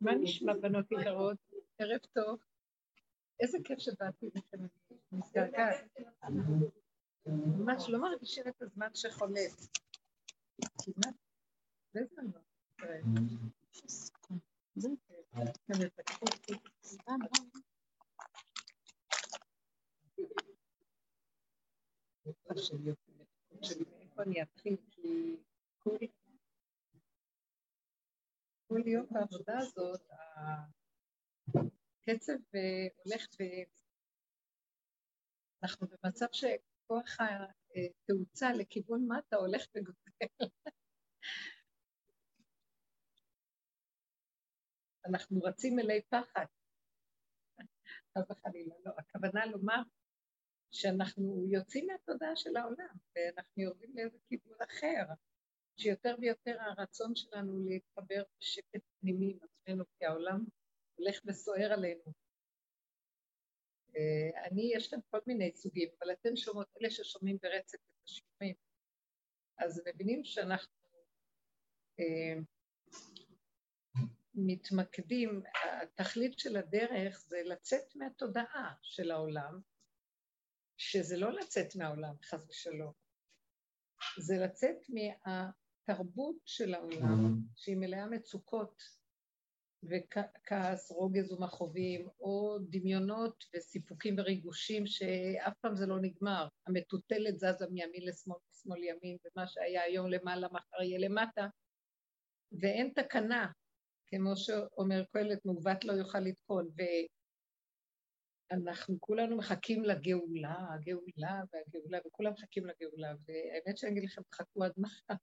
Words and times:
מה 0.00 0.14
נשמע 0.14 0.52
בנות 0.54 0.86
יקרות? 0.92 1.36
ערב 1.78 2.00
טוב. 2.12 2.40
איזה 3.40 3.58
כיף 3.64 3.78
שבאתי 3.78 4.30
לכם, 4.34 4.58
מתגעגעת. 5.12 5.84
ממש 7.26 7.84
לא 7.88 8.02
מרגישים 8.02 8.44
את 8.48 8.62
הזמן 8.62 8.88
שחולף. 8.94 9.68
כמעט, 10.84 11.14
זה 11.92 12.00
זמן 12.04 12.26
מאיפה 23.74 24.22
אני 24.22 24.42
אתחיל? 24.42 24.76
כי 24.90 25.36
כל 28.74 28.88
יום 28.88 29.06
בעבודה 29.10 29.58
הזאת, 29.58 30.00
הקצב 32.02 32.32
הולך 33.04 33.26
ו... 33.40 33.42
אנחנו 35.62 35.86
במצב 35.86 36.26
שכוח 36.32 37.16
התאוצה 37.20 38.52
לכיוון 38.52 39.06
מטה 39.08 39.36
הולך 39.36 39.66
וגודל. 39.74 40.50
אנחנו 45.06 45.40
רצים 45.42 45.78
אלי 45.78 46.02
פחד. 46.02 46.46
חס 48.18 48.30
וחלילה, 48.30 48.74
לא. 48.84 48.92
הכוונה 48.98 49.46
לומר 49.46 49.82
שאנחנו 50.70 51.46
יוצאים 51.50 51.86
מהתודעה 51.86 52.36
של 52.36 52.56
העולם, 52.56 52.94
ואנחנו 53.16 53.62
יורדים 53.62 53.90
לאיזה 53.94 54.18
כיוון 54.28 54.58
אחר, 54.62 55.12
שיותר 55.76 56.14
ויותר 56.20 56.56
הרצון 56.60 57.16
שלנו 57.16 57.68
להתחבר 57.68 58.22
בשקט 58.40 58.80
פנימי 59.00 59.30
עם 59.30 59.38
עצמנו, 59.42 59.84
כי 59.98 60.04
העולם 60.04 60.44
הולך 60.94 61.20
וסוער 61.24 61.72
עלינו. 61.72 62.12
אני, 64.44 64.72
יש 64.74 64.90
כאן 64.90 64.98
כל 65.10 65.18
מיני 65.26 65.52
סוגים, 65.54 65.88
אבל 65.98 66.12
אתן 66.12 66.36
שומעות, 66.36 66.66
אלה 66.80 66.90
ששומעים 66.90 67.38
ברצף 67.42 67.74
את 67.74 68.04
השיעורים, 68.04 68.54
אז 69.58 69.82
מבינים 69.86 70.24
שאנחנו 70.24 70.72
אה, 72.00 72.40
מתמקדים, 74.34 75.42
התכלית 75.82 76.38
של 76.38 76.56
הדרך 76.56 77.18
זה 77.18 77.42
לצאת 77.44 77.96
מהתודעה 77.96 78.74
של 78.82 79.10
העולם, 79.10 79.60
שזה 80.76 81.16
לא 81.16 81.32
לצאת 81.32 81.76
מהעולם, 81.76 82.14
חס 82.22 82.48
ושלום, 82.48 82.92
זה 84.18 84.34
לצאת 84.44 84.76
מהתרבות 85.88 86.36
של 86.44 86.74
העולם, 86.74 87.40
שהיא 87.56 87.76
מלאה 87.76 88.06
מצוקות 88.06 88.82
וכעס, 89.82 90.90
רוגז 90.90 91.32
ומכאובים, 91.32 92.08
או 92.20 92.58
דמיונות 92.70 93.44
וסיפוקים 93.54 94.14
וריגושים 94.18 94.86
שאף 94.86 95.52
פעם 95.60 95.76
זה 95.76 95.86
לא 95.86 96.00
נגמר. 96.00 96.48
המטוטלת 96.66 97.38
זזה 97.38 97.66
מימין 97.70 98.02
לשמאל, 98.04 98.38
משמאל 98.50 98.82
ימין, 98.84 99.16
ומה 99.24 99.46
שהיה 99.46 99.82
היום 99.82 100.10
למעלה, 100.10 100.48
מחר 100.52 100.82
יהיה 100.82 100.98
למטה, 100.98 101.46
ואין 102.60 102.92
תקנה, 102.94 103.52
כמו 104.06 104.36
שאומר 104.36 105.04
קהלת, 105.12 105.44
מעוות 105.44 105.84
לא 105.84 105.92
יוכל 105.92 106.20
לתקון, 106.20 106.70
ואנחנו 108.50 109.00
כולנו 109.00 109.36
מחכים 109.36 109.84
לגאולה, 109.84 110.56
הגאולה 110.74 111.40
והגאולה, 111.52 111.98
וכולם 112.06 112.32
מחכים 112.32 112.66
לגאולה, 112.66 113.08
והאמת 113.08 113.78
שאני 113.78 113.92
אגיד 113.92 114.04
לכם, 114.04 114.22
תחכו 114.22 114.64
עד 114.64 114.72
מחר. 114.76 115.14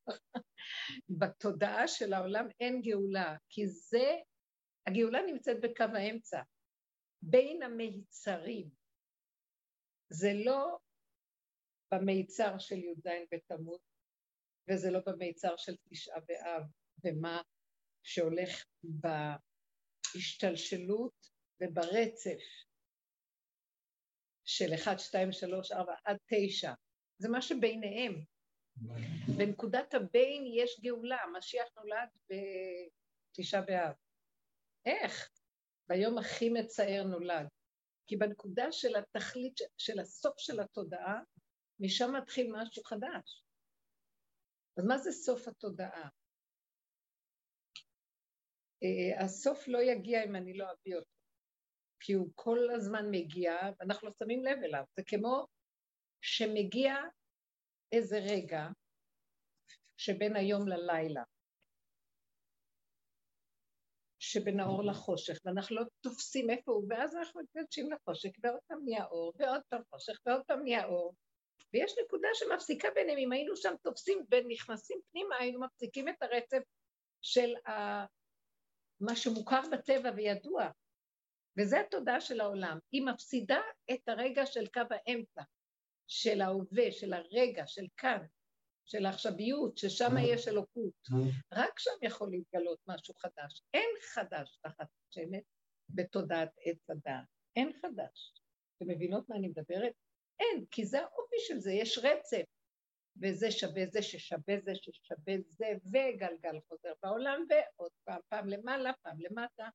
בתודעה 1.19 1.87
של 1.87 2.13
העולם 2.13 2.47
אין 2.59 2.81
גאולה, 2.81 3.35
כי 3.49 3.67
זה 3.67 4.15
הגאולה 4.87 5.21
נמצאת 5.21 5.57
בקו 5.61 5.83
האמצע, 5.83 6.41
בין 7.21 7.63
המיצרים. 7.63 8.69
זה 10.09 10.33
לא 10.45 10.77
במיצר 11.93 12.57
של 12.57 12.75
י"ז 12.75 13.07
בתמוז, 13.31 13.79
וזה 14.69 14.91
לא 14.91 14.99
במיצר 15.05 15.57
של 15.57 15.75
תשעה 15.89 16.19
באב, 16.19 16.63
ומה 17.03 17.41
שהולך 18.03 18.65
בהשתלשלות 20.13 21.29
וברצף 21.61 22.41
של 24.45 24.73
1, 24.73 24.99
2, 24.99 25.31
3, 25.31 25.71
4 25.71 25.93
עד 26.05 26.17
9. 26.25 26.73
זה 27.17 27.29
מה 27.29 27.41
שביניהם. 27.41 28.23
בנקודת 29.37 29.93
הבין 29.93 30.43
יש 30.55 30.79
גאולה, 30.83 31.17
המשיח 31.23 31.67
נולד 31.75 32.09
בתשעה 33.37 33.61
באב. 33.61 33.93
איך? 34.85 35.29
ביום 35.89 36.17
הכי 36.17 36.49
מצער 36.49 37.03
נולד. 37.03 37.47
כי 38.07 38.17
בנקודה 38.17 38.71
של 38.71 38.95
התכלית, 38.95 39.59
של 39.77 39.99
הסוף 39.99 40.33
של 40.37 40.59
התודעה, 40.59 41.19
משם 41.79 42.15
מתחיל 42.15 42.51
משהו 42.51 42.83
חדש. 42.83 43.43
אז 44.77 44.85
מה 44.85 44.97
זה 44.97 45.11
סוף 45.11 45.47
התודעה? 45.47 46.09
אה, 48.83 49.23
הסוף 49.23 49.67
לא 49.67 49.79
יגיע 49.81 50.23
אם 50.23 50.35
אני 50.35 50.53
לא 50.53 50.65
אביא 50.71 50.95
אותו, 50.95 51.20
כי 52.01 52.13
הוא 52.13 52.29
כל 52.35 52.59
הזמן 52.75 53.05
מגיע, 53.11 53.53
ואנחנו 53.79 54.07
לא 54.07 54.13
שמים 54.19 54.43
לב 54.43 54.63
אליו. 54.63 54.83
זה 54.97 55.03
כמו 55.07 55.47
שמגיע 56.21 56.95
איזה 57.91 58.19
רגע 58.19 58.67
שבין 59.97 60.35
היום 60.35 60.67
ללילה. 60.67 61.23
שבין 64.19 64.59
האור 64.59 64.83
לחושך, 64.83 65.37
ואנחנו 65.45 65.75
לא 65.75 65.83
תופסים 66.01 66.49
איפה 66.49 66.71
הוא, 66.71 66.85
ואז 66.89 67.15
אנחנו 67.15 67.41
מתגדשים 67.41 67.91
לחושך, 67.91 68.29
ועוד 68.43 68.59
פעם 68.67 68.79
נהיה 68.83 69.05
אור, 69.05 69.33
ועוד 69.39 69.61
פעם 69.69 69.81
חושך, 69.89 70.19
ועוד 70.25 70.41
פעם 70.47 70.63
נהיה 70.63 70.85
אור. 70.85 71.15
ויש 71.73 71.95
נקודה 72.05 72.27
שמפסיקה 72.33 72.87
ביניהם, 72.95 73.17
אם 73.17 73.31
היינו 73.31 73.55
שם 73.55 73.73
תופסים 73.83 74.25
ונכנסים 74.31 74.99
פנימה, 75.11 75.35
היינו 75.35 75.59
מפסיקים 75.59 76.09
את 76.09 76.21
הרצף 76.21 76.63
של 77.21 77.55
ה... 77.67 77.71
מה 78.99 79.15
שמוכר 79.15 79.61
בטבע 79.71 80.11
וידוע. 80.15 80.69
וזה 81.59 81.79
התודעה 81.79 82.21
של 82.21 82.41
העולם. 82.41 82.79
היא 82.91 83.01
מפסידה 83.05 83.61
את 83.91 84.09
הרגע 84.09 84.45
של 84.45 84.67
קו 84.67 84.81
האמצע, 84.89 85.41
של 86.07 86.41
ההווה, 86.41 86.91
של 86.91 87.13
הרגע, 87.13 87.67
של 87.67 87.85
כאן. 87.97 88.25
של 88.85 89.05
העכשוויות, 89.05 89.77
ששם 89.77 90.17
אה. 90.17 90.21
יש 90.21 90.47
אלוקות. 90.47 90.93
אה. 91.13 91.17
רק 91.51 91.79
שם 91.79 91.91
יכול 92.01 92.31
להתגלות 92.31 92.79
משהו 92.87 93.13
חדש. 93.13 93.61
אין 93.73 93.89
חדש 94.01 94.57
תחת 94.61 94.87
השמש 95.09 95.43
בתודעת 95.89 96.49
עץ 96.65 96.89
הדעת. 96.89 97.25
אין 97.55 97.71
חדש. 97.81 98.33
אתם 98.77 98.91
מבינות 98.91 99.29
מה 99.29 99.35
אני 99.35 99.47
מדברת? 99.47 99.93
אין, 100.39 100.65
כי 100.71 100.85
זה 100.85 100.99
האופי 100.99 101.35
של 101.39 101.59
זה, 101.59 101.71
יש 101.71 101.97
רצף. 101.97 102.43
וזה 103.21 103.51
שווה 103.51 103.85
זה 103.91 104.01
ששווה 104.01 104.55
זה 104.63 104.75
ששווה 104.75 105.33
זה, 105.47 105.65
וגלגל 105.85 106.59
חוזר 106.67 106.93
בעולם, 107.03 107.45
ועוד 107.49 107.91
פעם, 108.03 108.19
פעם 108.29 108.47
למעלה, 108.47 108.91
פעם 109.01 109.17
למטה. 109.19 109.69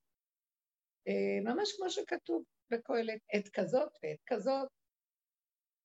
אה, 1.09 1.53
ממש 1.53 1.73
כמו 1.77 1.91
שכתוב 1.91 2.45
בקהלת, 2.71 3.21
עת 3.33 3.49
כזאת 3.49 3.93
ועת 4.03 4.21
כזאת, 4.27 4.69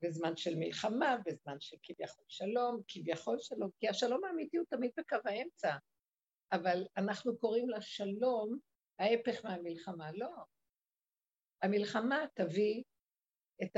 וזמן 0.03 0.37
של 0.37 0.55
מלחמה, 0.55 1.17
וזמן 1.25 1.55
של 1.59 1.77
כביכול 1.83 2.25
שלום, 2.27 2.81
כביכול 2.87 3.39
שלום, 3.39 3.69
כי 3.79 3.89
השלום 3.89 4.25
האמיתי 4.25 4.57
הוא 4.57 4.65
תמיד 4.69 4.91
בקו 4.97 5.17
האמצע, 5.25 5.75
אבל 6.51 6.83
אנחנו 6.97 7.37
קוראים 7.37 7.69
לשלום 7.69 8.59
ההפך 8.99 9.45
מהמלחמה. 9.45 10.11
לא. 10.11 10.31
המלחמה 11.61 12.25
תביא 12.33 12.83
את 13.63 13.77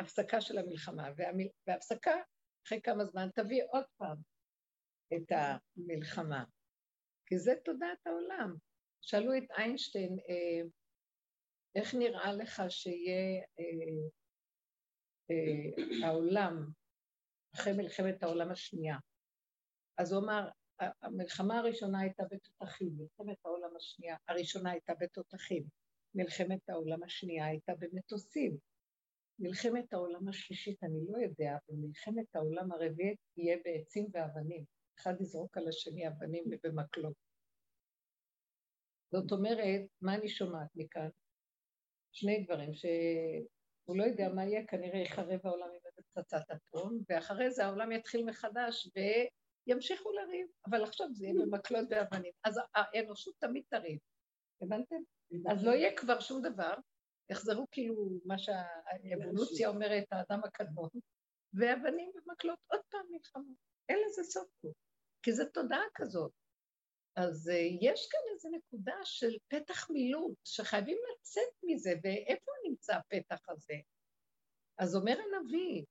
ההפסקה 0.00 0.40
של 0.40 0.58
המלחמה, 0.58 1.08
וההפסקה, 1.66 2.14
אחרי 2.66 2.80
כמה 2.82 3.04
זמן, 3.04 3.28
תביא 3.34 3.62
עוד 3.72 3.84
פעם 3.96 4.16
את 5.14 5.32
המלחמה. 5.32 6.44
כי 7.26 7.38
זה 7.38 7.52
תודעת 7.64 8.06
העולם. 8.06 8.56
שאלו 9.06 9.36
את 9.38 9.50
איינשטיין, 9.58 10.18
אה, 10.28 10.68
איך 11.74 11.94
נראה 11.94 12.32
לך 12.32 12.62
שיהיה 12.68 13.42
אה, 13.58 13.64
אה, 15.30 16.06
העולם, 16.06 16.66
אחרי 17.54 17.72
מלחמת 17.72 18.22
העולם 18.22 18.50
השנייה. 18.50 18.96
אז 19.98 20.12
הוא 20.12 20.22
אמר, 20.24 20.48
המלחמה 21.02 21.58
הראשונה 21.58 22.00
הייתה 22.00 22.22
בתותחים, 22.30 22.92
מלחמת 22.96 23.36
העולם 23.44 23.76
השנייה, 23.76 24.16
הראשונה 24.28 24.70
הייתה 24.70 24.92
בתותחים, 25.00 25.64
מלחמת 26.14 26.68
העולם 26.68 27.02
השנייה 27.02 27.46
הייתה 27.46 27.72
במטוסים, 27.78 28.56
מלחמת 29.38 29.92
העולם 29.92 30.28
השלישית, 30.28 30.84
אני 30.84 31.00
לא 31.08 31.18
יודע, 31.18 31.56
ומלחמת 31.68 32.36
העולם 32.36 32.72
הרביעית 32.72 33.18
תהיה 33.34 33.56
בעצים 33.64 34.06
ואבנים. 34.12 34.64
אחד 34.98 35.20
יזרוק 35.20 35.56
על 35.56 35.68
השני 35.68 36.08
אבנים 36.08 36.44
ובמקלות. 36.50 37.23
זאת 39.14 39.32
אומרת, 39.32 39.80
מה 40.02 40.14
אני 40.14 40.28
שומעת 40.28 40.68
מכאן? 40.74 41.08
שני 42.12 42.44
דברים, 42.44 42.70
הוא 43.84 43.96
לא 43.96 44.04
יודע 44.04 44.28
מה 44.28 44.44
יהיה, 44.44 44.66
כנראה 44.66 44.98
יחרב 44.98 45.40
העולם 45.44 45.66
עם 45.66 45.80
איזה 45.86 46.02
פצצת 46.12 46.44
אטום, 46.52 46.98
ואחרי 47.08 47.50
זה 47.50 47.64
העולם 47.64 47.92
יתחיל 47.92 48.24
מחדש, 48.24 48.88
ימשיכו 49.66 50.12
לריב, 50.12 50.46
אבל 50.70 50.82
עכשיו 50.82 51.06
זה 51.12 51.26
יהיה 51.26 51.34
במקלות 51.34 51.88
ואבנים. 51.90 52.32
אז 52.44 52.60
האנושות 52.74 53.34
תמיד 53.38 53.64
תריב, 53.70 53.98
הבנתם? 54.62 54.96
אז 55.50 55.64
לא 55.64 55.70
יהיה 55.70 55.96
כבר 55.96 56.20
שום 56.20 56.42
דבר, 56.42 56.74
יחזרו 57.30 57.66
כאילו 57.70 58.08
מה 58.24 58.38
שהאבולוציה 58.38 59.68
אומרת, 59.68 60.04
האדם 60.10 60.40
הקדמון, 60.44 60.88
ואבנים 61.54 62.10
ומקלות 62.14 62.58
עוד 62.66 62.80
פעם 62.90 63.06
מלחמות. 63.10 63.56
אין 63.88 63.98
לזה 64.06 64.22
סוף 64.22 64.48
פה, 64.60 64.68
כי 65.22 65.32
זו 65.32 65.44
תודעה 65.54 65.84
כזאת. 65.94 66.32
אז 67.16 67.48
uh, 67.48 67.78
יש 67.80 68.08
כאן 68.10 68.20
איזו 68.32 68.48
נקודה 68.48 68.96
של 69.04 69.36
פתח 69.48 69.90
מילוט, 69.90 70.38
שחייבים 70.44 70.98
לצאת 71.12 71.54
מזה, 71.62 71.94
ואיפה 72.02 72.52
נמצא 72.68 72.96
הפתח 72.96 73.48
הזה? 73.48 73.74
אז 74.78 74.96
אומר 74.96 75.16
הנביא, 75.18 75.84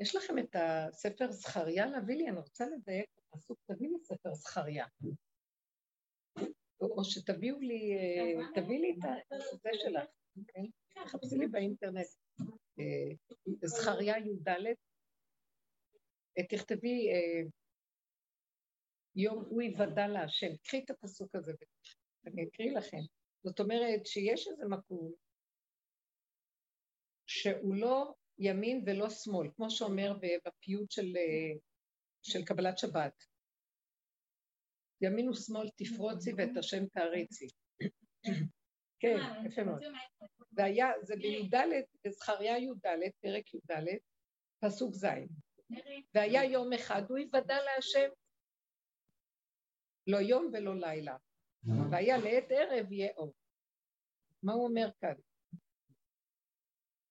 יש 0.00 0.16
לכם 0.16 0.38
את 0.38 0.56
הספר 0.58 1.32
זכריה 1.32 1.86
להביא 1.86 2.16
לי? 2.16 2.28
אני 2.28 2.36
רוצה 2.36 2.64
לדייק 2.66 3.10
את 3.14 3.24
הפסוק, 3.32 3.58
תביא 3.66 3.88
לי 3.88 3.98
ספר 4.04 4.34
זכריה. 4.34 4.86
או 6.80 7.04
שתביאו 7.04 7.60
לי, 7.60 7.94
אה, 7.94 8.46
תביא 8.54 8.78
לי 8.78 8.90
את 8.90 8.98
זה 9.62 9.70
שלך, 9.72 10.10
כן? 10.48 10.64
תחפשי 11.04 11.34
לי 11.38 11.46
באינטרנט. 11.46 12.06
אה, 12.78 13.36
זכריה 13.64 14.18
י"ד, 14.18 14.48
תכתבי 16.50 17.08
יום 19.16 19.44
הוא 19.48 19.62
יוודע 19.62 20.08
להשם. 20.08 20.56
קחי 20.62 20.78
את 20.84 20.90
הפסוק 20.90 21.34
הזה 21.34 21.52
ואני 22.24 22.44
אקריא 22.48 22.72
לכם. 22.72 23.00
זאת 23.44 23.60
אומרת 23.60 24.06
שיש 24.06 24.48
איזה 24.48 24.64
מקום 24.68 25.12
שהוא 27.26 27.74
לא 27.74 28.14
ימין 28.38 28.82
ולא 28.86 29.10
שמאל, 29.10 29.48
כמו 29.56 29.70
שאומר 29.70 30.12
בפיוט 30.44 30.90
של, 30.90 31.12
של 32.22 32.44
קבלת 32.44 32.78
שבת. 32.78 33.24
ימין 35.00 35.28
ושמאל 35.28 35.68
תפרוצי 35.76 36.32
ואת 36.38 36.56
השם 36.56 36.86
תעריצי. 36.86 37.46
כן, 39.00 39.16
יפה 39.46 39.64
מאוד. 39.64 39.82
והיה, 40.52 40.86
זה 41.02 41.16
בי"ד, 41.16 41.54
בזכריה 42.04 42.58
י"ד, 42.58 42.86
פרק 43.20 43.54
י"ד, 43.54 43.84
פסוק 44.60 44.94
ז'. 44.94 45.06
והיה 46.14 46.44
יום 46.44 46.72
אחד, 46.72 47.02
הוא 47.08 47.18
יוודע 47.18 47.56
להשם 47.64 48.08
לא 50.06 50.16
יום 50.16 50.50
ולא 50.52 50.76
לילה. 50.76 51.16
והיה 51.90 52.18
לעת 52.18 52.44
ערב 52.50 52.92
יהיה 52.92 53.12
אור. 53.16 53.34
מה 54.42 54.52
הוא 54.52 54.68
אומר 54.68 54.88
כאן? 55.00 55.14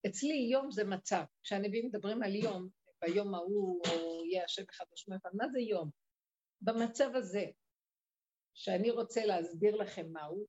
אצלי 0.07 0.47
יום 0.51 0.71
זה 0.71 0.83
מצב. 0.83 1.23
כשהנביאים 1.43 1.87
מדברים 1.87 2.23
על 2.23 2.35
יום, 2.35 2.69
ביום 3.01 3.35
ההוא, 3.35 3.81
או 3.87 4.25
יהיה 4.25 4.43
השם 4.43 4.63
אחד 4.69 4.85
או 4.91 4.97
שמונה, 4.97 5.19
מה 5.33 5.49
זה 5.49 5.59
יום? 5.59 5.89
במצב 6.61 7.15
הזה, 7.15 7.45
שאני 8.53 8.91
רוצה 8.91 9.25
להסביר 9.25 9.75
לכם 9.75 10.11
מהו, 10.11 10.45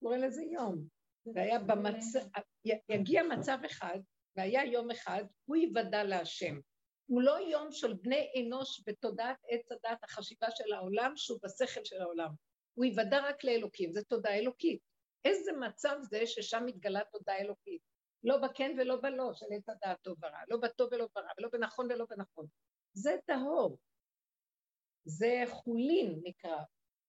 קורא 0.00 0.16
לזה 0.16 0.42
יום. 0.42 0.88
והיה 1.34 1.58
במצב, 1.58 2.20
יגיע 2.88 3.22
מצב 3.22 3.58
אחד, 3.66 3.98
והיה 4.36 4.64
יום 4.64 4.90
אחד, 4.90 5.24
הוא 5.44 5.56
יוודע 5.56 6.04
להשם. 6.04 6.60
הוא 7.06 7.22
לא 7.22 7.38
יום 7.38 7.72
של 7.72 7.94
בני 7.94 8.32
אנוש 8.40 8.82
בתודעת 8.86 9.36
עץ 9.48 9.72
הדת, 9.72 10.04
החשיבה 10.04 10.46
של 10.50 10.72
העולם, 10.72 11.12
שהוא 11.16 11.38
בשכל 11.42 11.84
של 11.84 12.02
העולם. 12.02 12.30
הוא 12.74 12.84
יוודע 12.84 13.20
רק 13.28 13.44
לאלוקים, 13.44 13.92
זו 13.92 14.00
תודעה 14.08 14.38
אלוקית. 14.38 14.80
איזה 15.24 15.52
מצב 15.52 15.96
זה 16.02 16.26
ששם 16.26 16.62
מתגלה 16.66 17.00
תודעה 17.12 17.38
אלוקית? 17.38 17.82
לא 18.24 18.38
בכן 18.38 18.76
ולא 18.78 18.96
בלא 18.96 19.34
של 19.34 19.46
עץ 19.56 19.68
הדעת 19.68 20.02
טוב 20.02 20.16
ורע, 20.22 20.38
לא 20.48 20.56
בטוב 20.56 20.88
ולא 20.92 21.08
ברע, 21.14 21.28
ולא 21.38 21.48
בנכון 21.52 21.92
ולא 21.92 22.04
בנכון. 22.10 22.46
זה 22.92 23.16
טהור. 23.26 23.78
זה 25.04 25.42
חולין 25.46 26.20
נקרא. 26.24 26.58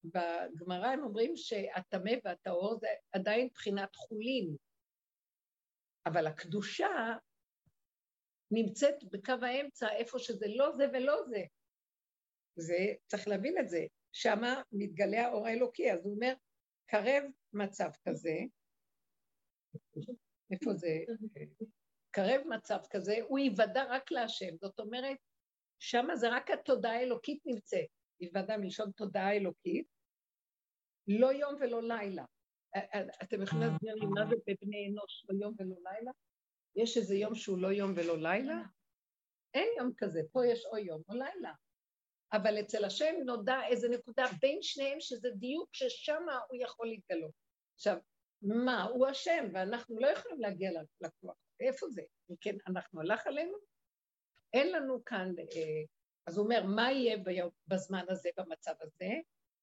בגמרא 0.03 0.87
הם 0.87 1.03
אומרים 1.03 1.37
שהטמא 1.37 2.11
והטהור 2.23 2.75
זה 2.79 2.87
עדיין 3.11 3.47
בחינת 3.53 3.95
חולין. 3.95 4.55
אבל 6.05 6.27
הקדושה 6.27 7.17
נמצאת 8.55 9.03
בקו 9.11 9.33
האמצע, 9.41 9.87
איפה 9.91 10.19
שזה 10.19 10.45
לא 10.47 10.71
זה 10.71 10.85
ולא 10.93 11.23
זה. 11.29 11.43
זה, 12.55 12.93
צריך 13.07 13.27
להבין 13.27 13.57
את 13.57 13.69
זה, 13.69 13.85
שמה 14.11 14.61
מתגלה 14.71 15.27
האור 15.27 15.47
האלוקי, 15.47 15.91
אז 15.91 16.05
הוא 16.05 16.15
אומר, 16.15 16.33
קרב 16.85 17.23
מצב 17.53 17.89
כזה, 18.07 18.35
איפה 20.51 20.73
זה? 20.73 20.99
קרב 22.11 22.41
מצב 22.47 22.79
כזה, 22.89 23.15
הוא 23.27 23.39
יוודע 23.39 23.83
רק 23.89 24.11
להשם, 24.11 24.57
זאת 24.61 24.79
אומרת, 24.79 25.17
שמה 25.79 26.15
זה 26.15 26.29
רק 26.29 26.51
התודעה 26.51 26.95
האלוקית 26.95 27.41
נמצאת, 27.45 27.87
יוודע 28.19 28.57
מלשון 28.57 28.91
תודעה 28.91 29.33
אלוקית, 29.33 29.87
לא 31.07 31.33
יום 31.33 31.55
ולא 31.59 31.81
לילה. 31.83 32.25
אתם 33.23 33.41
יכולים 33.41 33.69
להסביר 33.69 33.95
לי 33.95 34.05
מה 34.05 34.25
זה 34.29 34.35
בבני 34.47 34.87
אנוש, 34.87 35.25
לא 35.29 35.45
יום 35.45 35.55
ולא 35.59 35.75
לילה? 35.83 36.11
יש 36.75 36.97
איזה 36.97 37.15
יום 37.15 37.35
שהוא 37.35 37.57
לא 37.57 37.67
יום 37.67 37.93
ולא 37.95 38.17
לילה? 38.17 38.61
אין 39.53 39.67
יום 39.77 39.91
כזה, 39.97 40.21
פה 40.31 40.47
יש 40.47 40.65
או 40.65 40.77
יום 40.77 41.01
או 41.09 41.13
לילה. 41.13 41.53
אבל 42.33 42.59
אצל 42.59 42.85
השם 42.85 43.13
נודע 43.25 43.59
איזה 43.67 43.89
נקודה 43.89 44.25
בין 44.41 44.57
שניהם, 44.61 44.99
שזה 44.99 45.29
דיוק 45.29 45.69
ששם 45.73 46.23
הוא 46.49 46.59
יכול 46.61 46.87
להתגלות. 46.87 47.31
עכשיו, 47.75 47.97
מה, 48.41 48.83
הוא 48.83 49.07
השם, 49.07 49.45
ואנחנו 49.53 49.99
לא 49.99 50.07
יכולים 50.07 50.39
להגיע 50.39 50.71
לכוח. 51.01 51.35
איפה 51.59 51.87
זה? 51.89 52.01
אם 52.31 52.35
כן, 52.41 52.55
אנחנו 52.67 53.01
הלך 53.01 53.27
עלינו? 53.27 53.57
אין 54.53 54.71
לנו 54.71 55.05
כאן... 55.05 55.33
אה, 55.39 55.83
אז 56.27 56.37
הוא 56.37 56.43
אומר, 56.45 56.63
מה 56.63 56.91
יהיה 56.91 57.17
ביום, 57.17 57.49
בזמן 57.67 58.05
הזה, 58.09 58.29
במצב 58.37 58.73
הזה? 58.81 59.09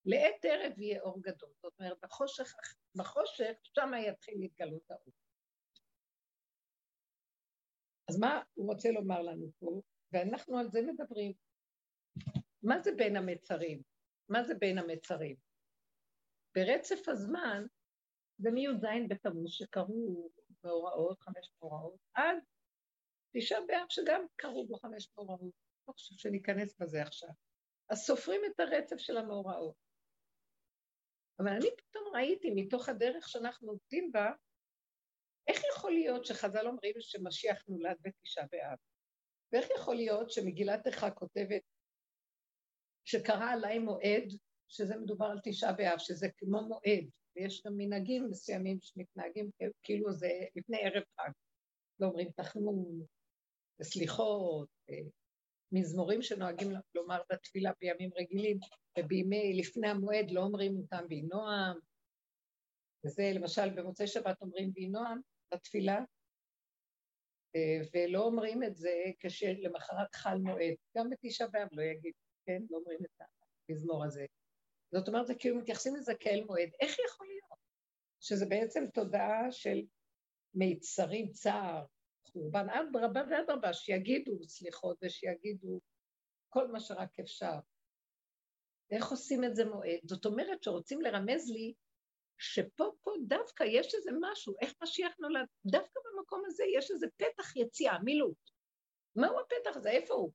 לעת 0.05 0.45
ערב 0.45 0.79
יהיה 0.79 1.01
אור 1.01 1.23
גדול. 1.23 1.51
זאת 1.63 1.73
אומרת, 1.81 1.97
בחושך, 2.03 2.55
בחושך 2.95 3.53
שם 3.63 3.91
יתחיל 4.09 4.35
להתגלות 4.39 4.91
האור. 4.91 5.15
אז 8.13 8.19
מה 8.19 8.43
הוא 8.55 8.73
רוצה 8.73 8.91
לומר 8.91 9.23
לנו 9.23 9.51
פה? 9.59 9.81
ואנחנו 10.13 10.59
על 10.59 10.69
זה 10.71 10.83
מדברים. 10.83 11.33
מה 12.63 12.81
זה 12.83 12.91
בין 12.97 13.17
המצרים? 13.17 13.83
מה 14.29 14.43
זה 14.45 14.55
בין 14.55 14.79
המצרים? 14.79 15.37
ברצף 16.55 17.09
הזמן, 17.09 17.67
זה 18.39 18.51
מי"ז 18.51 18.85
בתמוז 19.09 19.53
שקראו 19.53 20.31
מאורעות, 20.65 21.21
חמש 21.21 21.51
מאורעות, 21.61 22.01
עד 22.15 22.37
תשעה 23.37 23.61
באב 23.67 23.87
שגם 23.89 24.27
קראו 24.37 24.67
בו 24.67 24.77
חמש 24.77 25.11
מאורעות. 25.17 25.55
לא 25.89 25.93
חושב 25.93 26.15
שניכנס 26.17 26.77
בזה 26.81 27.03
עכשיו. 27.03 27.31
אז 27.89 27.99
סופרים 27.99 28.41
את 28.47 28.61
הרצף 28.61 28.97
של 28.99 29.17
המאורעות. 29.17 29.75
אבל 31.39 31.49
אני 31.49 31.69
פתאום 31.77 32.05
ראיתי 32.15 32.51
מתוך 32.55 32.89
הדרך 32.89 33.29
שאנחנו 33.29 33.71
עובדים 33.71 34.13
בה, 34.13 34.33
יכול 35.83 35.93
להיות 35.93 36.27
שחז"ל 36.27 36.67
אומרים 36.67 36.95
שמשיח 37.01 37.65
נולד 37.69 37.97
בתשעה 38.01 38.45
באב? 38.53 38.79
ואיך 39.53 39.71
יכול 39.71 39.95
להיות 39.95 40.31
שמגילת 40.31 40.87
איכה 40.87 41.11
כותבת 41.11 41.63
שקרה 43.05 43.53
עליי 43.53 43.79
מועד, 43.79 44.25
שזה 44.69 44.97
מדובר 44.97 45.27
על 45.27 45.39
תשעה 45.45 45.73
באב, 45.73 45.99
שזה 45.99 46.29
כמו 46.37 46.63
מועד, 46.69 47.05
ויש 47.37 47.63
גם 47.67 47.73
מנהגים 47.77 48.31
מסוימים 48.31 48.79
שמתנהגים 48.81 49.51
כאילו 49.83 50.13
זה 50.13 50.31
לפני 50.57 50.79
ערב 50.81 51.03
חג. 51.17 51.31
לא 52.01 52.07
אומרים 52.07 52.31
תחנון, 52.31 53.07
סליחות, 53.83 54.69
מזמורים 55.73 56.23
שנוהגים 56.23 56.69
לומר 56.95 57.23
בתפילה 57.33 57.71
בימים 57.81 58.11
רגילים, 58.17 58.59
ובימי 58.99 59.53
לפני 59.61 59.89
המועד 59.89 60.31
לא 60.31 60.41
אומרים 60.41 60.77
אותם 60.77 61.09
בי 61.09 61.23
נועם, 61.23 61.79
וזה 63.07 63.23
למשל 63.35 63.71
במוצאי 63.71 64.07
שבת 64.07 64.43
אומרים 64.43 64.73
בי 64.73 64.87
נועם, 64.87 65.21
בתפילה, 65.53 65.99
אה, 67.57 67.81
ולא 67.95 68.25
אומרים 68.25 68.63
את 68.63 68.77
זה 68.77 69.05
כשלמחרת 69.19 70.15
חל 70.15 70.39
מועד. 70.39 70.75
גם 70.97 71.11
בתשעה 71.11 71.49
באב 71.49 71.69
לא 71.73 71.83
יגיד, 71.83 72.13
כן? 72.47 72.63
לא 72.71 72.77
אומרים 72.77 72.99
את 73.05 73.27
המזמור 73.69 74.05
הזה. 74.05 74.27
זאת 74.95 75.09
אומרת, 75.09 75.27
זה 75.27 75.35
כאילו 75.39 75.57
מתייחסים 75.57 75.97
לזה 75.97 76.13
כאל 76.21 76.45
מועד. 76.47 76.71
איך 76.81 76.97
יכול 77.07 77.27
להיות? 77.27 77.61
שזה 78.21 78.47
בעצם 78.47 78.85
תודעה 78.95 79.53
של 79.53 79.83
מיצרים, 80.55 81.31
צער, 81.31 81.85
חורבן, 82.25 82.67
אדרבה 82.71 83.23
ואדרבה, 83.31 83.73
שיגידו 83.73 84.45
סליחות 84.49 84.99
ושיגידו 85.03 85.81
כל 86.49 86.69
מה 86.69 86.81
שרק 86.81 87.21
אפשר. 87.21 87.55
איך 88.91 89.11
עושים 89.11 89.45
את 89.45 89.57
זה 89.57 89.65
מועד? 89.65 90.01
זאת 90.05 90.27
אומרת 90.27 90.63
שרוצים 90.63 91.01
לרמז 91.01 91.51
לי 91.51 91.75
שפה, 92.43 92.91
פה 93.03 93.13
דווקא 93.27 93.65
יש 93.65 93.95
איזה 93.95 94.11
משהו, 94.21 94.55
איך 94.63 94.75
משיח 94.83 95.13
נולד? 95.19 95.47
דווקא 95.67 96.01
במקום 96.05 96.43
הזה 96.47 96.65
יש 96.77 96.91
איזה 96.91 97.07
פתח 97.17 97.57
יציאה, 97.57 97.99
מילוט. 98.05 98.37
מהו 99.17 99.41
הפתח 99.41 99.77
הזה? 99.77 99.91
איפה 99.91 100.15
הוא? 100.15 100.33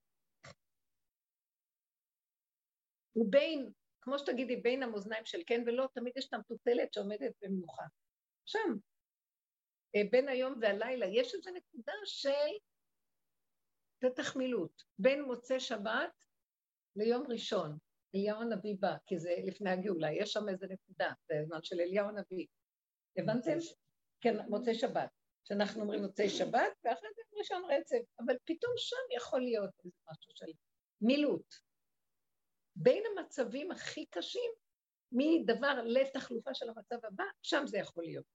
הוא 3.14 3.26
בין, 3.30 3.72
כמו 4.02 4.20
שתגידי, 4.20 4.56
בין 4.56 4.84
המאזניים 4.84 5.26
של 5.26 5.40
כן 5.48 5.64
ולא, 5.66 5.88
תמיד 5.94 6.18
יש 6.18 6.28
את 6.28 6.34
המטוטלת 6.34 6.94
שעומדת 6.94 7.34
במנוחה. 7.42 7.84
שם, 8.46 8.70
אה, 9.96 10.02
בין 10.12 10.28
היום 10.30 10.54
והלילה, 10.62 11.06
יש 11.06 11.36
איזו 11.36 11.52
נקודה 11.52 11.94
של 12.06 12.58
פתח 14.00 14.36
מילוט. 14.36 14.82
בין 15.00 15.22
מוצאי 15.22 15.60
שבת 15.60 16.24
ליום 16.96 17.24
ראשון, 17.30 17.78
אליהו 18.17 18.41
הנביא 18.41 18.75
בא, 18.79 18.95
כי 19.05 19.19
זה 19.19 19.36
לפני 19.43 19.69
הגאולה, 19.69 20.12
יש 20.13 20.33
שם 20.33 20.50
איזה 20.50 20.67
נקודה, 20.69 21.12
זה 21.27 21.39
הזמן 21.39 21.59
של 21.63 21.79
אליהו 21.79 22.07
הנביא. 22.07 22.45
הבנתם? 23.17 23.57
כן, 24.21 24.36
מוצאי 24.50 24.75
שבת. 24.75 25.09
שאנחנו 25.43 25.81
אומרים 25.81 26.01
מוצאי 26.01 26.29
שבת, 26.29 26.74
ואחרי 26.83 27.09
זה 27.15 27.21
ראשון 27.38 27.63
רצף, 27.71 28.05
אבל 28.19 28.36
פתאום 28.45 28.74
שם 28.77 29.15
יכול 29.17 29.41
להיות 29.41 29.69
איזה 29.86 29.97
משהו 30.12 30.31
של 30.36 30.51
מילוט. 31.01 31.55
בין 32.75 33.03
המצבים 33.05 33.71
הכי 33.71 34.05
קשים, 34.05 34.51
מדבר 35.12 35.83
לתחלופה 35.83 36.53
של 36.53 36.69
המצב 36.69 37.05
הבא, 37.05 37.24
שם 37.41 37.63
זה 37.67 37.77
יכול 37.77 38.03
להיות. 38.03 38.25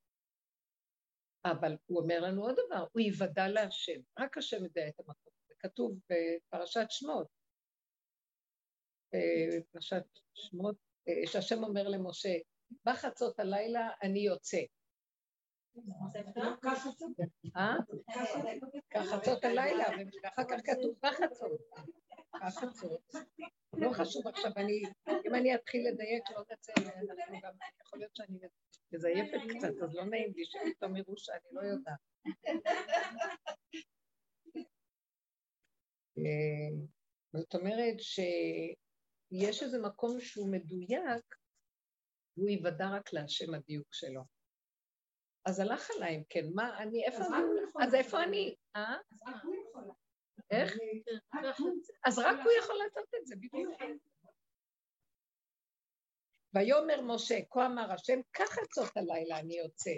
אבל 1.44 1.76
הוא 1.86 2.00
אומר 2.00 2.20
לנו 2.20 2.42
עוד 2.42 2.56
דבר, 2.66 2.86
הוא 2.92 3.00
יוודע 3.00 3.48
להשם, 3.48 4.00
רק 4.18 4.38
השם 4.38 4.64
יודע 4.64 4.88
את 4.88 5.00
המקום. 5.00 5.32
זה 5.48 5.54
כתוב 5.58 5.98
בפרשת 6.10 6.86
שמות. 6.88 7.41
בפרשת 9.12 10.04
שמות, 10.34 10.76
שהשם 11.26 11.64
אומר 11.64 11.88
למשה, 11.88 12.34
בחצות 12.86 13.40
הלילה 13.40 13.88
אני 14.02 14.20
יוצא. 14.20 14.60
אה? 17.56 17.74
כחצות 18.90 19.44
הלילה, 19.44 19.84
ואחר 20.22 20.42
כך 20.48 20.60
כתוב 20.64 20.94
בחצות. 21.02 21.60
בחצות. 22.34 23.14
לא 23.76 23.90
חשוב 23.92 24.26
עכשיו, 24.26 24.52
אם 25.26 25.34
אני 25.34 25.54
אתחיל 25.54 25.88
לדייק, 25.88 26.30
לא 26.30 26.42
נצא, 26.52 26.72
אנחנו 26.78 27.40
גם, 27.42 27.52
יכול 27.80 27.98
להיות 27.98 28.16
שאני 28.16 28.38
מזייפת 28.92 29.40
קצת, 29.56 29.82
אז 29.82 29.94
לא 29.94 30.04
נעים 30.04 30.32
לי 30.36 30.44
שפתאום 30.44 30.96
יראו 30.96 31.16
שאני 31.16 31.48
לא 31.52 31.60
יודעת. 31.60 31.98
אה, 36.18 36.86
זאת 37.32 37.54
אומרת 37.54 37.96
שיש 39.32 39.62
איזה 39.62 39.78
מקום 39.78 40.20
שהוא 40.20 40.52
מדויק, 40.52 41.36
והוא 42.36 42.50
יוודע 42.50 42.88
רק 42.96 43.12
להשם 43.12 43.54
הדיוק 43.54 43.94
שלו. 43.94 44.22
אז 45.44 45.60
הלך 45.60 45.90
עליי, 45.90 46.16
אם 46.16 46.22
כן, 46.28 46.44
מה, 46.54 46.78
אני, 46.78 47.04
איפה 47.04 47.24
אני? 47.26 47.86
אז 47.86 47.94
איפה 47.94 48.22
אני? 48.22 48.54
אה? 48.76 48.96
איך? 50.50 50.72
אז 52.06 52.18
רק 52.18 52.36
הוא 52.44 52.52
יכול 52.58 52.76
לעשות 52.84 53.08
את 53.20 53.26
זה, 53.26 53.36
בדיוק. 53.36 53.80
ויאמר 56.54 57.00
משה, 57.02 57.34
כה 57.50 57.66
אמר 57.66 57.92
השם, 57.92 58.20
קח 58.30 58.44
חצות 58.44 58.96
הלילה 58.96 59.38
אני 59.38 59.58
יוצא. 59.58 59.90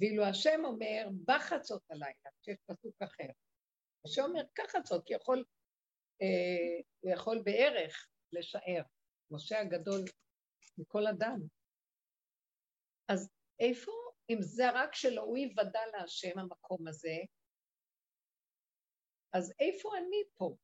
ואילו 0.00 0.24
השם 0.24 0.64
אומר, 0.64 1.08
בחצות 1.24 1.82
הלילה, 1.90 2.30
שיש 2.42 2.58
פסוק 2.66 3.02
אחר. 3.02 3.28
השם 4.06 4.22
אומר, 4.22 4.42
קח 4.54 4.76
חצות, 4.76 5.02
כי 5.06 5.14
יכול, 5.14 5.38
אה, 5.38 5.44
הוא 7.00 7.12
יכול 7.12 7.42
בערך 7.44 8.08
לשער. 8.32 8.82
משה 9.30 9.60
הגדול 9.60 10.00
מכל 10.78 11.06
אדם. 11.06 11.40
אז 13.08 13.30
איפה, 13.60 13.92
אם 14.30 14.38
זה 14.40 14.64
רק 14.74 14.94
שלא 14.94 15.22
הוא 15.22 15.38
יוודע 15.38 15.80
להשם 15.92 16.38
המקום 16.38 16.88
הזה, 16.88 17.16
אז 19.32 19.52
איפה 19.60 19.88
אני 19.98 20.22
פה? 20.34 20.56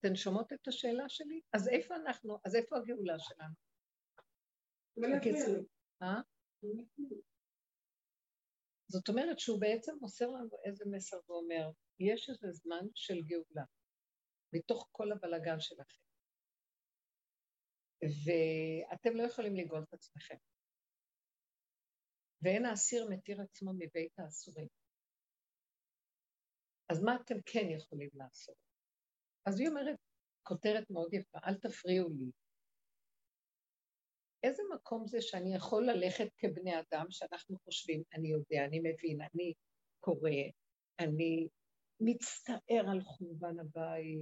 אתן 0.00 0.16
שומעות 0.16 0.52
את 0.52 0.68
השאלה 0.68 1.08
שלי? 1.08 1.40
אז 1.52 1.68
איפה 1.68 1.96
אנחנו, 1.96 2.38
אז 2.44 2.56
איפה 2.56 2.76
הגאולה 2.76 3.18
שלנו? 3.18 3.54
אה? 6.02 6.20
זאת 8.90 9.08
אומרת 9.08 9.38
שהוא 9.38 9.60
בעצם 9.60 9.92
מוסר 10.00 10.26
לנו 10.26 10.56
איזה 10.64 10.84
מסר 10.90 11.16
ואומר, 11.28 11.70
יש 12.00 12.30
איזה 12.30 12.52
זמן 12.52 12.86
של 12.94 13.20
גאולה, 13.26 13.64
מתוך 14.52 14.88
כל 14.92 15.12
הבלגן 15.12 15.60
שלכם. 15.60 16.00
ואתם 18.02 19.16
לא 19.16 19.22
יכולים 19.22 19.56
לגאול 19.56 19.82
את 19.88 19.94
עצמכם. 19.94 20.36
ואין 22.42 22.64
האסיר 22.64 23.08
מתיר 23.10 23.40
עצמו 23.42 23.72
מבית 23.78 24.18
האסורים. 24.18 24.68
אז 26.88 27.02
מה 27.02 27.16
אתם 27.24 27.34
כן 27.46 27.66
יכולים 27.76 28.10
לעשות? 28.14 28.56
אז 29.46 29.60
היא 29.60 29.68
אומרת, 29.68 29.96
כותרת 30.42 30.90
מאוד 30.90 31.14
יפה, 31.14 31.38
אל 31.46 31.54
תפריעו 31.54 32.08
לי. 32.08 32.30
איזה 34.42 34.62
מקום 34.74 35.06
זה 35.06 35.20
שאני 35.20 35.54
יכול 35.54 35.90
ללכת 35.90 36.28
כבני 36.38 36.80
אדם 36.80 37.06
שאנחנו 37.10 37.58
חושבים, 37.64 38.02
אני 38.14 38.28
יודע, 38.28 38.64
אני 38.64 38.78
מבין, 38.78 39.20
אני 39.20 39.54
קורא, 40.00 40.30
אני 40.98 41.48
מצטער 42.00 42.90
על 42.90 43.00
חורבן 43.00 43.60
הבית, 43.60 44.20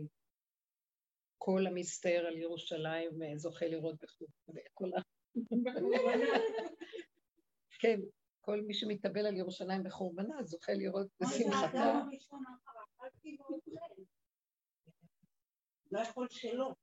כל 1.38 1.66
המסתער 1.66 2.26
על 2.26 2.36
ירושלים 2.36 3.10
זוכה 3.36 3.66
לראות 3.66 3.96
בחורבן, 4.02 4.90
כן, 7.80 8.00
כל 8.40 8.60
מי 8.60 8.74
שמתאבל 8.74 9.26
על 9.26 9.36
ירושלים 9.36 9.82
בחורבנה 9.82 10.42
זוכה 10.42 10.72
לראות 10.72 11.06
בשמחתה. 11.20 12.00
לא 15.92 16.00
יכול 16.00 16.26
שלא. 16.30 16.74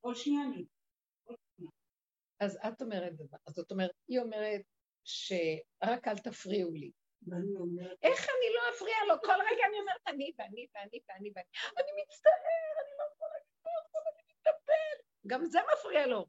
כל 0.00 0.14
שנייה 0.14 0.44
אני. 0.44 0.64
אז 2.40 2.58
את 2.68 2.82
אומרת 2.82 3.12
דבר, 3.16 3.38
אז 3.46 3.54
זאת 3.54 3.70
אומרת, 3.70 3.90
היא 4.08 4.20
אומרת 4.20 4.62
שרק 5.04 6.08
אל 6.08 6.18
תפריעו 6.18 6.72
לי. 6.72 6.90
איך 8.02 8.20
אני 8.20 8.54
לא 8.54 8.76
אפריע 8.76 8.96
לו? 9.08 9.14
כל 9.20 9.32
רגע 9.32 9.62
אני 9.68 9.80
אומרת 9.80 10.00
אני 10.06 10.32
ואני 10.38 10.66
ואני 10.74 11.00
ואני 11.08 11.30
ואני. 11.36 11.48
אני 11.78 12.02
מצטער, 12.02 12.74
אני 12.82 12.90
לא 12.98 13.04
יכולה 13.14 13.34
לדבר, 13.38 14.10
אני 14.14 14.32
מתאבל. 14.32 14.96
גם 15.26 15.44
זה 15.44 15.58
מפריע 15.72 16.06
לו. 16.06 16.26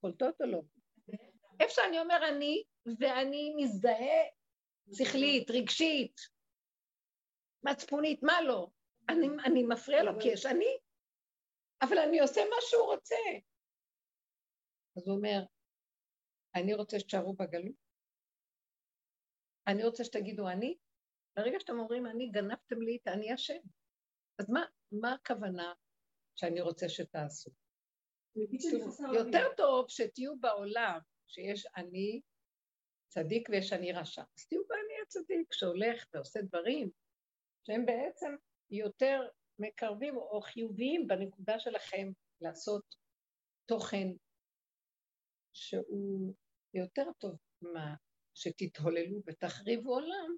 קולטות 0.00 0.40
או 0.40 0.46
לא? 0.46 0.60
איפה 1.60 1.72
שאני 1.74 2.00
אומר 2.00 2.28
אני, 2.28 2.64
ואני 2.98 3.54
מזדהה 3.56 4.24
שכלית, 4.92 5.50
רגשית, 5.50 6.20
מצפונית, 7.62 8.22
מה 8.22 8.42
לא? 8.42 8.68
אני, 9.08 9.26
אני 9.44 9.62
מפריע 9.62 10.02
לו 10.02 10.20
כי 10.20 10.28
יש 10.28 10.46
אני, 10.46 10.78
אבל 11.82 11.98
אני 11.98 12.20
עושה 12.20 12.40
מה 12.50 12.56
שהוא 12.60 12.84
רוצה. 12.84 13.16
אז 14.96 15.08
הוא 15.08 15.16
אומר, 15.16 15.44
אני 16.54 16.74
רוצה 16.74 16.98
שתשארו 16.98 17.34
בגלות, 17.34 17.84
אני 19.66 19.84
רוצה 19.84 20.04
שתגידו 20.04 20.48
אני, 20.48 20.76
ברגע 21.36 21.60
שאתם 21.60 21.78
אומרים 21.78 22.06
אני, 22.06 22.30
גנבתם 22.30 22.82
לי 22.82 22.98
את 23.02 23.08
אני 23.08 23.32
השם. 23.32 23.60
אז 24.38 24.50
מה, 24.50 24.64
מה 24.92 25.12
הכוונה 25.12 25.72
שאני 26.36 26.60
רוצה 26.60 26.88
שתעשו? 26.88 27.50
יותר 29.14 29.46
טוב 29.56 29.86
שתהיו 29.88 30.40
בעולם 30.40 30.98
שיש 31.26 31.66
אני 31.76 32.20
צדיק 33.08 33.48
ויש 33.48 33.72
אני 33.72 33.92
רשע. 33.92 34.22
אז 34.38 34.46
תהיו 34.46 34.62
באני 34.68 34.94
הצדיק 35.02 35.52
שהולך 35.52 36.06
ועושה 36.14 36.40
דברים 36.42 36.90
שהם 37.66 37.86
בעצם 37.86 38.36
יותר 38.70 39.28
מקרבים 39.58 40.16
או 40.16 40.40
חיוביים 40.40 41.06
בנקודה 41.06 41.58
שלכם 41.58 42.08
לעשות 42.40 42.94
תוכן 43.66 44.08
שהוא 45.54 46.34
יותר 46.74 47.06
טוב 47.18 47.36
מה 47.62 47.94
שתתהוללו 48.34 49.20
ותחריבו 49.26 49.94
עולם, 49.94 50.36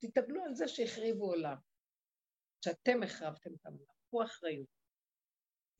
תתאבלו 0.00 0.44
על 0.44 0.54
זה 0.54 0.68
שהחריבו 0.68 1.24
עולם, 1.24 1.56
שאתם 2.64 3.02
החרבתם 3.02 3.50
את 3.54 3.66
העולם, 3.66 3.84
קחו 4.06 4.24
אחריות. 4.24 4.68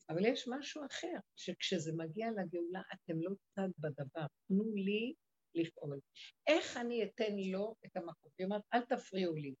אבל 0.09 0.25
יש 0.25 0.47
משהו 0.47 0.85
אחר, 0.85 1.17
שכשזה 1.35 1.91
מגיע 1.97 2.27
לגאולה 2.31 2.81
אתם 2.93 3.21
לא 3.21 3.31
צד 3.55 3.69
בדבר, 3.77 4.25
תנו 4.47 4.75
לי 4.75 5.13
לפעול. 5.55 5.99
איך 6.47 6.77
אני 6.77 7.03
אתן 7.03 7.35
לו 7.51 7.75
את 7.85 7.97
המקום? 7.97 8.31
היא 8.37 8.45
אומרת, 8.45 8.61
אל 8.73 8.81
תפריעו 8.81 9.35
לי. 9.35 9.55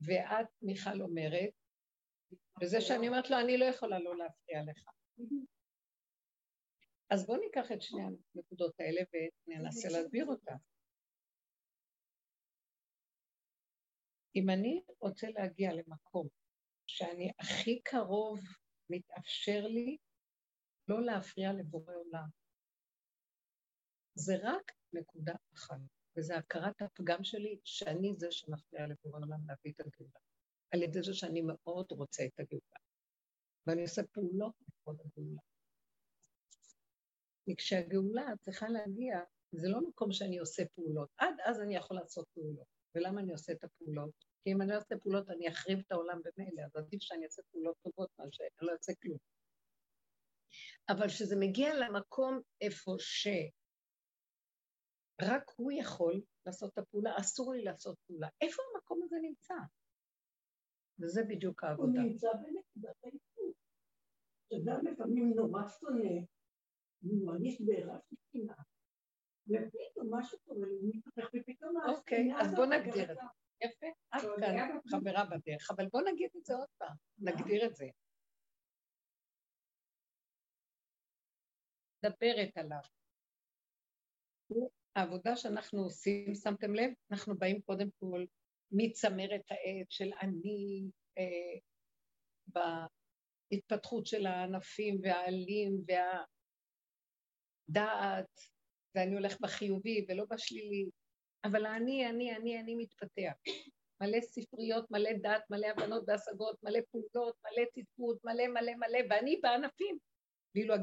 ואת, 0.00 0.46
מיכל, 0.62 1.02
אומרת, 1.02 1.50
וזה 2.62 2.80
שאני 2.80 3.08
אומרת 3.08 3.30
לו, 3.30 3.40
אני 3.40 3.58
לא 3.58 3.64
יכולה 3.64 3.98
לא 3.98 4.16
להפריע 4.16 4.62
לך. 4.62 4.82
אז 7.10 7.26
בואו 7.26 7.40
ניקח 7.40 7.72
את 7.72 7.82
שני 7.82 8.02
הנקודות 8.02 8.80
האלה 8.80 9.00
וננסה 9.46 9.88
להסביר 9.88 10.26
אותן. 10.26 10.56
אם 14.36 14.50
אני 14.50 14.82
רוצה 15.00 15.26
להגיע 15.30 15.72
למקום 15.72 16.28
שאני 16.86 17.32
הכי 17.38 17.80
קרוב 17.82 18.40
מתאפשר 18.90 19.66
לי 19.66 19.96
לא 20.88 21.02
להפריע 21.02 21.52
לבורא 21.52 21.94
עולם, 21.94 22.28
זה 24.14 24.34
רק 24.42 24.72
נקודה 24.92 25.34
אחת, 25.54 25.76
וזה 26.16 26.36
הכרת 26.36 26.82
הפגם 26.82 27.24
שלי, 27.24 27.58
שאני 27.64 28.14
זה 28.16 28.26
שמפריע 28.30 28.86
לבורא 28.86 29.18
עולם 29.18 29.46
להביא 29.46 29.72
את 29.72 29.80
הגאולה, 29.80 30.20
על 30.70 30.82
ידי 30.82 31.02
זה 31.02 31.14
שאני 31.14 31.40
מאוד 31.40 31.86
רוצה 31.90 32.24
את 32.24 32.40
הגאולה, 32.40 32.78
ואני 33.66 33.82
עושה 33.82 34.02
פעולות 34.12 34.54
לכבוד 34.60 35.00
הגאולה. 35.00 35.40
וכשהגאולה 37.50 38.26
צריכה 38.40 38.68
להגיע, 38.68 39.20
זה 39.52 39.68
לא 39.68 39.80
מקום 39.88 40.12
שאני 40.12 40.38
עושה 40.38 40.62
פעולות, 40.74 41.08
עד 41.18 41.34
אז 41.44 41.60
אני 41.60 41.76
יכול 41.76 41.96
לעשות 41.96 42.28
פעולות. 42.34 42.76
ולמה 42.94 43.20
אני 43.20 43.32
עושה 43.32 43.52
את 43.52 43.64
הפעולות? 43.64 44.24
כי 44.42 44.52
אם 44.52 44.62
אני 44.62 44.70
לא 44.70 44.74
אעשה 44.74 44.98
פעולות, 45.02 45.30
אני 45.30 45.48
אחריב 45.48 45.78
את 45.78 45.92
העולם 45.92 46.20
במילא, 46.24 46.62
אז 46.62 46.76
עדיף 46.76 47.02
שאני 47.02 47.24
אעשה 47.24 47.42
פעולות 47.50 47.76
טובות, 47.82 48.10
מה 48.18 48.24
שאני 48.30 48.48
לא 48.62 48.72
אעשה 48.72 48.92
כלום. 49.02 49.18
אבל 50.88 51.08
כשזה 51.08 51.36
מגיע 51.36 51.74
למקום 51.74 52.40
איפה 52.60 52.96
שרק 52.98 53.52
הוא 55.56 55.72
יכול 55.72 56.22
לעשות 56.46 56.72
את 56.72 56.78
הפעולה, 56.78 57.16
אסור 57.18 57.52
לי 57.52 57.64
לעשות 57.64 57.98
פעולה. 58.06 58.28
איפה 58.40 58.62
המקום 58.74 59.00
הזה 59.04 59.16
נמצא? 59.22 59.54
וזה 61.00 61.22
בדיוק 61.28 61.64
העבודה. 61.64 62.00
הוא 62.00 62.08
נמצא 62.08 62.28
בנקודת 62.32 63.04
האיפור. 63.04 63.52
שאדם 64.48 64.86
לפעמים 64.86 65.32
נורא 65.36 65.68
שונא, 65.68 66.24
הוא 67.00 67.26
מרגיש 67.26 67.60
בעירה 67.60 67.98
של 68.08 68.16
קנאה. 68.32 68.62
ופתאום 69.48 70.10
מה 70.10 70.24
שקורה, 70.24 70.66
הוא 70.68 70.90
מתפתח 70.94 71.28
ופתאום... 71.34 71.76
אוקיי, 71.88 72.28
אז 72.40 72.54
בוא 72.54 72.66
נגדיר 72.66 73.12
את 73.12 73.16
זה. 73.16 73.22
יפה, 73.64 73.86
את 74.16 74.20
כאן 74.40 74.78
חברה 74.90 75.24
בדרך, 75.24 75.70
אבל 75.70 75.86
בוא 75.92 76.00
נגיד 76.12 76.30
את 76.36 76.44
זה 76.44 76.54
עוד 76.54 76.68
פעם, 76.78 76.96
נגדיר 77.18 77.66
את 77.66 77.76
זה. 77.76 77.86
מדברת 82.04 82.56
עליו. 82.56 82.80
העבודה 84.96 85.36
שאנחנו 85.36 85.82
עושים, 85.82 86.34
שמתם 86.34 86.74
לב? 86.74 86.90
אנחנו 87.10 87.38
באים 87.38 87.60
קודם 87.60 87.88
כל 87.98 88.24
מצמרת 88.70 89.50
העץ 89.50 89.86
של 89.90 90.10
אני 90.22 90.90
אה, 91.18 91.58
בהתפתחות 93.50 94.06
של 94.06 94.26
הענפים 94.26 95.00
והעלים 95.02 95.84
והדעת, 97.68 98.40
ואני 98.94 99.14
הולך 99.14 99.40
בחיובי 99.40 100.06
ולא 100.08 100.24
בשלילי, 100.30 100.90
אבל 101.44 101.66
אני, 101.66 102.10
אני, 102.10 102.36
אני, 102.36 102.60
אני 102.60 102.74
מתפתח. 102.74 103.32
מלא 104.00 104.20
ספריות, 104.20 104.90
מלא 104.90 105.10
דעת, 105.22 105.42
מלא 105.50 105.66
הבנות 105.66 106.04
והשגות, 106.06 106.62
מלא 106.62 106.78
פעולות, 106.90 107.34
מלא 107.44 107.66
תפקוד, 107.74 108.18
מלא 108.24 108.48
מלא 108.48 108.74
מלא, 108.74 108.98
ואני 109.10 109.40
בענפים. 109.42 109.98
ואילו 110.54 110.74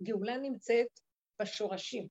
הגאולה 0.00 0.36
נמצאת 0.36 1.00
בשורשים. 1.42 2.08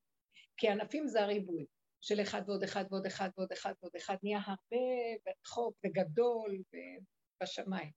כי 0.57 0.69
ענפים 0.69 1.07
זה 1.07 1.21
הריבוי 1.21 1.65
של 2.01 2.21
אחד 2.21 2.41
ועוד 2.47 2.63
אחד 2.63 2.85
ועוד 2.89 3.05
אחד 3.05 3.29
ועוד 3.37 3.51
אחד 3.51 3.73
ועוד 3.81 3.95
אחד, 3.95 4.15
נהיה 4.23 4.39
הרבה 4.45 4.83
וחוק 5.45 5.75
וגדול 5.85 6.61
בשמיים. 7.43 7.91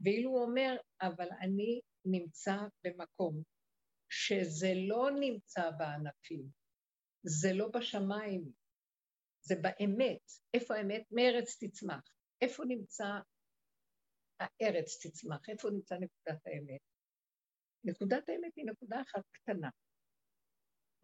ואילו 0.00 0.30
הוא 0.30 0.42
אומר, 0.42 0.76
אבל 1.02 1.28
אני 1.40 1.80
נמצא 2.04 2.56
במקום 2.84 3.42
שזה 4.08 4.72
לא 4.88 5.10
נמצא 5.20 5.70
בענפים, 5.70 6.48
זה 7.22 7.52
לא 7.52 7.68
בשמיים, 7.68 8.52
זה 9.40 9.54
באמת. 9.62 10.30
איפה 10.54 10.74
האמת? 10.74 11.02
מארץ 11.10 11.64
תצמח. 11.64 12.02
איפה 12.40 12.64
נמצא 12.64 13.06
הארץ 14.40 15.06
תצמח? 15.06 15.48
איפה 15.48 15.70
נמצא 15.70 15.94
נקודת 15.94 16.46
האמת? 16.46 16.80
נקודת 17.84 18.28
האמת 18.28 18.52
היא 18.56 18.66
נקודה 18.66 19.02
אחת 19.02 19.22
קטנה. 19.32 19.70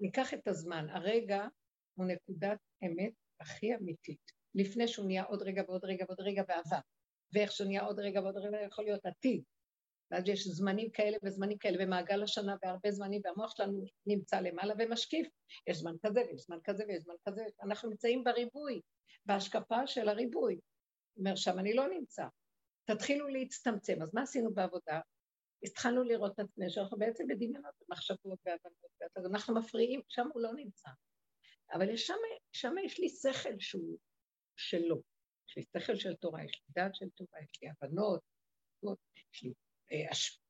ניקח 0.00 0.34
את 0.34 0.48
הזמן, 0.48 0.90
הרגע 0.90 1.46
הוא 1.94 2.06
נקודת 2.06 2.58
אמת 2.84 3.12
הכי 3.40 3.74
אמיתית, 3.74 4.32
לפני 4.54 4.88
שהוא 4.88 5.06
נהיה 5.06 5.24
עוד 5.24 5.42
רגע 5.42 5.62
ועוד 5.68 5.84
רגע 5.84 6.04
ועוד 6.08 6.20
רגע 6.20 6.42
בעבר, 6.42 6.80
ואיך 7.32 7.52
שהוא 7.52 7.66
נהיה 7.66 7.82
עוד 7.82 7.98
רגע 7.98 8.20
ועוד 8.20 8.36
רגע 8.36 8.62
יכול 8.66 8.84
להיות 8.84 9.06
עתיד. 9.06 9.42
ואז 10.12 10.28
יש 10.28 10.48
זמנים 10.48 10.90
כאלה 10.90 11.16
וזמנים 11.24 11.58
כאלה, 11.58 11.84
ומעגל 11.84 12.22
השנה 12.22 12.56
והרבה 12.62 12.90
זמנים, 12.90 13.20
והמוח 13.24 13.56
שלנו 13.56 13.84
נמצא 14.06 14.40
למעלה 14.40 14.74
ומשקיף. 14.78 15.28
יש 15.66 15.76
זמן 15.76 15.94
כזה 16.02 16.20
ויש 16.20 16.42
זמן 16.42 16.58
כזה 16.64 16.84
ויש 16.88 17.02
זמן 17.02 17.14
כזה, 17.28 17.44
אנחנו 17.62 17.90
נמצאים 17.90 18.24
בריבוי, 18.24 18.80
בהשקפה 19.26 19.86
של 19.86 20.08
הריבוי. 20.08 20.60
אומר, 21.16 21.36
שם 21.36 21.58
אני 21.58 21.74
לא 21.74 21.88
נמצא. 21.88 22.26
תתחילו 22.84 23.28
להצטמצם. 23.28 24.02
אז 24.02 24.14
מה 24.14 24.22
עשינו 24.22 24.54
בעבודה? 24.54 25.00
התחלנו 25.64 26.02
לראות 26.02 26.32
את 26.32 26.38
עצמנו, 26.38 26.70
שאנחנו 26.70 26.98
בעצם 26.98 27.26
בדמיונות 27.26 27.74
ומחשבות 27.82 28.38
והבנות, 28.46 29.16
אז 29.16 29.26
אנחנו 29.26 29.54
מפריעים, 29.54 30.00
שם 30.08 30.28
הוא 30.34 30.42
לא 30.42 30.52
נמצא. 30.54 30.90
אבל 31.72 31.96
שם, 31.96 32.14
שם 32.52 32.74
יש 32.84 32.98
לי 32.98 33.08
שכל 33.08 33.58
שהוא 33.58 33.98
שלו. 34.56 35.02
יש 35.48 35.56
לי 35.56 35.62
שכל 35.62 35.96
של 35.96 36.14
תורה, 36.14 36.44
יש 36.44 36.52
לי 36.54 36.82
דעת 36.82 36.94
של 36.94 37.10
תורה, 37.10 37.40
יש 37.42 37.62
לי 37.62 37.68
הבנות, 37.70 38.20
יש 39.34 39.42
לי 39.42 39.52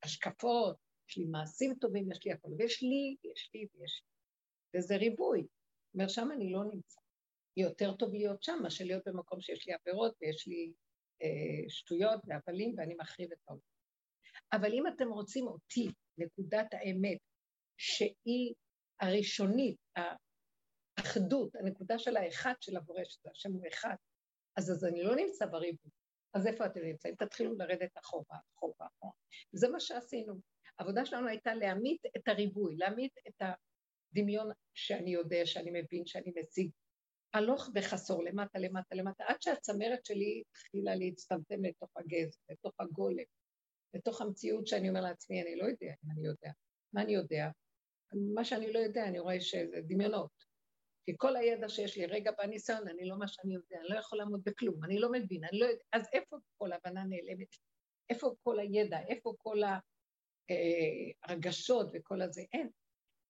השקפות, 0.03 0.77
יש 1.09 1.19
לי 1.19 1.25
מעשים 1.25 1.75
טובים, 1.81 2.13
יש 2.13 2.19
לי 2.25 2.33
הכול, 2.33 2.53
ויש 2.59 2.83
לי, 2.83 3.31
יש 3.33 3.51
לי 3.55 3.67
ויש 3.75 4.03
לי. 4.03 4.81
וזה 4.81 4.97
ריבוי. 4.97 5.41
זאת 5.41 5.95
אומרת, 5.95 6.11
שם 6.11 6.29
אני 6.33 6.53
לא 6.53 6.65
נמצא. 6.65 7.01
יותר 7.57 7.97
טוב 7.97 8.15
להיות 8.15 8.43
שם 8.43 8.59
מאשר 8.63 8.85
להיות 8.85 9.03
במקום 9.07 9.41
שיש 9.41 9.67
לי 9.67 9.75
עבירות 9.75 10.15
ויש 10.21 10.47
לי 10.47 10.73
אה, 11.23 11.69
שטויות 11.69 12.21
והבלים 12.27 12.75
ואני 12.77 12.95
מחריב 12.95 13.33
את 13.33 13.39
העולם. 13.49 13.63
אבל 14.53 14.73
אם 14.73 14.87
אתם 14.87 15.09
רוצים 15.09 15.47
אותי, 15.47 15.89
נקודת 16.19 16.67
האמת, 16.73 17.19
שהיא 17.77 18.55
הראשונית, 19.01 19.77
האחדות, 20.99 21.55
הנקודה 21.55 21.99
של 21.99 22.17
האחד 22.17 22.55
של 22.61 22.77
הבורא, 22.77 23.05
שזה 23.05 23.31
השם 23.31 23.53
הוא 23.53 23.65
אחד, 23.73 23.95
אז, 24.57 24.71
אז 24.71 24.85
אני 24.85 25.03
לא 25.03 25.17
נמצא 25.17 25.47
בריבוי. 25.47 25.91
אז 26.35 26.47
איפה 26.47 26.67
אתם 26.67 26.81
נמצאים? 26.81 27.15
תתחילו 27.15 27.55
לרדת 27.55 27.99
אחורה, 27.99 28.39
אחורה, 28.57 28.87
אחורה. 28.87 29.13
זה 29.53 29.69
מה 29.69 29.81
שעשינו. 29.81 30.35
העבודה 30.79 31.07
שלנו 31.07 31.29
הייתה 31.29 31.55
להמית 31.55 32.03
את 32.17 32.29
הריבוי, 32.29 32.77
להמית 32.77 33.13
את 33.29 33.43
הדמיון 34.13 34.51
שאני 34.75 35.11
יודע, 35.11 35.47
שאני 35.47 35.71
מבין, 35.71 36.07
שאני 36.07 36.33
מציג. 36.37 36.71
הלוך 37.35 37.69
וחסור, 37.75 38.25
למטה, 38.25 38.59
למטה, 38.59 38.95
למטה, 38.95 39.25
עד 39.27 39.43
שהצמרת 39.43 40.05
שלי 40.05 40.43
התחילה 40.51 40.95
להצטמצם 40.95 41.65
לתוך 41.65 41.91
הגז, 41.97 42.39
לתוך 42.51 42.73
הגולם. 42.81 43.25
לתוך 43.95 44.21
המציאות 44.21 44.67
שאני 44.67 44.89
אומר 44.89 45.01
לעצמי, 45.01 45.43
אני 45.43 45.57
לא 45.57 45.65
יודע 45.65 45.87
אם 46.05 46.11
אני 46.11 46.27
יודע. 46.27 46.51
מה 46.93 47.03
אני 47.03 47.15
יודע? 47.15 47.49
מה 48.35 48.45
שאני 48.45 48.73
לא 48.73 48.79
יודע, 48.79 49.05
אני 49.05 49.19
רואה 49.19 49.41
שזה 49.41 49.81
דמיונות. 49.81 50.52
כי 51.05 51.13
כל 51.17 51.37
הידע 51.37 51.69
שיש 51.69 51.97
לי 51.97 52.07
רגע 52.07 52.31
בניסיון, 52.39 52.89
אני 52.89 53.05
לא 53.05 53.19
מה 53.19 53.29
שאני 53.29 53.55
יודע, 53.55 53.77
אני 53.81 53.89
לא 53.89 53.99
יכול 53.99 54.19
לעמוד 54.19 54.43
בכלום, 54.45 54.85
אני 54.85 54.99
לא 54.99 55.13
מבין, 55.13 55.45
אני 55.45 55.59
לא 55.59 55.67
יודע, 55.67 55.83
אז 55.93 56.09
איפה 56.13 56.37
כל 56.59 56.73
ההבנה 56.73 57.05
נעלמת? 57.05 57.57
איפה 58.11 58.35
כל 58.43 58.59
הידע? 58.59 58.99
איפה 59.09 59.35
כל 59.39 59.59
הרגשות 61.25 61.87
אה, 61.87 62.01
וכל 62.01 62.23
הזה? 62.23 62.43
אין. 62.53 62.71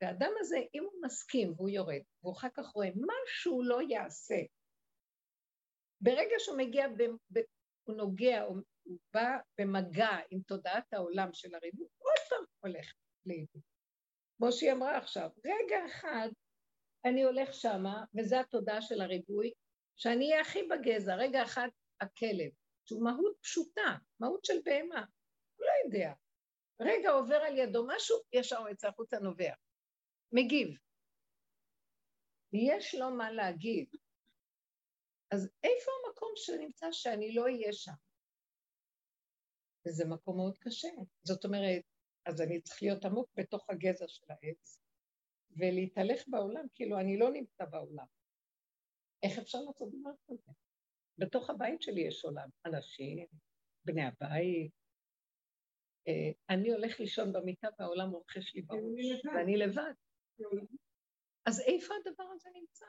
והאדם 0.03 0.33
הזה, 0.41 0.59
אם 0.75 0.85
הוא 0.85 1.03
מסכים 1.03 1.53
והוא 1.57 1.69
יורד, 1.69 2.01
והוא 2.23 2.33
אחר 2.33 2.49
כך 2.55 2.67
רואה 2.67 2.89
מה 2.97 3.15
שהוא 3.27 3.65
לא 3.65 3.79
יעשה, 3.89 4.39
ברגע 6.01 6.35
שהוא 6.39 6.59
מגיע, 6.59 6.89
ב, 6.89 7.03
ב, 7.33 7.41
הוא 7.85 7.97
נוגע, 7.97 8.43
הוא 8.43 8.57
הוא 8.85 8.99
בא 9.15 9.37
במגע 9.59 10.19
עם 10.31 10.41
תודעת 10.41 10.93
העולם 10.93 11.29
של 11.33 11.55
הריבוי, 11.55 11.87
עוד 11.99 12.29
פעם 12.29 12.45
הולך 12.61 12.93
לאיבוד. 13.27 13.63
כמו 14.37 14.53
שהיא 14.53 14.73
אמרה 14.73 14.99
עכשיו, 14.99 15.31
רגע 15.45 15.87
אחד 15.87 16.29
אני 17.05 17.23
הולך 17.23 17.55
שמה, 17.55 18.05
וזו 18.15 18.37
התודעה 18.37 18.83
של 18.83 19.01
הריבוי, 19.01 19.53
שאני 19.97 20.31
אהיה 20.31 20.41
הכי 20.41 20.63
בגזע, 20.63 21.15
רגע 21.15 21.43
אחד 21.43 21.69
הכלב, 22.01 22.51
שהוא 22.85 23.05
מהות 23.05 23.37
פשוטה, 23.41 23.97
מהות 24.21 24.45
של 24.45 24.61
בהמה, 24.65 25.05
הוא 25.57 25.67
לא 25.67 25.73
יודע. 25.85 26.13
רגע 26.81 27.11
עובר 27.11 27.37
על 27.37 27.59
ידו 27.59 27.87
משהו, 27.87 28.17
ישר 28.33 28.59
הוא 28.59 28.69
יצא 28.69 28.89
החוצה 28.89 29.19
נובע. 29.19 29.55
מגיב. 30.33 30.69
יש 32.53 32.95
לו 32.95 33.11
מה 33.11 33.31
להגיד. 33.31 33.89
אז 35.31 35.51
איפה 35.65 35.91
המקום 36.07 36.33
שנמצא 36.37 36.87
שאני 36.93 37.35
לא 37.35 37.43
אהיה 37.43 37.73
שם? 37.73 37.93
וזה 39.87 40.05
מקום 40.05 40.37
מאוד 40.37 40.59
קשה. 40.59 40.89
זאת 41.23 41.45
אומרת, 41.45 41.83
אז 42.27 42.41
אני 42.41 42.63
צריך 42.63 42.83
להיות 42.83 43.05
עמוק 43.05 43.31
בתוך 43.35 43.71
הגזע 43.71 44.09
של 44.09 44.27
העץ, 44.29 44.82
ולהתהלך 45.57 46.23
בעולם, 46.29 46.67
כאילו 46.75 47.01
אני 47.01 47.19
לא 47.19 47.31
נמצא 47.31 47.65
בעולם. 47.65 48.07
איך 49.23 49.39
אפשר 49.39 49.59
לעשות 49.59 49.89
דבר 50.01 50.11
כזה? 50.27 50.53
בתוך 51.19 51.51
הבית 51.51 51.83
שלי 51.83 52.01
יש 52.01 52.25
עולם, 52.25 52.49
אנשים, 52.67 53.27
בני 53.85 54.03
הבית. 54.03 54.73
אה, 56.09 56.55
אני 56.55 56.73
הולך 56.73 57.01
לישון 57.01 57.33
במיטה 57.33 57.69
והעולם 57.79 58.11
רוכש 58.11 58.55
לי 58.55 58.63
בראש, 58.63 59.25
ואני 59.25 59.57
לבד. 59.57 59.95
אז 61.47 61.61
איפה 61.61 61.95
הדבר 61.95 62.25
הזה 62.35 62.51
נמצא? 62.55 62.87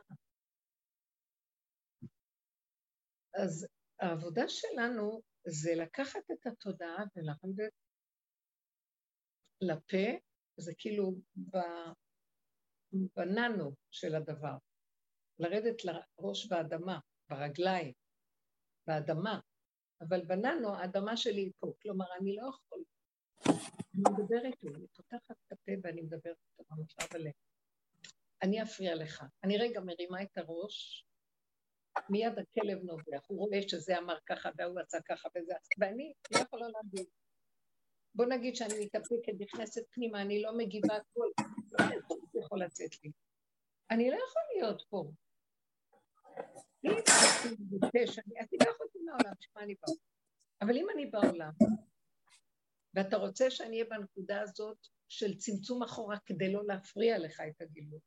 אז 3.33 3.67
העבודה 3.99 4.47
שלנו 4.47 5.21
זה 5.47 5.71
לקחת 5.75 6.31
את 6.31 6.47
התודעה 6.47 7.03
ולרדת 7.15 7.73
לפה, 9.61 10.19
זה 10.57 10.73
כאילו 10.77 11.11
בננו 12.93 13.75
של 13.91 14.15
הדבר, 14.15 14.57
לרדת 15.39 15.85
לראש 15.85 16.47
באדמה, 16.47 16.99
ברגליים, 17.29 17.93
באדמה, 18.87 19.39
אבל 20.01 20.25
בננו 20.25 20.75
האדמה 20.75 21.17
שלי 21.17 21.41
היא 21.41 21.51
פה, 21.59 21.73
כלומר 21.81 22.05
אני 22.21 22.35
לא 22.35 22.49
יכול, 22.49 22.83
אני 23.47 24.03
מדברת 24.09 24.53
איתו, 24.63 24.75
אני 24.77 24.87
פותחת 24.87 25.31
את 25.31 25.51
הפה 25.51 25.71
ואני 25.83 26.01
מדברת 26.01 26.37
איתו 26.51 26.63
במצב 26.69 27.15
הלב. 27.15 27.31
אני 28.43 28.63
אפריע 28.63 28.95
לך. 28.95 29.23
אני 29.43 29.57
רגע 29.57 29.79
מרימה 29.79 30.23
את 30.23 30.37
הראש, 30.37 31.05
מיד 32.09 32.33
הכלב 32.39 32.83
נובח, 32.83 33.25
הוא 33.27 33.39
רואה 33.39 33.61
שזה 33.67 33.97
אמר 33.97 34.17
ככה 34.25 34.49
והוא 34.57 34.79
עשה 34.79 34.97
ככה 35.07 35.29
וזה, 35.35 35.53
ואני 35.79 36.13
לא 36.31 36.39
יכולה 36.39 36.67
להגיד. 36.67 37.07
בוא 38.15 38.25
נגיד 38.25 38.55
שאני 38.55 38.85
מתאפקת, 38.85 39.33
נכנסת 39.39 39.81
פנימה, 39.91 40.21
אני 40.21 40.41
לא 40.41 40.57
מגיבה 40.57 40.95
הכל, 40.95 41.27
זה 42.33 42.39
יכול 42.39 42.63
לצאת 42.63 43.03
לי. 43.03 43.11
אני 43.91 44.09
לא 44.09 44.15
יכול 44.15 44.41
להיות 44.55 44.81
פה. 44.89 45.11
אם 46.85 46.91
אני 46.91 48.57
לא 48.65 48.71
יכולתי 48.71 48.99
מהעולם, 49.05 49.33
שמה 49.39 49.63
אני 49.63 49.75
בעולם. 49.81 49.99
אבל 50.61 50.77
אם 50.77 50.87
אני 50.89 51.05
בעולם, 51.05 51.51
ואתה 52.93 53.17
רוצה 53.17 53.51
שאני 53.51 53.81
אהיה 53.81 53.89
בנקודה 53.89 54.41
הזאת 54.41 54.77
של 55.09 55.37
צמצום 55.37 55.83
אחורה 55.83 56.17
כדי 56.25 56.53
לא 56.53 56.65
להפריע 56.65 57.19
לך 57.19 57.41
את 57.49 57.61
הגילוי, 57.61 57.99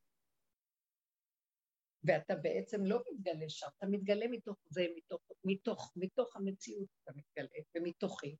ואתה 2.04 2.34
בעצם 2.34 2.84
לא 2.84 3.02
מתגלה 3.10 3.48
שם, 3.48 3.66
אתה 3.78 3.86
מתגלה 3.86 4.26
מתוך 4.30 4.56
זה, 4.70 4.86
מתוך, 4.96 5.20
מתוך, 5.44 5.92
מתוך 5.96 6.36
המציאות 6.36 6.88
אתה 7.02 7.12
מתגלה, 7.14 7.58
ומתוכי. 7.76 8.36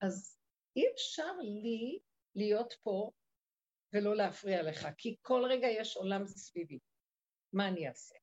אז 0.00 0.38
אי 0.76 0.84
אפשר 0.94 1.32
לי 1.40 1.98
להיות 2.34 2.74
פה 2.82 3.10
ולא 3.92 4.16
להפריע 4.16 4.62
לך, 4.62 4.88
כי 4.98 5.16
כל 5.22 5.42
רגע 5.50 5.66
יש 5.66 5.96
עולם 5.96 6.26
סביבי. 6.26 6.78
מה 7.52 7.68
אני 7.68 7.88
אעשה? 7.88 8.14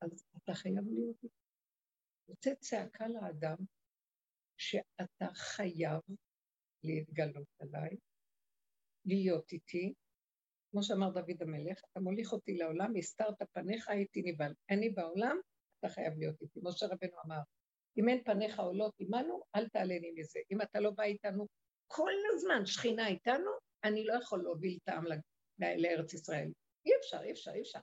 אז 0.00 0.24
אתה 0.36 0.54
חייב 0.54 0.84
להיות... 0.94 1.16
יוצא 2.28 2.54
צעקה 2.54 3.08
לאדם 3.08 3.56
שאתה 4.56 5.34
חייב 5.34 6.00
להתגלות 6.84 7.48
עליי, 7.58 7.96
להיות 9.04 9.52
איתי, 9.52 9.94
כמו 10.70 10.82
שאמר 10.82 11.10
דוד 11.10 11.42
המלך, 11.42 11.80
אתה 11.92 12.00
מוליך 12.00 12.32
אותי 12.32 12.56
לעולם, 12.56 12.96
הסתרת 12.98 13.42
פניך, 13.52 13.88
הייתי 13.88 14.22
נבהל. 14.24 14.54
אני 14.70 14.90
בעולם, 14.90 15.36
אתה 15.78 15.88
חייב 15.88 16.18
להיות 16.18 16.42
איתי. 16.42 16.60
משה 16.62 16.86
רבנו 16.86 17.16
אמר, 17.26 17.40
אם 17.98 18.08
אין 18.08 18.24
פניך 18.24 18.60
עולות 18.60 18.94
עמנו, 18.98 19.42
אל 19.56 19.68
תעלני 19.68 20.10
מזה. 20.16 20.40
אם 20.50 20.62
אתה 20.62 20.80
לא 20.80 20.90
בא 20.90 21.02
איתנו 21.02 21.46
כל 21.86 22.12
הזמן, 22.34 22.66
שכינה 22.66 23.08
איתנו, 23.08 23.50
אני 23.84 24.04
לא 24.04 24.14
יכול 24.14 24.42
להוביל 24.42 24.78
את 24.82 24.88
העם 24.88 25.04
לארץ 25.58 26.14
ישראל. 26.14 26.48
אי 26.86 26.92
אפשר, 27.00 27.20
אי 27.22 27.32
אפשר, 27.32 27.50
אי 27.50 27.60
אפשר. 27.60 27.78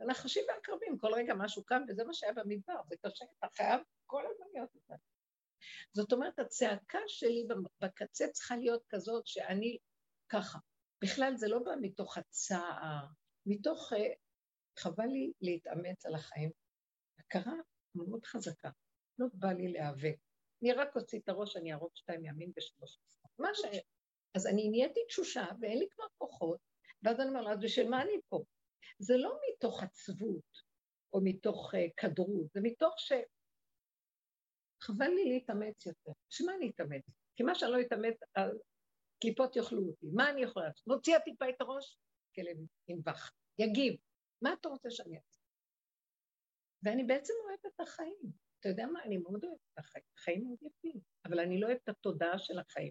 הנחשים 0.00 0.44
והקרבים, 0.48 0.98
כל 0.98 1.14
רגע 1.14 1.34
משהו 1.34 1.64
קם, 1.64 1.82
וזה 1.88 2.04
מה 2.04 2.14
שהיה 2.14 2.32
במדבר, 2.32 2.80
זה 2.88 2.96
קשה, 3.06 3.24
אתה 3.38 3.46
חייב 3.56 3.80
כל 4.06 4.22
הזמן 4.30 4.46
להיות 4.54 4.74
איתנו. 4.74 4.96
זאת 5.92 6.12
אומרת, 6.12 6.38
הצעקה 6.38 6.98
שלי 7.06 7.46
בקצה 7.80 8.28
צריכה 8.28 8.56
להיות 8.56 8.82
כזאת 8.88 9.26
שאני 9.26 9.78
ככה. 10.28 10.58
בכלל 11.04 11.36
זה 11.36 11.48
לא 11.48 11.58
בא 11.58 11.72
מתוך 11.80 12.18
הצער, 12.18 13.06
מתוך... 13.46 13.92
אה, 13.92 14.12
חבל 14.78 15.06
לי 15.06 15.32
להתאמץ 15.40 16.06
על 16.06 16.14
החיים. 16.14 16.50
הכרה 17.18 17.52
מאוד 17.94 18.24
חזקה, 18.26 18.70
לא 19.18 19.26
בא 19.32 19.52
לי 19.52 19.72
להיאבק. 19.72 20.16
אני 20.62 20.72
רק 20.72 20.96
אוציא 20.96 21.20
את 21.20 21.28
הראש, 21.28 21.56
אני 21.56 21.74
ארוג 21.74 21.90
שתיים 21.94 22.24
ימין 22.24 22.52
ושלוש. 22.56 22.98
מה 23.38 23.48
ש... 23.54 23.60
אז 24.34 24.46
אני 24.46 24.68
נהייתי 24.68 25.00
תשושה 25.08 25.44
ואין 25.60 25.78
לי 25.78 25.88
כבר 25.90 26.04
כוחות, 26.18 26.60
ואז 27.02 27.20
אני 27.20 27.28
אומרת, 27.28 27.46
אז 27.46 27.58
בשביל 27.62 27.88
מה 27.88 28.02
אני 28.02 28.12
פה? 28.28 28.42
זה 28.98 29.16
לא 29.16 29.38
מתוך 29.48 29.82
עצבות 29.82 30.68
או 31.12 31.20
מתוך 31.24 31.74
uh, 31.74 31.78
כדרות, 31.96 32.52
זה 32.54 32.60
מתוך 32.62 32.94
ש... 32.98 33.12
חבל 34.82 35.08
לי 35.08 35.24
להתאמץ 35.24 35.86
יותר. 35.86 36.10
בשביל 36.30 36.50
מה 36.50 36.56
אני 36.56 36.70
אתאמץ? 36.70 37.02
כי 37.36 37.42
מה 37.42 37.54
שאני 37.54 37.72
לא 37.72 37.80
אתאמץ, 37.80 38.20
קליפות 39.20 39.56
יאכלו 39.56 39.82
אותי. 39.86 40.06
מה 40.14 40.30
אני 40.30 40.42
יכולה 40.42 40.66
לעשות? 40.66 40.86
מוציאה 40.86 41.20
טיפה 41.20 41.48
את 41.48 41.60
הראש, 41.60 41.98
כלב 42.34 42.56
ינבח, 42.88 43.32
יגיב. 43.58 43.96
מה 44.42 44.52
אתה 44.60 44.68
רוצה 44.68 44.90
שאני 44.90 45.16
אעשה? 45.16 45.38
ואני 46.82 47.04
בעצם 47.04 47.34
אוהבת 47.44 47.66
את 47.66 47.80
החיים. 47.80 48.32
אתה 48.60 48.68
יודע 48.68 48.86
מה? 48.86 49.02
אני 49.02 49.16
מאוד 49.16 49.44
אוהבת 49.44 49.60
את 49.74 49.78
החיים. 49.78 50.04
החיים 50.18 50.44
מאוד 50.44 50.58
יפים, 50.62 51.00
אבל 51.24 51.40
אני 51.40 51.60
לא 51.60 51.66
אוהבת 51.66 51.82
את 51.84 51.88
התודעה 51.88 52.38
של 52.38 52.58
החיים. 52.58 52.90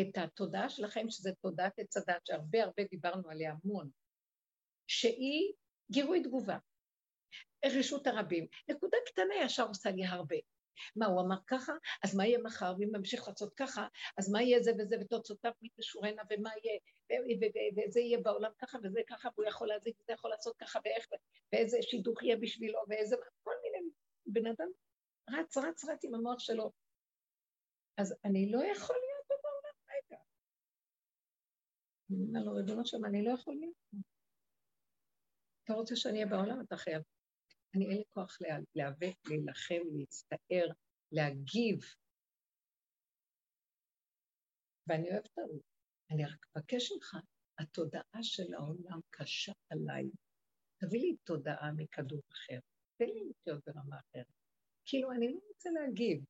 את 0.00 0.18
התודעה 0.18 0.68
של 0.68 0.84
החיים, 0.84 1.10
שזה 1.10 1.30
תודעת 1.42 1.78
עץ 1.78 1.96
הדת, 1.96 2.26
שהרבה 2.26 2.62
הרבה 2.62 2.82
דיברנו 2.90 3.30
עליה 3.30 3.54
המון, 3.64 3.90
שהיא 4.86 5.52
גירוי 5.92 6.22
תגובה, 6.22 6.58
רשות 7.66 8.06
הרבים. 8.06 8.46
נקודה 8.68 8.98
קטנה 9.06 9.34
ישר 9.34 9.68
עושה 9.68 9.90
לי 9.90 10.04
הרבה. 10.04 10.36
מה, 10.96 11.06
הוא 11.06 11.20
אמר 11.20 11.36
ככה? 11.46 11.72
אז 12.04 12.16
מה 12.16 12.26
יהיה 12.26 12.38
מחר? 12.38 12.74
ואם 12.78 12.88
ממשיך 12.92 13.28
לעשות 13.28 13.54
ככה, 13.54 13.86
אז 14.18 14.30
מה 14.32 14.42
יהיה 14.42 14.62
זה 14.62 14.72
וזה, 14.78 14.96
ותוצאותיו 15.00 15.52
מתשורנה, 15.62 16.22
ומה 16.30 16.50
יהיה, 16.62 16.80
וזה 17.76 18.00
יהיה 18.00 18.18
בעולם 18.18 18.50
ככה 18.58 18.78
וזה 18.82 19.00
ככה, 19.06 19.28
והוא 19.34 19.48
יכול 19.48 19.68
להזיק, 19.68 19.96
וזה 20.00 20.12
יכול 20.12 20.30
לעשות 20.30 20.56
ככה, 20.56 20.78
ואיך, 20.84 21.06
ואיזה 21.52 21.78
שידוך 21.82 22.22
יהיה 22.22 22.36
בשבילו, 22.36 22.78
ואיזה, 22.88 23.16
כל 23.42 23.52
מיני, 23.62 23.88
בן 24.26 24.46
אדם 24.46 24.68
רץ, 25.30 25.56
רץ, 25.56 25.84
רץ 25.84 26.04
עם 26.04 26.14
המוח 26.14 26.38
שלו. 26.38 26.72
אז 27.96 28.14
אני 28.24 28.52
לא 28.52 28.64
יכול 28.64 28.96
להיות. 28.96 29.15
אני 32.10 32.24
אומר 32.28 32.40
לו, 32.44 32.52
ריבונו 32.52 32.86
שם, 32.86 33.04
אני 33.04 33.24
לא 33.24 33.30
יכול 33.30 33.54
להיות 33.54 33.76
פה. 33.90 33.96
אתה 35.64 35.72
רוצה 35.72 35.96
שאני 35.96 36.14
אהיה 36.14 36.26
בעולם, 36.26 36.60
אתה 36.60 36.76
חייב. 36.76 37.02
אני 37.74 37.84
אין 37.84 37.96
לי 37.96 38.04
כוח 38.12 38.38
להיאבק, 38.74 39.16
להילחם, 39.28 39.82
להצטער, 39.98 40.66
להגיב. 41.12 41.78
ואני 44.86 45.10
אוהבת 45.10 45.26
אותה. 45.26 45.42
אני 46.10 46.24
רק 46.24 46.46
מבקש 46.56 46.92
ממך, 46.92 47.16
התודעה 47.58 48.22
של 48.22 48.54
העולם 48.54 49.00
קשה 49.10 49.52
עליי. 49.70 50.04
תביא 50.80 51.00
לי 51.00 51.16
תודעה 51.24 51.72
מכדור 51.76 52.22
אחר, 52.32 52.58
תן 52.98 53.04
לי 53.04 53.30
לחיות 53.30 53.64
ברמה 53.66 53.96
אחרת. 54.00 54.26
כאילו, 54.86 55.12
אני 55.12 55.32
לא 55.32 55.38
רוצה 55.48 55.70
להגיב. 55.70 56.24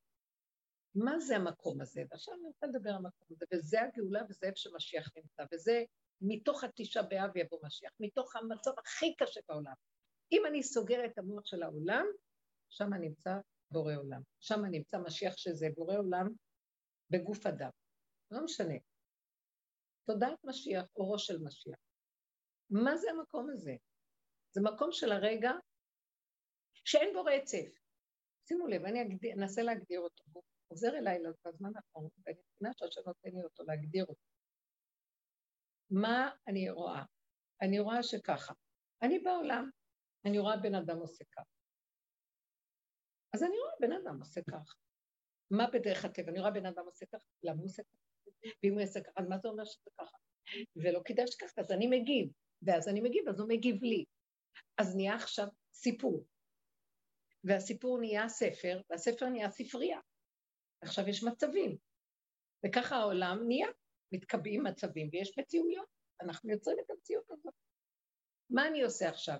מה 0.96 1.20
זה 1.20 1.36
המקום 1.36 1.80
הזה? 1.80 2.02
ועכשיו 2.10 2.34
אני 2.34 2.46
רוצה 2.46 2.66
לדבר 2.66 2.90
על 2.90 2.96
המקום 2.96 3.28
הזה, 3.30 3.44
וזה 3.54 3.82
הגאולה 3.82 4.22
וזה 4.28 4.46
איפה 4.46 4.56
שמשיח 4.56 5.10
נמצא, 5.16 5.44
וזה 5.52 5.84
מתוך 6.20 6.64
התשעה 6.64 7.02
באב 7.02 7.36
יבוא 7.36 7.58
משיח, 7.62 7.90
מתוך 8.00 8.36
המצב 8.36 8.70
הכי 8.78 9.16
קשה 9.16 9.40
בעולם. 9.48 9.74
אם 10.32 10.42
אני 10.48 10.62
סוגר 10.62 11.04
את 11.04 11.18
המוח 11.18 11.46
של 11.46 11.62
העולם, 11.62 12.06
שם 12.68 12.94
נמצא 12.94 13.38
בורא 13.70 13.94
עולם. 13.94 14.20
שם 14.40 14.64
נמצא 14.64 14.98
משיח 14.98 15.36
שזה 15.36 15.66
בורא 15.74 15.96
עולם 15.96 16.28
בגוף 17.10 17.46
אדם. 17.46 17.70
לא 18.30 18.44
משנה. 18.44 18.74
תודעת 20.06 20.44
משיח, 20.44 20.84
אורו 20.96 21.18
של 21.18 21.38
משיח. 21.38 21.78
מה 22.70 22.96
זה 22.96 23.10
המקום 23.10 23.50
הזה? 23.50 23.74
זה 24.50 24.60
מקום 24.60 24.92
של 24.92 25.12
הרגע 25.12 25.50
שאין 26.84 27.14
בו 27.14 27.22
רצף. 27.24 27.68
שימו 28.48 28.66
לב, 28.66 28.84
אני 28.84 29.02
אגדיר, 29.02 29.32
אנסה 29.32 29.62
להגדיר 29.62 30.00
אותו. 30.00 30.24
חוזר 30.68 30.88
אליי 30.98 31.18
בזמן 31.44 31.70
האחרון, 31.76 32.10
ואני 32.26 32.38
מבינה 32.56 32.72
שהשם 32.76 33.00
נותן 33.06 33.30
לי 33.30 33.44
אותו, 33.44 33.64
להגדיר 33.64 34.04
אותו. 34.04 34.26
מה 35.90 36.30
אני 36.48 36.70
רואה? 36.70 37.02
אני 37.62 37.78
רואה 37.78 38.02
שככה, 38.02 38.54
אני 39.02 39.18
בעולם, 39.18 39.70
אני 40.24 40.38
רואה 40.38 40.56
בן 40.56 40.74
אדם 40.74 40.98
עושה 40.98 41.24
כך. 41.24 41.44
אז 43.34 43.42
אני 43.42 43.58
רואה 43.58 43.72
בן 43.80 43.92
אדם 43.92 44.18
עושה 44.18 44.40
כך. 44.50 44.76
מה 45.50 45.66
בדרך 45.72 46.04
הטבע? 46.04 46.30
אני 46.30 46.40
רואה 46.40 46.50
בן 46.50 46.66
אדם 46.66 46.84
עושה 46.84 47.06
כך, 47.06 47.18
למה 47.42 47.58
הוא 47.58 47.64
עושה 47.64 47.82
כך? 47.82 47.98
ואם 48.62 48.72
הוא 48.72 48.80
יעשה 48.80 49.00
ככה, 49.00 49.12
אז 49.16 49.28
מה 49.28 49.38
זה 49.38 49.48
אומר 49.48 49.64
שזה 49.64 49.90
ככה? 50.00 50.16
ולא 50.76 51.00
כדאי 51.04 51.26
שככה, 51.26 51.60
אז 51.60 51.72
אני 51.72 51.86
מגיב. 51.86 52.32
ואז 52.62 52.88
אני 52.88 53.00
מגיב, 53.00 53.28
אז 53.28 53.40
הוא 53.40 53.48
מגיב 53.48 53.82
לי. 53.82 54.04
אז 54.78 54.96
נהיה 54.96 55.14
עכשיו 55.14 55.46
סיפור. 55.72 56.26
והסיפור 57.44 57.98
נהיה 58.00 58.28
ספר, 58.28 58.80
והספר 58.90 59.28
נהיה 59.28 59.50
ספרייה. 59.50 60.00
עכשיו 60.86 61.08
יש 61.08 61.24
מצבים. 61.24 61.76
וככה 62.66 62.96
העולם 62.96 63.38
נהיה, 63.46 63.68
מתקבעים 64.12 64.64
מצבים 64.64 65.08
ויש 65.12 65.38
מציאויות. 65.38 65.88
אנחנו 66.20 66.50
יוצרים 66.50 66.76
את 66.80 66.90
המציאות 66.90 67.30
הזאת. 67.30 67.54
מה 68.50 68.68
אני 68.68 68.82
עושה 68.82 69.08
עכשיו? 69.08 69.38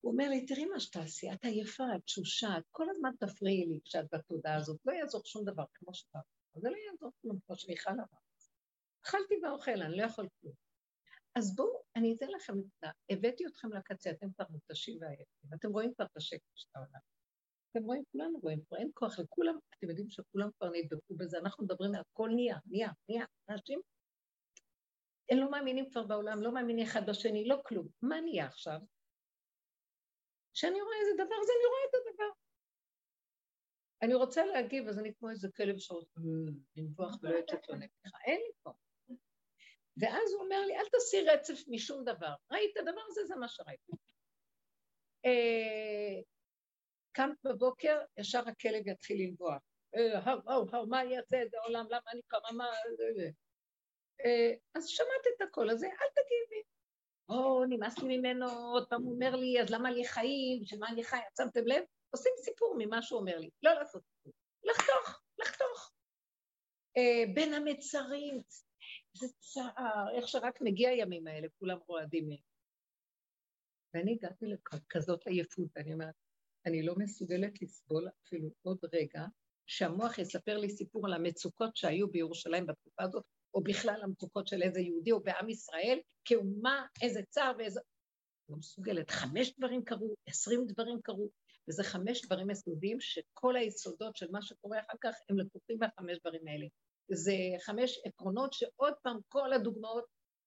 הוא 0.00 0.12
אומר 0.12 0.28
לי, 0.28 0.46
תראי 0.46 0.64
מה 0.64 0.80
שתעשי, 0.80 1.32
את 1.32 1.44
עייפה, 1.44 1.84
את 1.96 2.02
תשושה, 2.04 2.48
את 2.58 2.64
כל 2.70 2.90
הזמן 2.90 3.10
תפריעי 3.20 3.66
לי 3.66 3.80
כשאת 3.84 4.06
בתודעה 4.12 4.56
הזאת, 4.56 4.80
לא 4.84 4.92
יעזור 4.92 5.22
שום 5.24 5.44
דבר 5.44 5.64
כמו 5.74 5.94
שאתה. 5.94 6.18
זה 6.54 6.70
לא 6.70 6.76
יעזור 6.76 7.12
כלום, 7.22 7.38
כמו 7.46 7.56
שמיכל 7.56 7.90
אמר. 7.90 8.04
אכלתי 9.06 9.34
ואוכל, 9.42 9.82
אני 9.82 9.96
לא 9.96 10.02
יכול 10.02 10.28
כלום. 10.40 10.54
אז 11.34 11.56
בואו, 11.56 11.82
אני 11.96 12.14
אתן 12.16 12.28
לכם 12.28 12.52
את 12.58 12.84
ה... 12.84 12.90
הבאתי 13.10 13.46
אתכם 13.46 13.72
לקצה, 13.72 14.10
אתם 14.10 14.26
כבר 14.32 14.44
מותשים 14.50 14.98
ועייפים, 15.00 15.50
אתם 15.54 15.70
רואים 15.70 15.94
כבר 15.94 16.04
את 16.04 16.16
השקט 16.16 16.50
של 16.54 16.68
העולם. 16.74 17.13
אתם 17.76 17.84
רואים, 17.84 18.02
כולנו 18.12 18.38
רואים, 18.38 18.64
כבר 18.64 18.78
אין 18.78 18.90
כוח 18.94 19.18
לכולם, 19.18 19.58
אתם 19.78 19.88
יודעים 19.88 20.10
שכולם 20.10 20.50
כבר 20.58 20.70
נדבקו 20.72 21.14
בזה, 21.16 21.38
אנחנו 21.38 21.64
מדברים, 21.64 21.94
הכל 21.94 22.30
נהיה, 22.34 22.56
נהיה, 22.66 22.88
נהיה. 23.08 23.24
אנשים, 23.50 23.80
הם 25.30 25.38
לא 25.38 25.50
מאמינים 25.50 25.90
כבר 25.90 26.02
בעולם, 26.02 26.42
לא 26.42 26.54
מאמינים 26.54 26.86
אחד 26.86 27.10
בשני, 27.10 27.48
לא 27.48 27.56
כלום. 27.66 27.88
מה 28.02 28.20
נהיה 28.20 28.46
עכשיו? 28.46 28.80
כשאני 30.54 30.80
רואה 30.80 30.96
איזה 31.00 31.14
דבר, 31.14 31.34
אז 31.42 31.48
אני 31.56 31.66
רואה 31.66 31.80
את 31.88 31.94
הדבר. 31.94 32.30
אני 34.02 34.14
רוצה 34.14 34.46
להגיב, 34.46 34.88
אז 34.88 34.98
אני 34.98 35.14
כמו 35.14 35.30
איזה 35.30 35.48
כלב 35.56 35.78
שרוצה 35.78 36.20
לנבוח 36.76 37.14
ולא 37.22 37.36
יוצאת 37.36 37.68
לו 37.68 37.74
נפחה. 37.74 38.18
אין 38.26 38.40
לי 38.40 38.52
פה. 38.62 38.70
ואז 39.96 40.32
הוא 40.32 40.42
אומר 40.42 40.60
לי, 40.66 40.76
אל 40.76 40.88
תעשי 40.92 41.22
רצף 41.22 41.68
משום 41.68 42.04
דבר. 42.04 42.34
ראית 42.50 42.76
הדבר 42.76 43.00
הזה, 43.08 43.24
זה 43.26 43.36
מה 43.36 43.48
שראיתי. 43.48 43.92
אה, 47.18 47.26
קמת 47.26 47.36
בבוקר, 47.44 48.00
ישר 48.18 48.42
הכלב 48.48 48.88
יתחיל 48.88 49.22
לנבוח. 49.22 49.62
אה, 49.96 50.84
מה 50.86 51.00
אני 51.00 51.18
אעשה 51.18 51.40
איזה 51.40 51.56
עולם, 51.66 51.86
למה 51.86 52.10
אני 52.12 52.20
קמה, 52.26 52.52
מה... 52.56 52.64
אה, 54.24 54.52
אז 54.74 54.88
שמעת 54.88 55.26
את 55.36 55.42
הקול 55.42 55.70
הזה, 55.70 55.86
אל 55.86 56.08
תגיבי. 56.14 56.62
או, 57.28 57.64
נמאס 57.64 57.98
לי 57.98 58.18
ממנו, 58.18 58.46
עוד 58.72 58.88
פעם 58.88 59.02
הוא 59.02 59.14
אומר 59.14 59.36
לי, 59.36 59.60
אז 59.62 59.70
למה 59.70 59.90
לי 59.90 60.04
חיים, 60.04 60.62
בשביל 60.62 60.80
מה 60.80 60.88
אני 60.88 61.04
חי, 61.04 61.16
שמתם 61.36 61.66
לב? 61.66 61.84
עושים 62.10 62.32
סיפור 62.36 62.74
ממה 62.78 63.02
שהוא 63.02 63.20
אומר 63.20 63.38
לי, 63.38 63.50
לא 63.62 63.72
לעשות 63.72 64.02
סיפור, 64.04 64.32
לחתוך, 64.64 65.22
לחתוך. 65.38 65.92
בין 67.34 67.54
המצרים, 67.54 68.42
זה 69.12 69.26
צער, 69.38 70.16
איך 70.16 70.28
שרק 70.28 70.60
מגיע 70.60 70.90
הימים 70.90 71.26
האלה, 71.26 71.48
כולם 71.58 71.78
רועדים 71.86 72.28
מהם. 72.28 72.38
ואני 73.94 74.12
הגעתי 74.12 74.46
לכזאת 74.46 75.26
עייפות, 75.26 75.68
ואני 75.76 75.92
אומרת, 75.92 76.14
אני 76.66 76.82
לא 76.82 76.94
מסוגלת 76.98 77.62
לסבול 77.62 78.08
אפילו 78.26 78.48
עוד 78.62 78.78
רגע 78.92 79.24
שהמוח 79.66 80.18
יספר 80.18 80.58
לי 80.58 80.70
סיפור 80.70 81.06
על 81.06 81.12
המצוקות 81.12 81.76
שהיו 81.76 82.08
בירושלים 82.08 82.66
בתקופה 82.66 83.02
הזאת, 83.02 83.24
או 83.54 83.62
בכלל 83.62 84.02
המצוקות 84.02 84.46
של 84.46 84.62
איזה 84.62 84.80
יהודי 84.80 85.12
או 85.12 85.20
בעם 85.20 85.48
ישראל, 85.48 85.98
כאומה, 86.24 86.86
איזה 87.02 87.20
צער 87.30 87.52
ואיזה... 87.58 87.80
לא 88.48 88.56
מסוגלת. 88.56 89.10
חמש 89.10 89.54
דברים 89.58 89.84
קרו, 89.84 90.14
עשרים 90.26 90.66
דברים 90.66 91.00
קרו, 91.02 91.30
וזה 91.68 91.84
חמש 91.84 92.24
דברים 92.24 92.50
יסודיים 92.50 93.00
שכל 93.00 93.56
היסודות 93.56 94.16
של 94.16 94.30
מה 94.30 94.42
שקורה 94.42 94.78
אחר 94.80 94.98
כך 95.00 95.14
הם 95.28 95.38
לקוחים 95.38 95.76
מהחמש 95.80 96.18
דברים 96.18 96.48
האלה. 96.48 96.66
זה 97.12 97.34
חמש 97.60 98.00
עקרונות 98.04 98.52
שעוד 98.52 98.94
פעם 99.02 99.18
כל 99.28 99.52
הדוגמאות 99.52 100.04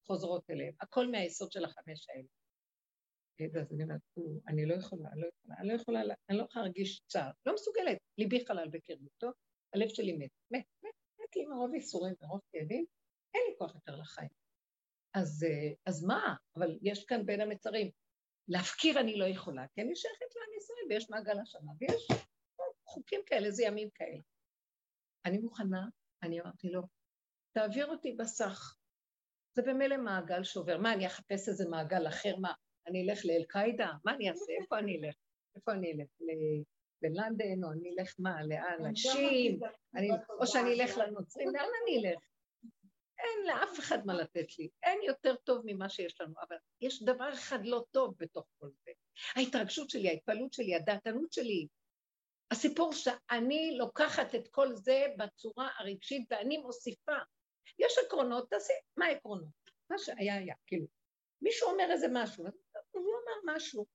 חוזרות 0.08 0.50
אליהם, 0.50 0.74
הכל 0.82 1.12
מהיסוד 1.12 1.52
של 1.52 1.66
החמש 1.66 2.06
האלה. 2.10 2.28
ואז 3.54 3.74
אני 3.74 3.84
אומרת, 3.84 4.02
אני 4.48 4.66
לא 4.66 4.74
יכולה, 4.74 5.10
אני 5.10 5.22
לא 5.22 5.28
יכולה, 5.28 5.56
אני 5.60 5.68
לא 5.68 5.74
יכולה, 5.74 6.02
אני 6.30 6.38
לא 6.38 6.44
יכולה 6.44 6.66
להרגיש 6.66 7.02
צער, 7.08 7.32
לא 7.46 7.54
מסוגלת, 7.54 7.98
ליבי 8.18 8.46
חלל 8.46 8.68
בקרבותו, 8.72 9.28
הלב 9.74 9.88
שלי 9.88 10.14
מת, 10.14 10.32
מת, 10.52 10.66
מת, 10.84 10.94
מת 11.20 11.36
לי 11.36 11.46
מרוב 11.46 11.74
ייסורים 11.74 12.14
ומרוב 12.22 12.42
כאבים, 12.52 12.86
אין 13.34 13.42
לי 13.50 13.58
כוח 13.58 13.76
יותר 13.76 13.96
לחיים. 13.96 14.30
אז, 15.14 15.44
אה, 15.44 15.74
אז 15.86 16.04
מה? 16.04 16.36
אבל 16.56 16.78
יש 16.82 17.06
כאן 17.06 17.26
בין 17.26 17.42
המצרים. 17.42 17.92
להפקיר 18.48 19.00
אני 19.00 19.18
לא 19.18 19.26
יכולה, 19.26 19.68
כי 19.68 19.82
אני 19.82 19.96
שייכת 19.96 20.36
לעם 20.36 20.58
ישראל 20.58 20.86
ויש 20.90 21.10
מעגל 21.10 21.40
השנה, 21.40 21.72
ויש 21.80 22.08
חוקים 22.86 23.22
כאלה, 23.26 23.52
זה 23.52 23.64
ימים 23.64 23.90
כאלה. 23.90 24.22
אני 25.26 25.38
מוכנה, 25.38 25.88
אני 26.24 26.42
אמרתי 26.42 26.70
לו, 26.70 26.82
תעביר 27.52 27.86
אותי 27.86 28.14
בסך. 28.14 28.78
זה 29.56 29.62
במילא 29.62 29.98
מעגל 29.98 30.44
שובר. 30.44 30.78
מה, 30.78 30.94
אני 30.94 31.08
אחפש 31.08 31.50
איזה 31.50 31.70
מעגל 31.70 32.08
אחר? 32.08 32.36
מה, 32.36 32.54
אני 32.88 33.10
אלך 33.10 33.26
לאל-קאידה? 33.26 33.92
מה 34.06 34.16
אני 34.16 34.30
אעשה? 34.30 34.52
איפה 34.62 34.80
אני 34.80 34.98
אלך? 34.98 35.16
איפה 35.56 35.72
אני 35.72 35.92
אלך? 35.92 36.08
ללנדן, 37.02 37.64
או 37.64 37.72
אני 37.72 37.90
אלך 37.90 38.16
מה? 38.20 38.38
לאנשים? 38.44 39.60
או 40.40 40.48
שאני 40.48 40.82
אלך 40.82 40.98
לנוצרים? 40.98 41.50
לאן 41.50 41.70
אני 41.84 41.98
אלך? 41.98 42.20
אין 43.20 43.46
לאף 43.48 43.80
אחד 43.80 44.06
מה 44.06 44.14
לתת 44.14 44.60
לי, 44.60 44.70
אין 44.84 45.00
יותר 45.08 45.36
טוב 45.36 45.62
ממה 45.66 45.90
שיש 45.90 46.22
לנו, 46.22 46.34
אבל 46.50 46.56
יש 46.82 47.04
דבר 47.04 47.34
אחד 47.34 47.66
לא 47.66 47.86
טוב 47.92 48.16
בתוך 48.18 48.46
כל 48.60 48.70
זה. 48.86 48.92
ההתרגשות 49.36 49.90
שלי, 49.90 50.10
ההתפעלות 50.10 50.54
שלי, 50.54 50.76
הדעתנות 50.76 51.34
שלי, 51.34 51.68
הסיפור 52.52 52.94
שאני 52.94 53.76
לוקחת 53.78 54.36
את 54.36 54.48
כל 54.48 54.76
זה 54.76 55.06
בצורה 55.18 55.70
הרגשית 55.80 56.28
ואני 56.30 56.58
מוסיפה. 56.58 57.18
יש 57.80 57.98
עקרונות, 58.06 58.50
תעשי, 58.50 58.74
מה 58.98 59.06
העקרונות? 59.06 59.72
מה 59.90 59.98
שהיה 59.98 60.36
היה, 60.36 60.56
כאילו. 60.68 60.86
מישהו 61.42 61.70
אומר 61.70 61.88
איזה 61.92 62.08
משהו, 62.12 62.46
הוא 62.98 63.14
לא 63.14 63.18
אמר 63.24 63.56
משהו. 63.56 63.86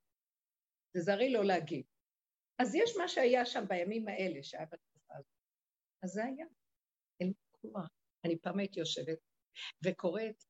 תזהרי 0.96 1.32
לא 1.32 1.44
להגיד. 1.44 1.84
אז 2.58 2.74
יש 2.74 2.96
מה 2.96 3.08
שהיה 3.08 3.46
שם 3.46 3.64
בימים 3.68 4.08
האלה, 4.08 4.42
שהיה 4.42 4.66
בתקופה 4.66 5.14
הזאת. 5.14 5.34
אז 6.02 6.10
זה 6.10 6.24
היה. 6.24 6.46
אין 7.20 7.32
כוח. 7.50 7.88
אני 8.24 8.38
פעם 8.38 8.58
הייתי 8.58 8.80
יושבת 8.80 9.18
וקוראת, 9.84 10.44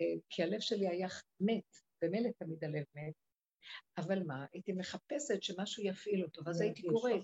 אה, 0.00 0.20
כי 0.30 0.42
הלב 0.42 0.60
שלי 0.60 0.88
היה 0.88 1.08
מת, 1.40 1.76
במילא 2.02 2.30
תמיד 2.38 2.64
הלב 2.64 2.84
מת, 2.94 3.14
אבל 3.98 4.22
מה, 4.22 4.46
הייתי 4.52 4.72
מחפשת 4.72 5.42
שמשהו 5.42 5.82
יפעיל 5.82 6.24
אותו, 6.24 6.42
ואז 6.44 6.60
הייתי 6.60 6.82
קוראת, 6.82 7.20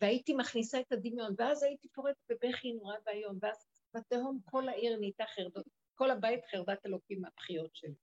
והייתי 0.00 0.34
מכניסה 0.34 0.80
את 0.80 0.92
הדמיון, 0.92 1.34
ואז 1.38 1.62
הייתי 1.62 1.88
קוראת 1.88 2.16
בבכי 2.28 2.72
נורא 2.72 2.96
ואיום, 3.06 3.38
ואז 3.42 3.66
בתהום 3.96 4.40
כל 4.44 4.68
העיר 4.68 4.98
נהייתה 4.98 5.24
חרדות, 5.34 5.66
כל 5.94 6.10
הבית 6.10 6.44
חרדת 6.44 6.86
אלוקים 6.86 7.20
מהבחיות 7.20 7.76
שלי. 7.76 7.94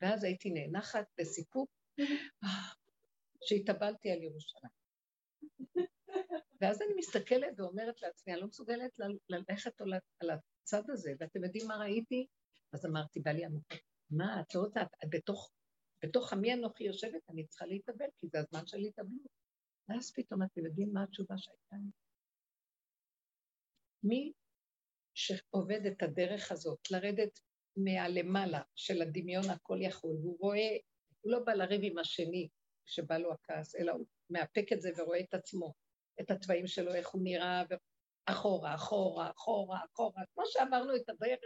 ואז 0.00 0.24
הייתי 0.24 0.50
נאנחת 0.50 1.06
בסיפוק 1.18 1.70
שהתאבלתי 3.44 4.10
על 4.10 4.22
ירושלים. 4.22 4.72
ואז 6.60 6.82
אני 6.82 6.94
מסתכלת 6.96 7.60
ואומרת 7.60 8.02
לעצמי, 8.02 8.32
אני 8.32 8.40
לא 8.40 8.46
מסוגלת 8.46 8.90
ללכת 9.28 9.80
על 10.20 10.30
הצד 10.30 10.90
הזה, 10.90 11.12
ואתם 11.20 11.44
יודעים 11.44 11.68
מה 11.68 11.76
ראיתי? 11.76 12.26
אז 12.72 12.86
אמרתי, 12.86 13.20
בא 13.20 13.30
לי 13.30 13.44
עמוקות, 13.44 13.78
מה, 14.10 14.40
את 14.40 14.54
לא 14.54 14.60
יודעת, 14.60 14.88
בתוך, 15.08 15.52
בתוך 16.02 16.32
עמי 16.32 16.54
אנוכי 16.54 16.84
יושבת, 16.84 17.30
אני 17.30 17.46
צריכה 17.46 17.66
להתאבל, 17.66 18.06
כי 18.18 18.26
זה 18.28 18.38
הזמן 18.38 18.66
של 18.66 18.78
התאבלות. 18.78 19.28
ואז 19.88 20.12
פתאום 20.12 20.42
אתם 20.42 20.66
יודעים 20.66 20.92
מה 20.92 21.02
התשובה 21.02 21.34
שהייתה 21.38 21.76
לי? 21.76 21.90
מי 24.02 24.32
שעובד 25.14 25.86
את 25.86 26.02
הדרך 26.02 26.52
הזאת, 26.52 26.90
לרדת 26.90 27.40
מהלמעלה 27.76 28.62
של 28.74 29.02
הדמיון 29.02 29.50
הכל 29.50 29.78
יכול, 29.82 30.16
והוא 30.22 30.36
רואה, 30.40 30.76
הוא 31.20 31.32
לא 31.32 31.38
בא 31.38 31.52
לריב 31.52 31.80
עם 31.84 31.98
השני 31.98 32.48
שבא 32.86 33.18
לו 33.18 33.32
הכעס, 33.32 33.76
אלא 33.76 33.92
הוא 33.92 34.06
מאפק 34.30 34.72
את 34.72 34.80
זה 34.80 34.90
ורואה 34.96 35.20
את 35.20 35.34
עצמו, 35.34 35.74
את 36.20 36.30
התוואים 36.30 36.66
שלו, 36.66 36.94
איך 36.94 37.08
הוא 37.08 37.22
נראה, 37.24 37.62
אחורה, 38.26 38.74
אחורה, 38.74 39.30
אחורה, 39.30 39.78
אחורה, 39.92 40.22
כמו 40.34 40.44
שעברנו 40.46 40.96
את 40.96 41.08
הדרך 41.08 41.40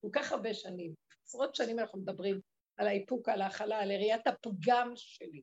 כל 0.00 0.08
כך 0.12 0.32
הרבה 0.32 0.54
שנים, 0.54 0.94
עשרות 1.24 1.54
שנים 1.54 1.78
אנחנו 1.78 1.98
מדברים 1.98 2.40
על 2.76 2.86
האיפוק, 2.86 3.28
על 3.28 3.42
ההכלה, 3.42 3.78
על 3.78 3.88
ראיית 3.88 4.26
הפגם 4.26 4.92
שלי. 4.96 5.42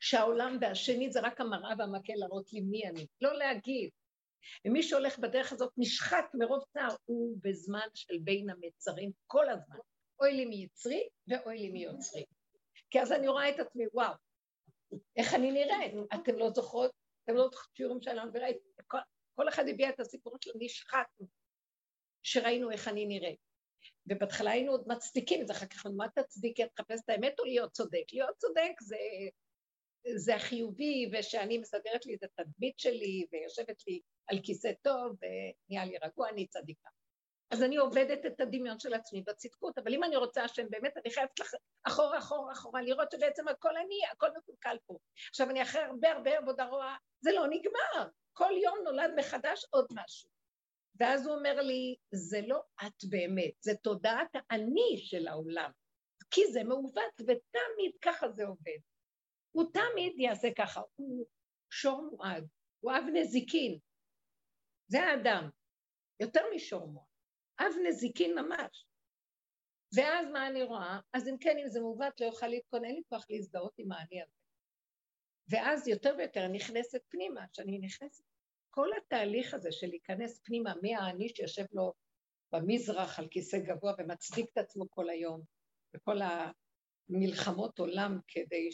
שהעולם 0.00 0.58
והשני 0.60 1.12
זה 1.12 1.20
רק 1.20 1.40
המראה 1.40 1.74
והמקל 1.78 2.12
להראות 2.16 2.52
לי 2.52 2.60
מי 2.60 2.88
אני, 2.88 3.06
לא 3.20 3.38
להגיד. 3.38 3.90
ומי 4.64 4.82
שהולך 4.82 5.18
בדרך 5.18 5.52
הזאת 5.52 5.72
נשחט 5.76 6.24
מרוב 6.34 6.64
צער, 6.72 6.96
הוא 7.04 7.36
בזמן 7.42 7.88
של 7.94 8.18
בין 8.24 8.50
המצרים 8.50 9.10
כל 9.26 9.48
הזמן. 9.48 9.78
אוי 10.20 10.32
לי 10.32 10.46
מיצרי 10.46 11.08
ואוי 11.28 11.58
לי 11.58 11.70
מיוצרי. 11.70 12.24
כי 12.90 13.00
אז 13.00 13.12
אני 13.12 13.28
רואה 13.28 13.48
את 13.48 13.60
עצמי, 13.60 13.84
וואו, 13.92 14.14
איך 15.16 15.34
אני 15.34 15.52
נראית? 15.52 15.92
אתם 16.14 16.38
לא 16.38 16.50
זוכרות? 16.50 16.90
אתם 17.24 17.34
לא 17.36 17.44
זוכרות 17.44 17.76
שיעורים 17.76 18.02
שלנו, 18.02 18.30
וראיתי, 18.34 18.58
כל, 18.86 18.98
כל 19.34 19.48
אחד 19.48 19.68
הביע 19.68 19.88
את 19.88 20.00
הסיפור 20.00 20.36
שלו, 20.40 20.54
נשחטנו, 20.58 21.26
שראינו 22.22 22.70
איך 22.70 22.88
אני 22.88 23.06
נראית. 23.06 23.38
ובהתחלה 24.06 24.50
היינו 24.50 24.72
עוד 24.72 24.84
מצדיקים 24.88 25.42
את 25.42 25.46
זה, 25.46 25.52
אחר 25.52 25.66
כך 25.66 25.86
מה 25.96 26.06
תצדיקי, 26.08 26.64
את 26.64 26.68
תחפש 26.74 27.00
את 27.04 27.08
האמת 27.08 27.38
או 27.38 27.44
להיות 27.44 27.72
צודק? 27.72 28.04
להיות 28.12 28.36
צודק 28.36 28.72
זה 28.80 28.96
זה 30.16 30.34
החיובי, 30.34 31.10
ושאני 31.12 31.58
מסדרת 31.58 32.06
לי 32.06 32.14
את 32.14 32.22
התדמית 32.22 32.78
שלי, 32.78 33.26
ויושבת 33.32 33.86
לי 33.86 34.00
על 34.28 34.38
כיסא 34.42 34.72
טוב, 34.82 35.16
ונהיה 35.22 35.84
לי 35.84 35.96
רגוע, 36.02 36.28
אני 36.28 36.46
צדיקה. 36.46 36.88
אז 37.50 37.62
אני 37.62 37.76
עובדת 37.76 38.26
את 38.26 38.40
הדמיון 38.40 38.78
של 38.78 38.94
עצמי 38.94 39.22
בצדקות, 39.22 39.78
אבל 39.78 39.94
אם 39.94 40.04
אני 40.04 40.16
רוצה 40.16 40.44
השם, 40.44 40.70
באמת 40.70 40.96
אני 40.96 41.14
חייבת 41.14 41.38
לח... 41.40 41.50
אחורה, 41.84 42.18
אחורה, 42.18 42.52
אחורה, 42.52 42.82
לראות 42.82 43.10
שבעצם 43.10 43.48
הכל 43.48 43.76
אני, 43.76 43.98
הכל 44.12 44.28
מקולקל 44.38 44.76
פה. 44.86 44.98
עכשיו, 45.28 45.50
אני 45.50 45.62
אחרי 45.62 45.80
הרבה 45.80 46.10
הרבה 46.10 46.38
עבודה 46.38 46.64
רואה, 46.64 46.96
זה 47.20 47.32
לא 47.32 47.46
נגמר. 47.46 48.08
כל 48.32 48.52
יום 48.64 48.78
נולד 48.84 49.10
מחדש 49.16 49.64
עוד 49.70 49.86
משהו. 49.92 50.30
ואז 51.00 51.26
הוא 51.26 51.34
אומר 51.34 51.60
לי, 51.60 51.96
זה 52.14 52.40
לא 52.46 52.60
את 52.86 53.04
באמת, 53.08 53.52
זה 53.60 53.72
תודעת 53.82 54.30
האני 54.34 54.96
של 54.98 55.28
העולם. 55.28 55.70
כי 56.30 56.40
זה 56.52 56.64
מעוות, 56.64 57.20
ותמיד 57.20 57.92
ככה 58.02 58.28
זה 58.28 58.44
עובד. 58.46 58.78
הוא 59.50 59.64
תמיד 59.72 60.12
יעשה 60.18 60.48
ככה, 60.56 60.82
הוא 60.94 61.26
שור 61.70 62.10
מועד, 62.12 62.46
הוא 62.80 62.92
אב 62.92 63.04
נזיקין. 63.12 63.78
זה 64.88 65.00
האדם, 65.00 65.50
יותר 66.20 66.40
משור 66.54 66.88
מועד, 66.88 67.06
אב 67.60 67.72
נזיקין 67.88 68.38
ממש. 68.38 68.86
ואז 69.96 70.28
מה 70.32 70.46
אני 70.48 70.62
רואה? 70.62 71.00
אז 71.12 71.28
אם 71.28 71.38
כן, 71.40 71.56
אם 71.58 71.68
זה 71.68 71.80
מעוות, 71.80 72.20
לא 72.20 72.26
יוכל 72.26 72.46
להתכונן, 72.46 72.84
אין 72.84 72.94
לי 72.94 73.02
כוח 73.08 73.26
להזדהות 73.30 73.72
עם 73.78 73.92
האני 73.92 74.22
הזה. 74.22 74.32
ואז 75.48 75.88
יותר 75.88 76.14
ויותר 76.18 76.48
נכנסת 76.48 77.00
פנימה, 77.08 77.44
שאני 77.52 77.78
נכנסת, 77.78 78.24
כל 78.70 78.88
התהליך 78.96 79.54
הזה 79.54 79.72
של 79.72 79.86
להיכנס 79.86 80.40
פנימה, 80.44 80.74
מי 80.82 80.94
האני 80.94 81.28
שיושב 81.28 81.64
לו 81.72 81.92
במזרח 82.52 83.18
על 83.18 83.28
כיסא 83.28 83.58
גבוה 83.58 83.92
ומצדיק 83.98 84.50
את 84.52 84.58
עצמו 84.58 84.90
כל 84.90 85.10
היום, 85.10 85.42
וכל 85.94 86.16
המלחמות 87.08 87.78
עולם 87.78 88.18
כדי. 88.28 88.68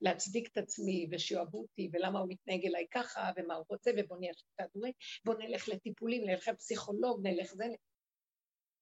להצדיק 0.00 0.48
את 0.52 0.58
עצמי 0.58 1.08
ושיאהבו 1.10 1.58
אותי 1.58 1.90
ולמה 1.92 2.18
הוא 2.18 2.28
מתנהג 2.30 2.66
אליי 2.66 2.86
ככה 2.90 3.30
ומה 3.36 3.54
הוא 3.54 3.64
רוצה 3.68 3.90
ובוא 3.98 4.18
נהיה 4.18 4.32
כדורי, 4.58 4.92
בוא 5.24 5.34
נלך 5.34 5.68
לטיפולים, 5.68 6.24
נלך 6.24 6.48
לפסיכולוג, 6.48 7.26
נלך 7.26 7.52
זה... 7.54 7.64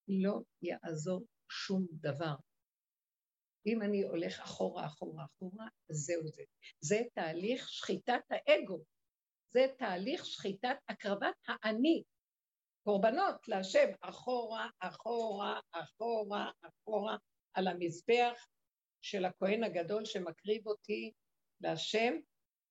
לא 0.09 0.41
יעזור 0.63 1.27
שום 1.51 1.87
דבר. 1.93 2.35
אם 3.67 3.83
אני 3.83 4.03
הולך 4.03 4.41
אחורה, 4.41 4.87
אחורה, 4.87 5.25
אחורה, 5.25 5.67
זהו 5.89 6.29
זה. 6.29 6.43
זה 6.81 7.01
תהליך 7.15 7.69
שחיטת 7.69 8.23
האגו. 8.31 8.85
זה 9.51 9.67
תהליך 9.79 10.27
שחיטת 10.27 10.77
הקרבת 10.89 11.35
האני. 11.49 12.03
קורבנות 12.85 13.49
להשם, 13.49 13.89
אחורה, 14.01 14.69
אחורה, 14.81 15.61
אחורה, 15.73 16.51
אחורה, 16.63 17.17
על 17.55 17.69
המזבח 17.69 18.47
של 19.05 19.25
הכהן 19.25 19.65
הגדול 19.65 20.05
שמקריב 20.05 20.67
אותי 20.67 21.13
להשם, 21.61 22.15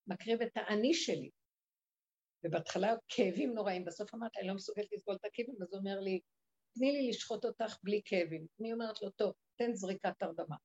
מקריב 0.06 0.42
את 0.42 0.52
האני 0.56 0.94
שלי. 0.94 1.30
ובהתחלה 2.44 2.94
כאבים 3.08 3.54
נוראים, 3.54 3.84
בסוף 3.84 4.14
אמרתי, 4.14 4.40
אני 4.40 4.48
לא 4.48 4.54
מסוגלת 4.54 4.92
לסבול 4.92 5.14
את 5.14 5.24
הכאבים, 5.24 5.54
אז 5.62 5.72
הוא 5.72 5.78
אומר 5.78 6.00
לי, 6.00 6.20
תני 6.74 6.92
לי 6.92 7.08
לשחוט 7.08 7.44
אותך 7.44 7.76
בלי 7.82 8.02
כאבים. 8.04 8.46
אני 8.60 8.72
אומרת 8.72 9.02
לו, 9.02 9.10
טוב, 9.10 9.32
תן 9.56 9.74
זריקת 9.74 10.22
הרדמה. 10.22 10.56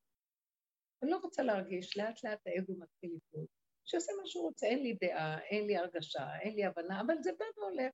אני 1.04 1.12
לא 1.12 1.18
רוצה 1.24 1.44
להרגיש, 1.44 1.98
לאט 1.98 2.24
לאט 2.24 2.40
האגו 2.46 2.74
מתחיל 2.78 3.12
לפעול. 3.16 3.46
שיעשה 3.86 4.12
מה 4.22 4.28
שהוא 4.28 4.44
רוצה, 4.44 4.68
אין 4.68 4.84
לי 4.84 4.98
דעה, 5.02 5.42
אין 5.42 5.68
לי 5.68 5.78
הרגשה, 5.78 6.40
אין 6.42 6.56
לי 6.56 6.66
הבנה, 6.66 7.02
אבל 7.02 7.16
זה 7.22 7.32
בא 7.40 7.46
והולך. 7.58 7.94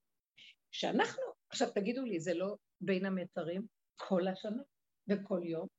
שאנחנו, 0.70 1.22
עכשיו 1.50 1.68
תגידו 1.74 2.04
לי, 2.04 2.20
זה 2.20 2.34
לא 2.34 2.56
בין 2.80 3.06
המיתרים 3.06 3.66
כל 3.96 4.28
השנה 4.28 4.62
וכל 5.08 5.40
יום? 5.44 5.75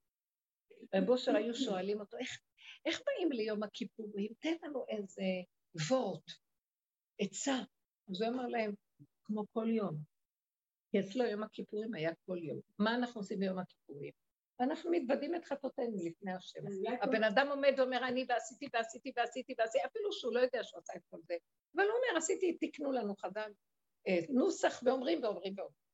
רב 0.96 1.10
אושר 1.10 1.36
היו 1.36 1.54
שואלים 1.66 2.00
אותו, 2.00 2.18
איך, 2.18 2.40
איך 2.86 3.02
באים 3.06 3.32
ליום 3.32 3.64
הכיפורים? 3.64 4.32
תן 4.40 4.54
לנו 4.64 4.86
איזה 4.90 5.24
וורט, 5.90 6.32
עצה. 7.20 7.58
אז 8.10 8.22
הוא 8.22 8.30
אמר 8.30 8.48
להם, 8.48 8.74
כמו 9.24 9.44
כל 9.54 9.70
יום. 9.70 9.98
כי 10.92 11.00
אצלו 11.00 11.26
יום 11.26 11.44
הכיפורים 11.44 11.94
היה 11.94 12.12
כל 12.26 12.38
יום. 12.44 12.60
מה 12.80 12.96
אנחנו 12.96 13.22
עושים 13.22 13.40
ביום 13.40 13.60
הכיפורים? 13.60 14.12
ואנחנו 14.60 14.92
מתוודים 14.92 15.36
את 15.36 15.46
חטאותינו 15.46 15.98
לפני 16.06 16.34
השם. 16.34 16.60
הבן 17.02 17.24
אדם 17.24 17.48
עומד 17.50 17.74
ואומר, 17.78 18.08
אני 18.08 18.26
ועשיתי 18.30 18.68
ועשיתי 18.74 19.12
ועשיתי 19.16 19.54
ועשיתי, 19.58 19.86
אפילו 19.86 20.14
שהוא 20.14 20.34
לא 20.34 20.40
יודע 20.40 20.64
שהוא 20.64 20.80
עשה 20.80 20.94
את 20.96 21.02
כל 21.10 21.18
זה. 21.22 21.36
אבל 21.76 21.84
הוא 21.84 21.92
אומר, 21.92 22.18
עשיתי, 22.18 22.58
תקנו 22.62 22.92
לנו 22.92 23.16
חז"ל 23.16 23.52
אה, 24.08 24.20
נוסח 24.30 24.82
ואומרים 24.86 25.24
ואומרים 25.24 25.54
ואומרים. 25.58 25.88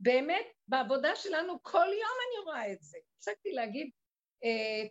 באמת, 0.00 0.46
בעבודה 0.68 1.16
שלנו 1.16 1.62
כל 1.62 1.86
יום 1.86 2.16
אני 2.26 2.44
רואה 2.44 2.72
את 2.72 2.82
זה. 2.82 2.98
הפסקתי 3.16 3.52
להגיד 3.52 3.90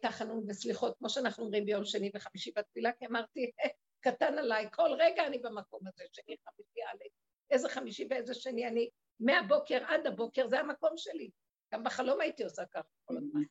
תחנון 0.01 0.43
וסליחות, 0.47 0.97
כמו 0.97 1.09
שאנחנו 1.09 1.43
אומרים 1.43 1.65
ביום 1.65 1.85
שני 1.85 2.12
וחמישי 2.15 2.51
בתפילה, 2.55 2.91
כי 2.99 3.05
אמרתי, 3.05 3.51
קטן 4.03 4.38
עליי, 4.38 4.67
כל 4.73 4.89
רגע 4.99 5.27
אני 5.27 5.39
במקום 5.39 5.88
הזה, 5.88 6.03
שני 6.13 6.35
חמישי 6.45 6.81
עלי, 6.91 7.09
איזה 7.51 7.69
חמישי 7.69 8.07
ואיזה 8.09 8.33
שני 8.33 8.67
אני, 8.67 8.89
מהבוקר 9.19 9.83
עד 9.88 10.07
הבוקר, 10.07 10.47
זה 10.47 10.59
המקום 10.59 10.93
שלי. 10.97 11.29
גם 11.73 11.83
בחלום 11.83 12.21
הייתי 12.21 12.43
עושה 12.43 12.65
ככה 12.65 12.89
כל 13.05 13.17
הזמן. 13.17 13.41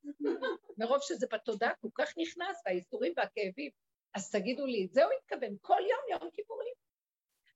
מרוב 0.78 0.98
שזה 1.02 1.26
בתודעה 1.32 1.72
כל 1.80 1.88
כך 1.94 2.12
נכנס, 2.18 2.62
והאיסורים 2.66 3.12
והכאבים. 3.16 3.70
אז 4.14 4.30
תגידו 4.30 4.66
לי, 4.66 4.88
זה 4.90 5.04
הוא 5.04 5.12
התכוון, 5.12 5.56
כל 5.61 5.80
יום 5.80 6.20
יום 6.20 6.30
כיפורים. 6.30 6.74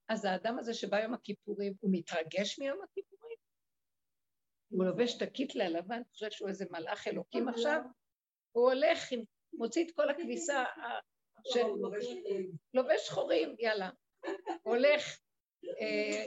אז 0.09 0.25
האדם 0.25 0.59
הזה 0.59 0.75
שבא 0.75 1.01
יום 1.01 1.15
הכיפורים, 1.15 1.75
הוא 1.81 1.91
מתרגש 1.93 2.59
מיום 2.59 2.83
הכיפורים? 2.83 3.37
הוא 4.69 4.85
לובש 4.85 5.17
את 5.17 5.23
הקיטלה 5.23 5.65
הלבן, 5.65 6.03
חושב 6.13 6.31
שהוא 6.31 6.49
איזה 6.49 6.65
מלאך 6.71 7.09
אלוקים 7.09 7.49
עכשיו? 7.49 7.81
הוא 8.53 8.73
הולך, 8.73 9.09
מוציא 9.53 9.85
את 9.85 9.91
כל 9.91 10.11
הכביסה 10.11 10.65
של... 11.53 11.67
לובש 12.75 13.07
שחורים, 13.07 13.57
יאללה. 13.59 13.91
הולך, 14.63 15.19
אה, 15.65 16.27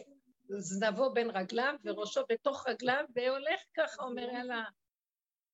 זנבו 0.58 1.14
בין 1.14 1.30
רגליו 1.30 1.74
וראשו 1.84 2.22
בתוך 2.30 2.68
רגליו, 2.68 3.06
והולך 3.16 3.62
ככה, 3.78 4.04
אומר, 4.04 4.30
יאללה, 4.30 4.64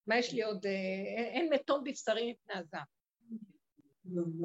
מה 0.07 0.17
יש 0.17 0.33
לי 0.33 0.43
עוד? 0.43 0.65
אה, 0.65 0.71
אין 1.33 1.53
מתום 1.53 1.83
בבשרי 1.83 2.31
מפני 2.31 2.55
הזעם. 2.55 2.85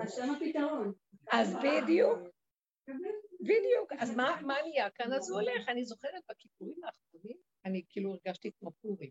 אז 0.02 0.14
שם 0.14 0.30
הפתרון. 0.30 0.92
אז 1.32 1.54
בדיוק, 1.56 2.18
בדיוק. 3.40 3.92
אז 3.98 4.16
מה 4.16 4.62
נהיה 4.62 4.90
כאן? 4.90 5.12
אז 5.12 5.30
הוא 5.30 5.40
הולך. 5.40 5.68
אני 5.68 5.84
זוכרת 5.84 6.22
בכיפורים 6.30 6.84
האחרונים, 6.84 7.36
אני 7.64 7.82
כאילו 7.88 8.10
הרגשתי 8.10 8.50
כמו 8.58 8.70
פורים. 8.82 9.10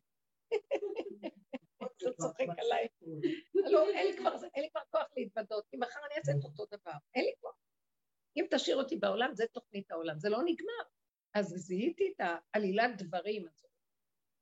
אתה 1.98 2.12
צוחק 2.18 2.46
עליי. 2.58 2.88
לא, 3.54 3.90
אין 3.90 4.08
לי 4.56 4.70
כבר 4.70 4.82
כוח 4.92 5.08
להתוודות, 5.18 5.68
כי 5.68 5.78
מחר 5.78 6.00
אני 6.06 6.16
אעשה 6.18 6.32
את 6.32 6.44
אותו 6.44 6.66
דבר. 6.66 6.98
אין 7.16 7.26
לי 7.26 7.34
כוח. 7.40 7.56
אם 8.38 8.46
תשאיר 8.52 8.78
אותי 8.78 8.96
בעולם, 8.96 9.36
זה 9.36 9.46
תוכנית 9.52 9.92
העולם. 9.92 10.20
זה 10.20 10.30
לא 10.30 10.40
נגמר. 10.46 10.84
אז 11.34 11.46
זיהיתי 11.46 12.14
את 12.16 12.28
העלילת 12.54 12.92
דברים 12.98 13.48
הזאת, 13.48 13.72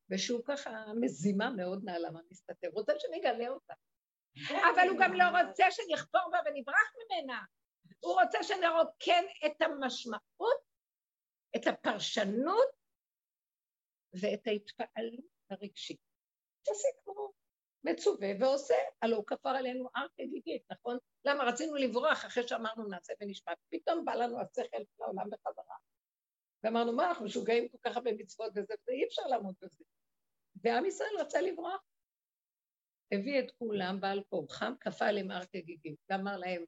ושהוא 0.09 0.41
ככה 0.45 0.85
מזימה 1.01 1.49
מאוד 1.49 1.83
נעלה 1.83 2.11
מה 2.11 2.19
מסתתר, 2.31 2.67
הוא 2.67 2.79
רוצה 2.79 2.93
שנגלה 2.97 3.49
אותה. 3.49 3.73
אבל 4.49 4.89
הוא 4.89 4.97
גם 5.01 5.13
לא 5.13 5.23
רוצה 5.23 5.65
שנחפור 5.71 6.31
בה 6.31 6.37
ונברח 6.45 6.93
ממנה. 6.97 7.43
הוא 7.99 8.21
רוצה 8.21 8.43
שנרוקן 8.43 9.23
את 9.45 9.61
המשמעות, 9.61 10.61
את 11.55 11.67
הפרשנות 11.67 12.69
ואת 14.13 14.47
ההתפעלות 14.47 15.25
הרגשית. 15.49 15.99
תעשה 16.65 16.87
כמו 17.03 17.33
מצווה 17.83 18.27
ועושה, 18.39 18.75
הלוא 19.01 19.17
הוא 19.17 19.25
כפר 19.27 19.49
עלינו 19.49 19.89
הר 19.95 20.07
כגיגית, 20.15 20.63
נכון? 20.71 20.97
למה 21.25 21.43
רצינו 21.43 21.75
לברוח 21.75 22.25
אחרי 22.25 22.47
שאמרנו 22.47 22.87
נעשה 22.87 23.13
ונשמע, 23.21 23.53
פתאום 23.69 24.05
בא 24.05 24.13
לנו 24.13 24.41
השכל 24.41 24.77
לעולם 24.99 25.29
בחזרה. 25.29 25.75
ואמרנו, 26.63 26.93
מה, 26.95 27.09
אנחנו 27.09 27.25
משוגעים 27.25 27.69
כל 27.69 27.77
כך 27.81 27.97
הרבה 27.97 28.11
מצוות 28.17 28.51
וזה, 28.55 28.73
ואי 28.87 29.05
אפשר 29.07 29.21
לעמוד 29.21 29.55
בזה. 29.61 29.83
ועם 30.63 30.85
ישראל 30.85 31.09
רצה 31.19 31.41
לברוח. 31.41 31.81
הביא 33.13 33.39
את 33.39 33.51
כולם 33.51 33.99
בעל 34.01 34.23
כורחם, 34.29 34.73
כפה 34.79 35.05
עליהם 35.05 35.31
הר 35.31 35.45
כגיגית, 35.45 35.99
ואמר 36.09 36.37
להם, 36.37 36.65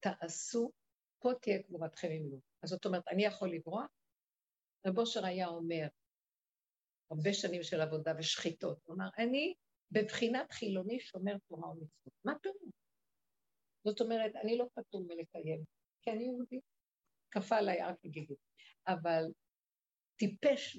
תעשו, 0.00 0.72
פה 1.18 1.30
תהיה 1.42 1.62
קבורתכם 1.62 2.08
עם 2.10 2.30
לו. 2.30 2.40
אז 2.62 2.70
זאת 2.70 2.86
אומרת, 2.86 3.08
אני 3.08 3.24
יכול 3.24 3.50
לברוח? 3.54 3.90
רב 4.86 4.98
אושר 4.98 5.26
היה 5.26 5.48
אומר, 5.48 5.86
הרבה 7.12 7.32
שנים 7.32 7.62
של 7.62 7.80
עבודה 7.80 8.12
ושחיתות, 8.18 8.78
אמר, 8.90 9.08
אני 9.18 9.54
בבחינת 9.90 10.52
חילוני 10.52 11.00
שומר 11.00 11.36
תורה 11.48 11.70
ומצוות. 11.70 12.14
מה 12.24 12.38
פירוש? 12.42 12.72
זאת 13.84 14.00
אומרת, 14.00 14.32
אני 14.36 14.56
לא 14.58 14.66
פטור 14.74 15.06
מלקיים, 15.08 15.64
כי 16.02 16.10
אני 16.10 16.24
יהודי. 16.24 16.60
כפה 17.30 17.56
עליי 17.56 17.80
הר 17.80 17.94
כגיגית. 18.02 18.38
אבל 18.88 19.24
טיפש 20.16 20.76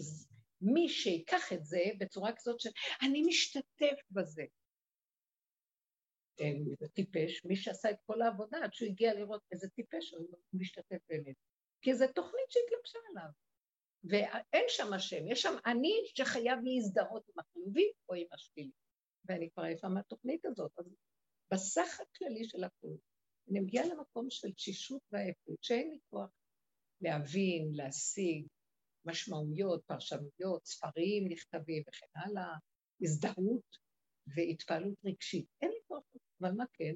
מי 0.62 0.90
שיקח 0.90 1.54
את 1.54 1.66
זה 1.66 1.84
בצורה 2.00 2.32
כזאת 2.36 2.60
שאני 2.60 3.22
משתתף 3.28 3.98
בזה. 4.12 4.44
טיפש, 6.94 7.46
מי 7.46 7.56
שעשה 7.56 7.90
את 7.92 7.98
כל 8.06 8.22
העבודה 8.22 8.58
עד 8.64 8.74
שהוא 8.74 8.90
הגיע 8.90 9.14
לראות 9.14 9.42
איזה 9.52 9.68
טיפש 9.70 10.14
הוא 10.14 10.38
משתתף 10.54 10.98
באמת. 11.10 11.36
כי 11.82 11.96
זו 11.96 12.06
תוכנית 12.16 12.50
שהתלבשה 12.50 13.00
עליו. 13.10 13.30
ואין 14.04 14.66
שם 14.68 14.94
השם, 14.94 15.28
יש 15.28 15.42
שם 15.42 15.54
אני 15.66 15.94
שחייב 16.16 16.60
להזדהות 16.64 17.30
עם 17.30 17.36
החיובי 17.40 17.92
או 18.10 18.16
עם 18.16 18.28
השלילי. 18.32 18.72
ואני 19.26 19.50
כבר 19.50 19.64
עייפה 19.64 19.88
מהתוכנית 19.88 20.46
הזאת. 20.46 20.72
אז 20.80 20.86
בסך 21.54 22.00
הכללי 22.02 22.44
של 22.44 22.64
הכול, 22.64 22.98
אני 23.50 23.60
מגיעה 23.60 23.86
למקום 23.86 24.30
של 24.30 24.52
תשישות 24.52 25.02
ועייפות, 25.12 25.64
שאין 25.64 25.90
לי 25.90 26.00
כוח 26.10 26.30
להבין, 27.02 27.70
להשיג 27.74 28.48
משמעויות, 29.06 29.84
פרשנויות, 29.86 30.66
ספרים 30.66 31.28
נכתבים 31.30 31.84
וכן 31.88 32.08
הלאה, 32.16 32.58
הזדהות 33.02 33.78
והתפעלות 34.28 34.98
רגשית. 35.06 35.46
אין 35.62 35.70
לי 35.70 35.80
כוח, 35.88 36.04
אבל 36.42 36.52
מה 36.52 36.64
כן? 36.74 36.94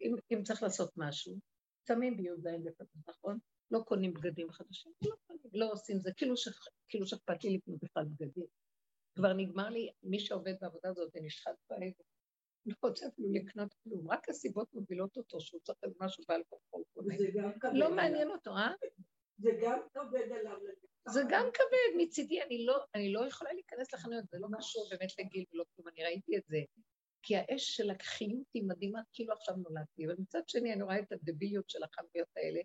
אם, 0.00 0.14
אם 0.32 0.42
צריך 0.42 0.62
לעשות 0.62 0.92
משהו, 0.96 1.38
שמים 1.88 2.16
בי"ז 2.16 2.46
לפעמים, 2.46 3.02
נכון? 3.08 3.38
לא 3.70 3.78
קונים 3.86 4.14
בגדים 4.14 4.50
חדשים, 4.52 4.92
לא 5.02 5.14
קונים, 5.26 5.42
לא 5.52 5.72
עושים 5.72 5.98
זה, 5.98 6.10
כאילו, 6.16 6.36
ש... 6.36 6.48
כאילו 6.88 7.06
שאכפת 7.06 7.44
לי 7.44 7.56
לקנות 7.56 7.78
בכלל 7.82 8.04
בגדים. 8.04 8.46
כבר 9.14 9.32
נגמר 9.32 9.68
לי, 9.68 9.90
מי 10.02 10.20
שעובד 10.20 10.54
בעבודה 10.60 10.88
הזאת 10.88 11.10
ונשחט 11.14 11.54
באגו, 11.70 12.04
לא 12.66 12.74
רוצה 12.82 13.06
אפילו 13.08 13.28
לקנות 13.32 13.74
כלום, 13.84 14.10
רק 14.10 14.28
הסיבות 14.28 14.74
מובילות 14.74 15.16
אותו 15.16 15.40
שהוא 15.40 15.60
צריך 15.60 15.78
איזה 15.82 15.94
משהו 16.00 16.24
בעל 16.28 16.42
כוחו. 16.48 16.84
לא 17.72 17.94
מעניין 17.94 18.30
אותו, 18.30 18.50
אה? 18.50 18.72
זה 19.38 19.50
גם 19.62 19.78
כבד 19.94 20.32
עליו. 20.32 20.58
זה 21.08 21.20
גם 21.28 21.46
כבד, 21.54 22.02
מצידי, 22.02 22.42
אני 22.42 22.66
לא, 22.66 22.84
אני 22.94 23.12
לא 23.12 23.26
יכולה 23.26 23.52
להיכנס 23.52 23.94
לחנויות, 23.94 24.24
זה 24.30 24.38
לא 24.40 24.48
קשור 24.58 24.88
באמת 24.90 25.10
לגיל 25.18 25.44
ולא 25.52 25.64
כלום, 25.76 25.88
אני 25.88 26.04
ראיתי 26.04 26.36
את 26.36 26.42
זה. 26.46 26.58
כי 27.22 27.36
האש 27.36 27.76
של 27.76 27.90
החיות 27.90 28.46
היא 28.54 28.64
מדהימה, 28.66 29.00
כאילו 29.12 29.32
עכשיו 29.32 29.56
נולדתי, 29.56 30.06
אבל 30.06 30.14
מצד 30.18 30.48
שני 30.48 30.72
אני 30.72 30.82
רואה 30.82 30.98
את 30.98 31.12
הדביליות 31.12 31.70
של 31.70 31.82
החנויות 31.82 32.28
האלה, 32.36 32.60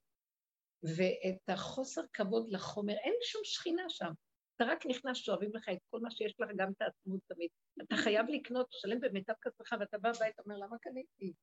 ואת 0.84 1.50
החוסר 1.50 2.02
כבוד 2.14 2.50
לחומר, 2.50 2.94
אין 2.94 3.14
שום 3.22 3.42
שכינה 3.44 3.90
שם. 3.90 4.12
אתה 4.56 4.72
רק 4.72 4.86
נכנס, 4.86 5.18
שואבים 5.18 5.52
לך 5.56 5.70
את 5.70 5.78
כל 5.90 6.00
מה 6.00 6.12
שיש 6.12 6.36
לך, 6.40 6.50
גם 6.58 6.72
את 6.72 6.82
העצמות 6.82 7.20
תמיד. 7.28 7.50
אתה 7.82 7.96
חייב 7.96 8.26
לקנות, 8.30 8.68
לשלם 8.74 9.00
במיטב 9.00 9.34
כספך, 9.42 9.76
ואתה 9.80 9.98
בא 9.98 10.10
הביתה, 10.10 10.42
אומר, 10.46 10.58
למה 10.58 10.78
קניתי? 10.82 11.34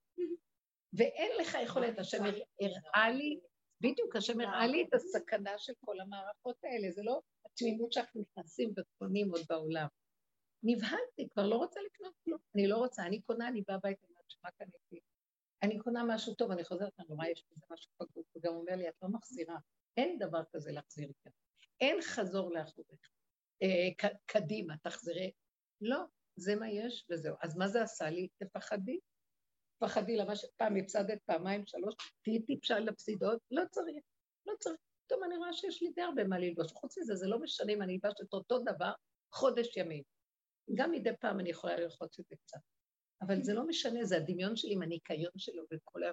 ואין 0.93 1.33
לך 1.41 1.57
יכולת, 1.63 1.99
השם 1.99 2.25
הראה 2.25 3.11
לי, 3.11 3.41
בדיוק, 3.81 4.17
השם 4.17 4.41
הראה 4.41 4.67
לי 4.67 4.85
את 4.89 4.95
הסכנה 4.95 5.59
של 5.59 5.73
כל 5.81 6.01
המערכות 6.01 6.57
האלה, 6.65 6.91
זה 6.91 7.03
לא 7.03 7.21
התמימות 7.47 7.93
שאנחנו 7.93 8.21
נכנסים 8.21 8.73
וקונים 8.77 9.31
עוד 9.31 9.41
בעולם. 9.49 9.87
נבהלתי, 10.63 11.29
כבר 11.33 11.47
לא 11.47 11.57
רוצה 11.57 11.81
לקנות 11.87 12.15
כלום. 12.25 12.39
אני 12.55 12.67
לא 12.67 12.77
רוצה, 12.77 13.03
אני 13.03 13.21
קונה, 13.21 13.49
אני 13.49 13.63
באה 13.69 13.77
הביתה, 13.77 14.07
אני 14.07 14.11
אומרת, 14.11 14.25
מה 14.45 14.51
קניתי? 14.51 15.01
אני 15.63 15.79
קונה 15.79 16.05
משהו 16.09 16.35
טוב, 16.35 16.51
אני 16.51 16.65
חוזרת, 16.65 16.93
אני 16.99 17.09
רואה, 17.09 17.31
יש 17.31 17.45
בזה 17.51 17.67
משהו 17.71 17.91
פגות, 17.97 18.25
הוא 18.33 18.43
גם 18.43 18.55
אומר 18.55 18.77
לי, 18.77 18.89
את 18.89 18.95
לא 19.03 19.09
מחזירה. 19.09 19.59
אין 19.97 20.19
דבר 20.19 20.43
כזה 20.53 20.73
להחזיר 20.73 21.13
זה. 21.25 21.31
אין 21.81 22.03
חזור 22.03 22.53
לאחוריך. 22.53 23.11
אה, 23.63 24.11
קדימה, 24.27 24.75
תחזרי. 24.83 25.33
לא, 25.81 25.99
זה 26.37 26.57
מה 26.57 26.71
יש 26.71 27.07
וזהו. 27.11 27.37
אז 27.43 27.57
מה 27.57 27.69
זה 27.69 27.83
עשה 27.83 28.11
לי? 28.11 28.29
תפחדי. 28.39 28.99
תפחדי 29.77 30.17
למה 30.17 30.37
שפעם 30.37 30.77
הפסדת 30.77 31.19
פעמיים, 31.27 31.67
שלוש, 31.67 31.95
תהיי 32.23 32.43
טיפשה 32.43 32.79
לפסידות, 32.79 33.43
לא 33.51 33.63
צריך, 33.71 34.05
לא 34.47 34.55
צריך. 34.61 34.77
פתאום 35.07 35.25
אני 35.25 35.37
רואה 35.37 35.53
שיש 35.53 35.83
לי 35.83 35.91
די 35.91 36.03
הרבה 36.03 36.25
מה 36.25 36.39
ללבוש. 36.39 36.73
חוץ 36.73 36.99
מזה, 36.99 37.15
זה 37.15 37.27
לא 37.27 37.39
משנה 37.39 37.73
אם 37.73 37.83
אני 37.83 37.93
אלבש 37.93 38.21
את 38.21 38.33
אותו 38.33 38.59
דבר 38.59 38.93
חודש 39.35 39.77
ימים. 39.77 40.03
גם 40.75 40.91
מדי 40.91 41.11
פעם 41.21 41.41
אני 41.41 41.51
יכולה 41.51 41.77
ללחוץ 41.77 42.19
את 42.19 42.25
זה 42.29 42.37
קצת. 42.37 42.59
אבל 43.23 43.43
זה 43.43 43.55
לא 43.55 43.67
משנה, 43.67 44.05
זה 44.05 44.17
הדמיון 44.17 44.57
שלי 44.57 44.75
עם 44.75 44.83
הניקיון 44.83 45.33
שלו 45.37 45.63
וכל 45.73 46.05
ה... 46.05 46.11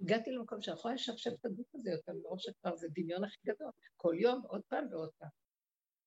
הגעתי 0.00 0.30
למקום 0.30 0.60
שאני 0.60 0.76
יכולה 0.76 0.94
לשפשף 0.94 1.30
את 1.40 1.44
הגוף 1.44 1.74
הזה 1.74 1.90
יותר, 1.90 2.12
מרוב 2.12 2.38
שכבר 2.38 2.76
זה 2.76 2.88
דמיון 2.92 3.24
הכי 3.24 3.38
גדול. 3.46 3.70
כל 3.96 4.14
יום, 4.18 4.42
עוד 4.48 4.62
פעם 4.68 4.86
ועוד 4.90 5.10
פעם. 5.18 5.30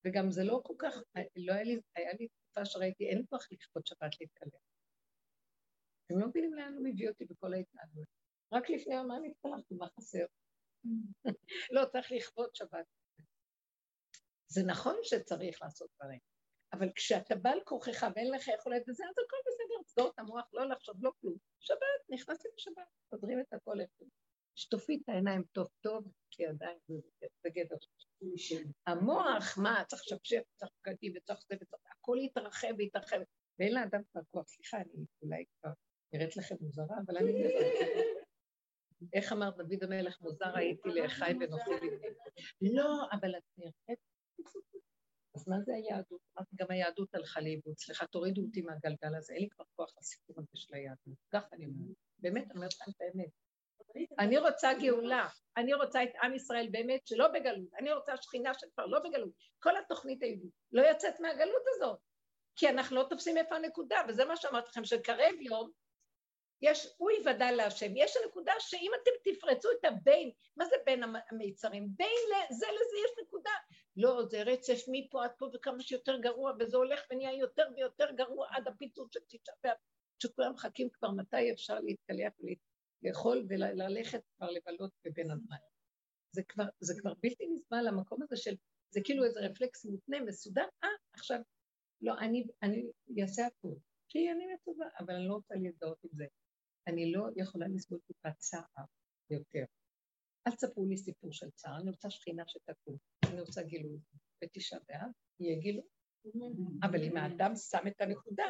וגם 0.06 0.32
זה 0.32 0.44
לא 0.44 0.62
כל 0.64 0.74
כך, 0.78 0.96
לא 1.36 1.54
היה 1.54 1.64
לי, 1.64 1.80
היה 1.96 2.14
לי 2.20 2.28
תקופה 2.28 2.66
שראיתי, 2.66 3.10
אין 3.10 3.26
כוח 3.30 3.48
לכפות 3.52 3.88
שבת 3.88 4.22
להתקלח. 4.22 4.62
אתם 6.06 6.20
לא 6.20 6.28
מבינים 6.28 6.54
לאן 6.54 6.74
הוא 6.74 6.84
מביא 6.84 7.10
אותי 7.10 7.26
בכל 7.26 7.54
ההתנהגות. 7.54 8.08
רק 8.54 8.70
לפני 8.70 8.96
יומיים 8.96 9.24
התקלחתי, 9.24 9.76
מה 9.76 9.88
חסר? 9.98 10.26
לא, 11.72 11.86
צריך 11.92 12.12
לכבוד 12.12 12.56
שבת. 12.56 12.86
זה 14.48 14.64
נכון 14.64 14.96
שצריך 15.04 15.62
לעשות 15.62 15.90
דברים, 15.96 16.20
אבל 16.74 16.90
כשאתה 16.96 17.36
בא 17.36 17.50
על 17.50 17.60
כורכך 17.64 18.06
ואין 18.16 18.32
לך 18.32 18.48
יכולת 18.48 18.84
בזה, 18.88 19.04
אז 19.04 19.16
הכל 19.26 19.38
בסדר, 19.48 19.65
תסגור 19.96 20.12
את 20.14 20.20
המוח, 20.20 20.50
לא 20.54 20.70
לחשוב, 20.70 20.96
לא 21.04 21.12
כלום. 21.22 21.38
שבת, 21.60 21.80
נכנסים 22.10 22.52
לשבת, 22.58 22.76
מסדרים 23.14 23.40
את 23.40 23.54
הכל 23.54 23.82
איפה. 23.82 24.06
שטופי 24.56 25.02
את 25.04 25.10
העיניים 25.10 25.44
טוב 25.52 25.68
טוב, 25.82 26.12
כי 26.32 26.46
עדיין 26.46 26.78
זה 27.20 27.50
גדר. 27.50 27.76
המוח, 28.88 29.58
מה, 29.58 29.84
צריך 29.88 30.02
לשפשף, 30.06 30.42
צריך 30.56 30.72
בגדים 30.86 31.14
וצריך 31.16 31.40
זה 31.50 31.56
וצריך, 31.62 31.82
הכל 31.92 32.18
יתרחב 32.22 32.74
ויתרחב. 32.78 33.18
ואין 33.60 33.74
לאדם 33.74 34.02
כבר 34.12 34.22
כוח. 34.32 34.48
סליחה, 34.48 34.78
אני 34.78 35.06
אולי 35.22 35.46
כבר 35.60 35.72
נראית 36.14 36.38
לכם 36.38 36.56
מוזרה, 36.62 36.98
אבל 37.06 37.18
אני 37.18 37.32
מדברת. 37.34 38.26
איך 39.14 39.34
אמר 39.34 39.50
דוד 39.50 39.84
המלך, 39.84 40.22
מוזר 40.22 40.58
הייתי 40.58 40.90
לאחי 40.90 41.32
ונוחי 41.40 41.72
לבני. 41.72 42.08
לא, 42.62 43.08
אבל 43.12 43.36
את 43.38 43.44
נראית... 43.58 44.00
אז 45.36 45.48
מה 45.48 45.56
זה 45.62 45.74
היהדות? 45.76 46.22
אמרתי, 46.38 46.56
גם 46.56 46.68
היהדות 46.70 47.16
הלכה 47.16 47.42
לאיבוד. 47.42 47.78
סליחה, 47.78 48.06
תורידו 48.08 48.42
אותי 48.42 48.62
מהגלגל 48.62 49.16
הזה, 49.18 49.34
אין 49.34 49.42
לי 49.42 49.50
כבר 49.50 49.66
כוח 49.76 49.94
לסיפור 50.00 50.36
הזה 50.40 50.52
של 50.56 50.76
היהדות. 50.76 51.18
ככה 51.34 51.48
אני 51.54 51.66
אומרת. 51.66 51.96
באמת, 52.20 52.44
אני 52.44 52.56
אומרת 52.56 52.74
לכם 52.74 52.92
את 52.92 53.02
האמת. 53.02 53.30
אני 54.20 54.38
רוצה 54.38 54.74
גאולה, 54.82 55.28
אני 55.58 55.74
רוצה 55.74 56.04
את 56.04 56.10
עם 56.24 56.36
ישראל 56.36 56.68
באמת 56.72 57.08
שלא 57.08 57.28
בגלות, 57.28 57.74
אני 57.80 57.94
רוצה 57.94 58.18
שכינה 58.18 58.54
שכבר 58.54 58.86
לא 58.86 59.00
בגלות. 59.00 59.30
כל 59.60 59.78
התוכנית 59.78 60.24
היהודית 60.24 60.52
לא 60.72 60.82
יוצאת 60.82 61.20
מהגלות 61.20 61.64
הזאת, 61.76 62.00
כי 62.56 62.70
אנחנו 62.70 62.96
לא 62.96 63.08
תופסים 63.10 63.38
איפה 63.38 63.56
הנקודה, 63.56 63.98
וזה 64.08 64.26
מה 64.26 64.36
שאמרתי 64.36 64.70
לכם, 64.70 64.86
שקרב 64.86 65.36
יום, 65.42 65.72
יש, 66.62 66.88
הוא 66.98 67.12
יוודע 67.12 67.52
להשם. 67.52 67.92
יש 67.96 68.18
נקודה 68.28 68.54
שאם 68.60 68.92
אתם 69.02 69.12
תפרצו 69.24 69.70
את 69.80 69.86
הבין, 69.86 70.32
מה 70.58 70.66
זה 70.66 70.76
בין 70.86 71.04
המיצרים? 71.32 71.90
בין 71.98 72.08
זה 72.52 72.66
לזה 72.66 72.98
יש 73.06 73.26
נקודה. 73.28 73.52
לא, 73.96 74.26
זה 74.26 74.44
רצף 74.44 74.80
מפה 74.92 75.24
עד 75.24 75.32
פה 75.38 75.50
וכמה 75.54 75.84
שיותר 75.84 76.18
גרוע, 76.18 76.52
וזה 76.60 76.78
הולך 76.78 77.02
ונהיה 77.12 77.34
יותר 77.34 77.64
ויותר 77.76 78.12
גרוע 78.12 78.48
עד 78.50 78.68
הפיצוץ 78.68 79.14
של 79.14 79.20
תשעה 79.28 79.56
באב, 79.64 79.76
שכולם 80.20 80.54
מחכים 80.54 80.90
כבר 80.90 81.12
מתי 81.12 81.52
אפשר 81.52 81.80
להתקלח 81.80 82.34
לאכול 83.04 83.46
וללכת 83.50 84.22
כבר 84.38 84.52
לבלות 84.52 84.92
בבין 85.06 85.32
הזמן. 85.32 85.58
זה 86.32 86.42
זה 86.80 86.94
כבר 87.02 87.14
בלתי 87.14 87.48
נסבל 87.54 87.88
המקום 87.88 88.22
הזה 88.22 88.38
של, 88.38 88.56
זה 88.90 89.00
כאילו 89.04 89.26
איזה 89.26 89.40
רפלקס 89.40 89.86
מותנה, 89.86 90.20
מסודר, 90.22 90.66
אה, 90.84 90.90
עכשיו, 91.14 91.40
לא, 92.02 92.14
אני, 92.20 92.48
אני 92.64 92.92
אעשה 93.22 93.46
הכול. 93.46 93.76
כי 94.10 94.32
אני 94.32 94.46
מצווה, 94.54 94.88
אבל 95.00 95.14
אני 95.14 95.28
לא 95.28 95.34
רוצה 95.34 95.56
להזדהות 95.56 95.98
עם 96.04 96.10
זה. 96.14 96.26
אני 96.88 97.12
לא 97.12 97.28
יכולה 97.36 97.68
לסבול 97.68 98.00
טיפת 98.08 98.38
צער 98.38 98.86
יותר. 99.30 99.64
אל 100.48 100.52
תספרו 100.52 100.86
לי 100.86 100.98
סיפור 100.98 101.34
של 101.34 101.50
צער, 101.52 101.78
אני 101.82 101.90
רוצה 101.90 102.10
שכינה 102.10 102.44
שתקום, 102.48 102.98
אני 103.32 103.42
רוצה 103.42 103.64
גילוי. 103.64 104.00
בתשעה 104.42 104.80
באב 104.88 105.10
יהיה 105.40 105.60
גילוי. 105.60 105.88
אבל 106.84 107.04
אם 107.04 107.18
האדם 107.18 107.56
שם 107.56 107.88
את 107.88 108.02
הנקודה, 108.02 108.46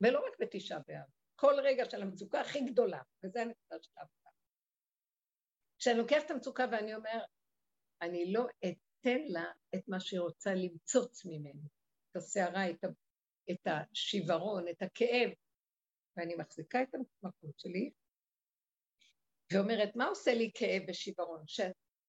ולא 0.00 0.18
רק 0.26 0.32
בתשעה 0.40 0.78
באב, 0.88 1.06
כל 1.36 1.54
רגע 1.62 1.84
של 1.90 2.02
המצוקה 2.02 2.40
הכי 2.40 2.60
גדולה, 2.60 3.02
וזה 3.24 3.40
הנקודה 3.42 3.82
של 3.82 3.92
העבודה. 3.96 4.30
כשאני 5.78 5.98
לוקח 5.98 6.22
את 6.26 6.30
המצוקה 6.30 6.66
ואני 6.72 6.94
אומר, 6.94 7.24
אני 8.02 8.32
לא 8.32 8.46
אתן 8.58 9.22
לה 9.28 9.44
את 9.74 9.88
מה 9.88 10.00
שהיא 10.00 10.20
רוצה 10.20 10.54
למצוץ 10.54 11.24
ממני, 11.24 11.68
את 12.10 12.16
הסערה, 12.16 12.70
את 13.50 13.66
השיוורון, 13.66 14.68
את 14.68 14.82
הכאב, 14.82 15.30
ואני 16.16 16.34
מחזיקה 16.34 16.82
את 16.82 16.94
המקום 16.94 17.50
שלי, 17.56 17.90
ואומרת, 19.52 19.96
מה 19.96 20.06
עושה 20.06 20.34
לי 20.34 20.50
כאב 20.54 20.82
ושיוורון? 20.88 21.42
ש... 21.46 21.60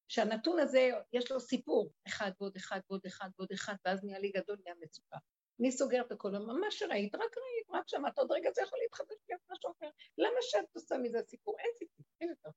שהנתון 0.07 0.59
הזה, 0.59 0.89
יש 1.13 1.31
לו 1.31 1.39
סיפור, 1.39 1.91
אחד 2.07 2.31
ועוד 2.39 2.55
אחד 2.55 2.79
ועוד 2.89 3.01
אחד 3.05 3.29
ועוד 3.37 3.51
אחד, 3.51 3.75
ואז 3.85 4.03
נהיה 4.03 4.19
לי 4.19 4.31
גדול, 4.31 4.57
נהיה 4.63 4.75
מצוקה. 4.79 5.17
אני 5.59 5.71
סוגרת 5.71 6.11
הכל, 6.11 6.31
מה 6.31 6.71
שראית, 6.71 7.15
רק 7.15 7.21
ראית, 7.21 7.69
רק 7.73 7.87
שמעת, 7.87 8.17
עוד 8.19 8.31
רגע 8.31 8.49
זה 8.51 8.61
יכול 8.61 8.79
להתחדש 8.81 9.17
לי 9.29 9.35
משהו 9.51 9.71
אחר. 9.71 9.89
למה 10.17 10.37
שאת 10.41 10.75
עושה 10.75 10.97
מזה 10.97 11.19
סיפור? 11.27 11.55
אין 11.59 11.69
סיפור, 11.77 12.05
אין 12.21 12.29
יותר. 12.29 12.49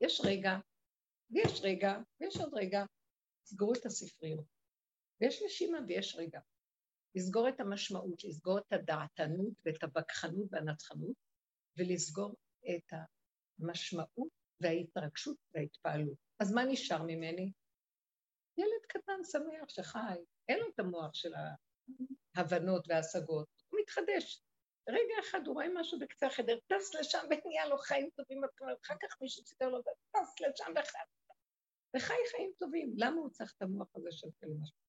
יש 0.00 0.20
רגע, 0.24 0.56
ויש 1.30 1.60
רגע, 1.62 1.98
ויש 2.20 2.36
עוד 2.36 2.54
רגע. 2.54 2.84
סגרו 3.44 3.72
את 3.72 3.86
הספריות. 3.86 4.44
ויש 5.20 5.42
נשימה 5.42 5.78
ויש 5.88 6.16
רגע. 6.16 6.40
לסגור 7.14 7.48
את 7.48 7.60
המשמעות, 7.60 8.24
לסגור 8.24 8.58
את 8.58 8.72
הדעתנות 8.72 9.54
ואת 9.64 9.82
הווכחנות 9.82 10.48
והנצחנות, 10.50 11.16
ולסגור 11.78 12.34
את 12.70 12.98
המשמעות 13.58 14.28
וההתרגשות 14.60 15.36
וההתפעלות. 15.54 16.18
אז 16.40 16.52
מה 16.52 16.64
נשאר 16.64 17.02
ממני? 17.02 17.52
ילד 18.58 18.86
קטן 18.88 19.24
שמח 19.32 19.68
שחי, 19.68 20.16
אין 20.48 20.58
לו 20.58 20.68
את 20.68 20.78
המוח 20.78 21.14
של 21.14 21.32
ההבנות 22.36 22.84
וההשגות, 22.88 23.48
הוא 23.68 23.80
מתחדש. 23.80 24.42
רגע 24.88 25.14
אחד 25.20 25.46
הוא 25.46 25.54
רואה 25.54 25.66
משהו 25.74 25.98
בקצה 25.98 26.26
החדר, 26.26 26.58
טס 26.66 26.94
לשם 26.94 27.24
ונהיה 27.30 27.66
לו 27.66 27.78
חיים 27.78 28.10
טובים, 28.16 28.40
אחר 28.84 28.94
כך 29.02 29.20
מישהו 29.20 29.44
סיפר 29.44 29.68
לו, 29.68 29.82
טס 29.82 30.40
לשם 30.40 30.72
וחי, 31.96 32.14
חיים 32.30 32.52
טובים. 32.58 32.94
למה 32.96 33.16
הוא 33.16 33.30
צריך 33.30 33.52
את 33.56 33.62
המוח 33.62 33.88
הזה 33.96 34.08
של 34.12 34.28
כל 34.40 34.46
משהו? 34.60 34.83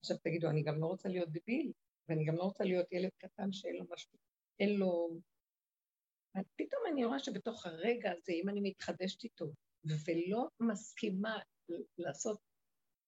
עכשיו 0.00 0.16
תגידו, 0.18 0.50
אני 0.50 0.62
גם 0.62 0.80
לא 0.80 0.86
רוצה 0.86 1.08
להיות 1.08 1.28
דביל, 1.28 1.72
ואני 2.08 2.24
גם 2.24 2.36
לא 2.36 2.42
רוצה 2.42 2.64
להיות 2.64 2.92
ילד 2.92 3.10
קטן 3.18 3.52
שאין 3.52 3.76
לו 3.76 3.84
משהו, 3.90 4.18
אין 4.60 4.76
לו... 4.76 5.20
פתאום 6.56 6.82
אני 6.92 7.04
רואה 7.04 7.18
שבתוך 7.18 7.66
הרגע 7.66 8.12
הזה, 8.12 8.32
אם 8.32 8.48
אני 8.48 8.60
מתחדשת 8.60 9.24
איתו, 9.24 9.46
ולא 9.84 10.48
מסכימה 10.60 11.38
לעשות 11.98 12.40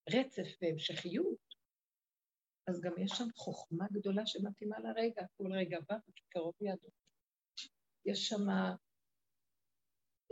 רצף 0.09 0.47
והמשכיות, 0.61 1.55
אז 2.67 2.81
גם 2.81 2.91
יש 2.97 3.11
שם 3.11 3.27
חוכמה 3.35 3.85
גדולה 3.91 4.25
שמתאימה 4.25 4.79
לרגע, 4.79 5.25
כל 5.37 5.53
רגע 5.53 5.79
בא 5.89 5.95
קרוב 6.29 6.55
לידו. 6.61 6.89
יש 8.05 8.27
שם 8.27 8.49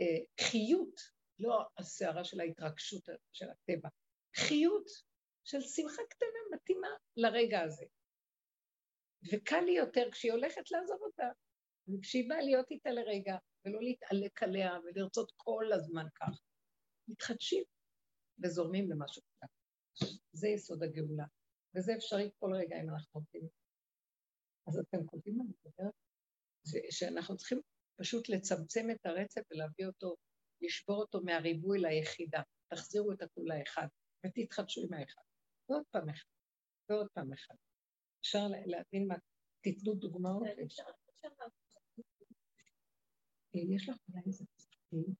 אה, 0.00 0.18
חיות, 0.40 1.00
לא 1.38 1.68
הסערה 1.78 2.24
של 2.24 2.40
ההתרגשות 2.40 3.08
של 3.32 3.46
הטבע, 3.50 3.88
חיות 4.36 4.86
של 5.50 5.60
שמחה 5.60 6.02
קטנה 6.10 6.40
מתאימה 6.54 6.88
לרגע 7.16 7.60
הזה. 7.60 7.84
וקל 9.32 9.60
לי 9.60 9.72
יותר 9.72 10.10
כשהיא 10.12 10.32
הולכת 10.32 10.70
לעזוב 10.70 10.98
אותה, 11.02 11.28
וכשהיא 11.88 12.28
באה 12.28 12.40
להיות 12.40 12.70
איתה 12.70 12.90
לרגע, 12.90 13.36
ולא 13.64 13.80
להתעלק 13.82 14.42
עליה 14.42 14.72
ולרצות 14.84 15.32
כל 15.36 15.72
הזמן 15.72 16.06
כך. 16.14 16.40
מתחדשים 17.08 17.64
וזורמים 18.42 18.90
למשהו 18.90 19.22
קטן. 19.22 19.46
זה 20.32 20.48
יסוד 20.48 20.82
הגאולה, 20.82 21.24
וזה 21.76 21.92
אפשרי 21.96 22.30
כל 22.38 22.50
רגע 22.54 22.76
אם 22.76 22.90
אנחנו 22.90 23.20
עובדים. 23.20 23.48
אז 24.68 24.78
אתם 24.78 25.06
קולטים 25.06 25.38
מה 25.38 25.44
אני 25.44 25.52
מדברת? 25.64 25.94
שאנחנו 26.90 27.36
צריכים 27.36 27.60
פשוט 28.00 28.28
לצמצם 28.28 28.86
את 28.90 29.06
הרצף 29.06 29.40
ולהביא 29.50 29.86
אותו, 29.86 30.16
לשבור 30.60 30.96
אותו 30.96 31.20
מהריבוי 31.24 31.78
ליחידה. 31.80 32.42
תחזירו 32.70 33.12
את 33.12 33.22
הכול 33.22 33.44
לאחד, 33.48 33.86
ותתחדשו 34.26 34.80
עם 34.80 34.94
האחד. 34.94 35.29
ועוד 35.70 35.82
פעם 35.90 36.08
אחד, 36.08 36.30
ועוד 36.88 37.06
פעם 37.14 37.32
אחד. 37.32 37.54
אפשר 38.20 38.46
להבין 38.66 39.08
מה, 39.08 39.14
תיתנו 39.60 39.94
דוגמאות. 39.94 40.42
יש 43.54 43.88
לך 43.88 43.96
אולי 44.08 44.22
איזה 44.26 44.44
פסקים? 44.56 45.14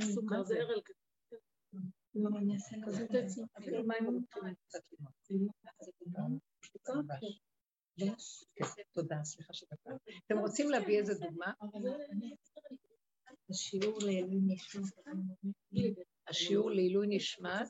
סוכר, 0.00 0.42
זה 0.42 0.54
ערל. 0.58 0.80
אפילו 3.58 3.84
מים 3.86 4.06
רוצים 4.06 4.54
קצת 4.68 4.80
לימון. 4.92 5.12
תודה, 8.92 9.24
סליחה 9.24 9.52
שדקה. 9.54 9.90
אתם 10.26 10.38
רוצים 10.38 10.70
להביא 10.70 10.98
איזה 10.98 11.14
דוגמה? 11.14 11.52
השיעור 13.50 13.98
לעילוי 14.02 14.40
נשמת. 14.46 14.82
השיעור 16.28 16.70
לעילוי 16.70 17.06
נשמת. 17.10 17.68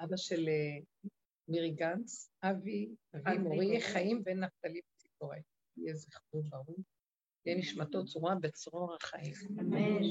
אבא 0.00 0.16
של 0.16 0.48
אה, 0.48 1.08
מירי 1.48 1.70
גנץ, 1.70 2.30
אבי, 2.42 2.94
אבי 3.14 3.38
מורי, 3.38 3.80
חיים 3.80 4.24
בן 4.24 4.44
נפתלי 4.44 4.80
וציפורי. 4.94 5.38
יהיה 5.76 5.94
זכרו 5.94 6.42
ברור. 6.42 6.76
יהיה 7.46 7.58
נשמתו 7.58 8.04
צורה 8.04 8.34
בצרור 8.40 8.94
החיים. 8.94 9.34
אמן. 9.60 10.02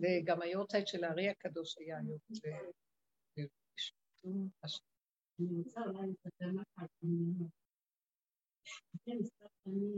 וגם 0.00 0.42
היורצייט 0.42 0.86
של 0.86 1.04
הארי 1.04 1.28
הקדוש 1.28 1.78
היה 1.78 1.98
היום. 1.98 2.18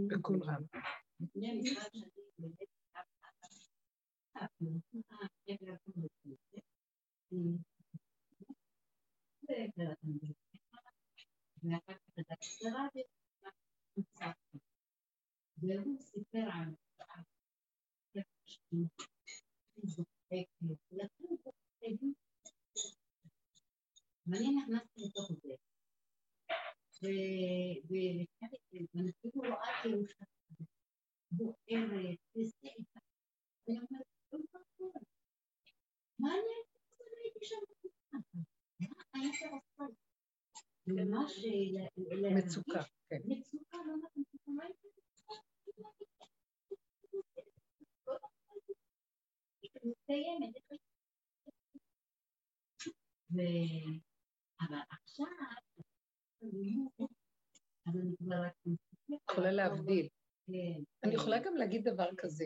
בקול 0.09 0.43
רם. 0.43 0.63
והוא 15.61 16.01
סיפר 16.01 16.49
על 16.53 16.75
ואני 24.27 24.51
נכנסתי 24.57 25.01
לתוך 25.01 25.31
זה. 25.43 25.55
ואני 28.95 29.13
כאילו 29.13 29.41
רואה 29.41 29.83
כאילו 29.83 29.99
בוערת, 31.31 32.19
וזה, 32.37 32.69
ואני 33.69 33.79
אומרת, 33.79 34.07
מה 36.19 36.31
אני 36.35 36.55
הייתי 37.25 37.39
שם? 37.43 37.57
מה 38.81 39.21
הייתי 39.23 39.45
עושה? 39.45 39.87
ממש 40.87 41.45
מצוקה, 42.35 42.83
כן. 43.09 43.21
מצוקה, 43.25 43.79
לא 43.87 43.95
מסתיימת. 49.85 50.55
אבל 54.61 54.79
עכשיו, 54.91 55.27
אז 57.87 57.97
אני 57.97 58.17
כבר 58.19 58.43
רק... 58.45 58.53
יכולה 59.31 59.53
להבדיל. 59.53 60.09
אני 61.05 61.15
יכולה 61.15 61.39
גם 61.39 61.57
להגיד 61.57 61.89
דבר 61.89 62.09
כזה, 62.19 62.45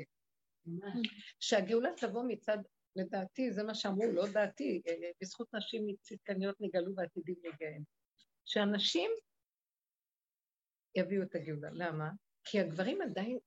שהגאולה 1.40 1.90
תבוא 1.96 2.24
מצד, 2.28 2.58
לדעתי, 2.96 3.52
זה 3.52 3.62
מה 3.62 3.74
שאמרו, 3.74 4.12
לא 4.12 4.24
דעתי, 4.32 4.82
אה, 4.88 5.10
בזכות 5.20 5.54
נשים 5.54 5.86
צדקניות 6.00 6.56
נגאלו 6.60 6.94
ועתידים 6.96 7.34
להיגאל. 7.42 7.82
שאנשים 8.44 9.10
יביאו 10.94 11.22
את 11.22 11.34
הגאולה. 11.34 11.70
למה? 11.72 12.10
כי 12.44 12.60
הגברים 12.60 13.02
עדיין, 13.02 13.38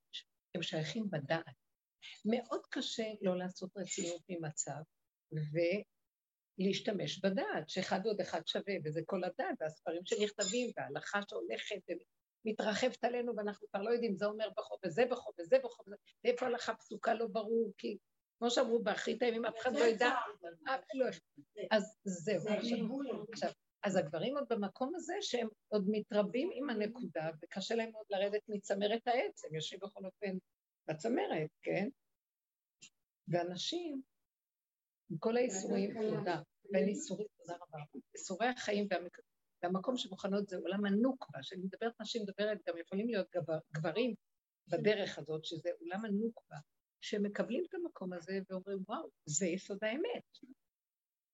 הם 0.54 0.62
שייכים 0.62 1.10
בדעת. 1.10 1.54
מאוד 2.24 2.60
קשה 2.70 3.04
לא 3.22 3.38
לעשות 3.38 3.76
רצינות 3.76 4.22
ממצב 4.28 4.80
ולהשתמש 6.58 7.18
בדעת, 7.24 7.68
שאחד 7.68 8.00
ועוד 8.04 8.20
אחד 8.20 8.46
שווה, 8.46 8.74
וזה 8.84 9.00
כל 9.06 9.24
הדעת, 9.24 9.56
והספרים 9.60 10.02
שנכתבים, 10.04 10.70
וההלכה 10.76 11.20
שהולכת 11.30 11.80
ומתרחבת 12.46 13.04
עלינו, 13.04 13.36
ואנחנו 13.36 13.68
כבר 13.68 13.82
לא 13.82 13.90
יודעים, 13.90 14.16
זה 14.16 14.26
אומר 14.26 14.48
בחוב 14.56 14.78
וזה 14.84 15.04
בחוב 15.10 15.34
וזה 15.40 15.56
בחוב, 15.64 15.86
ואיפה 16.24 16.46
הלכה 16.46 16.74
פסוקה 16.74 17.14
לא 17.14 17.26
ברור, 17.26 17.72
כי 17.78 17.98
כמו 18.38 18.50
שאמרו 18.50 18.82
באחרית 18.82 19.22
הימים, 19.22 19.44
אף 19.44 19.54
אחד 19.60 19.72
לא 19.72 19.84
ידע. 19.84 20.10
אה, 20.68 20.76
לא 20.94 21.06
אז 21.70 21.96
זהו. 22.04 22.44
עכשיו, 23.32 23.50
אז 23.82 23.96
הגברים 23.96 24.36
עוד 24.36 24.46
במקום 24.48 24.94
הזה 24.94 25.14
שהם 25.20 25.48
עוד 25.68 25.84
מתרבים 25.90 26.50
עם 26.54 26.70
הנקודה, 26.70 27.30
וקשה 27.42 27.74
להם 27.74 27.90
עוד 27.92 28.06
לרדת 28.10 28.42
מצמרת 28.48 29.06
העץ, 29.06 29.44
הם 29.44 29.54
יושבים 29.54 29.80
בכל 29.82 30.04
אופן 30.04 30.36
בצמרת, 30.88 31.50
כן? 31.62 31.88
ואנשים, 33.28 34.02
עם 35.10 35.18
כל 35.18 35.36
האיסורים, 35.36 35.94
תודה, 36.10 36.40
בין 36.70 36.88
איסורים, 36.88 37.26
תודה 37.38 37.54
רבה, 37.54 37.78
איסורי 38.14 38.46
החיים 38.46 38.88
והמקום 39.66 39.96
שמוכנות 39.96 40.48
זה 40.48 40.56
עולם 40.56 40.84
הנוקבה, 40.84 41.40
כשאני 41.40 41.62
מדברת 41.62 42.00
נשים, 42.00 42.22
מדברת, 42.22 42.58
גם 42.68 42.78
יכולים 42.78 43.08
להיות 43.08 43.26
גברים 43.72 44.14
בדרך 44.68 45.18
הזאת, 45.18 45.44
שזה 45.44 45.70
עולם 45.80 46.04
הנוקבה, 46.04 46.56
שמקבלים 47.00 47.64
את 47.68 47.74
המקום 47.74 48.12
הזה 48.12 48.38
ואומרים, 48.50 48.78
וואו, 48.88 49.08
זה 49.26 49.46
יסוד 49.46 49.84
האמת. 49.84 50.24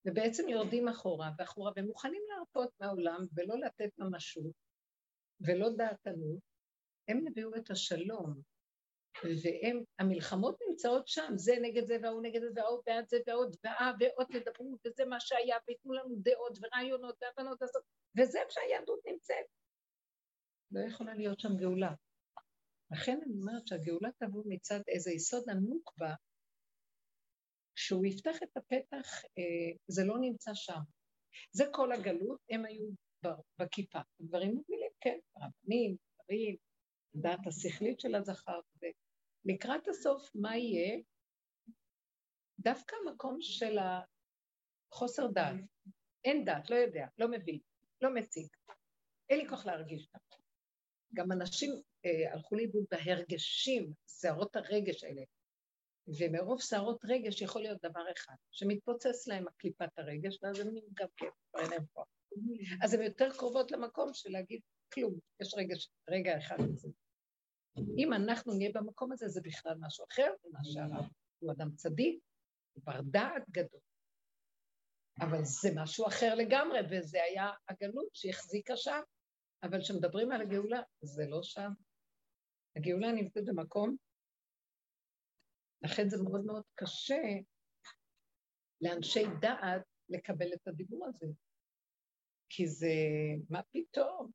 ובעצם 0.04 0.48
יורדים 0.48 0.88
אחורה 0.88 1.30
ואחורה, 1.38 1.72
ומוכנים 1.76 2.22
להרפות 2.28 2.70
מהעולם 2.80 3.26
ולא 3.34 3.58
לתת 3.58 3.90
ממשות 3.98 4.54
ולא 5.40 5.68
דעתנות, 5.76 6.40
הם 7.08 7.24
הביאו 7.26 7.56
את 7.56 7.70
השלום, 7.70 8.42
והם, 9.24 9.82
המלחמות 9.98 10.58
נמצאות 10.68 11.08
שם, 11.08 11.32
זה 11.36 11.54
נגד 11.62 11.86
זה 11.86 11.96
וההוא 12.02 12.22
נגד 12.22 12.40
זה 12.40 12.48
וההוא 12.54 12.82
בעד 12.86 13.08
זה 13.08 13.18
ועוד 13.26 13.56
ואה 13.64 13.92
ועוד 14.00 14.26
תדברו 14.26 14.76
וזה 14.86 15.04
מה 15.04 15.20
שהיה 15.20 15.56
וייתנו 15.68 15.92
לנו 15.92 16.14
דעות 16.16 16.58
ורעיונות 16.62 17.16
והבנות 17.22 17.62
הזאת 17.62 17.82
וזה 18.18 18.40
איפה 18.40 18.50
שהיהדות 18.50 19.00
נמצאת. 19.06 19.46
לא 20.70 20.80
יכולה 20.80 21.14
להיות 21.14 21.40
שם 21.40 21.56
גאולה. 21.56 21.94
לכן 22.90 23.20
אני 23.24 23.34
אומרת 23.40 23.66
שהגאולה 23.66 24.08
תבוא 24.18 24.42
מצד 24.46 24.80
איזה 24.88 25.12
יסוד 25.12 25.50
עמוק 25.50 25.92
בה, 25.98 26.14
שהוא 27.74 28.06
יפתח 28.06 28.36
את 28.42 28.56
הפתח, 28.56 29.24
אה, 29.38 29.76
זה 29.86 30.04
לא 30.04 30.18
נמצא 30.20 30.50
שם. 30.54 30.80
זה 31.52 31.64
כל 31.72 31.92
הגלות, 31.92 32.40
הם 32.50 32.64
היו 32.64 32.88
בכיפה. 33.58 33.98
דברים 34.20 34.54
מובילים, 34.54 34.90
כן, 35.00 35.18
רבנים, 35.36 35.96
דברים, 36.24 36.56
דעת 37.14 37.46
השכלית 37.46 38.00
של 38.00 38.14
הזכר, 38.14 38.60
לקראת 39.44 39.88
הסוף, 39.88 40.30
מה 40.34 40.56
יהיה? 40.56 40.98
דווקא 42.58 42.96
המקום 42.96 43.36
של 43.40 43.78
החוסר 44.92 45.26
דעת. 45.26 45.56
אין 46.24 46.44
דעת, 46.44 46.70
לא 46.70 46.76
יודע, 46.76 47.06
לא 47.18 47.28
מבין, 47.30 47.58
לא 48.00 48.14
מציג. 48.14 48.46
אין 49.30 49.38
לי 49.38 49.48
כוח 49.48 49.66
להרגיש 49.66 50.06
אותם. 50.06 50.36
גם 51.14 51.32
אנשים 51.32 51.70
אה, 52.04 52.32
הלכו 52.32 52.56
לאיבוד 52.56 52.84
בהרגשים, 52.90 53.92
שערות 54.20 54.56
הרגש 54.56 55.04
האלה. 55.04 55.22
ומרוב 56.18 56.60
שערות 56.60 57.04
רגש 57.04 57.42
יכול 57.42 57.62
להיות 57.62 57.78
דבר 57.82 58.12
אחד, 58.16 58.34
שמתפוצץ 58.50 59.26
להם 59.26 59.48
הקליפת 59.48 59.98
הרגש, 59.98 60.38
ואז 60.42 60.60
הם 60.60 60.74
גם 60.94 61.08
כן, 61.16 61.26
אין 61.58 61.70
להם 61.70 61.84
כוח. 61.92 62.06
אז 62.82 62.94
הן 62.94 63.02
יותר 63.02 63.28
קרובות 63.38 63.70
למקום 63.70 64.10
של 64.14 64.30
להגיד 64.30 64.60
כלום, 64.92 65.18
יש 65.42 65.54
רגש, 65.54 65.88
רגע 66.10 66.38
אחד. 66.38 66.56
אם 67.76 68.12
אנחנו 68.12 68.54
נהיה 68.54 68.70
במקום 68.74 69.12
הזה, 69.12 69.28
זה 69.28 69.40
בכלל 69.44 69.74
משהו 69.80 70.04
אחר 70.12 70.34
ממה 70.44 70.58
שהרב 70.62 71.08
הוא 71.38 71.52
אדם 71.52 71.70
צדיק, 71.74 72.20
הוא 72.72 72.84
בר 72.84 73.00
דעת 73.00 73.50
גדול. 73.50 73.80
אבל 75.20 75.44
זה 75.44 75.68
משהו 75.76 76.06
אחר 76.06 76.34
לגמרי, 76.34 76.78
וזה 76.90 77.22
היה 77.22 77.50
הגלות 77.68 78.08
שהחזיקה 78.12 78.76
שם. 78.76 79.00
אבל 79.62 79.80
כשמדברים 79.80 80.32
על 80.32 80.40
הגאולה, 80.40 80.80
זה 81.00 81.26
לא 81.26 81.42
שם. 81.42 81.70
הגאולה 82.76 83.12
נמצאת 83.12 83.44
במקום, 83.46 83.96
לכן 85.82 86.08
זה 86.08 86.22
מאוד 86.22 86.44
מאוד 86.44 86.62
קשה 86.74 87.22
לאנשי 88.80 89.24
דעת 89.40 89.82
לקבל 90.08 90.52
את 90.54 90.68
הדיבור 90.68 91.06
הזה. 91.06 91.26
כי 92.48 92.66
זה, 92.66 92.94
מה 93.50 93.60
פתאום? 93.72 94.30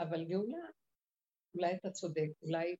אבל 0.00 0.24
גאולה 0.24 0.68
אולי 1.54 1.74
אתה 1.74 1.90
צודק, 1.90 2.28
אולי 2.42 2.76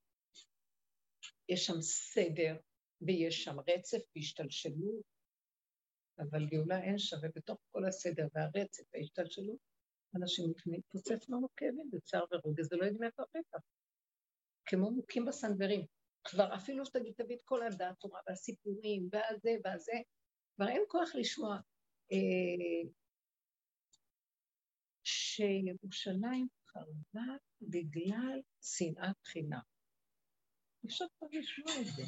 יש 1.49 1.67
שם 1.67 1.81
סדר 1.81 2.57
ויש 3.01 3.45
שם 3.45 3.57
רצף 3.61 3.99
והשתלשלות, 4.17 5.03
אבל 6.19 6.47
גאולה 6.47 6.83
אין 6.83 6.99
שווה 6.99 7.29
בתוך 7.35 7.59
כל 7.71 7.85
הסדר 7.85 8.27
והרצף 8.35 8.83
וההשתלשלות, 8.95 9.59
אנשים 10.17 10.45
מתפוצץ 10.67 11.29
לנו 11.29 11.49
כאבים 11.57 11.91
בצער 11.93 12.25
ורוגז 12.33 12.73
ולא 12.73 12.85
יודעים 12.85 13.03
איפה 13.03 13.23
הפתח. 13.23 13.59
כמו 14.67 14.91
מוכים 14.91 15.25
בסנוורים. 15.25 15.87
כבר 16.25 16.55
אפילו 16.55 16.87
שתגיד, 16.87 17.15
תביא 17.17 17.37
את 17.37 17.43
כל 17.45 17.63
הדעת 17.63 17.99
תורה 17.99 18.21
והסיפורים 18.27 19.09
והזה 19.13 19.51
והזה, 19.65 19.93
כבר 20.57 20.69
אין 20.69 20.83
כוח 20.89 21.15
לשמוע 21.15 21.57
אה, 22.13 22.91
שירושלים 25.05 26.49
חרבה 26.73 27.37
בגלל 27.61 28.41
שנאת 28.63 29.17
חינם. 29.27 29.61
אפשר 30.87 31.05
כבר 31.19 31.29
לשמוע 31.33 31.81
את 31.81 31.87
זה. 31.87 32.03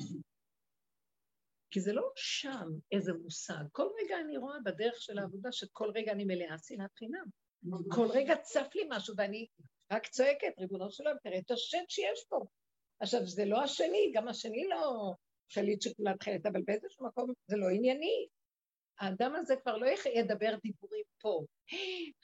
כי 1.70 1.80
זה 1.80 1.92
לא 1.92 2.12
שם 2.16 2.68
איזה 2.92 3.12
מושג. 3.12 3.64
כל 3.72 3.88
רגע 4.02 4.20
אני 4.20 4.36
רואה 4.36 4.60
בדרך 4.64 5.02
של 5.02 5.18
העבודה 5.18 5.52
שכל 5.52 5.90
רגע 5.94 6.12
אני 6.12 6.24
מלאה 6.24 6.58
שנאת 6.58 6.90
חינם. 6.98 7.24
כל 7.90 8.06
רגע 8.10 8.36
צף 8.36 8.66
לי 8.74 8.82
משהו 8.88 9.14
ואני 9.16 9.46
רק 9.92 10.06
צועקת, 10.06 10.58
ריבונו 10.58 10.90
של 10.90 11.06
עולם, 11.06 11.16
תראה 11.22 11.38
את 11.38 11.50
השד 11.50 11.84
שיש 11.88 12.24
פה. 12.28 12.46
עכשיו, 13.00 13.26
זה 13.26 13.44
לא 13.44 13.62
השני, 13.62 14.12
גם 14.14 14.28
השני 14.28 14.68
לא 14.68 15.12
שליט 15.48 15.82
שכולה 15.82 16.16
תחילת, 16.16 16.46
אבל 16.46 16.62
באיזשהו 16.62 17.06
מקום 17.06 17.32
זה 17.46 17.56
לא 17.56 17.66
ענייני. 17.68 18.26
האדם 19.00 19.34
הזה 19.34 19.56
כבר 19.56 19.76
לא 19.76 19.86
ידבר 20.14 20.56
דיבורים 20.62 21.04
פה. 21.20 21.44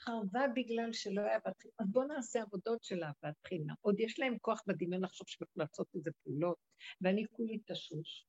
חרבה 0.00 0.46
בגלל 0.54 0.92
שלא 0.92 1.20
היה 1.20 1.38
בתחילה. 1.46 1.74
אז 1.78 1.86
בואו 1.92 2.06
נעשה 2.06 2.42
עבודות 2.42 2.84
של 2.84 3.04
אהבת 3.04 3.34
תחילה. 3.42 3.74
עוד 3.80 4.00
יש 4.00 4.20
להם 4.20 4.38
כוח 4.38 4.62
בדמיון 4.66 5.04
לחשוב 5.04 5.28
שהם 5.28 5.48
לעשות 5.56 5.86
איזה 5.94 6.10
פעולות, 6.22 6.56
ואני 7.00 7.26
כולי 7.30 7.58
תשוש. 7.58 8.26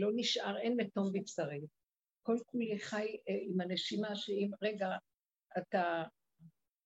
לא 0.00 0.10
נשאר, 0.16 0.58
אין 0.58 0.76
מתום 0.76 1.12
בבשרי. 1.12 1.60
כל 2.22 2.36
כולי 2.46 2.78
חי 2.78 3.16
אה, 3.28 3.34
עם 3.40 3.60
הנשימה 3.60 4.16
שאם 4.16 4.50
רגע 4.62 4.88
אתה, 5.58 6.04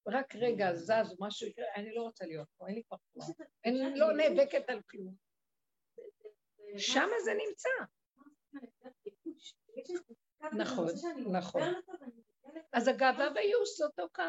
רק 0.08 0.34
רגע 0.36 0.74
זז 0.74 0.90
או 0.90 1.26
משהו 1.26 1.48
יקרה, 1.48 1.64
אני 1.76 1.94
לא 1.94 2.02
רוצה 2.02 2.26
להיות 2.26 2.48
פה, 2.56 2.66
אין 2.66 2.74
לי 2.74 2.82
כבר 2.82 2.96
כוח. 3.12 3.28
אני 3.64 3.98
לא 3.98 4.12
נאבקת 4.12 4.70
על 4.70 4.80
כלום. 4.90 5.14
שם 6.78 7.08
זה 7.24 7.32
נמצא. 7.34 7.68
נכון, 10.52 10.88
נכון. 11.30 11.62
אז 12.72 12.88
הגאווה 12.88 13.28
והייאוש 13.34 13.78
זה 13.78 13.84
אותו 13.84 14.08
קו, 14.12 14.22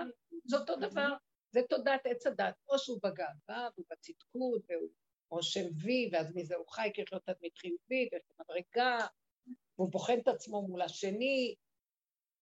זה 0.45 0.57
אותו 0.57 0.75
דבר. 0.75 1.13
זה 1.51 1.61
תודעת 1.69 2.05
עץ 2.05 2.27
הדת, 2.27 2.53
או 2.69 2.79
שהוא 2.79 2.99
בגאווה, 3.03 3.69
והוא 3.75 3.85
בצדקות, 3.91 4.61
רושם 5.29 5.65
וי, 5.83 6.09
ואז 6.11 6.35
מזה 6.35 6.55
הוא 6.55 6.67
חי, 6.69 6.91
כי 6.93 7.01
יש 7.01 7.13
לו 7.13 7.19
תדמית 7.19 7.57
חיובית, 7.57 8.13
ויש 8.13 8.23
לו 8.29 8.35
מדרגה, 8.39 9.07
והוא 9.77 9.91
בוחן 9.91 10.19
את 10.19 10.27
עצמו 10.27 10.61
מול 10.61 10.81
השני, 10.81 11.55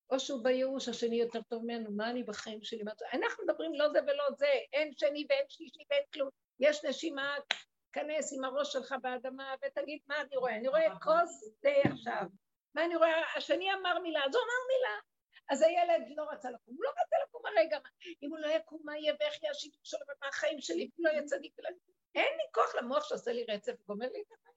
או 0.09 0.19
שהוא 0.19 0.43
בייאוש, 0.43 0.89
השני 0.89 1.15
יותר 1.15 1.41
טוב 1.41 1.63
ממנו, 1.63 1.91
מה 1.91 2.09
אני 2.09 2.23
בחיים 2.23 2.63
שלי? 2.63 2.83
אנחנו 3.13 3.43
מדברים 3.43 3.73
לא 3.73 3.89
זה 3.89 3.99
ולא 4.03 4.23
זה, 4.37 4.51
אין 4.73 4.91
שני 4.97 5.25
ואין 5.29 5.45
שלישי 5.49 5.83
ואין 5.89 6.03
כלום. 6.13 6.29
יש 6.59 6.85
נשימה, 6.85 7.35
כנס 7.93 8.33
עם 8.33 8.43
הראש 8.43 8.73
שלך 8.73 8.95
באדמה 9.01 9.55
ותגיד 9.65 9.99
מה 10.07 10.21
אני 10.21 10.37
רואה. 10.37 10.55
אני 10.55 10.67
רואה 10.67 10.99
כוס 10.99 11.53
תה 11.61 11.89
עכשיו. 11.89 12.23
מה 12.75 12.85
אני 12.85 12.95
רואה? 12.95 13.37
השני 13.37 13.73
אמר 13.73 13.99
מילה, 13.99 14.19
אז 14.25 14.35
הוא 14.35 14.43
אמר 14.43 14.61
מילה. 14.67 14.99
אז 15.49 15.61
הילד 15.61 16.13
לא 16.15 16.23
רצה 16.31 16.51
לקום, 16.51 16.75
הוא 16.75 16.83
לא 16.83 16.89
רצה 16.89 17.15
לקום 17.27 17.41
הרגע. 17.45 17.79
אם 18.23 18.29
הוא 18.29 18.39
לא 18.39 18.47
יקום, 18.47 18.81
מה 18.83 18.97
יהיה 18.97 19.13
ואיך 19.19 19.43
יהיה 19.43 19.51
השיטות 19.51 19.85
שלו 19.85 19.99
ומה 19.99 20.27
החיים 20.27 20.61
שלי, 20.61 20.83
אם 20.83 21.05
לא 21.05 21.09
יהיה 21.09 21.23
צדיק. 21.23 21.57
אין 22.15 22.37
לי 22.37 22.43
כוח 22.51 22.75
למוח 22.75 23.03
שעושה 23.03 23.31
לי 23.31 23.45
רצף 23.49 23.73
וגומר 23.81 24.07
לי 24.07 24.21
את 24.21 24.31
החיים. 24.31 24.53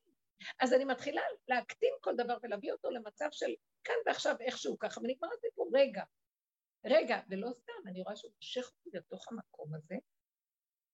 אז 0.60 0.72
אני 0.72 0.84
מתחילה 0.84 1.22
להקטין 1.48 1.94
כל 2.00 2.16
דבר 2.16 2.36
ולהביא 2.42 2.72
אותו 2.72 2.90
למצב 2.90 3.28
של 3.32 3.54
כאן 3.84 3.94
ועכשיו 4.06 4.36
איכשהו 4.40 4.78
ככה, 4.78 5.00
ונגמר 5.00 5.28
הסיפור, 5.38 5.70
רגע, 5.74 6.02
רגע, 6.84 7.20
ולא 7.30 7.50
סתם, 7.52 7.72
אני 7.86 8.02
רואה 8.02 8.16
שהוא 8.16 8.32
מושך 8.36 8.70
אותי 8.76 8.96
לתוך 8.96 9.28
המקום 9.32 9.74
הזה, 9.74 9.94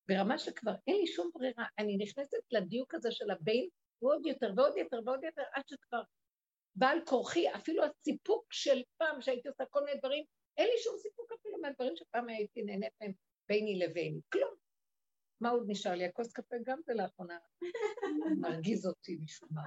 ברמה 0.07 0.37
שכבר 0.37 0.71
אין 0.87 0.95
לי 0.95 1.07
שום 1.07 1.31
ברירה, 1.33 1.65
אני 1.79 1.97
נכנסת 1.97 2.37
לדיוק 2.51 2.95
הזה 2.95 3.11
של 3.11 3.31
הבין, 3.31 3.69
ועוד 4.01 4.25
יותר 4.25 4.51
ועוד 4.55 4.77
יותר 4.77 4.99
ועוד 5.05 5.23
יותר, 5.23 5.43
עד 5.53 5.63
שכבר 5.67 6.01
בעל 6.75 6.99
כורחי, 7.05 7.49
אפילו 7.55 7.83
הסיפוק 7.83 8.53
של 8.53 8.81
פעם 8.97 9.21
שהייתי 9.21 9.47
עושה 9.47 9.63
כל 9.69 9.83
מיני 9.85 9.97
דברים, 9.99 10.23
אין 10.57 10.67
לי 10.67 10.77
שום 10.83 10.97
סיפוק 10.97 11.31
אפילו 11.39 11.57
מהדברים 11.61 11.95
שפעם 11.95 12.29
הייתי 12.29 12.63
נהנית 12.63 12.93
מהם 13.01 13.11
ביני 13.49 13.79
לביני, 13.79 14.19
כלום. 14.33 14.53
מה 15.41 15.49
עוד 15.49 15.63
נשאר 15.67 15.95
לי? 15.95 16.05
הכוס 16.05 16.33
קפה 16.33 16.55
גם 16.65 16.79
זה 16.85 16.93
לאחרונה 16.93 17.37
מרגיז 18.41 18.85
אותי 18.85 19.17
משום 19.23 19.49
מה. 19.51 19.63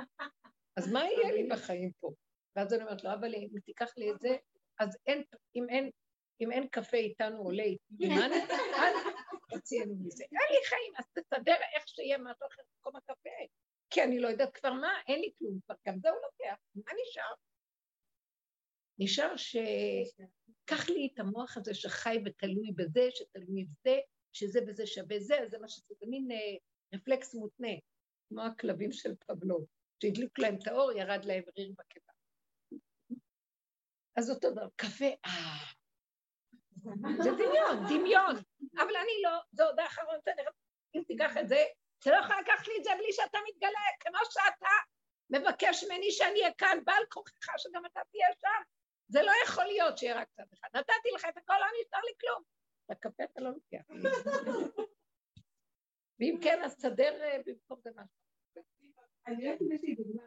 אז 0.76 0.92
מה 0.92 1.04
יהיה 1.04 1.32
לי 1.32 1.48
בחיים 1.48 1.92
פה? 2.00 2.12
ואז 2.56 2.72
אני 2.72 2.82
אומרת 2.82 3.04
לו, 3.04 3.12
אבל 3.12 3.34
אם 3.34 3.60
תיקח 3.64 3.96
לי 3.96 4.10
את 4.10 4.20
זה, 4.20 4.36
אז 4.78 4.98
אין, 5.06 5.22
אם 5.56 5.66
אין, 5.68 5.90
אם 6.40 6.52
אין 6.52 6.68
קפה 6.68 6.96
איתנו 6.96 7.38
עולה 7.38 7.62
איתי, 7.62 8.08
מה 8.16 8.26
אני 8.26 8.34
אל 8.74 8.92
תוציאנו 9.50 9.94
מזה. 10.04 10.24
אין 10.24 10.48
לי 10.50 10.66
חיים, 10.66 10.92
אז 10.98 11.04
תסדר 11.12 11.54
איך 11.74 11.88
שיהיה 11.88 12.18
משהו 12.18 12.46
אחר 12.46 12.62
במקום 12.74 12.96
הקפה. 12.96 13.30
כי 13.96 14.02
אני 14.02 14.20
לא 14.20 14.28
יודעת 14.28 14.56
כבר 14.56 14.72
מה, 14.72 14.92
אין 15.08 15.20
לי 15.20 15.32
כלום, 15.38 15.60
כבר 15.66 15.74
גם 15.86 15.98
זה 15.98 16.10
הוא 16.10 16.18
לוקח, 16.22 16.56
מה 16.74 16.92
נשאר? 17.02 17.34
נשאר 18.98 19.36
שקח 19.36 20.88
לי 20.88 21.08
את 21.14 21.20
המוח 21.20 21.56
הזה 21.56 21.74
שחי 21.74 22.18
ותלוי 22.24 22.72
בזה, 22.72 23.08
שתלוי 23.10 23.64
בזה, 23.64 23.98
שזה 24.32 24.60
וזה 24.68 24.86
שווה 24.86 25.20
זה, 25.20 25.38
זה 25.50 25.58
מה 25.58 25.68
שזה, 25.68 25.94
זה 26.00 26.06
מין 26.08 26.28
אה, 26.32 26.56
רפלקס 26.94 27.34
מותנה, 27.34 27.68
כמו 28.28 28.42
הכלבים 28.42 28.92
של 28.92 29.14
פבלו, 29.26 29.66
שהדליק 30.02 30.38
להם 30.38 30.56
את 30.62 30.68
האור, 30.68 30.92
ירד 30.92 31.24
להם 31.24 31.42
ריר 31.58 31.72
בקיבה. 31.78 32.12
אז 34.16 34.30
אותו 34.30 34.50
דבר, 34.50 34.68
קפה, 34.76 35.10
אה, 35.26 35.72
זה 37.22 37.30
דמיון, 37.30 37.86
דמיון, 37.88 38.36
אבל 38.74 38.96
אני 38.96 39.22
לא, 39.22 39.30
זה 39.52 39.64
עוד 39.64 39.80
האחרון, 39.80 40.18
אם 40.94 41.02
תיקח 41.06 41.36
את 41.40 41.48
זה, 41.48 41.64
אתה 41.98 42.10
לא 42.10 42.16
יכול 42.16 42.36
לקחת 42.42 42.66
לי 42.66 42.74
את 42.78 42.84
זה 42.84 42.90
בלי 42.98 43.12
שאתה 43.12 43.38
מתגלה, 43.48 43.86
כמו 44.00 44.18
שאתה 44.30 44.74
מבקש 45.30 45.84
ממני 45.84 46.12
שאני 46.12 46.40
אהיה 46.40 46.54
כאן, 46.58 46.78
בעל 46.84 47.02
כוחך 47.08 47.48
שגם 47.58 47.86
אתה 47.86 48.00
תהיה 48.10 48.28
שם. 48.40 48.62
זה 49.08 49.22
לא 49.22 49.32
יכול 49.44 49.64
להיות 49.64 49.98
שיהיה 49.98 50.20
רק 50.20 50.28
צד 50.36 50.44
אחד. 50.54 50.68
נתתי 50.74 51.08
לך 51.14 51.24
את 51.28 51.36
הכל, 51.36 51.54
לא 51.60 51.66
נשאר 51.80 52.00
לי 52.00 52.12
כלום. 52.20 52.42
לקפה 52.90 53.24
אתה 53.24 53.40
לא 53.40 53.50
לוקח. 53.50 53.84
ואם 56.20 56.38
כן, 56.42 56.62
אז 56.64 56.76
תסדר 56.76 57.22
אה, 57.22 57.38
במקום 57.46 57.80
זה 57.80 57.90
משהו. 57.90 58.26
אני 59.26 59.52
רק 59.52 59.58
הבאתי 59.60 59.94
דוגמה. 59.94 60.22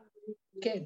כן. 0.64 0.80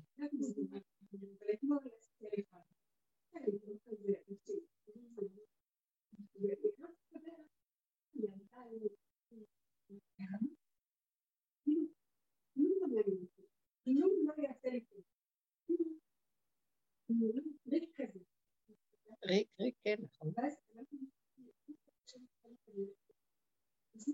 ריק, 19.25 19.47
ריק, 19.59 19.75
כן, 19.83 19.95
נכון. 20.03 20.31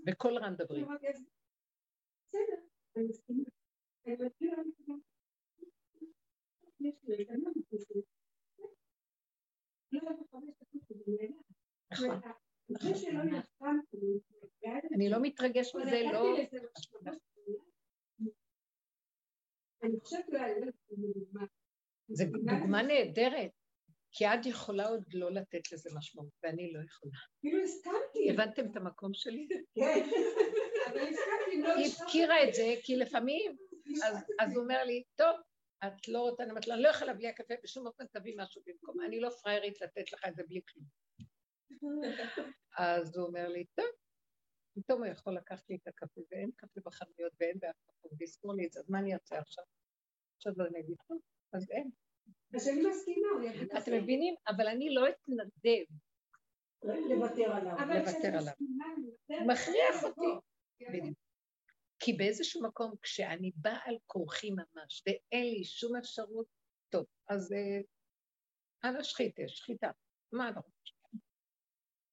בקול 0.04 0.38
רם 0.38 0.54
דברי. 0.54 0.84
אני 14.94 15.08
לא 15.08 15.18
מתרגש 15.22 15.74
מזה, 15.74 16.00
לא... 16.12 16.36
זו 22.08 22.24
דוגמה 22.24 22.82
נהדרת. 22.82 23.50
כי 24.12 24.26
את 24.26 24.46
יכולה 24.46 24.88
עוד 24.88 25.04
לא 25.14 25.30
לתת 25.30 25.72
לזה 25.72 25.90
משמעות, 25.94 26.32
ואני 26.42 26.72
לא 26.72 26.80
יכולה. 26.84 27.18
כאילו 27.40 27.62
הסכמתי. 27.62 28.30
הבנתם 28.30 28.70
את 28.70 28.76
המקום 28.76 29.14
שלי? 29.14 29.48
כן, 29.74 30.08
אבל 30.86 30.98
הסכמתי, 30.98 31.62
לא 31.62 31.74
היא 31.76 31.86
הפקירה 31.86 32.48
את 32.48 32.54
זה, 32.54 32.74
כי 32.82 32.96
לפעמים, 32.96 33.56
אז 34.40 34.54
הוא 34.54 34.62
אומר 34.62 34.84
לי, 34.84 35.02
טוב, 35.16 35.36
את 35.86 36.08
לא 36.08 36.20
רוצה, 36.20 36.42
אני 36.42 36.50
אומרת 36.50 36.66
לו, 36.66 36.74
אני 36.74 36.82
לא 36.82 36.88
יכולה 36.88 37.14
בלי 37.14 37.28
הקפה, 37.28 37.54
בשום 37.64 37.86
אופן 37.86 38.04
תביא 38.12 38.34
משהו 38.36 38.62
במקום, 38.66 39.00
אני 39.00 39.20
לא 39.20 39.30
פריירית 39.42 39.80
לתת 39.80 40.12
לך 40.12 40.24
את 40.28 40.36
זה 40.36 40.42
בלי 40.48 40.60
כלום. 40.68 40.84
אז 42.78 43.16
הוא 43.16 43.26
אומר 43.26 43.48
לי, 43.48 43.64
טוב, 43.74 43.86
פתאום 44.74 45.04
הוא 45.04 45.12
יכול 45.12 45.36
לקחת 45.36 45.70
לי 45.70 45.76
את 45.76 45.88
הקפה, 45.88 46.20
ואין 46.30 46.50
קפה 46.56 46.80
בחנויות 46.84 47.32
ואין 47.40 47.58
באף 47.58 47.76
מקום, 47.88 48.10
ויזכור 48.18 48.54
לי 48.54 48.66
את 48.66 48.72
זה, 48.72 48.80
אז 48.80 48.90
מה 48.90 48.98
אני 48.98 49.14
אעשה 49.14 49.38
עכשיו? 49.38 49.64
עכשיו 50.36 50.52
אגיד, 50.80 50.96
טוב, 51.08 51.20
אז 51.52 51.70
אין. 51.70 51.90
אז 52.54 52.68
אני 52.68 52.86
מסכימה, 52.86 53.28
הוא 53.32 53.42
יגיד... 53.42 53.76
אתם 53.76 53.92
מבינים? 53.92 54.34
אבל 54.48 54.68
אני 54.68 54.94
לא 54.94 55.08
אתנדב. 55.08 55.84
לוותר 56.82 57.52
עליו. 57.52 57.76
לוותר 57.94 58.38
עליו. 58.38 58.54
מכריח 59.46 60.04
אותי. 60.04 60.40
כי 61.98 62.12
באיזשהו 62.12 62.62
מקום, 62.62 62.94
כשאני 63.02 63.52
באה 63.54 63.78
על 63.84 63.96
כורחי 64.06 64.50
ממש, 64.50 65.02
ואין 65.06 65.44
לי 65.44 65.64
שום 65.64 65.96
אפשרות, 65.96 66.46
טוב, 66.88 67.06
אז 67.28 67.54
אנא 68.84 69.02
שחיתה, 69.02 69.42
שחיטה. 69.46 69.90
מה 70.32 70.48
אנחנו? 70.48 70.72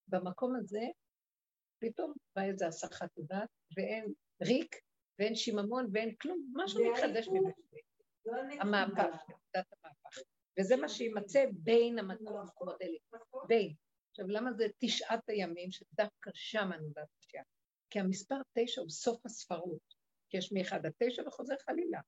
במקום 0.07 0.55
הזה, 0.55 0.81
פתאום 1.79 2.13
בא 2.35 2.41
איזה 2.43 2.67
הסחת 2.67 3.09
דעת, 3.17 3.49
ואין 3.77 4.13
ריק, 4.43 4.75
ואין 5.19 5.35
שיממון, 5.35 5.89
ואין 5.93 6.15
כלום, 6.15 6.53
משהו 6.53 6.91
מתחדש 6.91 7.27
ממנו. 7.27 7.51
המהפך, 8.59 9.23
דת 9.55 9.65
המהפך. 9.83 10.19
וזה 10.59 10.75
מה 10.75 10.89
שימצא 10.89 11.45
בין 11.53 11.99
המקומות 11.99 12.81
האלה, 12.81 12.97
בין. 13.47 13.73
עכשיו, 14.09 14.27
למה 14.27 14.53
זה 14.53 14.67
תשעת 14.79 15.29
הימים 15.29 15.71
שדווקא 15.71 16.31
שם 16.33 16.69
נולד 16.79 17.07
תשעה? 17.19 17.43
כי 17.89 17.99
המספר 17.99 18.35
תשע 18.53 18.81
הוא 18.81 18.89
סוף 18.89 19.25
הספרות, 19.25 19.93
כי 20.29 20.37
יש 20.37 20.51
מאחד 20.51 20.85
עד 20.85 20.93
תשע 21.03 21.27
וחוזר 21.27 21.55
חלילה. 21.65 21.99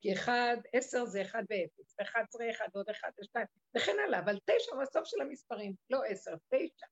כי 0.00 0.12
אחד, 0.12 0.56
עשר 0.72 1.06
זה 1.06 1.22
אחד 1.22 1.42
ואפס, 1.50 1.94
ואחד 1.98 2.22
עשרה, 2.28 2.50
אחד 2.50 2.68
ועוד 2.74 2.88
אחד 2.88 3.10
ושתיים, 3.20 3.46
וכן 3.76 3.96
הלאה, 4.06 4.18
אבל 4.18 4.38
תשע 4.44 4.74
הוא 4.74 4.82
הסוף 4.82 5.04
של 5.04 5.20
המספרים, 5.20 5.74
לא 5.90 6.04
עשר, 6.04 6.34
תשע. 6.48 6.86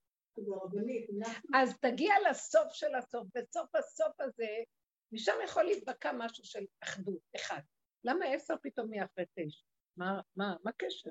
אז 1.54 1.78
תגיע 1.80 2.14
לסוף 2.30 2.72
של 2.72 2.94
הסוף, 2.94 3.26
בסוף 3.34 3.74
הסוף 3.74 4.20
הזה, 4.20 4.48
משם 5.12 5.32
יכול 5.44 5.64
להתבקע 5.64 6.12
משהו 6.18 6.44
של 6.44 6.64
אחדות, 6.82 7.20
אחד. 7.36 7.60
למה 8.04 8.24
עשר 8.26 8.54
פתאום 8.62 8.90
נהיה 8.90 9.04
אחרי 9.04 9.24
תשע? 9.34 9.64
מה, 9.96 10.20
מה, 10.36 10.54
מה 10.64 10.70
הקשר? 10.70 11.10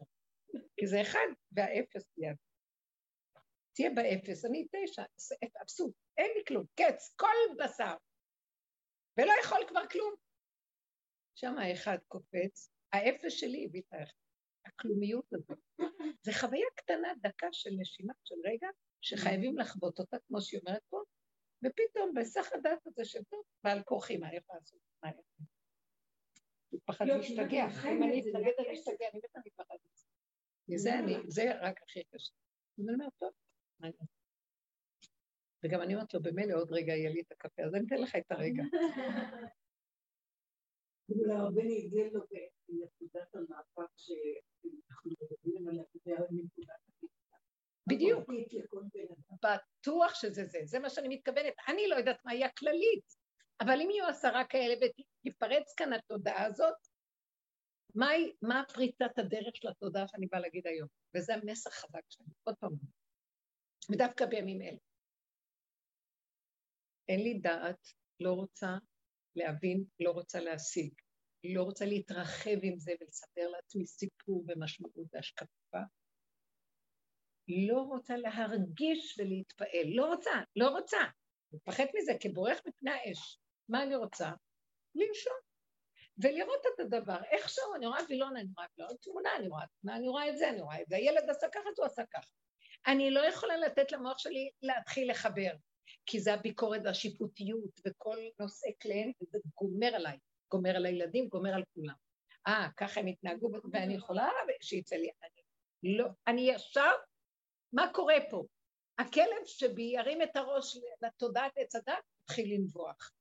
כי 0.78 0.88
זה 0.88 1.02
אחד 1.02 1.28
והאפס 1.52 2.12
ליד. 2.18 2.36
תהיה 3.74 3.90
באפס, 3.90 4.46
אני 4.46 4.68
תשע, 4.72 5.04
אבסוט, 5.64 5.94
אין 6.18 6.32
לי 6.38 6.44
כלום, 6.48 6.66
קץ, 6.76 7.16
כל 7.16 7.64
בשר. 7.64 7.96
ולא 9.18 9.32
יכול 9.44 9.60
כבר 9.68 9.88
כלום. 9.88 10.14
שם 11.36 11.58
האחד 11.58 11.98
קופץ, 12.08 12.70
האפס 12.94 13.34
שלי 13.34 13.66
הביא 13.66 13.82
את 13.82 13.94
האחד. 13.94 14.22
הכלומיות 14.66 15.34
הזאת. 15.34 15.60
זו 16.24 16.32
חוויה 16.40 16.68
קטנה, 16.76 17.08
דקה 17.22 17.48
של 17.52 17.70
נשימה, 17.80 18.14
של 18.24 18.36
רגע, 18.46 18.68
שחייבים 19.02 19.58
לחוות 19.58 20.00
אותה, 20.00 20.18
כמו 20.28 20.42
שהיא 20.42 20.60
אומרת 20.66 20.82
פה, 20.90 21.02
ופתאום 21.66 22.14
בסך 22.14 22.54
הדעת 22.54 22.88
הזה 22.88 23.06
של 23.06 23.24
טוב, 23.24 23.44
בעל 23.64 23.84
כורחי, 23.84 24.18
מה 24.18 24.32
איך 24.32 24.44
לעשות? 24.54 24.80
מה 25.04 25.10
איך? 25.10 25.26
הוא 26.70 26.80
פחד 26.86 27.06
להשתגע, 27.08 27.66
אם 27.92 28.04
אני 28.04 28.22
אתנגד 28.22 28.54
אני 28.60 28.74
אשתגע, 28.74 29.08
אני 29.14 29.20
מתה 29.24 29.40
מפחד 29.46 29.76
מזה. 29.92 30.06
מזה 30.68 31.00
אני, 31.00 31.14
זה 31.28 31.44
רק 31.62 31.82
הכי 31.84 32.04
קשה. 32.04 32.34
אני 32.80 32.94
אומרת, 32.94 33.14
טוב, 33.20 33.32
מה 33.80 33.88
אני 33.88 33.96
וגם 35.64 35.82
אני 35.82 35.94
אומרת 35.96 36.14
לו, 36.14 36.22
במילא 36.22 36.56
עוד 36.58 36.72
רגע 36.72 36.94
יהיה 36.94 37.10
לי 37.10 37.22
את 37.22 37.32
הקפה, 37.32 37.64
אז 37.64 37.76
אני 37.76 37.86
אתן 37.88 38.02
לך 38.02 38.16
את 38.16 38.32
הרגע. 38.32 38.64
אולי 41.10 41.34
הרבה 41.34 41.62
נגדל 41.64 42.08
לו 42.14 42.22
בנקודת 42.68 43.36
המאבק 43.36 43.92
שאנחנו 43.98 45.12
מדברים 45.12 45.68
עליה, 45.68 45.84
זה 45.94 46.12
נקודת 46.32 46.80
בדיוק. 47.96 48.30
בטוח 49.44 50.16
שזה 50.16 50.46
זה, 50.46 50.60
זה 50.66 50.80
מה 50.80 50.90
שאני 50.90 51.08
מתכוונת. 51.08 51.54
אני 51.68 51.88
לא 51.88 51.96
יודעת 51.96 52.26
מהי 52.26 52.44
הכללית, 52.44 53.16
אבל 53.62 53.82
אם 53.82 53.90
יהיו 53.92 54.06
עשרה 54.06 54.46
כאלה 54.46 54.74
ותפרץ 54.76 55.74
כאן 55.78 55.94
התודעה 55.94 56.46
הזאת, 56.46 56.76
מהי, 57.96 58.34
מה 58.42 58.64
פריצת 58.74 59.18
הדרך 59.18 59.56
של 59.56 59.68
התודעה 59.68 60.08
שאני 60.08 60.28
באה 60.28 60.40
להגיד 60.40 60.68
היום? 60.68 60.88
וזה 61.16 61.34
המסר 61.36 61.70
חזק 61.70 62.02
שלי, 62.10 62.26
עוד 62.44 62.56
פעם. 62.60 62.72
ודווקא 63.92 64.26
בימים 64.26 64.62
אלה. 64.62 64.78
אין 67.10 67.20
לי 67.24 67.40
דעת, 67.40 67.88
לא 68.20 68.34
רוצה 68.34 68.78
להבין, 69.36 69.84
לא 70.00 70.12
רוצה 70.12 70.40
להשיג, 70.40 70.94
לא 71.44 71.64
רוצה 71.64 71.86
להתרחב 71.86 72.58
עם 72.64 72.80
זה 72.80 72.92
ולספר 73.02 73.48
לעצמי 73.48 73.88
סיפור 73.88 74.44
ומשמעות 74.48 75.08
והשקפה. 75.14 75.82
לא 77.68 77.82
רוצה 77.82 78.18
להרגיש 78.18 79.20
ולהתפעל, 79.20 79.88
לא 79.96 80.06
רוצה, 80.06 80.32
לא 80.56 80.70
רוצה. 80.70 81.00
מפחד 81.54 81.86
מזה 81.96 82.12
כבורח 82.20 82.60
מפני 82.68 82.92
האש. 82.92 83.40
מה 83.70 83.84
אני 83.84 83.96
רוצה? 83.96 84.32
לנשום. 84.96 85.34
ולראות 86.18 86.66
את 86.74 86.80
הדבר, 86.80 87.24
איכשהו, 87.32 87.76
אני 87.76 87.88
רואה 87.88 88.00
וילון, 88.10 88.38
אני 88.38 88.48
רואה 88.58 88.68
וילון, 88.78 88.96
תמונה, 89.02 89.36
אני 89.36 89.48
רואה 89.48 89.66
תמונה, 89.82 89.98
אני 89.98 90.08
רואה 90.08 90.30
את 90.30 90.38
זה, 90.38 90.50
אני 90.50 90.62
רואה 90.62 90.82
את 90.82 90.86
זה, 90.90 90.96
הילד 90.96 91.30
עשה 91.30 91.48
ככה, 91.54 91.70
הוא 91.78 91.86
עשה 91.86 92.04
ככה. 92.14 92.32
אני 92.88 93.12
לא 93.12 93.20
יכולה 93.20 93.58
לתת 93.58 93.92
למוח 93.92 94.18
שלי 94.18 94.50
להתחיל 94.62 95.12
לחבר. 95.12 95.52
כי 96.06 96.20
זה 96.20 96.34
הביקורת 96.34 96.82
והשיפוטיות 96.86 97.80
וכל 97.88 98.18
נושא 98.40 98.68
קליינט, 98.80 99.16
וזה 99.22 99.40
גומר 99.56 99.96
עליי, 99.96 100.18
גומר 100.52 100.76
על 100.76 100.86
הילדים, 100.86 101.28
גומר 101.28 101.54
על 101.54 101.64
כולם. 101.74 101.94
אה, 102.48 102.68
ככה 102.78 103.00
הם 103.00 103.08
התנהגו, 103.08 103.50
ואני 103.72 103.94
יכולה 103.94 104.30
שיצא 104.62 104.96
לי, 104.96 105.10
אני 105.24 105.98
לא, 105.98 106.06
אני 106.28 106.42
ישר, 106.42 106.92
מה 107.74 107.94
קורה 107.94 108.16
פה? 108.30 108.46
הכלב 109.00 109.46
שבי 109.46 109.82
ירים 109.82 110.22
את 110.22 110.36
הראש 110.36 110.78
לתודעת 111.02 111.52
עץ 111.56 111.76
הדת, 111.76 112.04
התחיל 112.24 112.54
לנבוח. 112.54 113.12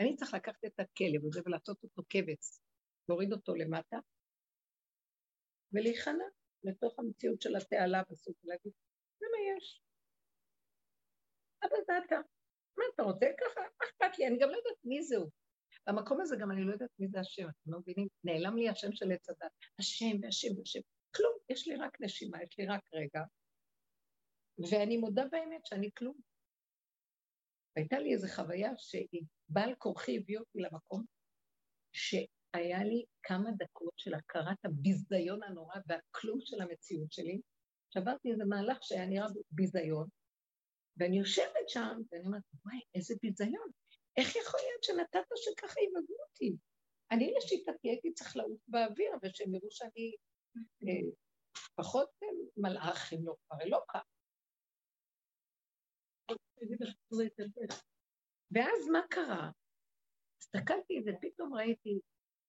אני 0.00 0.16
צריך 0.16 0.34
לקחת 0.34 0.64
את 0.64 0.80
הכלב 0.80 1.24
הזה 1.26 1.40
ולעשות 1.44 1.82
אותו 1.82 2.02
קבץ, 2.08 2.60
להוריד 3.08 3.32
אותו 3.32 3.54
למטה, 3.54 3.98
ולהיכנע 5.72 6.24
לתוך 6.64 6.98
המציאות 6.98 7.42
של 7.42 7.56
התעלה 7.56 8.02
בסוף, 8.10 8.36
ולהגיד, 8.44 8.72
זה 9.18 9.26
מה 9.32 9.56
יש. 9.56 9.82
אבל 11.62 11.78
זה 11.86 11.92
אתה. 12.06 12.16
מה 12.78 12.84
אתה 12.94 13.02
רוצה 13.02 13.26
ככה? 13.40 13.60
מה 13.60 13.86
אכפת 13.86 14.18
לי? 14.18 14.26
אני 14.26 14.38
גם 14.38 14.48
לא 14.48 14.56
יודעת 14.56 14.84
מי 14.84 15.02
זהו. 15.02 15.30
במקום 15.88 16.20
הזה 16.20 16.36
גם 16.40 16.50
אני 16.50 16.64
לא 16.64 16.72
יודעת 16.72 16.90
מי 16.98 17.08
זה 17.08 17.20
השם, 17.20 17.48
אתם 17.48 17.72
לא 17.72 17.78
מבינים? 17.78 18.08
נעלם 18.24 18.56
לי 18.56 18.68
השם 18.68 18.92
של 18.92 19.12
עץ 19.12 19.28
הדת. 19.28 19.52
השם 19.78 20.22
והשם 20.22 20.58
והשם. 20.58 20.80
כלום, 21.16 21.32
יש 21.48 21.68
לי 21.68 21.76
רק 21.76 22.00
נשימה, 22.00 22.42
יש 22.42 22.58
לי 22.58 22.66
רק 22.66 22.80
רגע. 22.92 23.22
ואני 24.58 24.96
מודה 24.96 25.24
באמת 25.30 25.66
שאני 25.66 25.90
כלום. 25.98 26.20
והייתה 27.76 27.98
לי 27.98 28.12
איזו 28.12 28.26
חוויה 28.34 28.70
שהיא 28.78 29.22
בעל 29.48 29.74
כורחי 29.74 30.16
הביא 30.16 30.38
אותי 30.38 30.58
למקום 30.58 31.04
שהיה 31.92 32.84
לי 32.84 33.04
כמה 33.22 33.50
דקות 33.58 33.92
של 33.96 34.14
הכרת 34.14 34.64
הביזיון 34.64 35.42
הנורא 35.42 35.76
והכלום 35.86 36.38
של 36.40 36.60
המציאות 36.60 37.12
שלי. 37.12 37.40
שעברתי 37.90 38.32
איזה 38.32 38.44
מהלך 38.44 38.78
שהיה 38.82 39.06
נראה 39.06 39.26
ביזיון, 39.50 40.08
ואני 40.96 41.18
יושבת 41.18 41.68
שם, 41.68 41.98
ואני 42.12 42.26
אומרת, 42.26 42.42
וואי, 42.64 42.80
איזה 42.94 43.14
ביזיון. 43.22 43.70
איך 44.16 44.36
יכול 44.36 44.60
להיות 44.66 44.84
שנתת 44.84 45.28
שככה 45.36 45.80
יבדו 45.80 46.14
אותי? 46.28 46.56
אני 47.10 47.34
לשיטתי 47.36 47.88
הייתי 47.88 48.12
צריך 48.12 48.36
לעוף 48.36 48.60
באוויר, 48.68 49.10
ושהם 49.22 49.54
יראו 49.54 49.70
שאני 49.70 50.14
אה, 50.56 51.10
פחות 51.74 52.10
מלאך, 52.56 53.12
אם 53.12 53.26
לא 53.26 53.34
כבר 53.46 53.56
אלוקה. 53.62 53.98
ואז 58.50 58.88
מה 58.92 59.00
קרה? 59.10 59.50
הסתכלתי 60.42 61.02
ופתאום 61.06 61.54
ראיתי, 61.54 62.00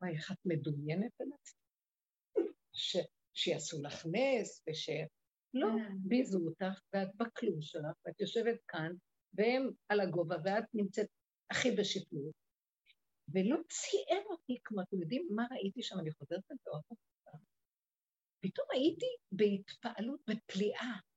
וואי, 0.02 0.16
איך 0.16 0.32
את 0.32 0.38
מדומיינת 0.46 1.22
על 1.22 1.28
עצמי? 1.34 2.52
שיעשו 3.34 3.82
לך 3.84 4.06
נס, 4.06 4.64
וש... 4.70 4.90
לא, 5.54 5.68
כן. 5.68 5.96
ביזו 6.00 6.40
אותך, 6.40 6.82
ואת 6.94 7.16
בכלום 7.16 7.62
שלך, 7.62 7.96
ואת 8.06 8.22
יושבת 8.22 8.60
כאן, 8.68 8.92
והם 9.34 9.70
על 9.90 10.00
הגובה, 10.00 10.36
ואת 10.46 10.64
נמצאת 10.74 11.08
הכי 11.52 11.72
בשפלות. 11.72 12.34
ולא 13.34 13.58
ציער 13.70 14.24
אותי, 14.30 14.60
כמו 14.64 14.82
אתם 14.82 15.02
יודעים 15.02 15.28
מה 15.36 15.44
ראיתי 15.52 15.84
שם, 15.84 16.00
אני 16.00 16.12
חוזרת 16.12 16.44
עוד 16.66 16.82
פעם. 17.24 17.40
פתאום 18.40 18.68
הייתי 18.74 19.06
בהתפעלות, 19.32 20.20
בפליאה. 20.30 21.09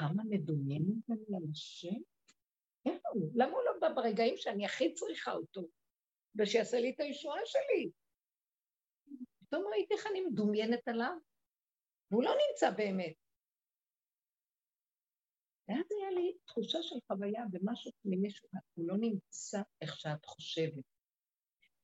כמה 0.00 0.22
מדומיינת 0.30 1.10
אני 1.10 1.36
על 1.36 1.42
השם? 1.52 2.00
איפה 2.86 3.08
הוא? 3.12 3.30
למה 3.34 3.52
הוא 3.52 3.62
לא 3.62 3.72
בא 3.80 3.94
ברגעים 3.94 4.36
שאני 4.36 4.66
הכי 4.66 4.94
צריכה 4.94 5.32
אותו, 5.32 5.60
ושיעשה 6.34 6.80
לי 6.80 6.90
את 6.90 7.00
הישועה 7.00 7.40
שלי? 7.44 7.90
פתאום 9.40 9.64
ראיתי 9.72 9.94
איך 9.94 10.06
אני 10.06 10.20
מדומיינת 10.20 10.88
עליו, 10.88 11.16
והוא 12.10 12.22
לא 12.22 12.30
נמצא 12.30 12.70
באמת. 12.70 13.14
ואז 15.68 15.86
היה 15.90 16.10
לי 16.10 16.36
תחושה 16.44 16.78
של 16.82 16.96
חוויה 17.06 17.44
במשהו 17.50 17.92
פנימי 18.02 18.30
שהוא 18.30 18.50
לא 18.76 18.94
נמצא 19.00 19.62
איך 19.80 19.96
שאת 19.96 20.24
חושבת. 20.24 20.84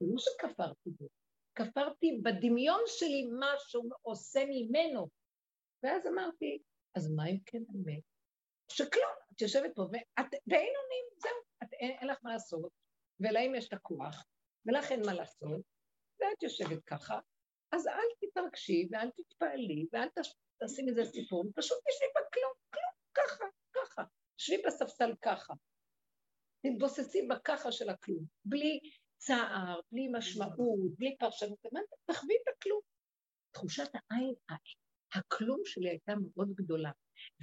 זה 0.01 0.07
לא 0.09 0.19
שכפרתי 0.19 0.91
בו, 0.91 1.09
כפרתי 1.55 2.21
בדמיון 2.23 2.81
שלי 2.87 3.29
משהו 3.41 3.89
עושה 4.03 4.41
ממנו. 4.49 5.09
ואז 5.83 6.07
אמרתי, 6.07 6.63
אז 6.97 7.11
מה 7.11 7.27
אם 7.27 7.39
כן 7.47 7.63
באמת? 7.69 8.03
שכלום, 8.73 9.13
את 9.33 9.41
יושבת 9.41 9.75
פה 9.75 9.83
ואת, 9.83 10.31
ואין 10.47 10.73
עונים, 10.77 11.05
זהו, 11.23 11.43
את, 11.63 11.73
אין, 11.73 11.91
אין 11.91 12.09
לך 12.09 12.19
מה 12.23 12.33
לעשות, 12.33 12.73
ולהם 13.21 13.55
יש 13.55 13.69
את 13.69 13.73
הכוח, 13.73 14.25
ולך 14.67 14.93
אין 14.93 15.01
מה 15.07 15.15
לעשות, 15.15 15.61
ואת 16.21 16.43
יושבת 16.43 16.85
ככה, 16.85 17.21
אז 17.73 17.87
אל 17.87 18.29
תתרגשי 18.29 18.89
ואל 18.91 19.11
תתפעלי 19.11 19.87
ואל 19.93 20.09
תעשי 20.59 20.83
מזה 20.83 21.05
סיפור, 21.05 21.45
פשוט 21.55 21.79
תשבי 21.79 22.07
בכלום, 22.11 22.53
כלום, 22.71 22.93
ככה, 23.15 23.45
ככה. 23.73 24.03
תשבי 24.37 24.63
בספסל 24.67 25.15
ככה. 25.23 25.55
תתבוססי 26.63 27.27
בככה 27.31 27.73
של 27.73 27.89
הכלום, 27.89 28.25
בלי 28.45 28.81
צער, 29.17 29.81
בלי 29.93 30.09
משמעות, 30.13 30.97
בלי 30.99 31.17
פרשנות, 31.19 31.59
תחווי 32.05 32.37
הכלום. 32.57 32.81
תחושת 33.51 33.91
העין, 33.95 34.35
הכלום 35.17 35.61
שלי 35.65 35.89
הייתה 35.89 36.13
מאוד 36.15 36.55
גדולה, 36.55 36.91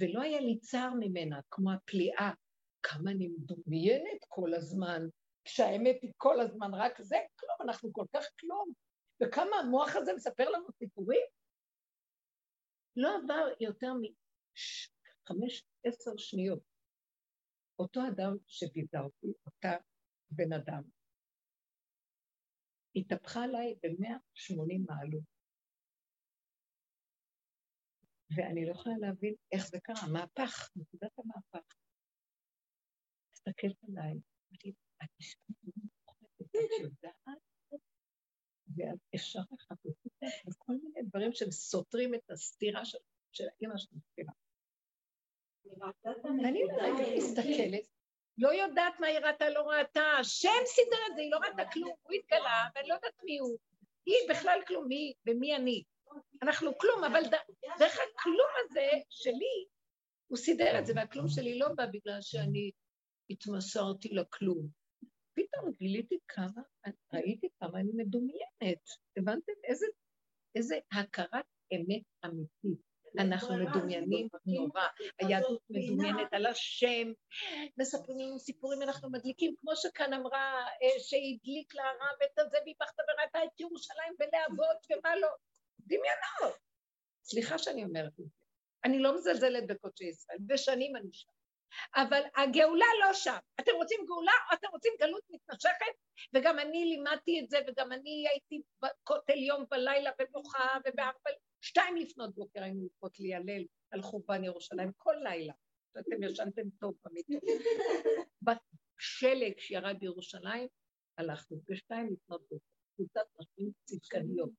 ולא 0.00 0.22
היה 0.22 0.40
לי 0.40 0.58
צער 0.58 0.90
ממנה, 1.00 1.40
כמו 1.50 1.72
הפליאה. 1.72 2.30
כמה 2.82 3.10
אני 3.10 3.28
מדומיינת 3.28 4.24
כל 4.28 4.54
הזמן, 4.54 5.02
כשהאמת 5.44 5.96
היא 6.02 6.12
כל 6.16 6.40
הזמן 6.40 6.70
רק 6.74 7.02
זה, 7.02 7.16
כלום, 7.36 7.56
אנחנו 7.70 7.92
כל 7.92 8.04
כך 8.12 8.24
כלום. 8.40 8.72
וכמה 9.22 9.56
המוח 9.56 9.96
הזה 9.96 10.12
מספר 10.14 10.50
לנו 10.50 10.66
סיפורים? 10.78 11.26
לא 12.96 13.08
עבר 13.16 13.46
יותר 13.60 13.92
מחמש, 13.92 15.66
עשר 15.84 16.10
שניות. 16.16 16.60
אותו 17.78 18.00
אדם 18.08 18.36
שביזה 18.46 18.98
אותי, 19.00 19.32
אותה 19.46 19.76
בן 20.30 20.52
אדם, 20.52 20.82
התהפכה 22.96 23.44
עליי 23.44 23.74
ב-180 23.82 24.78
מעלות. 24.86 25.33
ואני 28.36 28.66
לא 28.66 28.70
יכולה 28.70 28.94
להבין 29.00 29.34
איך 29.52 29.66
זה 29.66 29.80
קרה, 29.80 30.08
מהפך, 30.12 30.70
נקודת 30.76 31.18
המהפך. 31.18 31.76
מסתכלת 33.32 33.84
עליי, 33.88 34.20
אמרתי, 34.50 34.72
את 36.40 36.80
יודעת, 36.80 37.14
ואפשר 38.76 39.40
לחפש 39.52 40.04
אותך, 40.04 40.46
וכל 40.46 40.72
מיני 40.72 41.02
דברים 41.02 41.32
שהם 41.32 41.50
סותרים 41.50 42.14
את 42.14 42.30
הסתירה 42.30 42.84
של, 42.84 42.98
האימא 43.48 43.76
של 43.76 43.96
הסתירה. 43.96 44.32
ואני 46.42 46.64
רגע 46.64 47.16
מסתכלת, 47.16 47.88
לא 48.38 48.48
יודעת 48.48 49.00
מה 49.00 49.06
היא 49.06 49.18
ראתה, 49.18 49.50
לא 49.50 49.60
ראתה, 49.60 50.02
השם 50.20 50.48
סידר 50.66 50.96
את 51.10 51.16
זה, 51.16 51.22
היא 51.22 51.30
לא 51.30 51.38
ראתה 51.38 51.70
כלום, 51.72 51.94
הוא 52.02 52.12
התגלה, 52.12 52.68
ואני 52.74 52.88
לא 52.88 52.94
יודעת 52.94 53.14
מי 53.24 53.38
הוא. 53.38 53.58
היא 54.06 54.30
בכלל 54.30 54.60
כלום, 54.66 54.88
מי 54.88 55.12
ומי 55.26 55.56
אני. 55.56 55.82
אנחנו 56.42 56.78
כלום, 56.78 57.04
אבל 57.04 57.22
דרך 57.78 57.92
הכלום 57.92 58.48
הזה 58.60 58.88
שלי, 59.10 59.66
הוא 60.26 60.38
סידר 60.38 60.78
את 60.78 60.86
זה, 60.86 60.92
והכלום 60.96 61.28
שלי 61.28 61.58
לא 61.58 61.68
בא 61.76 61.86
בגלל 61.86 62.18
שאני 62.20 62.70
התמסרתי 63.30 64.08
לכלום. 64.08 64.68
פתאום 65.34 65.72
גיליתי 65.78 66.18
כמה, 66.28 66.62
ראיתי 67.12 67.48
כמה 67.60 67.80
אני 67.80 67.90
מדומיינת. 67.94 68.84
הבנתם 69.16 69.52
איזה, 69.64 69.86
איזה 70.54 70.78
הכרת 70.92 71.44
אמת 71.74 72.02
אמיתית. 72.24 72.94
אנחנו 73.18 73.54
מדומיינים 73.54 74.28
נורא, 74.46 74.82
היהדות 75.18 75.62
מדומיינת 75.70 76.32
על 76.32 76.46
השם, 76.46 77.12
מספרים 77.78 78.18
לנו 78.18 78.38
סיפורים, 78.38 78.82
אנחנו 78.82 79.10
מדליקים, 79.10 79.54
כמו 79.60 79.76
שכאן 79.76 80.12
אמרה, 80.12 80.66
אה, 80.82 80.98
שהדליק 80.98 81.74
לה 81.74 81.82
הרב 81.84 82.18
את 82.24 82.38
הזה, 82.38 82.56
והיא 82.64 82.74
בכתה 82.80 83.02
וראתה 83.08 83.44
את 83.44 83.60
ירושלים 83.60 84.14
בלהבות 84.18 84.86
ומה 84.90 85.16
לא. 85.16 85.28
דמיונות. 85.86 86.58
סליחה 87.24 87.58
שאני 87.58 87.84
אומרת 87.84 88.12
את 88.20 88.24
זה. 88.24 88.44
אני 88.84 88.98
לא 88.98 89.16
מזלזלת 89.16 89.66
בקודשי 89.66 90.04
ישראל, 90.04 90.38
ושנים 90.48 90.96
אני 90.96 91.08
שם. 91.12 91.30
אבל 91.96 92.22
הגאולה 92.36 92.86
לא 93.00 93.12
שם. 93.12 93.36
אתם 93.60 93.72
רוצים 93.74 93.98
גאולה 94.06 94.32
או 94.50 94.56
אתם 94.56 94.66
רוצים 94.72 94.92
גלות 95.00 95.22
מתמשכת? 95.30 95.94
וגם 96.34 96.58
אני 96.58 96.84
לימדתי 96.84 97.40
את 97.40 97.50
זה, 97.50 97.58
וגם 97.66 97.92
אני 97.92 98.24
הייתי 98.30 98.62
בכותל 98.82 99.38
יום 99.38 99.64
ולילה 99.70 100.10
ובוכה, 100.22 100.68
ובארבע... 100.84 101.30
שתיים 101.60 101.96
לפנות 101.96 102.34
בוקר 102.34 102.62
היינו 102.62 102.80
הולכות 102.80 103.20
להיהלל 103.20 103.64
על 103.90 104.02
חורבן 104.02 104.44
ירושלים 104.44 104.92
כל 104.96 105.14
לילה. 105.22 105.52
אתם 105.98 106.22
ישנתם 106.22 106.70
טוב 106.80 106.94
במיטות. 107.04 107.42
בשלג 108.42 109.58
שירד 109.58 109.96
בירושלים, 110.00 110.68
הלכנו 111.18 111.56
בשתיים 111.68 112.12
לפנות 112.12 112.42
בוקר. 112.50 112.64
קבוצת 112.96 113.26
נשים 113.40 113.70
צדקניות. 113.84 114.50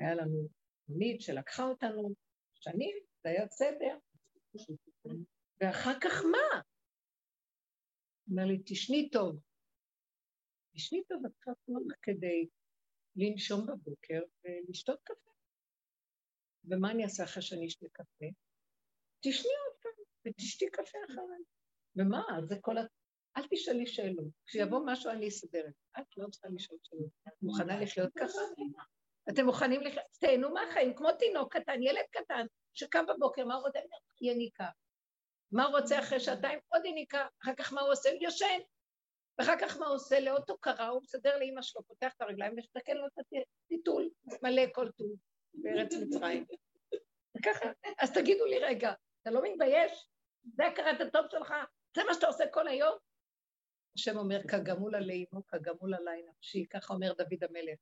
היה 0.00 0.14
לנו 0.14 0.48
מונית 0.88 1.20
שלקחה 1.20 1.62
אותנו 1.62 2.14
שנים, 2.54 2.96
זה 3.22 3.28
היה 3.28 3.46
בסדר. 3.46 3.98
ואחר 5.60 6.00
כך 6.00 6.24
מה? 6.32 6.60
אומר 8.30 8.44
לי, 8.44 8.62
תשני 8.66 9.10
טוב. 9.10 9.40
תשני 10.74 11.04
טוב, 11.08 11.26
את 11.26 11.32
צריכה 11.32 11.50
לך 11.50 11.96
כדי 12.02 12.48
לנשום 13.16 13.66
בבוקר 13.66 14.20
ולשתות 14.44 15.00
קפה. 15.04 15.30
ומה 16.64 16.90
אני 16.90 17.04
אעשה 17.04 17.24
אחרי 17.24 17.42
שאני 17.42 17.66
אשתה 17.66 17.86
קפה? 17.92 18.26
תשני 19.20 19.52
עוד 19.66 19.76
פעם 19.82 20.04
ותשתי 20.26 20.66
קפה 20.70 20.98
אחריי. 21.10 21.42
ומה, 21.96 22.22
זה 22.48 22.56
כל 22.60 22.78
ה... 22.78 22.82
אל 23.36 23.42
תשאלי 23.50 23.86
שאלות. 23.86 24.32
כשיבוא 24.46 24.80
משהו 24.86 25.10
אני 25.10 25.28
אסדר 25.28 25.68
את 25.68 25.74
זה. 25.74 26.00
את 26.00 26.16
לא 26.16 26.28
צריכה 26.30 26.48
לשאול 26.48 26.78
שאלות. 26.82 27.10
מוכנה 27.42 27.80
לחיות 27.80 28.12
ככה? 28.16 28.38
אתם 29.34 29.44
מוכנים 29.46 29.80
לחיות? 29.80 30.04
תהנו 30.20 30.50
מהחיים, 30.50 30.94
כמו 30.94 31.12
תינוק 31.12 31.56
קטן, 31.56 31.82
ילד 31.82 32.04
קטן, 32.10 32.46
שקם 32.74 33.04
בבוקר, 33.06 33.44
מה 33.44 33.54
הוא 33.54 33.66
רוצה? 33.66 33.78
יניקה. 34.20 34.66
מה 35.52 35.64
הוא 35.64 35.78
רוצה 35.78 35.98
אחרי 35.98 36.20
שעתיים? 36.20 36.58
עוד 36.68 36.84
יניקה. 36.84 37.26
אחר 37.42 37.54
כך 37.54 37.72
מה 37.72 37.80
הוא 37.80 37.92
עושה? 37.92 38.10
יושן. 38.20 38.58
ואחר 39.38 39.54
כך 39.60 39.76
מה 39.76 39.86
הוא 39.86 39.94
עושה? 39.94 40.20
לאוטו 40.20 40.58
קרה, 40.58 40.88
הוא 40.88 41.02
מסדר 41.02 41.38
לאמא 41.38 41.62
שלו, 41.62 41.82
פותח 41.82 42.12
את 42.16 42.20
הרגליים 42.20 42.52
ומסתכל 42.52 42.92
לו 42.92 43.06
את 43.06 43.12
הטיטול, 43.66 44.10
מלא 44.42 44.62
כל 44.72 44.90
טוב 44.90 45.06
בארץ 45.54 45.94
מצרים. 45.94 46.44
וככה, 47.38 47.70
אז 47.98 48.12
תגידו 48.12 48.44
לי 48.44 48.58
רגע, 48.58 48.92
אתה 49.22 49.30
לא 49.30 49.42
מתבייש? 49.42 50.08
זה 50.44 50.66
הכרת 50.66 51.00
הטוב 51.00 51.26
שלך? 51.30 51.54
זה 51.96 52.04
מה 52.04 52.14
שאתה 52.14 52.26
עושה 52.26 52.44
כל 52.50 52.68
היום? 52.68 52.96
השם 53.96 54.16
אומר, 54.16 54.40
כגמול 54.48 54.94
עלי 54.94 55.26
אמו, 55.32 55.46
כגמול 55.46 55.94
עלי 55.94 56.22
נפשי, 56.22 56.66
ככה 56.70 56.94
אומר 56.94 57.12
דוד 57.12 57.44
המלך. 57.48 57.78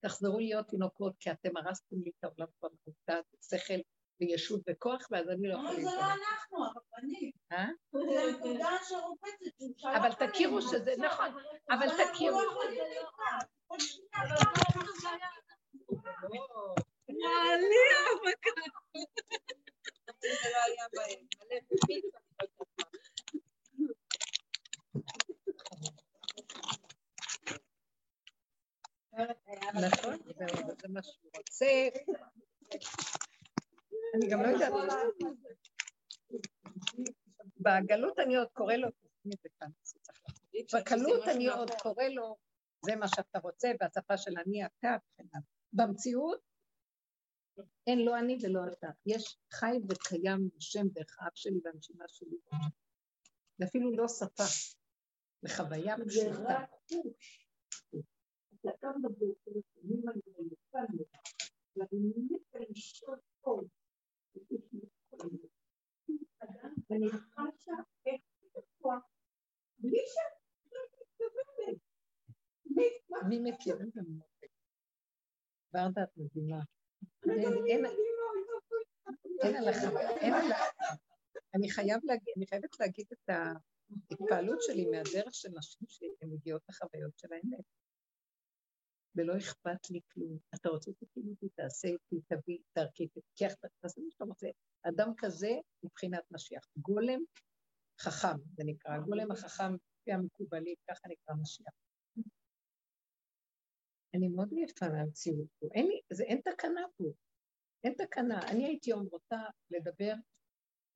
תחזרו 0.00 0.38
להיות 0.38 0.66
תינוקות, 0.68 1.12
כי 1.20 1.30
אתם 1.30 1.56
הרסתם 1.56 1.96
לי 2.04 2.10
את 2.18 2.24
העולם 2.24 2.46
כבר 2.58 2.68
במעובדת, 2.68 3.24
שכל 3.50 3.74
וישות 4.20 4.60
וכוח, 4.68 5.08
ואז 5.10 5.28
אני 5.28 5.48
לא 5.48 5.54
יכולה 5.54 5.70
אבל 5.70 5.80
זה 5.80 5.90
לא 5.90 6.00
אנחנו, 6.00 6.64
הרבנים. 6.64 7.30
אה? 7.52 7.66
זה 7.92 8.22
הנקודה 8.22 8.70
שרופצת, 8.88 9.58
שהוא 9.58 9.72
שלח 9.76 9.96
אבל 9.96 10.26
תכירו 10.26 10.62
שזה, 10.62 10.94
נכון, 10.98 11.26
אבל 11.70 11.86
תכירו. 12.04 12.40
מעלייה, 17.08 18.00
מה 18.24 18.30
קרה? 18.40 18.66
נכון. 29.16 30.14
אני 34.14 34.30
גם 34.30 34.42
לא 34.42 34.48
יודעת. 34.48 34.72
בגלות 37.60 38.18
אני 38.18 38.36
עוד 38.36 38.48
קורא 38.52 38.74
לו, 38.74 38.88
בקלות 40.74 41.28
אני 41.28 41.48
עוד 41.48 41.70
קורא 41.82 42.04
לו, 42.04 42.36
זה 42.84 42.96
מה 42.96 43.08
שאתה 43.08 43.38
רוצה, 43.38 43.68
והשפה 43.80 44.16
של 44.16 44.32
אני 44.46 44.66
אתה, 44.66 44.96
במציאות 45.72 46.40
אין 47.86 47.98
לא 48.04 48.18
אני 48.18 48.38
ולא 48.42 48.60
אתה. 48.72 48.88
יש 49.06 49.38
חי 49.52 49.76
וקיים 49.88 50.48
שם 50.60 50.88
דרך 50.88 51.16
האף 51.20 51.32
שלי 51.34 51.60
והנשימה 51.64 52.04
שלי. 52.08 52.36
זה 53.58 53.64
אפילו 53.64 53.96
לא 53.96 54.08
שפה, 54.08 54.44
זה 55.42 55.56
חוויה 55.56 55.96
פשוטה. 56.06 56.64
אתה 58.68 58.76
קם 58.80 59.02
בבוקר, 59.02 59.50
שמים 59.74 60.08
על 60.08 60.14
זה, 60.24 60.32
ואני 61.76 62.12
מתה 62.30 62.58
לשתות 62.70 63.18
טוב. 63.40 63.68
ואני 66.90 67.08
חשה 67.10 67.72
איך 68.06 68.20
הכוח, 68.56 69.02
בלי 69.78 69.98
שאת 70.06 71.00
מתכוונת. 71.00 71.78
מי 73.28 73.50
מכיר? 73.50 73.76
ורדה, 75.74 76.02
את 76.02 76.16
מדהימה. 76.16 76.60
אין 79.42 79.56
על 79.56 79.68
החוויה, 79.68 80.10
אין 80.10 80.34
על 80.34 80.52
ה... 80.52 80.56
אני 81.54 81.70
חייבת 82.46 82.80
להגיד 82.80 83.06
את 83.12 83.28
ההתפעלות 83.28 84.58
שלי 84.62 84.86
מהדרך 84.90 85.34
של 85.34 85.48
נשים 85.48 85.88
שהן 85.88 86.30
מגיעות 86.30 86.62
לחוויות 86.68 87.18
של 87.18 87.32
האמת. 87.32 87.64
ולא 89.16 89.38
אכפת 89.38 89.90
לי 89.90 90.00
כלום. 90.12 90.38
אתה 90.54 90.68
רוצה 90.68 90.92
תקים 90.92 91.28
אותי, 91.28 91.48
תעשה 91.48 91.88
איתי, 91.88 92.20
תביא, 92.26 92.58
תרכיב, 92.72 93.08
תקח, 93.08 93.54
תעשה 93.80 94.00
מה 94.00 94.10
שאתה 94.10 94.24
רוצה. 94.24 94.48
אדם 94.82 95.12
כזה 95.16 95.50
מבחינת 95.82 96.22
משיח. 96.30 96.66
גולם 96.76 97.20
חכם, 98.00 98.38
זה 98.56 98.62
נקרא. 98.66 98.94
הגולם 98.94 99.30
החכם, 99.30 99.74
לפי 99.74 100.12
המקובלים, 100.12 100.74
ככה 100.90 101.08
נקרא 101.08 101.34
משיח. 101.42 101.72
אני 104.14 104.28
מאוד 104.28 104.52
עייפה 104.52 104.88
מהמציאות 104.88 105.48
פה. 105.58 105.68
אין, 105.74 105.86
לי, 105.86 106.00
זה, 106.12 106.24
אין 106.24 106.40
תקנה 106.40 106.82
פה. 106.96 107.04
אין 107.84 107.94
תקנה. 107.94 108.40
אני 108.50 108.66
הייתי 108.66 108.92
היום 108.92 109.06
רוצה 109.12 109.36
לדבר 109.70 110.14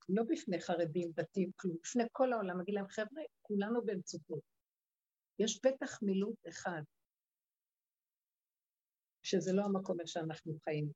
לא 0.09 0.23
בפני 0.29 0.61
חרדים, 0.61 1.13
דתיים, 1.15 1.51
כלום, 1.57 1.77
בפני 1.83 2.05
כל 2.13 2.33
העולם, 2.33 2.59
להגיד 2.59 2.75
להם, 2.75 2.89
חבר'ה, 2.89 3.23
כולנו 3.43 3.85
במצוקות. 3.85 4.43
יש 5.39 5.59
פתח 5.59 6.03
מילוט 6.03 6.39
אחד, 6.49 6.83
שזה 9.31 9.53
לא 9.53 9.63
המקום 9.63 10.01
איך 10.01 10.09
שאנחנו 10.09 10.59
חיים. 10.65 10.93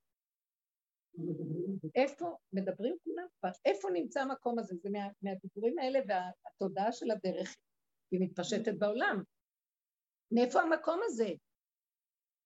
איפה, 1.94 2.36
מדברים 2.52 2.96
כולם 3.04 3.26
כבר, 3.40 3.50
איפה 3.64 3.88
נמצא 3.92 4.20
המקום 4.20 4.58
הזה? 4.58 4.74
זה 4.76 4.90
מה, 4.90 4.98
מהדיבורים 5.22 5.78
האלה 5.78 5.98
והתודעה 6.08 6.92
של 6.92 7.10
הדרך, 7.10 7.56
היא 8.10 8.20
מתפשטת 8.20 8.74
בעולם. 8.78 9.22
מאיפה 10.32 10.60
המקום 10.60 11.00
הזה? 11.04 11.28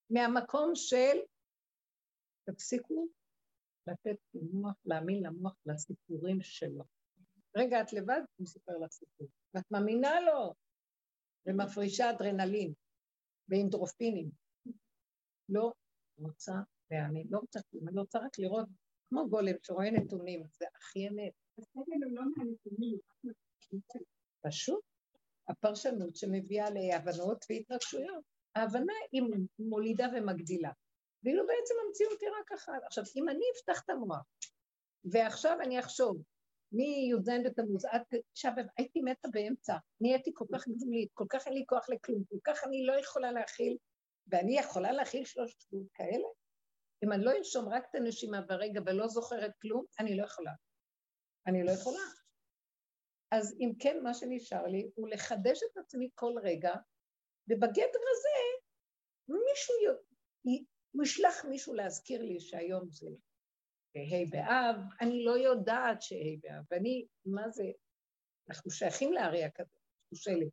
מהמקום 0.09 0.71
של, 0.75 1.17
תפסיקו 2.45 3.07
לתת 3.87 4.17
למוח, 4.33 4.75
להאמין 4.85 5.23
למוח 5.23 5.55
לסיפורים 5.65 6.41
שלו. 6.41 6.83
רגע, 7.57 7.81
את 7.81 7.93
לבד, 7.93 8.21
הוא 8.35 8.43
מספר 8.43 8.77
לך 8.77 8.91
סיפור, 8.91 9.27
ואת 9.53 9.71
מאמינה 9.71 10.21
לו, 10.21 10.53
ומפרישה 11.45 12.09
אדרנלין. 12.09 12.73
באינדרופינים. 13.49 14.29
לא 15.49 15.71
רוצה 16.17 16.53
להאמין, 16.91 17.27
לא 17.29 17.37
רוצה 17.37 17.59
כלום, 17.71 17.87
אני 17.87 17.99
רוצה 17.99 18.19
רק 18.19 18.39
לראות, 18.39 18.67
כמו 19.09 19.29
גולם 19.29 19.53
שרואה 19.63 19.91
נתונים, 19.91 20.43
זה 20.59 20.65
הכי 20.75 21.07
אמת. 21.07 21.31
לא 21.75 21.83
פשוט 24.41 24.83
הפרשנות 25.47 26.15
שמביאה 26.15 26.69
להבנות 26.69 27.45
והתרגשויות. 27.49 28.23
ההבנה 28.55 28.93
היא 29.11 29.21
מולידה 29.59 30.07
ומגדילה. 30.13 30.71
ואילו 31.23 31.47
בעצם 31.47 31.73
המציאות 31.85 32.21
היא 32.21 32.29
רק 32.39 32.51
אחת. 32.51 32.83
עכשיו, 32.85 33.03
אם 33.15 33.29
אני 33.29 33.43
אפתח 33.57 33.81
את 33.85 33.89
המוח, 33.89 34.25
ועכשיו 35.05 35.57
אני 35.61 35.79
אחשוב, 35.79 36.23
מי"ז 36.71 37.29
בתמוז 37.45 37.85
עד 37.85 38.01
עכשיו 38.31 38.51
הייתי 38.77 39.01
מתה 39.01 39.27
באמצע, 39.33 39.77
נהייתי 40.01 40.31
כל 40.33 40.45
כך 40.53 40.67
גבולית, 40.67 41.09
כל 41.13 41.25
כך 41.29 41.47
אין 41.47 41.53
לי 41.53 41.63
כוח 41.67 41.89
לכלום, 41.89 42.23
כל 42.29 42.37
כך 42.43 42.63
אני 42.63 42.85
לא 42.85 42.99
יכולה 42.99 43.31
להכיל, 43.31 43.77
ואני 44.29 44.59
יכולה 44.59 44.91
להכיל 44.91 45.25
שלוש 45.25 45.55
שבועות 45.59 45.91
כאלה? 45.93 46.27
אם 47.03 47.11
אני 47.11 47.23
לא 47.25 47.31
ארשום 47.31 47.69
רק 47.69 47.83
את 47.89 47.95
הנשימה 47.95 48.41
ברגע 48.41 48.81
ולא 48.85 49.07
זוכרת 49.07 49.51
כלום, 49.61 49.85
אני 49.99 50.17
לא 50.17 50.23
יכולה. 50.23 50.51
אני 51.47 51.63
לא 51.63 51.71
יכולה. 51.71 52.03
אז 53.31 53.55
אם 53.59 53.71
כן, 53.79 54.03
מה 54.03 54.13
שנשאר 54.13 54.67
לי 54.67 54.91
הוא 54.95 55.09
לחדש 55.09 55.59
את 55.63 55.77
עצמי 55.77 56.09
כל 56.15 56.33
רגע, 56.43 56.73
ובגדר 57.47 57.99
הזה 58.11 58.59
מישהו, 59.29 59.75
הוא 60.91 61.03
ישלח 61.03 61.45
מישהו 61.45 61.73
להזכיר 61.73 62.21
לי 62.21 62.39
שהיום 62.39 62.89
זה 62.91 63.07
ה' 63.95 64.29
באב, 64.29 64.75
אני 65.01 65.23
לא 65.23 65.37
יודעת 65.37 66.01
שה' 66.01 66.15
באב, 66.41 66.63
ואני, 66.71 67.07
מה 67.25 67.49
זה, 67.49 67.63
אנחנו 68.49 68.71
שייכים 68.71 69.13
לארי 69.13 69.43
הקדוש, 69.43 69.81
קשה 70.13 70.31
לי. 70.31 70.49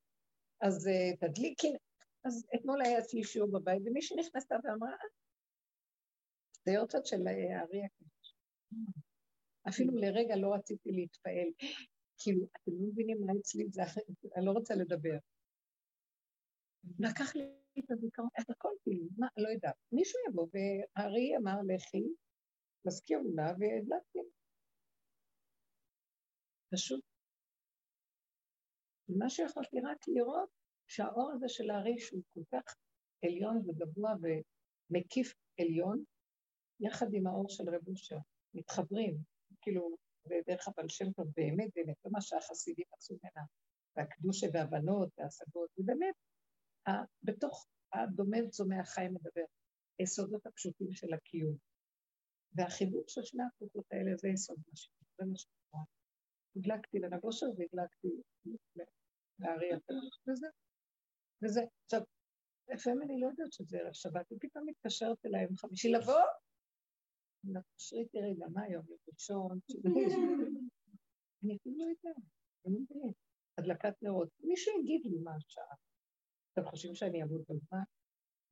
אז 0.60 0.86
uh, 0.86 1.16
תדליקי, 1.20 1.72
אז 2.26 2.46
אתמול 2.54 2.82
היה 2.82 2.98
אצלי 2.98 3.24
שיעור 3.24 3.50
בבית, 3.52 3.82
ומישהי 3.84 4.16
נכנסה 4.16 4.54
ואמרה, 4.64 4.96
זה 6.64 6.72
יורצות 6.72 7.06
של 7.06 7.28
אה, 7.28 7.60
הארי 7.60 7.84
הקדוש. 7.84 8.34
אפילו 9.68 9.96
לרגע 9.96 10.36
לא 10.36 10.54
רציתי 10.54 10.92
להתפעל. 10.92 11.48
כאילו, 12.18 12.46
אתם 12.56 12.72
לא 12.72 12.88
מבינים 12.88 13.20
מה 13.20 13.32
אצלי 13.40 13.64
זה, 13.70 13.82
אני 14.36 14.46
לא 14.46 14.50
רוצה 14.50 14.74
לדבר. 14.74 15.18
לקח 16.98 17.36
לי 17.36 17.44
את 17.78 17.90
הזיכרון, 17.90 18.28
את 18.40 18.50
הכל 18.50 18.68
כאילו, 18.82 19.04
מה, 19.18 19.26
לא 19.36 19.48
יודעת. 19.48 19.74
מישהו 19.92 20.18
יבוא, 20.28 20.46
והארי 20.52 21.36
אמר, 21.36 21.56
לכי, 21.66 22.04
תזכירו 22.86 23.34
לה, 23.34 23.46
והדלקתי. 23.58 24.18
פשוט. 26.72 27.04
מה 29.08 29.30
שיכולתי 29.30 29.80
רק 29.80 30.08
לראות, 30.08 30.55
שהאור 30.88 31.30
הזה 31.34 31.48
של 31.48 31.70
הארי, 31.70 31.98
שהוא 31.98 32.22
כל 32.34 32.40
כך 32.52 32.74
עליון 33.24 33.56
וגבוה 33.68 34.12
ומקיף 34.22 35.34
עליון, 35.60 36.04
יחד 36.80 37.06
עם 37.12 37.26
האור 37.26 37.48
של 37.48 37.64
רב 37.68 37.88
אושר, 37.88 38.18
מתחברים, 38.54 39.16
כאילו, 39.60 39.96
ודרך 40.24 40.68
הבעל 40.68 40.88
שם 40.88 41.12
טוב 41.12 41.26
באמת, 41.36 41.70
באמת, 41.74 41.96
לא 42.04 42.10
מה 42.10 42.20
שהחסידים 42.20 42.84
עשו 42.92 43.14
ממנה, 43.14 43.46
והקדושה 43.96 44.46
והבנות 44.52 45.08
וההשגות, 45.18 45.70
ובאמת, 45.78 46.14
בתוך 47.22 47.66
הדומם 47.92 48.50
צומח 48.50 48.88
חיים 48.88 49.14
מדבר, 49.14 49.44
היסודות 49.98 50.46
הפשוטים 50.46 50.92
של 50.92 51.14
הקיום. 51.14 51.56
והחיבור 52.52 53.04
של 53.08 53.22
שני 53.22 53.42
הכוחות 53.42 53.84
האלה 53.90 54.16
זה 54.16 54.28
יסוד 54.28 54.58
משהו, 54.72 54.92
זה 55.18 55.24
מה 55.26 55.36
שקורה. 55.36 55.84
הדלקתי 56.56 56.98
לנבושר 56.98 57.46
והדלקתי 57.46 58.08
לארי 59.38 59.72
הקדוש, 59.72 60.18
וזה. 60.28 60.46
וזה. 61.42 61.60
עכשיו, 61.84 62.00
לפעמים 62.68 63.02
אני 63.02 63.20
לא 63.20 63.26
יודעת 63.26 63.52
שזה 63.52 63.78
ערב 63.78 63.92
שבת, 63.92 64.30
היא 64.30 64.38
פתאום 64.40 64.64
מתקשרת 64.66 65.26
אליי 65.26 65.44
עם 65.44 65.56
חמישי 65.56 65.88
לבוא, 65.88 66.24
נפשרי 67.44 68.08
תראי, 68.08 68.34
גם 68.38 68.52
מה 68.52 68.62
היום, 68.62 68.84
יום 68.88 68.98
ראשון, 69.12 69.58
אני 71.44 71.56
אפילו 71.56 71.76
לא 71.78 71.84
יודעת, 71.84 72.22
אני 72.66 72.78
מבין. 72.78 73.12
הדלקת 73.58 74.02
נרות, 74.02 74.28
מישהו 74.40 74.80
יגיד 74.80 75.00
לי 75.04 75.18
מה 75.18 75.34
השעה. 75.36 75.74
אתם 76.52 76.64
חושבים 76.64 76.94
שאני 76.94 77.22
אעבוד 77.22 77.40
בזמן? 77.40 77.78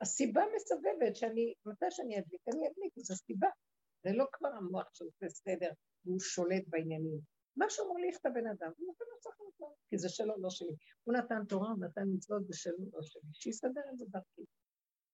הסיבה 0.01 0.43
מסבבת 0.57 1.17
שאני, 1.17 1.55
מתי 1.67 1.87
שאני 1.91 2.19
אדליק, 2.19 2.41
אני 2.49 2.69
אדליק, 2.69 2.93
זו 2.97 3.15
סיבה. 3.15 3.49
זה 4.05 4.11
לא 4.13 4.25
כבר 4.33 4.49
המוח 4.49 4.95
שעושה 4.95 5.29
סדר 5.29 5.71
והוא 6.05 6.21
שולט 6.21 6.65
בעניינים. 6.69 7.21
משהו 7.57 7.89
מוליך 7.89 8.17
את 8.21 8.27
הבן 8.27 8.47
אדם, 8.47 8.71
הוא 8.77 8.87
נותן 8.87 9.05
לו 9.11 9.21
צריך 9.21 9.37
לתת, 9.41 9.75
כי 9.89 9.99
זה 9.99 10.09
שלו, 10.09 10.35
לא 10.39 10.51
שלי. 10.51 10.77
הוא 11.05 11.15
נתן 11.15 11.45
תורה, 11.49 11.71
הוא 11.71 11.85
נתן 11.85 12.03
מצוות, 12.15 12.47
זה 12.47 12.57
שלו, 12.57 12.85
לא 12.93 13.03
שלי. 13.03 13.23
שיסדר 13.33 13.81
את 13.93 13.99
זה 13.99 14.05
דרכי. 14.09 14.43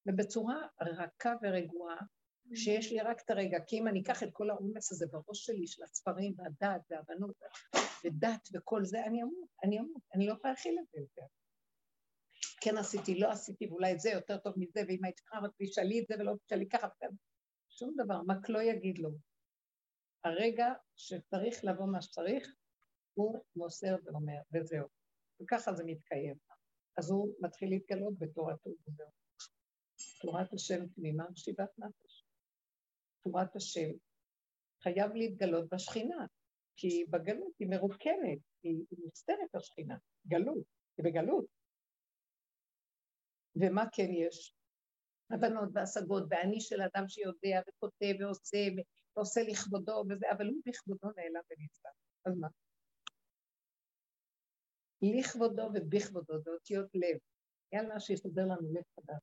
ובצורה 0.07 0.67
רכה 0.81 1.35
ורגועה, 1.43 1.97
שיש 2.55 2.93
לי 2.93 3.01
רק 3.01 3.23
את 3.25 3.31
הרגע, 3.31 3.59
כי 3.67 3.79
אם 3.79 3.89
אני 3.89 4.03
אקח 4.03 4.23
את 4.23 4.29
כל 4.33 4.51
העומס 4.51 4.93
הזה 4.93 5.07
בראש 5.07 5.47
שלי, 5.47 5.67
של 5.67 5.83
הספרים 5.83 6.35
והדת 6.39 6.81
והבנות 6.91 7.37
ודת 8.05 8.49
וכל 8.55 8.85
זה, 8.85 9.05
אני 9.05 9.23
אמות, 9.23 9.49
אני 9.65 9.79
אמות, 9.79 10.03
אני 10.15 10.27
לא 10.27 10.33
יכולה 10.33 10.53
להכיל 10.53 10.77
את 10.83 10.89
זה 10.93 11.01
יותר. 11.01 11.23
כן 12.61 12.77
עשיתי, 12.79 13.15
לא 13.19 13.31
עשיתי, 13.31 13.67
ואולי 13.67 13.99
זה 13.99 14.11
יותר 14.11 14.39
טוב 14.39 14.55
מזה, 14.57 14.81
ואם 14.89 15.05
היית 15.05 15.21
ככה, 15.21 15.39
תשאלי 15.59 16.01
את 16.01 16.05
זה 16.09 16.15
ולא 16.19 16.35
תשאלי 16.47 16.69
ככה, 16.69 16.89
שום 17.69 17.95
דבר, 18.05 18.21
רק 18.29 18.49
לא 18.49 18.63
יגיד 18.63 18.99
לו. 18.99 19.11
הרגע 20.25 20.67
שצריך 20.97 21.65
לבוא 21.65 21.87
מה 21.93 22.03
שצריך, 22.03 22.55
הוא 23.15 23.45
מוסר 23.57 23.97
ואומר, 24.05 24.41
וזהו. 24.53 24.89
וככה 25.43 25.73
זה 25.73 25.85
מתקיים. 25.87 26.35
אז 26.97 27.11
הוא 27.11 27.35
מתחיל 27.41 27.71
להתגלות 27.71 28.19
בתורתו 28.19 28.71
וזהו. 28.71 29.09
תורת 30.21 30.53
השם 30.53 30.87
תמימה, 30.87 31.25
שיבת 31.35 31.79
נפש. 31.79 32.25
תורת 33.23 33.57
השם 33.57 33.91
חייב 34.83 35.13
להתגלות 35.15 35.69
בשכינה, 35.73 36.27
כי 36.77 37.05
בגלות 37.11 37.53
היא 37.59 37.69
מרוקנת, 37.69 38.39
היא 38.63 38.85
מוסתרת 38.99 39.55
השכינה, 39.55 39.97
גלות, 40.27 40.65
היא 40.97 41.05
בגלות. 41.05 41.47
ומה 43.57 43.85
כן 43.93 44.11
יש? 44.11 44.55
הבנות 45.31 45.69
והשגות, 45.75 46.25
ואני 46.31 46.61
של 46.61 46.81
אדם 46.83 47.09
שיודע 47.09 47.61
וכותב 47.69 48.15
ועושה 48.21 48.59
ועושה 49.17 49.41
לכבודו 49.43 50.05
וזה, 50.11 50.27
אבל 50.31 50.47
הוא 50.47 50.63
בכבודו 50.67 51.09
נעלם 51.17 51.43
ונצטרך. 51.51 51.93
אז 52.27 52.35
מה? 52.37 52.49
לכבודו 55.03 55.71
ובכבודו 55.75 56.39
זה 56.39 56.51
אותיות 56.51 56.95
לב. 56.95 57.19
יאללה, 57.73 58.01
שיסדר 58.01 58.45
לנו 58.45 58.73
לב 58.73 58.83
חדש. 58.97 59.23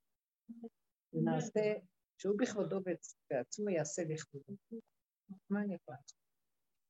ונעשה, 1.14 1.74
שהוא 2.18 2.36
בכבודו 2.40 2.80
בעצמו 3.30 3.70
יעשה 3.70 4.02
לכבודו. 4.10 4.54
מה 5.50 5.62
אני 5.62 5.76
יכולה 5.76 5.98
לעשות? 5.98 6.18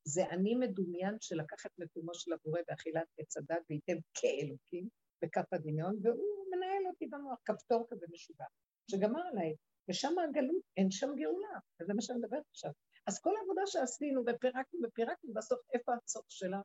זה 0.04 0.26
אני 0.30 0.56
מדומיין 0.56 1.16
שלקח 1.22 1.66
את 1.66 1.72
מקומו 1.78 2.14
של 2.14 2.34
הבורא 2.34 2.60
באכילת 2.68 3.08
עץ 3.18 3.38
הדת 3.38 3.64
וייתן 3.70 3.98
כאלוקים 4.14 4.90
בכף 5.22 5.54
הדמיון, 5.54 6.00
והוא 6.04 6.46
מנהל 6.52 6.88
אותי 6.88 7.08
במוח, 7.08 7.40
כפתור 7.46 7.88
כזה 7.90 8.06
משוגע. 8.12 8.46
שגמר 8.92 9.22
עליי, 9.32 9.56
ושם 9.90 10.14
הגלות, 10.20 10.64
אין 10.78 10.92
שם 10.92 11.08
גאולה, 11.16 11.60
וזה 11.82 11.94
מה 11.94 12.02
שאני 12.02 12.20
מדברת 12.20 12.44
עכשיו. 12.50 12.72
אז 13.08 13.20
כל 13.20 13.34
העבודה 13.38 13.62
שעשינו 13.66 14.22
ופירקנו 14.22 14.80
ופירקנו, 14.88 15.34
בסוף 15.34 15.60
איפה 15.74 15.94
הצורך 15.96 16.26
שלה? 16.30 16.62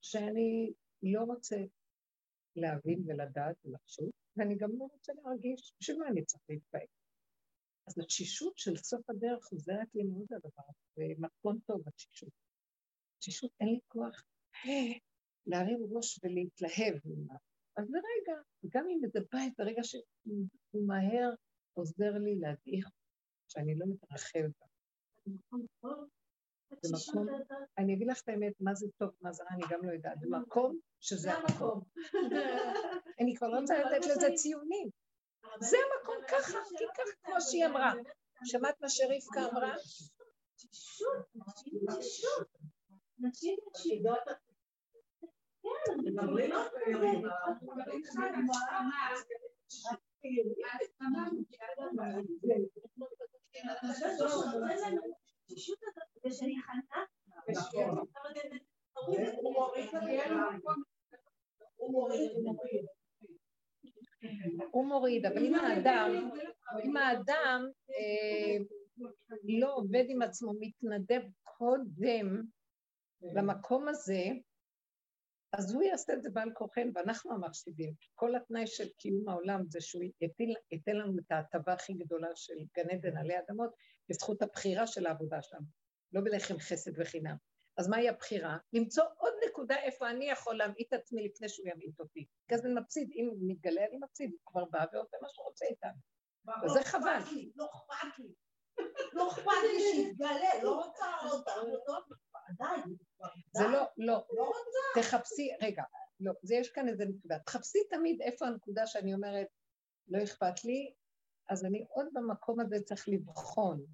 שאני 0.00 0.72
לא 1.02 1.20
רוצה 1.20 1.56
להבין 2.56 3.04
ולדעת 3.06 3.56
ולחשוב, 3.64 4.10
ואני 4.36 4.56
גם 4.56 4.70
לא 4.78 4.84
רוצה 4.92 5.12
להרגיש, 5.12 5.72
בשביל 5.80 5.98
מה 5.98 6.08
אני 6.08 6.24
צריך 6.24 6.42
להתפעל? 6.48 6.86
אז 7.88 7.98
התשישות 7.98 8.58
של 8.58 8.76
סוף 8.76 9.10
הדרך 9.10 9.44
חוזרת 9.44 9.94
לי 9.94 10.02
מאוד 10.04 10.26
הדבר, 10.32 10.72
ומתכון 10.96 11.58
טוב 11.66 11.88
התשישות. 11.88 12.32
תשישות, 13.18 13.50
אין 13.60 13.68
לי 13.68 13.80
כוח 13.88 14.24
להרים 15.46 15.78
ראש 15.90 16.20
ולהתלהב 16.22 17.00
ממה. 17.04 17.34
אז 17.76 17.84
ברגע, 17.90 18.40
גם 18.68 18.84
אם 18.88 19.00
זה 19.12 19.20
בית, 19.32 19.52
ברגע 19.58 19.82
שהוא 19.84 20.86
מהר 20.86 21.30
עוזר 21.72 22.12
לי 22.12 22.38
להדעיך, 22.40 22.90
שאני 23.48 23.78
לא 23.78 23.86
מתרחב. 23.86 24.63
זה 25.26 25.30
מקום, 26.92 27.26
אני 27.78 27.94
אגיד 27.94 28.08
לך 28.08 28.20
את 28.20 28.28
האמת, 28.28 28.52
מה 28.60 28.74
זה 28.74 28.86
טוב, 28.98 29.10
מה 29.20 29.32
זה 29.32 29.42
רע, 29.42 29.50
אני 29.50 29.62
גם 29.70 29.84
לא 29.84 29.92
יודעת. 29.92 30.20
זה 30.20 30.26
מקום 30.30 30.78
שזה 31.00 31.32
המקום. 31.32 31.80
אני 33.20 33.36
כבר 33.36 33.48
לא 33.48 33.58
רוצה 33.60 33.78
לתת 33.78 34.06
לזה 34.06 34.28
ציונים. 34.34 34.88
זה 35.60 35.76
המקום 35.76 36.16
ככה, 36.28 36.58
כי 36.78 36.84
ככה 36.94 37.16
כמו 37.22 37.40
שהיא 37.40 37.66
אמרה. 37.66 37.92
שמעת 38.44 38.80
מה 38.80 38.88
שרבקה 38.88 39.50
אמרה? 39.52 39.74
נשים 43.18 43.58
הוא 64.70 64.86
מוריד, 64.86 65.26
אבל 65.26 65.44
אם 65.44 65.54
האדם, 65.54 66.30
אם 66.84 66.96
האדם 66.96 67.66
אה, 67.90 68.64
לא 69.58 69.74
עובד 69.74 70.04
עם 70.08 70.22
עצמו, 70.22 70.52
מתנדב 70.60 71.22
קודם 71.42 72.42
למקום 73.34 73.88
הזה, 73.88 74.24
אז 75.58 75.74
הוא 75.74 75.82
יעשה 75.82 76.12
את 76.12 76.22
זה 76.22 76.30
בעל 76.30 76.50
כוחנו, 76.54 76.90
ואנחנו 76.94 77.32
המפסידים. 77.32 77.94
כל 78.14 78.36
התנאי 78.36 78.66
של 78.66 78.88
קיום 78.88 79.28
העולם 79.28 79.60
זה 79.68 79.80
שהוא 79.80 80.02
יטיל, 80.20 80.54
ייתן 80.72 80.96
לנו 80.96 81.18
את 81.18 81.32
ההטבה 81.32 81.72
הכי 81.72 81.94
גדולה 81.94 82.28
של 82.34 82.54
גן 82.76 82.90
עדן 82.90 83.16
עלי 83.16 83.38
אדמות, 83.38 83.70
בזכות 84.08 84.42
הבחירה 84.42 84.86
של 84.86 85.06
העבודה 85.06 85.42
שלנו, 85.42 85.66
לא 86.12 86.20
בלחם 86.20 86.58
חסד 86.58 87.00
וחינם. 87.00 87.36
אז 87.76 87.88
מהי 87.88 88.08
הבחירה? 88.08 88.56
למצוא 88.72 89.04
עוד 89.18 89.34
נקודה 89.48 89.76
איפה 89.76 90.10
אני 90.10 90.30
יכול 90.30 90.56
להמעיט 90.56 90.94
את 90.94 91.00
עצמי 91.00 91.24
לפני 91.24 91.48
שהוא 91.48 91.68
ימעיט 91.68 92.00
אותי. 92.00 92.26
כי 92.48 92.54
אז 92.54 92.66
אני 92.66 92.74
מפסיד, 92.74 93.10
אם 93.14 93.26
הוא 93.26 93.38
מתגלה 93.40 93.84
אני 93.90 93.98
מפסיד, 94.00 94.30
הוא 94.30 94.40
כבר 94.46 94.64
בא 94.64 94.84
ועושה 94.92 95.16
מה 95.22 95.28
שהוא 95.28 95.46
רוצה 95.46 95.66
איתנו. 95.66 95.98
וזה 96.64 96.82
חבל. 96.84 97.18
לא 97.56 97.70
אכפת 97.74 98.18
לי. 98.18 98.34
לא 99.12 99.30
אכפת 99.30 99.52
לי 99.62 99.80
שיתגלה, 99.80 100.62
לא 100.62 100.84
רוצה 100.84 101.04
עוד 101.30 101.44
עבודות. 101.48 102.23
זה 103.52 103.64
לא, 103.64 103.84
לא. 103.96 104.24
לא. 104.32 104.52
תחפשי, 104.94 105.48
רגע, 105.62 105.82
לא, 106.20 106.32
זה 106.42 106.54
יש 106.54 106.70
כאן 106.70 106.88
איזה 106.88 107.04
נקודה. 107.04 107.38
תחפשי 107.38 107.78
תמיד 107.90 108.22
איפה 108.22 108.46
הנקודה 108.46 108.86
שאני 108.86 109.14
אומרת, 109.14 109.46
לא 110.08 110.22
אכפת 110.24 110.64
לי, 110.64 110.94
אז 111.48 111.64
אני 111.64 111.84
עוד 111.88 112.06
במקום 112.12 112.60
הזה 112.60 112.76
צריך 112.84 113.08
לבחון. 113.08 113.84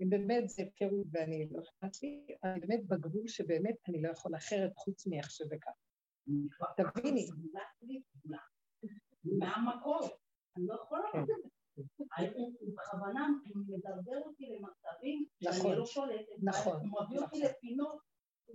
אם 0.00 0.10
באמת 0.10 0.48
זה 0.48 0.62
הפקרות 0.62 1.06
ואני 1.12 1.48
לא 1.50 1.60
אכפת 1.60 2.02
לי, 2.02 2.26
אני 2.44 2.60
באמת 2.60 2.86
בגבול 2.86 3.28
שבאמת 3.28 3.76
אני 3.88 4.02
לא 4.02 4.08
יכול 4.08 4.36
אחרת 4.36 4.76
חוץ 4.76 5.06
מאיך 5.06 5.30
שזה 5.30 5.56
ככה. 5.60 5.70
תביני. 6.94 7.28
מהמקור. 9.24 10.08
אני 10.56 10.66
לא 10.66 10.74
יכולה 10.74 11.02
כן. 11.12 11.18
לעשות 11.18 11.36
את 11.38 11.42
זה. 11.42 11.57
בכוונה 12.74 13.28
מדרדר 13.68 14.20
אותי 14.24 14.46
למצבים 14.46 15.24
שאני 15.42 15.58
נכון. 15.58 15.76
לא 15.76 15.86
שולטת. 15.86 16.36
נכון. 16.42 16.76
הוא 16.76 17.06
מביא 17.06 17.18
אותי 17.20 17.40
לפינות 17.40 17.98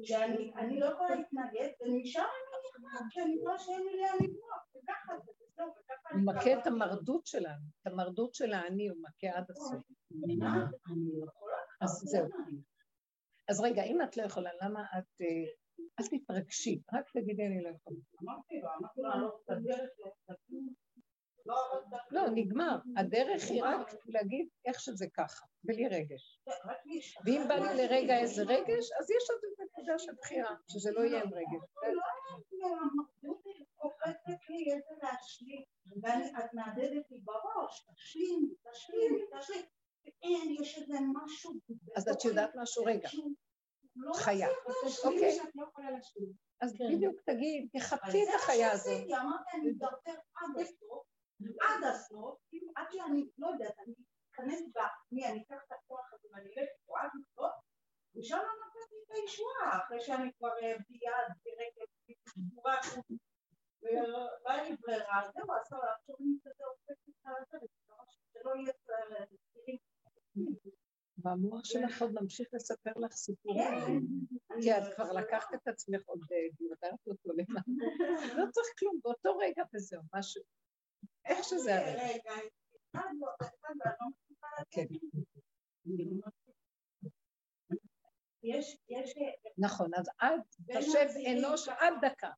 שאני 0.04 0.80
לא 0.80 0.86
יכולה 0.86 1.16
להתנגד, 1.16 1.70
ונשאר 1.82 2.22
אני 2.22 2.58
נכנעת, 2.70 3.04
כי 3.12 3.22
אני 3.22 3.38
רואה 3.38 3.60
שאין 3.60 3.82
לי 3.82 4.02
לאן 4.02 4.16
לברוח, 4.24 4.64
וככה 4.76 5.14
זה, 5.26 5.32
וככה 5.64 6.10
הוא 6.14 6.22
מכה 6.26 6.60
את 6.62 6.68
המרדות 6.68 7.26
שלנו, 7.26 7.66
את 7.82 7.88
המרדות 7.88 8.34
של 8.34 8.54
האני 8.54 8.88
הוא 8.88 8.98
מכה 9.02 9.38
עד 9.38 9.52
הסוף. 9.52 9.84
אני 10.26 10.38
לא. 10.40 11.26
אז 11.82 11.90
זהו. 11.90 12.28
אז 13.50 13.62
רגע, 13.62 13.84
אם 13.84 14.02
את 14.02 14.18
לא 14.18 14.24
יכולה, 14.24 14.50
למה 14.62 14.84
את... 14.98 15.22
אה, 15.22 15.28
אל 16.00 16.06
תתרגשי, 16.06 16.82
רק 16.94 17.06
תגידי 17.14 17.48
אני 17.48 17.64
לא 17.64 17.70
יכולה. 17.70 18.00
אמרתי 18.24 18.60
לו, 18.62 18.70
אמרתי 18.80 19.02
לו, 19.02 19.42
אני 19.50 20.93
לא 21.46 21.56
לא, 21.92 21.98
לא, 22.12 22.30
נגמר. 22.36 22.78
הדרך 22.98 23.44
היא 23.50 23.64
רק 23.64 23.94
להגיד 24.06 24.48
איך 24.66 24.80
שזה 24.80 25.06
ככה, 25.14 25.46
בלי 25.64 25.88
רגש. 25.88 26.40
ואם 27.26 27.42
בא 27.48 27.56
לי 27.56 27.88
לרגע 27.88 28.20
איזה 28.20 28.44
רגש, 28.44 28.86
אז 29.00 29.12
יש 29.12 29.30
עוד 29.30 29.68
נקודה 29.68 30.00
של 30.00 30.12
בחירה, 30.22 30.56
שזה 30.68 30.92
לא 30.92 31.02
יהיה 31.02 31.24
עם 31.24 31.34
רגש. 31.34 31.64
קופצת 33.76 34.40
לי 34.50 34.74
איזה 34.74 34.94
להשלים, 35.04 35.64
ואת 36.02 36.54
מהדהדת 36.54 37.12
לי 37.12 37.20
בראש, 37.24 37.86
תשלימי, 37.94 38.54
תשלימי, 38.72 39.22
תשלימי. 39.40 39.68
אין, 40.24 40.56
יש 40.62 40.78
איזה 40.78 40.98
משהו... 41.14 41.54
אז 41.96 42.10
את 42.10 42.26
יודעת 42.26 42.52
משהו? 42.56 42.84
רגע, 42.86 43.10
לא 43.96 44.14
חיה. 44.14 44.48
אוקיי. 45.04 45.40
אז 46.62 46.74
בדיוק 46.74 47.22
תגיד, 47.26 47.70
תחפשי 47.74 48.24
את 48.24 48.30
החיה 48.36 48.72
הזאת. 48.72 49.02
אמרתי, 49.10 49.50
אני 49.54 49.72
אדרדר 49.72 50.20
עד 50.36 50.62
הסוף, 50.62 51.13
עד 51.42 51.84
הסוף, 51.84 52.40
כאילו, 52.50 52.72
עד 52.76 52.88
שאני, 52.92 53.30
לא 53.38 53.48
יודעת, 53.48 53.80
אני 53.80 53.94
אכנס 54.32 54.62
בעצמי, 54.74 55.28
אני 55.28 55.44
אקח 55.44 55.64
את 55.68 55.72
הכוח 55.72 56.14
הזה 56.14 56.28
ואני 56.32 56.50
אלך 56.50 56.70
פה 56.86 57.00
עד 57.00 57.10
הסוף, 57.20 57.54
ושם 58.16 58.38
נתתי 58.38 58.96
את 59.06 59.12
הישועה, 59.12 59.80
אחרי 59.84 60.02
שאני 60.02 60.34
כבר 60.38 60.54
אה, 60.62 60.76
ביד, 60.90 61.30
ברגל, 61.46 61.86
בגבורה, 62.38 62.78
ולא 63.82 64.52
היה 64.52 64.64
לי 64.64 64.76
ברירה, 64.82 65.22
זהו, 65.34 65.54
אז 65.54 65.62
עכשיו 65.62 66.16
אני 66.20 66.36
כזה 66.44 66.64
הופכת 66.66 67.10
את 67.10 67.16
זה, 67.52 67.58
זה 68.34 68.40
לא 68.44 68.52
יהיה... 68.56 68.74
במוח 71.18 71.66
שלך 71.66 72.02
עוד 72.02 72.12
נמשיך 72.22 72.48
לספר 72.54 72.92
לך 72.96 73.14
סיפורים. 73.14 73.64
כן. 73.64 74.62
כי 74.62 74.72
את 74.72 74.96
כבר 74.96 75.12
לקחת 75.12 75.54
את 75.54 75.68
עצמך 75.68 76.02
עוד 76.06 76.20
דיודרת 76.58 77.08
אותו 77.08 77.30
למעלה. 77.30 77.62
לא 78.38 78.52
צריך 78.52 78.68
כלום, 78.80 79.00
באותו 79.04 79.38
רגע 79.38 79.64
וזהו, 79.74 80.02
משהו. 80.14 80.44
איך 81.26 81.44
שזה 81.44 81.72
אחד 82.96 83.10
לא, 83.20 83.28
כן. 84.72 84.86
נכון, 89.58 89.92
אז 89.94 90.10
עד, 90.18 90.40
תשב 90.68 91.08
אנוש 91.32 91.68
עד 91.68 91.94
דקה. 92.02 92.30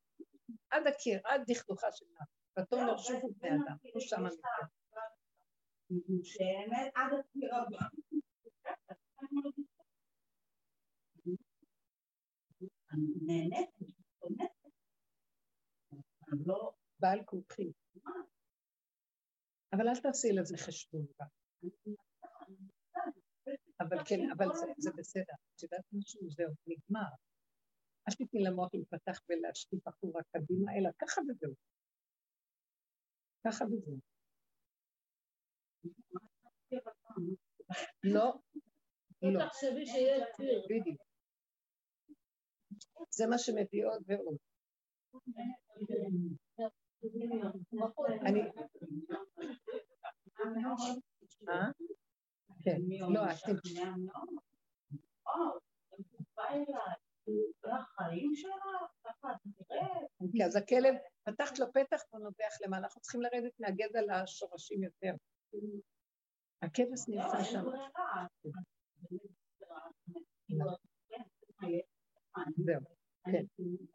עד 0.69 0.87
הקיר, 0.87 1.21
עד 1.23 1.41
דכדוכה 1.47 1.91
של 1.91 2.05
נפש. 2.13 2.59
ותאמר 2.59 2.97
שובו 2.97 3.29
בני 3.37 3.49
אדם. 3.49 3.75
הוא 3.93 4.01
שם 4.01 4.25
המקרה. 4.25 4.67
באמת 5.89 6.91
עד 6.95 7.13
הספירה 7.19 7.61
הבאה. 7.61 7.87
אני 12.91 13.07
נהנית, 13.25 13.69
אני 16.31 16.43
לא... 16.45 16.71
בעל 16.99 17.23
כוחי. 17.25 17.71
אבל 19.77 19.87
אל 19.87 20.01
תעשי 20.01 20.31
לזה 20.33 20.57
חשבון. 20.57 21.05
בה. 21.19 21.25
אבל 23.79 23.97
כן, 24.05 24.19
אבל 24.37 24.45
זה, 24.53 24.65
זה 24.77 24.89
בסדר. 24.97 25.33
את 25.55 25.63
יודעת 25.63 25.85
משהו? 25.93 26.29
זהו, 26.29 26.51
נגמר. 26.67 27.11
אל 28.09 28.13
תתני 28.13 28.43
למוח 28.43 28.69
להיפתח 28.73 29.19
ולהשקיף 29.29 29.87
אחורה 29.87 30.21
קדימה, 30.31 30.71
אלא 30.77 30.89
ככה 31.01 31.21
וזהו. 31.21 31.53
ככה 33.47 33.65
וזהו. 33.65 33.99
לא, 38.03 38.33
לא. 39.21 39.45
תחשבי 39.45 39.85
שיהיה 39.85 40.25
ציר. 40.35 40.65
בדיוק. 40.69 41.01
זה 43.09 43.27
מה 43.27 43.37
שמביא 43.37 43.85
עוד 43.85 44.03
ועוד. 44.07 44.37
אני... 48.21 48.41
אה? 51.49 51.69
כן, 52.63 52.77
לא, 53.13 53.21
אתם... 53.25 53.53
כי 60.31 60.43
אז 60.45 60.55
הכלב, 60.55 60.95
פתחת 61.23 61.59
לו 61.59 61.65
פתח 61.73 62.01
והוא 62.11 62.23
נובח 62.23 62.61
למעלה, 62.65 62.83
אנחנו 62.83 63.01
צריכים 63.01 63.21
לרדת 63.21 63.59
מהגזע 63.59 63.99
לשורשים 64.01 64.83
יותר. 64.83 65.13
הכבש 66.61 67.07
נמצא 67.07 67.43
שם. 67.43 67.63
זהו, 72.57 72.81
כן, 73.25 73.43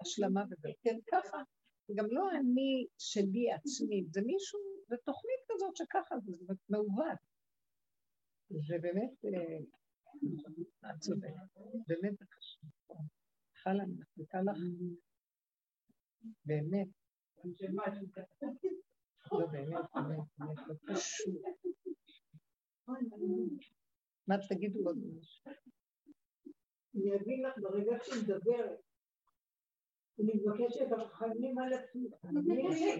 השלמה 0.01 0.45
וזהו. 0.51 0.73
כן, 0.83 0.97
ככה. 1.13 1.43
גם 1.97 2.07
לא 2.11 2.31
אני 2.31 2.87
שלי 2.99 3.53
עצמי, 3.53 4.05
זה 4.11 4.21
מישהו, 4.21 4.59
זה 4.89 4.97
תוכנית 5.05 5.41
כזאת 5.49 5.77
שככה, 5.77 6.15
זה 6.25 6.55
מעוות. 6.69 7.21
זה 8.69 8.77
באמת, 8.83 9.13
את 10.87 11.01
צודקת, 11.01 11.51
באמת 11.89 12.19
זה 12.19 12.25
חשוב. 12.35 12.71
חלה, 13.63 13.83
אני 13.83 13.93
מחזיקה 14.01 14.39
לך, 14.43 14.59
באמת. 16.45 16.89
לא, 19.33 19.47
באמת, 19.47 19.85
באמת, 19.95 20.27
באמת, 20.39 20.59
לא 20.69 20.95
פשוט. 20.95 21.43
מה 24.29 24.35
תגידו 24.49 24.81
עוד 24.87 24.99
משהו? 24.99 25.53
אני 26.95 27.17
אגיד 27.17 27.39
לך 27.47 27.55
ברגע 27.63 28.05
שהיא 28.05 28.23
מדברת. 28.23 28.81
אני 30.21 30.33
מבקשת 30.35 30.87
בחיים 30.91 31.59
על 31.59 31.73
עצמי. 31.73 32.09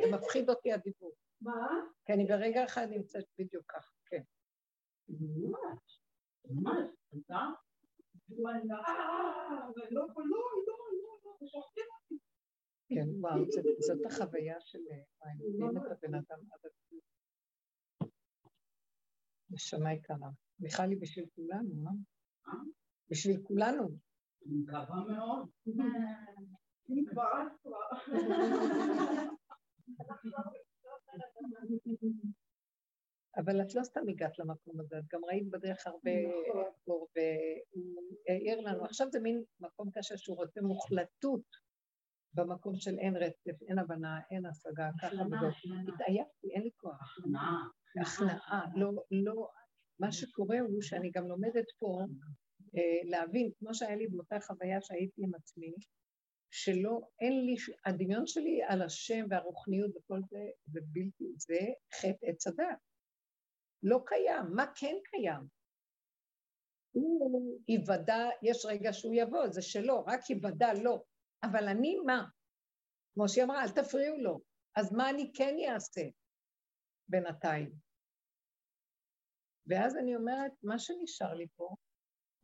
זה 0.03 0.17
מפחיד 0.17 0.51
אותי 0.51 0.73
הדיבור. 0.73 1.13
מה? 1.41 1.69
כי 2.07 2.13
אני 2.13 2.27
ברגע 2.27 2.65
אחד 2.65 2.87
נמצאת 2.91 3.25
בדיוק 3.39 3.65
ככה, 3.69 3.93
כן. 4.07 4.23
ממש. 5.09 6.01
ממש. 6.51 6.89
אתה? 7.27 7.47
כן, 12.89 13.09
וואו, 13.21 13.45
זאת- 13.81 14.07
החוויה 14.07 14.61
של 14.61 14.79
וואי, 14.79 15.33
מביאים 15.35 15.77
את 15.77 15.83
הבן 15.91 16.15
אדם 16.15 16.39
עד 16.53 16.61
הגבול. 16.65 17.01
נשמה 19.51 19.93
יקרה. 19.93 20.17
מיכל 20.61 20.83
היא 20.83 20.99
בשביל 21.01 21.27
כולנו, 21.35 21.87
אה? 21.87 21.93
אה? 22.49 22.59
בשביל 23.11 23.41
כולנו. 23.43 23.89
אני 24.47 24.57
מקווה 24.63 25.05
מאוד. 25.09 25.49
כבר. 27.11 27.43
אבל 33.37 33.63
את 33.63 33.75
לא 33.75 33.83
סתם 33.83 34.09
הגעת 34.09 34.39
למקום 34.39 34.81
הזה, 34.81 34.99
את 34.99 35.05
גם 35.13 35.25
ראית 35.25 35.51
בדרך 35.51 35.87
הרבה 35.87 36.11
נכון. 36.23 36.61
אור, 36.61 36.73
והוא 36.87 37.09
העיר 38.29 38.61
לנו. 38.61 38.85
עכשיו 38.85 39.07
זה 39.11 39.21
מין 39.21 39.43
מקום 39.61 39.91
קשה 39.91 40.17
שהוא 40.17 40.37
רוצה 40.37 40.61
מוחלטות 40.61 41.45
במקום 42.35 42.75
של 42.77 42.99
אין 42.99 43.17
רצף, 43.17 43.63
אין 43.69 43.79
הבנה, 43.79 44.21
אין 44.31 44.47
השגה, 44.47 44.91
ככה 45.03 45.23
וזאת. 45.27 45.55
התעייפתי, 45.95 46.51
אין 46.55 46.63
לי 46.63 46.71
כוח. 46.77 47.19
הכנעה, 48.01 48.65
לא, 48.75 48.91
לא, 49.11 49.49
מה 50.01 50.13
שקורה 50.13 50.61
הוא 50.61 50.83
שאני 50.83 51.11
גם 51.11 51.29
לומדת 51.29 51.67
פה 51.79 52.01
אה, 52.77 53.11
להבין, 53.11 53.51
כמו 53.59 53.75
שהיה 53.75 53.97
לי 53.97 54.07
באותה 54.07 54.41
חוויה 54.41 54.81
שהייתי 54.81 55.23
עם 55.25 55.35
עצמי, 55.35 55.75
שלא, 56.51 57.01
אין 57.21 57.47
לי, 57.47 57.55
הדמיון 57.87 58.27
שלי 58.27 58.63
על 58.69 58.83
השם 58.83 59.27
והרוחניות 59.31 59.91
וכל 59.97 60.21
זה, 60.31 60.39
זה 60.67 60.81
בלתי, 60.83 61.25
זה 61.37 61.59
חטא 61.95 62.27
עץ 62.27 62.47
הדת. 62.47 62.79
לא 63.83 64.03
קיים. 64.07 64.45
מה 64.55 64.65
כן 64.75 64.97
קיים? 65.05 65.41
הוא 66.93 67.59
ייוודע, 67.69 68.29
יש 68.43 68.65
רגע 68.65 68.93
שהוא 68.93 69.15
יבוא, 69.15 69.49
זה 69.49 69.63
שלו, 69.63 70.05
רק 70.07 70.31
ייוודע 70.31 70.69
לא. 70.85 71.03
אבל 71.43 71.69
אני 71.69 71.97
מה? 72.07 72.25
כמו 73.15 73.29
שהיא 73.29 73.45
אמרה, 73.45 73.63
אל 73.63 73.69
תפריעו 73.69 74.17
לו. 74.17 74.41
אז 74.77 74.93
מה 74.93 75.11
אני 75.11 75.33
כן 75.35 75.55
אעשה 75.69 76.03
בינתיים? 77.09 77.73
ואז 79.67 79.97
אני 79.97 80.17
אומרת, 80.17 80.53
מה 80.63 80.79
שנשאר 80.79 81.35
לי 81.35 81.47
פה, 81.57 81.75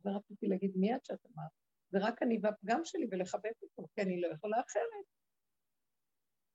ורציתי 0.05 0.47
להגיד 0.47 0.71
מיד 0.75 1.05
שאת 1.05 1.25
אמרת, 1.25 1.51
זה 1.91 1.97
רק 2.01 2.23
אני 2.23 2.39
והפגם 2.41 2.81
שלי 2.83 3.07
ולחבק 3.11 3.51
אותו, 3.61 3.87
כי 3.95 4.01
אני 4.01 4.21
לא 4.21 4.27
יכולה 4.27 4.57
אחרת. 4.59 5.05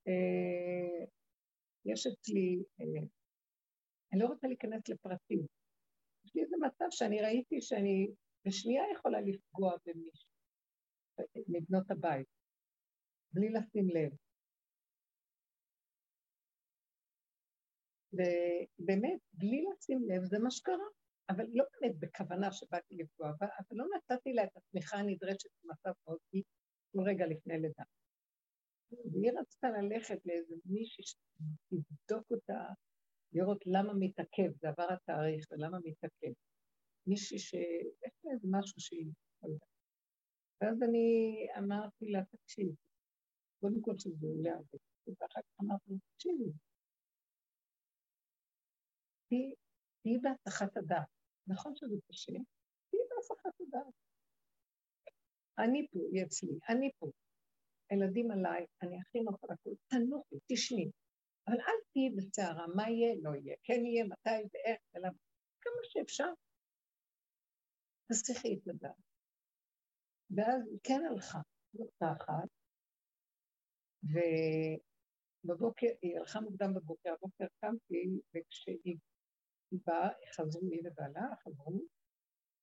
אה, 0.08 1.06
יש 1.84 2.06
אצלי, 2.06 2.62
אה, 2.80 3.06
אני 4.12 4.20
לא 4.20 4.26
רוצה 4.26 4.46
להיכנס 4.46 4.88
לפרטים. 4.88 5.46
יש 6.24 6.34
לי 6.34 6.42
איזה 6.42 6.56
מצב 6.66 6.84
שאני 6.90 7.22
ראיתי 7.22 7.60
שאני 7.60 8.08
בשנייה 8.46 8.84
יכולה 8.94 9.20
לפגוע 9.20 9.76
במישהו, 9.86 10.28
מבנות 11.48 11.90
הבית, 11.90 12.26
בלי 13.32 13.48
לשים 13.48 13.88
לב. 13.88 14.12
ובאמת, 18.12 19.20
בלי 19.32 19.64
לשים 19.72 20.04
לב, 20.08 20.24
זה 20.24 20.38
מה 20.38 20.50
שקרה. 20.50 21.01
אבל 21.36 21.44
לא 21.52 21.64
באמת 21.72 21.98
בכוונה 21.98 22.52
שבאתי 22.52 22.96
לפגוע 22.96 23.32
בה, 23.40 23.46
אבל 23.46 23.78
לא 23.78 23.84
נתתי 23.96 24.32
לה 24.32 24.44
את 24.44 24.56
התמיכה 24.56 24.96
הנדרשת 24.96 25.48
במצב 25.64 25.92
מאוד 26.06 26.18
גיל, 26.32 26.42
כל 26.92 27.02
רגע 27.08 27.26
לפני 27.26 27.58
לידה. 27.58 27.84
והיא 29.12 29.32
רצתה 29.40 29.68
ללכת 29.70 30.26
לאיזה 30.26 30.54
מישהי 30.64 31.04
שתבדוק 31.04 32.30
אותה, 32.30 32.64
לראות 33.32 33.62
למה 33.66 33.92
מתעכב, 33.98 34.50
זה 34.60 34.68
עבר 34.68 34.92
התאריך 34.92 35.46
ולמה 35.50 35.78
מתעכב. 35.84 36.32
מישהי 37.06 37.38
שיש 37.38 38.14
לה 38.24 38.32
איזה 38.32 38.48
משהו 38.50 38.80
שהיא... 38.80 39.06
ואז 40.60 40.82
אני 40.82 41.08
אמרתי 41.58 42.06
לה, 42.06 42.20
תקשיב, 42.24 42.68
קודם 43.60 43.80
כל 43.82 43.92
שזה 43.98 44.26
עולה 44.26 44.50
הרבה, 44.50 44.78
ואחר 45.06 45.40
כך 45.40 45.64
אמרתי 45.64 45.92
תקשיבי, 46.14 46.50
תהיי 49.28 50.18
בהצלחת 50.22 50.76
הדעת. 50.76 51.21
נכון 51.46 51.76
שזה 51.76 51.96
קשה, 52.08 52.32
תהיי 52.90 53.00
בהצלחת 53.10 53.60
הדעת. 53.60 53.94
אני 55.58 55.86
פה, 55.90 55.98
היא 56.12 56.24
אצלי, 56.24 56.58
אני 56.68 56.90
פה. 56.98 57.10
הילדים 57.90 58.30
עליי, 58.30 58.66
אני 58.82 59.00
הכי 59.00 59.20
נוחה 59.20 59.46
לכול, 59.52 59.74
תנוחי, 59.86 60.36
תשני. 60.52 60.90
אבל 61.46 61.56
אל 61.60 61.78
תהיי 61.92 62.10
בסערה, 62.16 62.66
מה 62.66 62.90
יהיה, 62.90 63.14
לא 63.22 63.30
יהיה, 63.34 63.56
כן 63.62 63.80
יהיה, 63.86 64.04
מתי 64.04 64.48
ואיך 64.52 64.80
ולמה. 64.94 65.18
כמה 65.60 65.80
שאפשר. 65.82 66.32
תצליחי 68.08 68.54
את 68.54 68.68
הדעת. 68.68 69.02
ואז 70.30 70.68
היא 70.70 70.78
כן 70.84 71.00
הלכה, 71.10 71.38
נקודה 71.74 72.12
אחת, 72.12 72.48
ובבוקר, 75.44 75.86
היא 76.02 76.18
הלכה 76.18 76.40
מוקדם 76.40 76.74
בבוקר, 76.74 77.10
הבוקר 77.12 77.44
קמתי, 77.60 78.20
וכשהיא 78.34 78.96
באה, 79.86 80.08
חזרו 80.36 80.70
היא 80.70 80.80
ובעלה, 80.84 81.26
חזרו, 81.44 81.82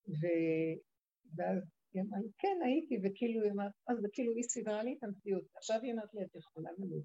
ו... 0.08 0.24
ואז 1.36 1.64
היא 1.94 2.02
אמרה 2.02 2.20
לי, 2.20 2.30
כן, 2.38 2.58
הייתי, 2.66 2.96
וכאילו 3.04 3.44
היא 3.44 3.52
אמרת, 3.52 3.72
אז 3.88 3.98
כאילו 4.14 4.34
היא 4.36 4.44
סידרה 4.44 4.84
לי 4.84 4.96
את 4.98 5.04
המציאות. 5.04 5.44
עכשיו 5.56 5.80
היא 5.84 5.94
אמרת 5.94 6.14
לי, 6.14 6.24
את 6.24 6.36
יכולה 6.36 6.72
ללמוד. 6.72 7.04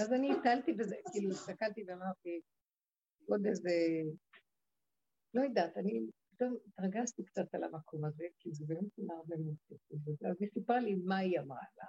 אז 0.00 0.12
אני 0.12 0.32
הטלתי 0.32 0.72
בזה, 0.72 0.96
כאילו 1.12 1.30
הסתכלתי 1.30 1.84
ואמרתי, 1.86 2.40
עוד 3.28 3.46
איזה, 3.46 3.70
לא 5.34 5.42
יודעת, 5.42 5.76
אני 5.76 6.06
פתאום 6.30 6.56
התרגשתי 6.66 7.24
קצת 7.24 7.54
על 7.54 7.64
המקום 7.64 8.04
הזה, 8.04 8.24
כי 8.38 8.52
זה 8.52 8.64
באמת 8.68 8.98
מאוד 8.98 9.26
כסף. 9.68 10.24
אז 10.30 10.36
היא 10.40 10.48
סיפרה 10.54 10.80
לי 10.80 10.94
מה 10.94 11.16
היא 11.16 11.40
אמרה 11.40 11.62
לה, 11.78 11.88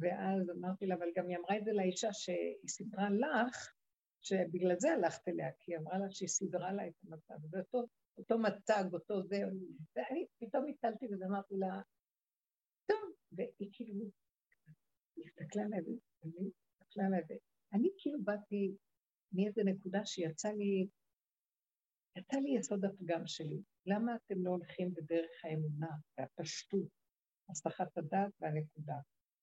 ואז 0.00 0.50
אמרתי 0.50 0.86
לה, 0.86 0.94
אבל 0.94 1.06
גם 1.16 1.28
היא 1.28 1.36
אמרה 1.36 1.58
את 1.58 1.64
זה 1.64 1.72
לאישה 1.72 2.08
שהיא 2.12 2.68
סיפרה 2.68 3.10
לך, 3.10 3.74
שבגלל 4.24 4.74
זה 4.78 4.92
הלכת 4.92 5.28
אליה, 5.28 5.48
כי 5.60 5.72
היא 5.72 5.78
אמרה 5.78 5.98
לה 5.98 6.10
שהיא 6.10 6.28
סידרה 6.28 6.72
לה 6.72 6.88
את 6.88 6.94
המצב, 7.04 7.34
זה 7.50 7.58
אותו, 8.18 8.38
מצג, 8.38 8.84
אותו 8.92 9.22
זה, 9.22 9.36
ואני 9.96 10.26
פתאום 10.38 10.64
הטלתי 10.70 11.06
וזה 11.06 11.24
אמרתי 11.24 11.54
לה, 11.56 11.80
טוב, 12.86 13.12
והיא 13.32 13.70
כאילו, 13.72 14.04
הסתכלה 15.26 15.62
עליי, 15.64 15.80
והיא 15.80 16.50
הסתכלה 16.80 17.06
עליי, 17.06 17.20
ואני 17.28 17.88
כאילו 17.98 18.18
באתי 18.24 18.76
מאיזה 19.32 19.62
נקודה 19.64 20.00
שיצא 20.04 20.48
לי, 20.48 20.86
יצא 22.18 22.36
לי 22.36 22.58
יסוד 22.58 22.84
הפגם 22.84 23.26
שלי. 23.26 23.62
למה 23.86 24.16
אתם 24.16 24.34
לא 24.44 24.50
הולכים 24.50 24.94
בדרך 24.94 25.44
האמונה 25.44 25.90
והפשטות, 26.18 26.88
הסחת 27.50 27.98
הדעת 27.98 28.32
והנקודה? 28.40 28.98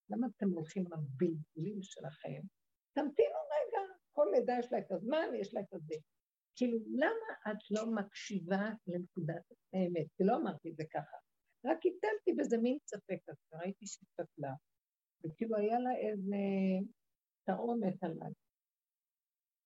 למה 0.10 0.28
אתם 0.28 0.50
הולכים 0.50 0.86
עם 0.86 0.94
הבלבולים 0.94 1.82
שלכם? 1.82 2.42
תמתינו 2.94 3.51
כל 4.14 4.28
לידה 4.34 4.54
יש 4.60 4.72
לה 4.72 4.80
את 4.80 4.92
הזמן, 4.92 5.28
יש 5.42 5.54
לה 5.54 5.62
את 5.62 5.74
הזה. 5.74 5.96
כאילו, 6.56 6.78
למה 6.88 7.52
את 7.52 7.72
לא 7.72 7.92
מקשיבה 7.96 8.70
לנקודת 8.88 9.44
האמת? 9.74 10.08
כי 10.18 10.24
לא 10.24 10.36
אמרתי 10.36 10.70
את 10.70 10.76
זה 10.76 10.84
ככה. 10.94 11.18
רק 11.66 11.78
הטלתי 11.78 12.34
בזה 12.38 12.58
מין 12.58 12.78
ספק 12.86 13.30
אז 13.30 13.36
ראיתי 13.54 13.88
שהסתכלה, 13.88 14.54
וכאילו 15.24 15.58
היה 15.58 15.80
לה 15.80 15.92
איזה 15.96 16.36
תרעומת 17.44 18.04
עליי. 18.04 18.34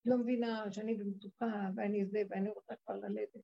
לא 0.05 0.17
מבינה 0.17 0.71
שאני 0.71 0.95
במצוקה, 0.95 1.69
ואני 1.75 2.05
זה, 2.05 2.21
ואני 2.29 2.49
רוצה 2.49 2.73
כבר 2.75 2.95
ללדת. 2.95 3.43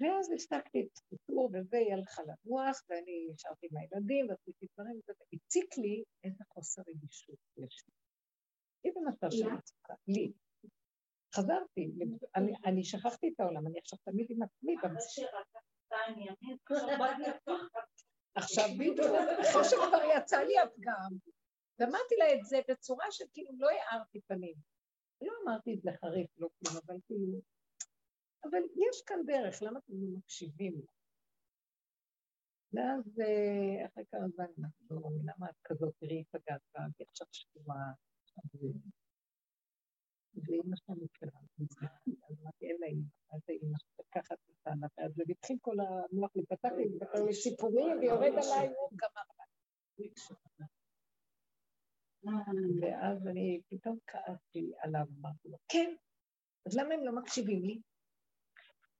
ואז 0.00 0.32
הסתכלתי 0.34 0.80
את 0.80 0.96
הסיפור, 0.96 1.50
וזה, 1.52 1.76
היא 1.76 1.92
הלכה 1.92 2.22
לנוח, 2.22 2.84
ואני 2.88 3.26
נשארתי 3.32 3.66
עם 3.70 3.76
הילדים, 3.76 4.28
ועשיתי 4.28 4.66
דברים, 4.74 5.00
והציק 5.06 5.78
לי 5.78 6.04
איזה 6.24 6.44
חוסר 6.48 6.82
רגישות 6.88 7.38
יש 7.56 7.84
לי. 7.86 8.01
היא 8.84 8.92
במצב 8.96 9.30
של 9.30 9.48
מצוקה, 9.48 9.94
לי. 10.08 10.32
חזרתי, 11.34 11.90
אני 12.64 12.84
שכחתי 12.84 13.32
את 13.34 13.40
העולם, 13.40 13.66
אני 13.66 13.78
עכשיו 13.78 13.98
תמיד 14.04 14.26
עם 14.30 14.42
עצמי. 14.42 14.76
עכשיו 18.34 18.68
בדיוק, 18.78 18.98
אחרי 19.40 19.64
שכבר 19.64 20.02
יצא 20.16 20.36
לי 20.36 20.58
הפגם, 20.58 21.10
ואמרתי 21.78 22.14
לה 22.18 22.34
את 22.34 22.44
זה 22.44 22.60
בצורה 22.68 23.06
שכאילו 23.10 23.50
לא 23.58 23.68
הארתי 23.70 24.20
פנים. 24.20 24.54
לא 25.22 25.32
אמרתי 25.44 25.74
את 25.74 25.82
זה 25.82 25.90
חריף, 26.00 26.30
לא 26.38 26.48
כלום, 26.58 26.76
אבל 26.86 26.96
כאילו... 27.06 27.38
אבל 28.44 28.58
יש 28.58 29.02
כאן 29.06 29.18
דרך, 29.26 29.62
למה 29.62 29.78
אתם 29.78 29.92
לא 29.92 30.18
מקשיבים 30.18 30.74
לה? 30.74 30.92
ואז 32.72 33.20
אה, 33.20 33.86
אחרי 33.86 34.04
כמה 34.10 34.28
זמן 34.28 34.46
אנחנו 34.58 34.86
לא 34.90 35.10
למה 35.24 35.50
את 35.50 35.56
כזאת, 35.64 35.94
תראי, 36.00 36.24
פגעת 36.30 36.60
והיא 36.74 37.06
עכשיו 37.08 37.26
שבועה. 37.32 37.92
ואימא 40.34 40.76
שלנו 40.76 41.04
מכירה 41.04 41.40
אז 42.30 42.36
אמרתי, 42.42 42.66
אין 42.66 42.76
לה 42.80 42.86
אימא, 42.86 43.04
אז 43.32 43.40
אימא 43.48 43.78
לקחת 44.00 44.32
את 44.32 44.66
הענף 44.66 44.98
הזה, 44.98 45.22
והתחיל 45.28 45.56
כל 45.60 45.76
המוח 45.80 46.30
להיפתח 46.36 46.68
לי, 46.76 46.84
לדבר 46.88 47.24
לי 47.26 47.34
סיפורים, 47.34 47.98
ויורד 47.98 48.32
עליי, 48.32 48.68
הוא 48.68 48.90
גמר 48.96 49.22
ואז 52.80 53.26
אני 53.26 53.60
פתאום 53.68 53.98
כעסתי 54.06 54.72
עליו, 54.78 55.06
אמרתי 55.20 55.48
לו, 55.48 55.58
כן, 55.68 55.94
אז 56.66 56.76
למה 56.76 56.94
הם 56.94 57.04
לא 57.04 57.12
מקשיבים 57.12 57.64
לי? 57.64 57.80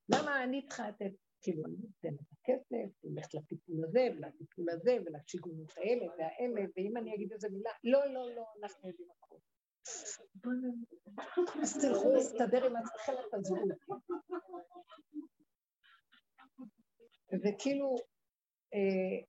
למה 0.08 0.44
אני 0.44 0.66
צריכה 0.66 0.88
לתת, 0.88 1.12
כאילו, 1.42 1.64
אני 1.66 1.76
נותן 1.76 2.14
את 2.14 2.32
הכסף, 2.32 3.04
הולכת 3.04 3.34
לטיפול 3.34 3.84
הזה, 3.84 4.08
ולטיפול 4.16 4.70
הזה, 4.70 4.96
ולשיגונות 5.04 5.72
האלה 5.76 6.06
והאלה, 6.18 6.62
ואם 6.76 6.96
אני 6.96 7.14
אגיד 7.14 7.32
איזה 7.32 7.48
מילה, 7.48 7.70
לא, 7.84 8.06
לא, 8.06 8.34
לא, 8.34 8.44
אנחנו 8.62 8.88
יודעים 8.88 9.08
הכול. 9.18 9.38
אז 11.62 11.78
תלכו 11.82 12.10
להסתדר 12.10 12.66
עם 12.66 12.76
עצמכם, 12.76 13.12
תעזבו. 13.30 13.56
וכאילו, 17.44 17.96
אה, 18.74 19.24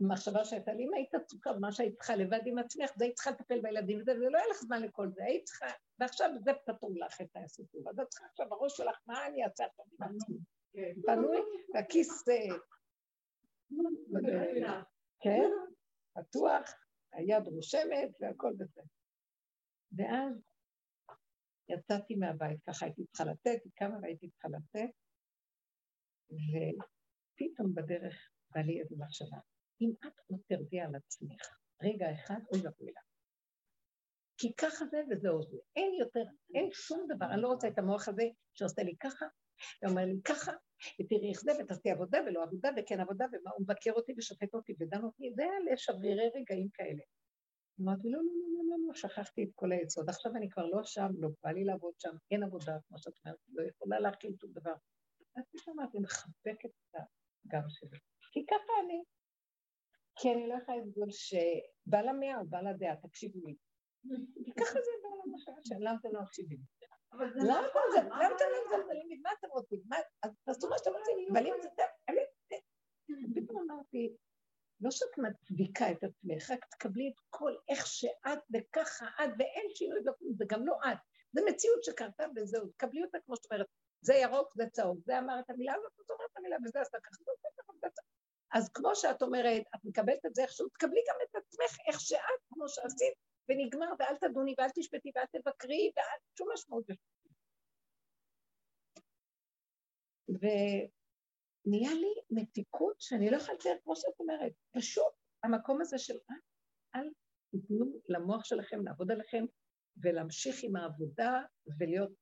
המחשבה 0.00 0.44
שהייתה 0.44 0.72
לי, 0.72 0.84
אם 0.84 0.94
היית 0.94 1.14
עסוקה 1.14 1.52
במה 1.52 1.72
שהיית 1.72 1.94
צריכה 1.96 2.16
לבד 2.16 2.40
עם 2.46 2.58
עצמך, 2.58 2.90
זה 2.96 3.04
היית 3.04 3.16
צריכה 3.16 3.30
לטפל 3.30 3.60
בילדים 3.60 4.00
וזה, 4.00 4.12
ולא 4.12 4.38
היה 4.38 4.46
לך 4.50 4.56
זמן 4.56 4.82
לכל 4.82 5.08
זה, 5.10 5.24
היית 5.24 5.44
צריכה, 5.44 5.66
ועכשיו 5.98 6.30
זה 6.44 6.50
פתור 6.66 6.90
לך 6.96 7.20
את 7.20 7.36
הסיפור. 7.44 7.90
אז 7.90 8.00
את 8.00 8.08
צריכה 8.08 8.26
עכשיו 8.26 8.48
בראש 8.48 8.76
שלך, 8.76 8.98
מה 9.06 9.26
אני 9.26 9.44
אעשה 9.44 9.64
עכשיו 9.64 9.84
עם 10.00 10.16
עצמי? 10.16 10.38
פנוי, 11.06 11.38
והכיס, 11.74 12.28
אה, 12.28 12.56
כן, 15.20 15.50
פתוח, 16.14 16.74
היד 17.12 17.48
רושמת 17.48 18.10
והכל 18.20 18.52
בסדר. 18.58 18.82
ואז 19.96 20.42
יצאתי 21.68 22.14
מהבית, 22.14 22.62
ככה 22.62 22.86
הייתי 22.86 23.04
צריכה 23.04 23.24
לצאת, 23.24 23.60
כמה 23.76 23.98
והייתי 24.02 24.30
צריכה 24.30 24.48
לצאת, 24.48 24.90
ופתאום 26.30 27.74
בדרך 27.74 28.30
בא 28.50 28.60
לי 28.60 28.80
איזו 28.80 28.96
מחשבה. 28.98 29.38
אם 29.80 29.90
את 30.06 30.12
לא 30.30 30.36
תרדי 30.46 30.80
על 30.80 30.94
עצמך 30.94 31.58
רגע 31.82 32.06
אחד, 32.12 32.40
אוי 32.52 32.60
ואבוי 32.64 32.92
לך. 32.92 33.04
כי 34.36 34.54
ככה 34.54 34.84
זה 34.86 35.02
וזהו 35.10 35.42
זה. 35.42 35.56
אין 35.76 35.94
יותר, 36.00 36.24
אין 36.54 36.68
שום 36.72 37.06
דבר. 37.08 37.26
אני 37.26 37.42
לא 37.42 37.48
רוצה 37.48 37.68
את 37.68 37.78
המוח 37.78 38.08
הזה 38.08 38.22
שעושה 38.54 38.82
לי 38.82 38.96
ככה, 39.00 39.26
ואומר 39.82 40.04
לי 40.04 40.20
ככה, 40.24 40.52
ותראי 41.00 41.30
איך 41.30 41.40
זה, 41.40 41.52
ותעשי 41.60 41.90
עבודה 41.90 42.18
ולא 42.26 42.42
עבודה, 42.42 42.70
וכן 42.76 43.00
עבודה, 43.00 43.24
ומה 43.32 43.50
הוא 43.50 43.62
מבקר 43.62 43.92
אותי 43.92 44.12
ושופט 44.18 44.54
אותי 44.54 44.74
ודן 44.80 45.04
אותי, 45.04 45.32
זה 45.36 45.42
היה 45.42 45.72
לשברירי 45.72 46.28
רגעים 46.34 46.68
כאלה. 46.74 47.02
אמרתי, 47.80 48.10
לא, 48.10 48.18
לא, 48.18 48.24
לא, 48.24 48.48
לא, 48.54 48.64
לא, 48.70 48.88
לא, 48.88 48.94
שכחתי 48.94 49.44
את 49.44 49.48
כל 49.54 49.72
היסוד. 49.72 50.08
עכשיו 50.08 50.36
אני 50.36 50.50
כבר 50.50 50.66
לא 50.66 50.84
שם, 50.84 51.08
לא 51.18 51.28
בא 51.42 51.50
לי 51.50 51.64
לעבוד 51.64 51.94
שם, 51.98 52.16
אין 52.30 52.42
עבודה, 52.42 52.76
כמו 52.88 52.98
שאת 52.98 53.12
אומרת, 53.24 53.38
לא 53.48 53.62
יכולה 53.62 54.00
להכיל 54.00 54.34
שום 54.40 54.52
דבר. 54.52 54.74
אז 55.36 55.44
פתאום 55.52 55.80
אמרתי, 55.80 55.98
מחבקת 55.98 56.70
את 56.70 57.00
הגב 57.44 57.68
שלי. 57.68 57.98
כי 58.32 58.46
ככה 58.46 58.72
אני. 58.84 59.02
כי 60.16 60.32
אני 60.32 60.48
לא 60.48 60.54
יכולה 60.54 60.78
לסבול 60.78 61.08
שבעל 61.10 62.08
המאה 62.08 62.40
או 62.40 62.46
בעל 62.46 62.66
הדעה, 62.66 62.96
תקשיבו 62.96 63.46
לי. 63.46 63.54
ככה 64.60 64.72
זה 64.72 64.90
בעל 65.02 65.18
המשל, 65.24 65.74
למה 65.80 65.96
אתם 66.00 66.08
לא 66.12 66.22
מקשיבים? 66.22 66.58
למה 67.20 68.26
אתם 68.36 68.44
לא 68.52 68.58
מזלזלים 68.66 69.08
לי? 69.08 69.16
מה 69.16 69.30
אתם 69.38 69.48
רוצים? 69.50 69.80
אז 70.22 70.30
תעשו 70.44 70.68
מה 70.68 70.78
שאתם 70.78 70.90
רוצים, 70.90 71.28
אבל 71.32 71.46
אם 71.46 71.54
זה 71.62 71.68
טוב, 71.76 71.86
פתאום 73.34 73.70
אמרתי, 73.70 74.16
לא 74.80 74.90
שאת 74.90 75.18
מצדיקה 75.18 75.90
את 75.90 76.04
עצמך, 76.04 76.50
רק 76.50 76.64
תקבלי 76.64 77.08
את 77.08 77.20
כל 77.30 77.52
איך 77.68 77.86
שאת 77.86 78.38
וככה 78.52 79.06
את, 79.06 79.30
ואין 79.38 79.66
שינוי, 79.74 79.98
זה 80.38 80.44
גם 80.48 80.66
לא 80.66 80.76
את. 80.92 80.98
זו 81.32 81.42
מציאות 81.46 81.84
שקרתה 81.84 82.24
וזהו, 82.36 82.66
תקבלי 82.68 83.04
אותה 83.04 83.18
כמו 83.26 83.36
שאת 83.36 83.52
אומרת, 83.52 83.66
זה 84.00 84.14
ירוק, 84.14 84.54
זה 84.56 84.64
צהוב, 84.72 84.98
זה 85.04 85.18
אמר 85.18 85.40
את 85.40 85.50
המילה 85.50 85.74
הזאת, 85.74 85.92
זאת 85.96 86.10
אומרת 86.10 86.30
את 86.32 86.36
המילה, 86.36 86.56
וזה 86.64 86.80
עשה 86.80 86.98
ככה, 87.02 87.16
אז 88.54 88.70
כמו 88.74 88.94
שאת 88.94 89.22
אומרת, 89.22 89.62
את 89.74 89.80
מקבלת 89.84 90.26
את 90.26 90.34
זה 90.34 90.42
איכשהו, 90.42 90.68
תקבלי 90.68 91.00
גם 91.08 91.16
את 91.22 91.36
עצמך 91.36 91.78
איך 91.88 92.00
שאת, 92.00 92.40
כמו 92.48 92.68
שעשית, 92.68 93.14
ונגמר, 93.48 93.92
ואל 93.98 94.16
תדוני, 94.16 94.54
ואל 94.58 94.68
תשפטי, 94.74 95.10
ואל 95.14 95.24
תבקרי, 95.26 95.92
ואל 95.96 96.18
שום 96.38 96.48
משמעות. 96.54 96.86
ונהיה 100.28 101.94
לי 101.94 102.14
מתיקות 102.30 103.00
שאני 103.00 103.30
לא 103.30 103.36
יכולה 103.36 103.58
לתאר, 103.58 103.76
כמו 103.84 103.96
שאת 103.96 104.20
אומרת, 104.20 104.52
פשוט 104.70 105.12
המקום 105.42 105.80
הזה 105.80 105.98
של 105.98 106.14
אל 106.94 107.08
תיתנו 107.50 108.00
למוח 108.08 108.44
שלכם 108.44 108.84
לעבוד 108.84 109.10
עליכם 109.10 109.44
ולהמשיך 109.96 110.56
עם 110.62 110.76
העבודה 110.76 111.42
ולהיות 111.78 112.12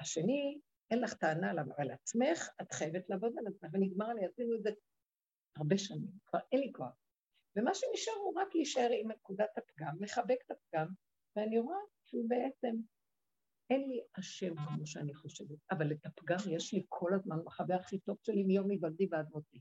השני, 0.00 0.60
אין 0.90 1.00
לך 1.00 1.14
טענה 1.14 1.50
על 1.50 1.90
עצמך, 1.90 2.48
את 2.62 2.72
חייבת 2.72 3.10
לעבוד 3.10 3.32
על 3.38 3.46
עצמך, 3.46 3.70
ונגמר 3.72 4.08
לי, 4.12 4.26
עשינו 4.26 4.56
את 4.56 4.62
זה 4.62 4.70
הרבה 5.56 5.78
שנים, 5.78 6.10
כבר 6.26 6.38
אין 6.52 6.60
לי 6.60 6.72
כוח. 6.72 7.05
ומה 7.56 7.74
שנשאר 7.74 8.14
הוא 8.14 8.40
רק 8.40 8.54
להישאר 8.54 8.88
עם 9.00 9.10
נקודת 9.10 9.58
הפגם, 9.58 9.96
לחבק 10.00 10.36
את 10.46 10.50
הפגם, 10.50 10.86
ואני 11.36 11.58
רואה 11.58 11.78
שהוא 12.04 12.28
בעצם, 12.28 12.76
אין 13.70 13.88
לי 13.88 14.00
אשם 14.18 14.54
כמו 14.56 14.86
שאני 14.86 15.14
חושבת, 15.14 15.58
אבל 15.70 15.92
את 15.92 16.06
הפגם 16.06 16.36
יש 16.50 16.74
לי 16.74 16.82
כל 16.88 17.10
הזמן 17.14 17.36
בחבר 17.44 17.74
הכי 17.74 17.98
טוב 17.98 18.16
שלי 18.22 18.42
מיום 18.42 18.70
היוולדי 18.70 19.08
ועד 19.10 19.26
מותי. 19.30 19.60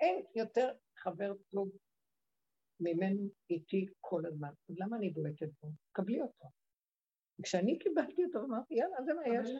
אין 0.00 0.24
יותר 0.34 0.68
חבר 0.96 1.32
טוב 1.50 1.68
ממנו 2.80 3.28
איתי 3.50 3.86
כל 4.00 4.26
הזמן. 4.26 4.48
אז 4.70 4.76
למה 4.78 4.96
אני 4.96 5.10
בועטת 5.10 5.48
בו? 5.62 5.68
קבלי 5.92 6.20
אותו. 6.20 6.46
כשאני 7.42 7.78
קיבלתי 7.78 8.24
אותו, 8.24 8.38
אמרתי, 8.44 8.74
יאללה, 8.74 8.96
זה 9.04 9.14
מה 9.14 9.22
יש. 9.34 9.50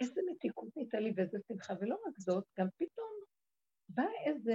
איזה 0.00 0.20
מתיקות 0.30 0.76
נהייתה 0.76 0.98
לי 1.00 1.12
ואיזה 1.16 1.38
שמחה, 1.48 1.74
ולא 1.80 1.94
רק 1.94 2.18
זאת, 2.18 2.44
גם 2.58 2.66
פתאום 2.76 3.10
בא 3.88 4.06
איזה 4.26 4.54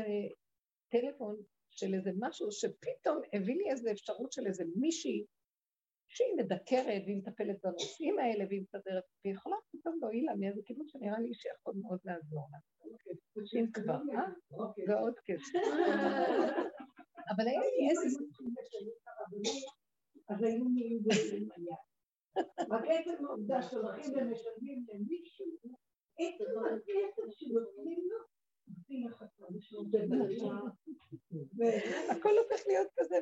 טלפון 0.89 1.35
של 1.71 1.93
איזה 1.93 2.11
משהו 2.19 2.51
שפתאום 2.51 3.21
הביא 3.33 3.55
לי 3.55 3.69
איזו 3.71 3.91
אפשרות 3.91 4.31
של 4.31 4.47
איזה 4.47 4.63
מישהי 4.75 5.25
שהיא 6.07 6.35
מדקרת 6.37 7.01
והיא 7.05 7.17
מטפלת 7.17 7.57
בנושאים 7.63 8.19
האלה 8.19 8.45
והיא 8.49 8.61
מסדרת, 8.61 9.03
והיא 9.23 9.35
יכולה 9.35 9.55
פתאום 9.71 9.99
להועיל 10.01 10.25
לה 10.25 10.35
מאיזה 10.35 10.61
כיוון 10.65 10.87
שנראה 10.87 11.19
לי 11.19 11.33
שיכול 11.33 11.73
מאוד 11.81 11.99
לעזור 12.05 12.47
לה. 12.51 12.59
אם 13.59 13.71
כבר, 13.71 13.93
אה? 13.93 14.29
ועוד 14.87 15.13
כסף. 15.25 15.59
אבל 17.31 17.47
היה 17.47 17.59
לי 17.59 17.89
איזה... 17.89 18.17
אז 20.29 20.43
היינו 20.43 20.69
נהיים 20.69 20.99
גדולים. 21.03 21.49
רק 22.71 22.83
עצם 22.87 23.25
העובדה 23.25 23.61
שהולכים 23.61 24.11
ומשלמים 24.15 24.85
למישהו, 24.89 25.45
עצם 26.19 26.51
הכסף 26.59 27.29
שנותנים 27.37 27.99
לו, 28.09 28.17
הכל 32.09 32.37
הופך 32.37 32.67
להיות 32.67 32.87
כזה. 32.99 33.15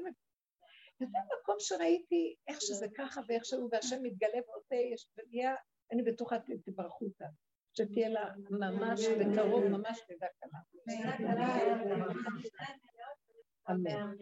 וזה 1.02 1.18
מקום 1.41 1.56
שראיתי 1.60 2.36
איך 2.48 2.61
שזה 2.61 2.88
ככה 2.98 3.22
ואיך 3.28 3.45
שהוא, 3.45 3.69
והשם 3.72 4.03
מתגלה 4.03 4.40
ועושה, 4.48 4.76
יש 4.94 5.07
בנייה, 5.18 5.56
אני 5.91 6.03
בטוחה 6.03 6.36
תברכו 6.65 7.06
אותה, 7.06 7.26
שתהיה 7.74 8.10
לה 8.10 8.34
ממש 8.49 9.06
בקרוב, 9.07 9.64
ממש 9.64 9.99
לידה 10.10 10.28
קלה. 10.40 10.60
אמן. 13.72 14.14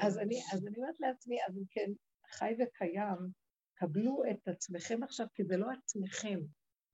אז 0.00 0.18
אני 0.18 0.40
אומרת 0.76 1.00
לעצמי, 1.00 1.36
אז 1.48 1.58
אם 1.58 1.64
כן, 1.70 1.90
חי 2.30 2.54
וקיים, 2.58 3.18
קבלו 3.74 4.22
את 4.30 4.48
עצמכם 4.48 5.02
עכשיו, 5.02 5.26
כי 5.34 5.44
זה 5.44 5.56
לא 5.56 5.66
עצמכם, 5.70 6.40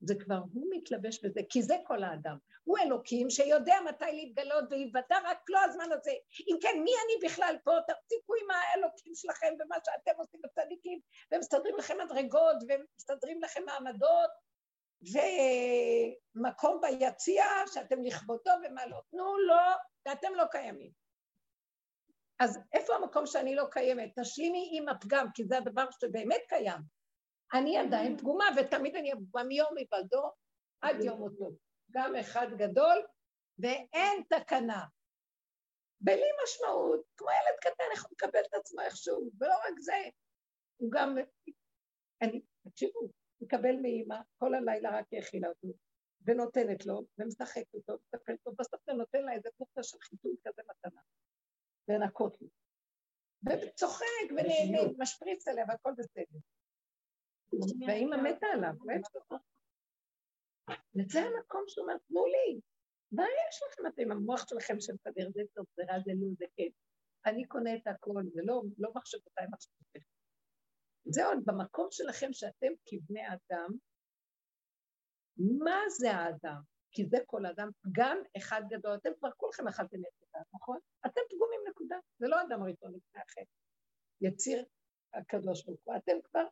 זה 0.03 0.15
כבר 0.25 0.41
הוא 0.53 0.67
מתלבש 0.71 1.25
בזה, 1.25 1.41
כי 1.49 1.63
זה 1.63 1.75
כל 1.87 2.03
האדם. 2.03 2.37
הוא 2.65 2.79
אלוקים 2.79 3.31
שיודע 3.31 3.75
מתי 3.89 4.13
להתגלות 4.13 4.65
ויוודע 4.71 5.19
רק 5.25 5.39
לא 5.49 5.59
הזמן 5.65 5.93
הזה. 5.93 6.13
אם 6.49 6.57
כן, 6.61 6.81
מי 6.85 6.91
אני 7.05 7.29
בכלל 7.29 7.57
פה? 7.65 7.71
תפסיקו 7.87 8.35
עם 8.43 8.51
האלוקים 8.51 9.15
שלכם 9.15 9.55
ומה 9.61 9.77
שאתם 9.85 10.19
עושים 10.19 10.41
בצדיקים, 10.45 11.01
ומסתדרים 11.33 11.77
לכם 11.77 11.97
מדרגות, 12.05 12.57
ומסתדרים 12.69 13.43
לכם 13.43 13.63
מעמדות, 13.67 14.31
ומקום 16.37 16.81
ביציע 16.81 17.45
שאתם 17.75 18.05
לכבודו 18.05 18.53
ומה 18.65 18.87
לא. 18.87 19.01
תנו 19.11 19.39
לו, 19.39 19.55
ואתם 20.07 20.35
לא 20.35 20.45
קיימים. 20.51 20.91
אז 22.41 22.59
איפה 22.73 22.95
המקום 22.95 23.27
שאני 23.27 23.55
לא 23.55 23.65
קיימת? 23.71 24.11
תשלימי 24.21 24.71
עם 24.73 24.89
הפגם, 24.89 25.27
כי 25.35 25.45
זה 25.45 25.59
הדבר 25.59 25.85
שבאמת 26.01 26.41
קיים. 26.49 27.02
אני 27.55 27.79
עדיין 27.79 28.19
פגומה, 28.19 28.45
ותמיד 28.57 28.97
אני 28.97 29.13
פגומה 29.13 29.45
מיום 29.45 29.77
היוולדו 29.77 30.33
עד 30.81 31.05
יום 31.05 31.19
מותו. 31.19 31.51
גם 31.91 32.17
אחד 32.17 32.47
גדול, 32.57 33.07
ואין 33.59 34.23
תקנה. 34.29 34.85
בלי 36.01 36.29
משמעות, 36.45 37.01
כמו 37.17 37.29
ילד 37.29 37.59
קטן, 37.61 37.85
איך 37.93 38.05
הוא 38.05 38.11
מקבל 38.13 38.41
את 38.49 38.55
עצמו 38.55 38.81
איכשהו, 38.81 39.31
ולא 39.41 39.55
רק 39.55 39.81
זה, 39.81 39.97
הוא 40.77 40.91
גם, 40.93 41.17
אני, 42.23 42.41
תקשיבו, 42.69 43.01
מקבל 43.41 43.77
מאימא, 43.83 44.17
כל 44.39 44.55
הלילה 44.55 44.99
רק 44.99 45.07
האכילה 45.13 45.49
אותו, 45.49 45.69
ונותנת 46.25 46.87
לו, 46.87 47.03
ומשחקת 47.19 47.75
אותו, 47.75 47.93
מטפלת 47.93 48.39
אותו, 48.47 48.57
בסוף 48.59 48.81
זה 48.87 48.93
נותן 48.93 49.23
לה 49.23 49.33
איזה 49.33 49.49
בוכטה 49.59 49.83
של 49.83 49.99
חיתול 50.01 50.33
כזה 50.45 50.63
מתנה, 50.71 51.01
לנקות 51.89 52.41
לו. 52.41 52.49
וצוחק 53.47 54.29
ונהנה, 54.31 54.93
משפריץ 54.99 55.49
עליה 55.49 55.65
והכל 55.69 55.93
בסדר. 55.99 56.39
והאימא 57.87 58.17
מתה 58.17 58.47
עליו, 58.47 58.75
וזה 60.97 61.21
המקום 61.21 61.65
שהוא 61.69 61.83
אומר, 61.85 61.99
תנו 62.09 62.27
לי, 62.27 62.61
מה 63.13 63.23
יש 63.23 63.63
לכם 63.63 63.87
אתם, 63.87 64.13
המוח 64.13 64.49
שלכם 64.49 64.81
שמסדר, 64.81 65.31
זה 65.35 65.41
טוב, 65.55 65.67
זה 65.77 65.83
רע, 65.89 66.01
זה 66.05 66.13
לא, 66.21 66.27
זה 66.39 66.45
כן. 66.57 66.69
אני 67.27 67.45
קונה 67.49 67.75
את 67.75 67.87
הכל, 67.87 68.23
זה 68.35 68.41
לא, 68.45 68.63
לא 68.79 68.91
מחשבותיי 68.95 69.47
מחשבותיי. 69.51 70.03
זה 71.05 71.27
עוד 71.27 71.39
במקום 71.47 71.89
שלכם 71.91 72.33
שאתם 72.33 72.73
כבני 72.87 73.21
אדם, 73.29 73.71
מה 75.37 75.81
זה 75.89 76.11
האדם? 76.11 76.61
כי 76.91 77.07
זה 77.07 77.19
כל 77.27 77.47
אדם, 77.47 77.69
גם 77.93 78.19
אחד 78.37 78.63
גדול, 78.69 78.95
אתם 78.95 79.11
כבר 79.19 79.31
כולכם 79.37 79.69
אכלתם 79.69 79.97
את 79.97 80.13
זה, 80.19 80.39
נכון? 80.55 80.79
אתם 81.07 81.21
פגומים 81.31 81.61
נקודה, 81.71 81.97
זה 82.19 82.27
לא 82.29 82.37
אדם 82.43 82.63
הראשון 82.63 82.95
לפני 82.95 83.21
החטא. 83.23 83.53
יציר 84.21 84.65
הקדוש 85.15 85.65
ברוך 85.67 85.81
הוא, 85.85 85.97
אתם 85.97 86.17
כבר 86.25 86.45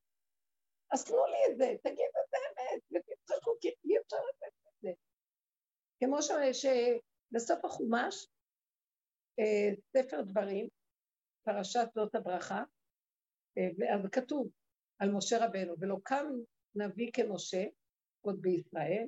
אז 0.92 1.04
תנו 1.04 1.26
לי 1.26 1.52
את 1.52 1.56
זה, 1.58 1.64
תגידו 1.82 2.18
את 2.28 2.34
האמת, 2.34 2.82
ותצחקו, 2.90 3.50
כי 3.60 3.68
אי 3.68 3.98
אפשר 3.98 4.16
לתת 4.16 4.54
את 4.68 4.82
זה. 4.82 4.90
כמו 6.00 6.18
שבסוף 6.22 7.64
החומש, 7.64 8.26
אה, 9.38 9.74
ספר 9.96 10.22
דברים, 10.22 10.68
פרשת 11.44 11.88
זאת 11.94 12.14
הברכה, 12.14 12.62
אה, 13.58 13.68
ואז 13.78 14.10
כתוב 14.12 14.50
על 14.98 15.10
משה 15.10 15.46
רבנו, 15.46 15.74
ולא 15.80 15.96
קם 16.02 16.26
נביא 16.74 17.10
כמשה, 17.12 17.64
עוד 18.20 18.42
בישראל, 18.42 19.06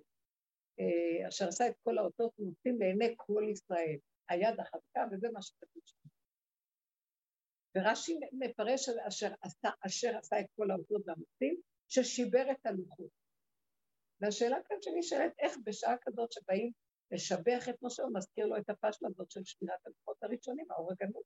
אה, 0.80 1.28
אשר 1.28 1.48
עשה 1.48 1.68
את 1.68 1.74
כל 1.82 1.98
האותות 1.98 2.32
ומוצאים 2.38 2.80
לעיני 2.80 3.14
כל 3.16 3.42
ישראל. 3.52 3.96
היד 4.28 4.60
החזקה, 4.60 5.00
וזה 5.12 5.28
מה 5.32 5.42
שכתוב 5.42 5.82
שם. 5.86 6.08
ורש"י 7.76 8.18
מפרש 8.32 8.88
אשר 9.08 9.34
עשה, 9.40 9.68
אשר 9.86 10.16
עשה 10.16 10.40
את 10.40 10.46
כל 10.56 10.70
האותות 10.70 11.02
והמוצאים, 11.06 11.60
ששיבר 11.94 12.44
את 12.52 12.66
הלוחות. 12.66 13.10
והשאלה 14.20 14.56
כאן 14.68 14.76
שנשאלת, 14.80 15.32
איך 15.38 15.52
בשעה 15.64 15.94
כזאת 16.00 16.32
שבאים 16.32 16.72
לשבח 17.10 17.68
את 17.70 17.74
משה, 17.82 18.02
הוא 18.02 18.12
מזכיר 18.14 18.46
לו 18.46 18.56
את 18.56 18.70
הפשלה 18.70 19.08
הזאת 19.08 19.30
של 19.30 19.44
שבירת 19.44 19.86
הלוחות 19.86 20.22
הראשונים, 20.22 20.70
האור 20.70 20.92
הגנוז. 20.92 21.24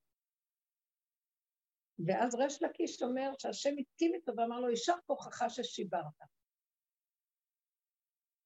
ואז 2.06 2.34
ריש 2.34 2.62
לקיש 2.62 3.02
אומר 3.02 3.30
שהשם 3.38 3.74
התקים 3.78 4.14
איתו 4.14 4.32
ואמר 4.36 4.60
לו, 4.60 4.70
יישר 4.70 4.94
כוחך 5.06 5.44
ששיברת. 5.48 6.20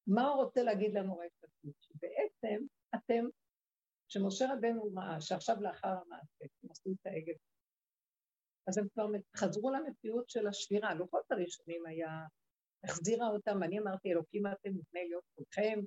מה 0.06 0.28
הוא 0.28 0.42
רוצה 0.42 0.62
להגיד 0.62 0.94
לנו 0.94 1.18
ריש 1.18 1.32
לקיש? 1.42 1.92
בעצם 1.94 2.64
אתם, 2.94 3.24
שמשה 4.08 4.44
רבנו 4.52 4.90
ראה 4.96 5.20
שעכשיו 5.20 5.56
לאחר 5.60 5.88
המעשה, 5.88 6.44
הם 6.62 6.70
עשו 6.70 6.90
את 6.90 7.06
העגל, 7.06 7.34
אז 8.66 8.78
הם 8.78 8.88
כבר 8.92 9.06
חזרו 9.36 9.70
למציאות 9.70 10.28
של 10.28 10.46
השבירה. 10.46 10.88
הלוחות 10.90 11.32
הראשונים 11.32 11.86
היה, 11.86 12.08
החזירה 12.84 13.28
אותם, 13.28 13.62
אני 13.62 13.78
אמרתי, 13.78 14.12
אלוקים 14.12 14.46
אתם 14.46 14.70
מפני 14.70 15.08
להיות 15.08 15.24
כולכם, 15.34 15.80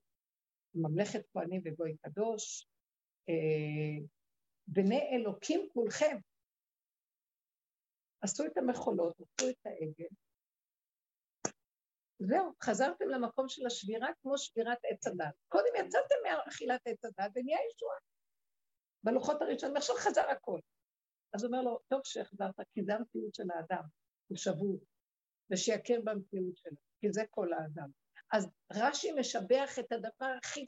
ממלכת 0.75 1.21
כהנים 1.33 1.61
וגוי 1.65 1.97
קדוש, 2.01 2.67
אה, 3.29 4.05
בני 4.67 5.09
אלוקים 5.15 5.69
כולכם. 5.73 6.17
עשו 8.21 8.45
את 8.45 8.57
המחולות, 8.57 9.15
עשו 9.15 9.49
את 9.49 9.65
העגל. 9.65 10.07
זהו, 12.19 12.53
חזרתם 12.63 13.09
למקום 13.09 13.49
של 13.49 13.65
השבירה 13.65 14.07
כמו 14.21 14.37
שבירת 14.37 14.77
עץ 14.83 15.07
הדת. 15.07 15.35
קודם 15.47 15.85
יצאתם 15.85 16.15
מאכילת 16.23 16.81
עץ 16.85 17.05
הדת 17.05 17.31
ונהיה 17.35 17.57
ישועה. 17.69 17.97
בלוחות 19.03 19.41
הראשונים, 19.41 19.77
עכשיו 19.77 19.95
חזר 19.95 20.29
הכל. 20.29 20.59
אז 21.33 21.43
הוא 21.43 21.51
אומר 21.51 21.61
לו, 21.61 21.79
טוב 21.87 22.01
שהחזרת, 22.03 22.55
כי 22.73 22.83
זה 22.83 22.95
המציאות 22.95 23.35
של 23.35 23.43
האדם, 23.51 23.83
הוא 24.27 24.37
שבור, 24.37 24.79
ושיכיר 25.51 26.01
במציאות 26.03 26.57
שלו, 26.57 26.77
כי 26.99 27.07
זה 27.11 27.21
כל 27.29 27.53
האדם. 27.53 27.89
אז 28.31 28.47
רש"י 28.73 29.11
משבח 29.19 29.79
את 29.79 29.91
הדבר 29.91 30.35
הכי 30.43 30.65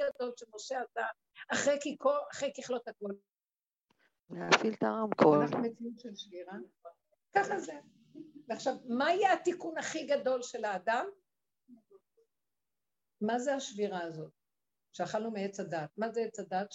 גדול 0.00 0.32
שמשה 0.36 0.80
עשה 0.80 1.06
אחרי, 1.52 1.78
כיכור, 1.82 2.18
אחרי 2.32 2.52
ככלות 2.56 2.88
הכול. 2.88 3.16
להפעיל 4.30 4.74
את 4.74 4.82
הרמקול. 4.82 5.38
אנחנו 5.42 5.58
מציאות 5.58 6.00
של 6.00 6.16
שבירה, 6.16 6.56
ככה 7.36 7.58
זה. 7.58 7.72
ועכשיו, 8.48 8.74
מה 8.98 9.12
יהיה 9.12 9.32
התיקון 9.32 9.78
הכי 9.78 10.06
גדול 10.06 10.42
של 10.42 10.64
האדם? 10.64 11.06
מה 13.20 13.38
זה 13.38 13.54
השבירה 13.54 14.02
הזאת? 14.02 14.41
שאכלנו 14.92 15.30
מעץ 15.30 15.60
הדת. 15.60 15.90
מה 15.96 16.12
זה 16.12 16.20
עץ 16.20 16.38
הדת? 16.40 16.68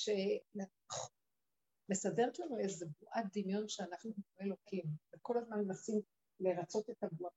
שמסדרת 1.89 2.39
לנו 2.39 2.60
איזה 2.60 2.85
בועת 2.99 3.26
דמיון 3.34 3.68
שאנחנו 3.68 4.11
אלוקים, 4.41 4.85
וכל 5.15 5.38
הזמן 5.38 5.57
מנסים 5.57 6.02
לרצות 6.39 6.89
את 6.89 7.03
הבועה, 7.03 7.31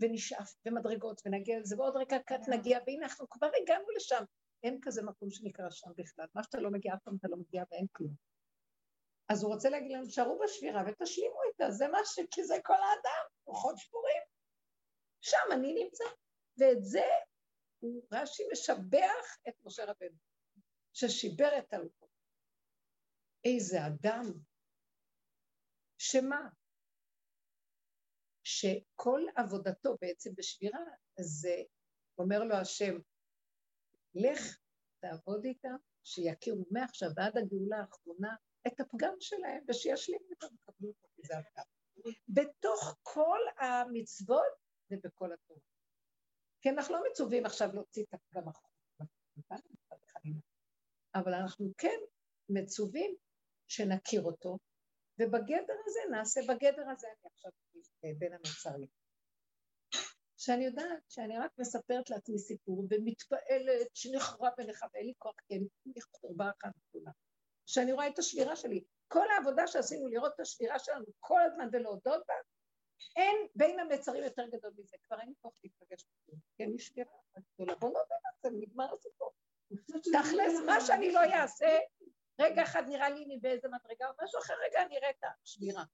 ונשאף, 0.00 0.54
ומדרגות, 0.66 1.20
ונגיע 1.26 1.60
לזה, 1.60 1.76
ועוד 1.78 1.96
רגע 1.96 2.18
קט 2.26 2.48
נגיע, 2.48 2.78
והנה 2.86 3.06
אנחנו 3.06 3.28
כבר 3.28 3.50
הגענו 3.62 3.90
לשם. 3.96 4.24
אין 4.62 4.78
כזה 4.82 5.02
מקום 5.02 5.30
שנקרא 5.30 5.70
שם 5.70 5.90
בכלל. 5.96 6.26
מה 6.34 6.42
שאתה 6.42 6.60
לא 6.60 6.70
מגיע, 6.70 6.94
אף 6.94 7.02
פעם 7.04 7.16
אתה 7.20 7.28
לא 7.28 7.36
מגיע 7.36 7.64
ואין 7.70 7.86
כלום. 7.92 8.14
אז 9.28 9.42
הוא 9.42 9.54
רוצה 9.54 9.70
להגיד 9.70 9.92
לנו, 9.92 10.10
שערו 10.10 10.38
בשבירה 10.44 10.82
ותשלימו 10.86 11.36
איתה, 11.48 11.70
זה 11.70 11.88
מה 11.88 11.98
ש... 12.04 12.20
כי 12.30 12.44
זה 12.44 12.54
כל 12.64 12.74
האדם, 12.74 13.24
רוחות 13.46 13.78
שבורים. 13.78 14.22
שם 15.20 15.52
אני 15.52 15.74
נמצא. 15.74 16.04
ואת 16.58 16.84
זה 16.84 17.04
רש"י 18.12 18.42
משבח 18.52 19.38
את 19.48 19.54
משה 19.64 19.84
רבנו, 19.84 20.18
ששיבר 20.92 21.58
את 21.58 21.72
הלכות. 21.72 22.10
איזה 23.44 23.86
אדם, 23.86 24.24
שמה? 25.98 26.48
שכל 28.44 29.22
עבודתו 29.36 29.96
בעצם 30.00 30.30
בשבירה, 30.36 30.80
זה 31.20 31.62
אומר 32.18 32.44
לו 32.44 32.54
השם, 32.54 32.94
לך 34.14 34.58
תעבוד 35.00 35.44
איתם, 35.44 35.76
שיכירו 36.04 36.64
מעכשיו 36.70 37.08
ועד 37.16 37.36
הגאולה 37.36 37.76
האחרונה 37.80 38.36
את 38.66 38.80
הפגם 38.80 39.14
שלהם, 39.20 39.64
ושישלימו 39.68 40.24
אותם 40.30 40.46
ויקבלו 40.46 40.88
אותו, 40.88 41.08
כי 41.16 41.22
זה 41.26 41.34
הפגם. 41.38 41.64
בתוך 42.28 42.98
כל 43.02 43.40
המצוות 43.58 44.52
ובכל 44.90 45.32
התורה. 45.32 45.60
כי 46.62 46.70
אנחנו 46.70 46.94
לא 46.94 47.02
מצווים 47.10 47.46
עכשיו 47.46 47.68
להוציא 47.74 48.04
את 48.04 48.14
הפגם 48.14 48.48
החוצה, 48.48 49.04
אבל 51.14 51.34
אנחנו 51.34 51.72
כן 51.78 51.98
מצווים 52.48 53.14
שנכיר 53.68 54.22
אותו, 54.22 54.58
ובגדר 55.18 55.76
הזה 55.86 56.00
נעשה, 56.10 56.40
בגדר 56.48 56.90
הזה 56.90 57.06
אני 57.08 57.30
עכשיו 57.32 57.50
בין 58.18 58.32
המצרים. 58.32 58.88
שאני 60.36 60.64
יודעת 60.64 61.02
שאני 61.08 61.38
רק 61.38 61.50
מספרת 61.58 62.10
לעצמי 62.10 62.38
סיפור 62.38 62.86
ומתפעלת 62.90 63.88
שנחרב 63.94 64.52
ונחרב, 64.58 64.90
אין 64.94 65.06
לי 65.06 65.12
כוח, 65.18 65.34
כי 65.48 65.54
אני 65.54 66.00
חורבה 66.20 66.50
אחת 66.50 66.72
גדולה. 66.90 67.10
שאני 67.66 67.92
רואה 67.92 68.08
את 68.08 68.18
השבירה 68.18 68.56
שלי. 68.56 68.84
כל 69.08 69.30
העבודה 69.30 69.66
שעשינו 69.66 70.08
לראות 70.08 70.32
את 70.34 70.40
השבירה 70.40 70.78
שלנו 70.78 71.04
כל 71.20 71.40
הזמן 71.42 71.68
ולהודות 71.72 72.22
בה, 72.28 72.34
אין 73.16 73.36
בין 73.54 73.80
המצרים 73.80 74.24
יותר 74.24 74.46
גדול 74.46 74.72
מזה, 74.78 74.96
כבר 75.02 75.20
אין 75.20 75.32
כוח 75.40 75.52
להתפגש 75.64 76.04
בזה, 76.04 76.36
כי 76.56 76.64
אני 76.64 76.78
שבירה 76.78 77.12
גדולה. 77.54 77.74
בוא 77.74 77.88
נודה 77.88 78.14
בזה, 78.38 78.56
נגמר 78.60 78.94
הסיפור. 78.94 79.32
תכלס, 80.12 80.60
מה 80.66 80.80
שאני 80.80 81.12
לא 81.12 81.20
אעשה, 81.20 81.78
רגע 82.40 82.62
אחד 82.62 82.82
נראה 82.88 83.10
לי 83.10 83.24
אני 83.24 83.38
באיזה 83.38 83.68
מדרגה, 83.68 84.08
או 84.08 84.24
משהו 84.24 84.40
אחר, 84.40 84.54
רגע 84.66 84.82
אני 84.82 84.98
אראה 84.98 85.10
את 85.10 85.24
השבירה. 85.42 85.84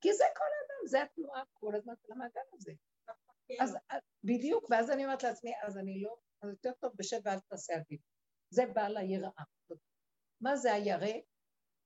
כי 0.00 0.12
זה 0.12 0.24
כל 0.36 0.44
האדם, 0.44 0.86
זה 0.86 1.02
התנועה 1.02 1.42
כל 1.52 1.74
הזמן 1.74 1.94
של 2.06 2.12
המעגל 2.12 2.40
הזה. 2.52 2.72
אז 3.60 3.76
בדיוק, 4.24 4.66
ואז 4.70 4.90
אני 4.90 5.04
אומרת 5.04 5.22
לעצמי, 5.22 5.52
אז 5.62 5.78
אני 5.78 6.02
לא, 6.02 6.16
אז 6.42 6.50
יותר 6.50 6.72
טוב 6.80 6.92
בשב 6.96 7.20
ואל 7.24 7.40
תעשה 7.40 7.74
עדיף. 7.74 8.00
זה 8.50 8.66
בעל 8.66 8.96
היראה. 8.96 9.44
מה 10.40 10.56
זה 10.56 10.72
הירא? 10.72 11.18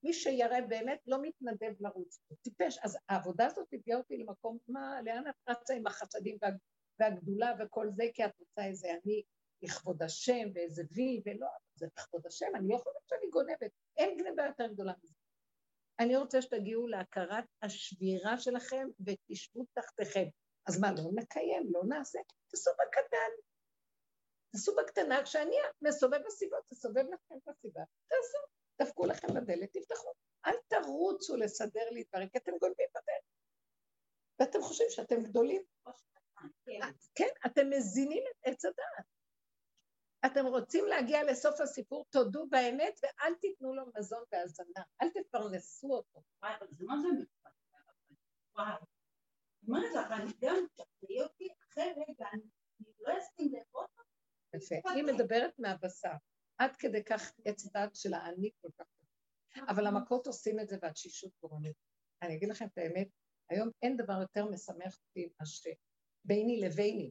מי 0.03 0.13
שירא 0.13 0.61
באמת 0.69 1.01
לא 1.07 1.19
מתנדב 1.23 1.73
לרוץ, 1.81 2.21
הוא 2.29 2.39
טיפש. 2.43 2.79
אז 2.83 2.99
העבודה 3.09 3.47
הזאת 3.47 3.69
הביאה 3.73 3.99
אותי 3.99 4.17
למקום, 4.17 4.59
מה, 4.69 5.03
לאן 5.05 5.29
את 5.29 5.35
רצה 5.49 5.75
עם 5.75 5.87
החסדים 5.87 6.39
וה, 6.43 6.49
והגדולה 6.99 7.55
וכל 7.59 7.89
זה, 7.97 8.05
כי 8.15 8.25
את 8.25 8.31
רוצה 8.41 8.67
איזה 8.69 8.89
אני 8.91 9.23
לכבוד 9.63 10.03
השם 10.03 10.49
ואיזה 10.55 10.83
וי, 10.95 11.23
ולא, 11.27 11.47
זה 11.75 11.87
לכבוד 11.97 12.27
השם, 12.27 12.47
אני 12.55 12.69
לא 12.69 12.77
חושבת 12.77 13.09
שאני 13.09 13.31
גונבת, 13.31 13.71
אין 13.97 14.19
גנבה 14.19 14.47
יותר 14.47 14.67
גדולה 14.67 14.93
מזה. 15.03 15.15
אני 16.01 16.17
רוצה 16.17 16.43
שתגיעו 16.43 16.87
להכרת 16.87 17.45
השבירה 17.63 18.39
שלכם 18.39 18.89
ותשבו 19.07 19.65
תחתיכם. 19.75 20.25
אז 20.67 20.81
מה, 20.81 20.93
לא 20.93 21.11
נקיים, 21.15 21.69
לא 21.73 21.81
נעשה? 21.89 22.19
תעשו 22.51 22.71
בקטן. 22.71 23.33
תעשו 24.53 24.77
בקטנה, 24.77 25.23
כשאני 25.25 25.57
מסובב 25.83 26.19
בסביבות, 26.27 26.65
תסובב 26.67 27.05
לכם 27.13 27.35
בסביבה, 27.47 27.83
תעשו, 28.09 28.39
דפקו 28.83 29.07
לכם 29.07 29.29
בדלת, 29.29 29.73
תפתחו. 29.73 30.13
אל 30.47 30.55
תרוצו 30.69 31.37
לסדר 31.37 31.91
לי 31.91 32.05
דברים, 32.05 32.29
כי 32.29 32.39
אתם 32.39 32.53
גונבים 32.61 32.87
בדלת. 32.91 33.27
ואתם 34.41 34.63
חושבים 34.63 34.91
שאתם 34.91 35.23
גדולים. 35.23 35.63
כן, 37.15 37.29
אתם 37.47 37.71
מזינים 37.71 38.23
את 38.31 38.37
עץ 38.43 38.65
הדעת. 38.65 39.07
אתם 40.27 40.47
רוצים 40.47 40.87
להגיע 40.87 41.25
לסוף 41.25 41.61
הסיפור, 41.61 42.05
תודו 42.11 42.47
באמת 42.51 43.01
ואל 43.03 43.35
תיתנו 43.35 43.75
לו 43.75 43.83
מזון 43.95 44.25
והזנה, 44.33 44.83
אל 45.03 45.09
תפרנסו 45.11 45.89
אותו. 45.93 46.21
מה 46.43 46.59
זה 47.03 47.09
וואו. 48.55 48.87
מה 49.63 49.79
לך, 49.81 50.13
אני 50.13 50.33
גם 50.41 50.57
תחזרי 50.75 51.23
אותי 51.23 51.49
אחרי 51.63 51.85
רגע, 51.85 52.27
אני 52.33 52.43
לא 53.01 53.19
אסכים 53.19 53.53
לאכול 53.53 53.85
יפה. 54.55 54.91
היא 54.91 55.05
מדברת 55.05 55.59
מהבשר. 55.59 56.13
עד 56.59 56.77
כדי 56.77 57.05
כך 57.05 57.33
עץ 57.45 57.67
דת 57.67 57.95
של 57.95 58.15
האני 58.15 58.51
כל 58.61 58.69
כך. 58.79 58.87
אבל 59.69 59.87
המכות 59.87 60.27
עושים 60.27 60.61
את 60.61 60.69
זה 60.69 60.77
והתשישות 60.83 61.33
גורמת. 61.43 61.75
אני 62.23 62.37
אגיד 62.37 62.49
לכם 62.49 62.67
את 62.67 62.79
האמת, 62.79 63.09
היום 63.51 63.71
אין 63.83 63.97
דבר 63.97 64.21
יותר 64.21 64.51
משמח 64.51 64.99
אותי 65.09 65.29
מאשר 65.41 65.71
ביני 66.25 66.61
לביני. 66.61 67.11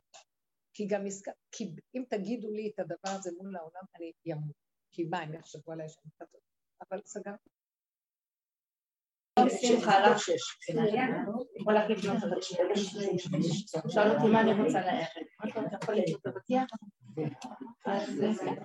כי 0.74 0.88
גם 0.88 1.06
עסקה, 1.06 1.32
כי 1.52 1.76
אם 1.96 2.04
תגידו 2.10 2.52
לי 2.52 2.72
את 2.74 2.80
הדבר 2.80 3.10
הזה 3.20 3.32
מול 3.38 3.56
העולם, 3.56 3.84
אני 3.96 4.12
אמות. 4.34 4.56
כי 4.92 5.04
מה, 5.04 5.20
הם 5.20 5.34
יחשבו 5.34 5.72
עליי 5.72 5.90
שאני 5.90 6.12
כזאת. 6.20 6.42
אבל 6.82 7.02
סגרתי. 7.06 7.50
שאל 13.90 14.12
אותי 14.12 14.28
מה 14.28 14.42
אני 14.42 14.64
רוצה 14.64 14.82
לערב. 14.82 15.06
אתה 17.16 17.22
יכול? 17.22 17.52
אז 17.86 18.20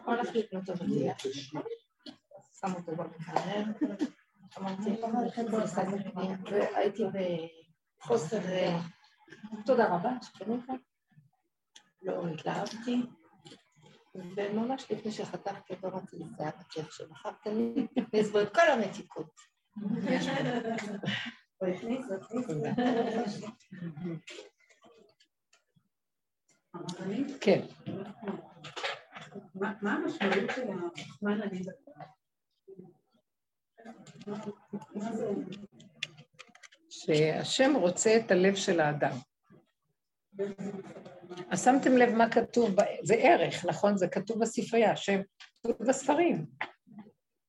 הוא 0.04 0.14
הלך 0.14 0.28
לקנות 0.34 0.70
אותו 0.70 0.84
שם 2.60 2.74
אותו 2.74 2.96
במקרר, 2.96 3.64
אמרתי, 4.58 4.90
והייתי 6.50 7.02
בחוסר, 8.00 8.38
תודה 9.66 9.94
רבה 9.94 10.10
שקנית, 10.22 10.64
לא 12.02 12.26
התלהבתי, 12.26 13.02
וממש 14.14 14.90
לפני 14.90 15.12
שחתכתי 15.12 15.74
אותו 15.74 15.88
אמרתי 15.88 16.16
לי, 16.16 16.24
זה 16.36 16.42
היה 16.42 16.52
בכיף 16.60 16.92
שמכרת 16.92 17.46
לי, 17.46 17.86
הכניס 17.96 18.30
בו 18.30 18.40
את 18.42 18.54
כל 18.54 18.70
המתיקות. 18.70 19.40
כן. 27.40 27.60
מה 29.54 29.94
המשמעות 29.94 30.50
של 30.54 30.62
הזמן 31.12 31.42
אני 31.42 31.62
שהשם 36.90 37.72
רוצה 37.76 38.16
את 38.16 38.30
הלב 38.30 38.54
של 38.54 38.80
האדם. 38.80 39.16
אז 41.50 41.64
שמתם 41.64 41.96
לב 41.96 42.14
מה 42.14 42.30
כתוב, 42.30 42.70
זה 43.02 43.14
ערך, 43.14 43.64
נכון? 43.64 43.96
זה 43.96 44.08
כתוב 44.08 44.40
בספרייה, 44.40 44.92
השם 44.92 45.20
כתוב 45.62 45.88
בספרים. 45.88 46.46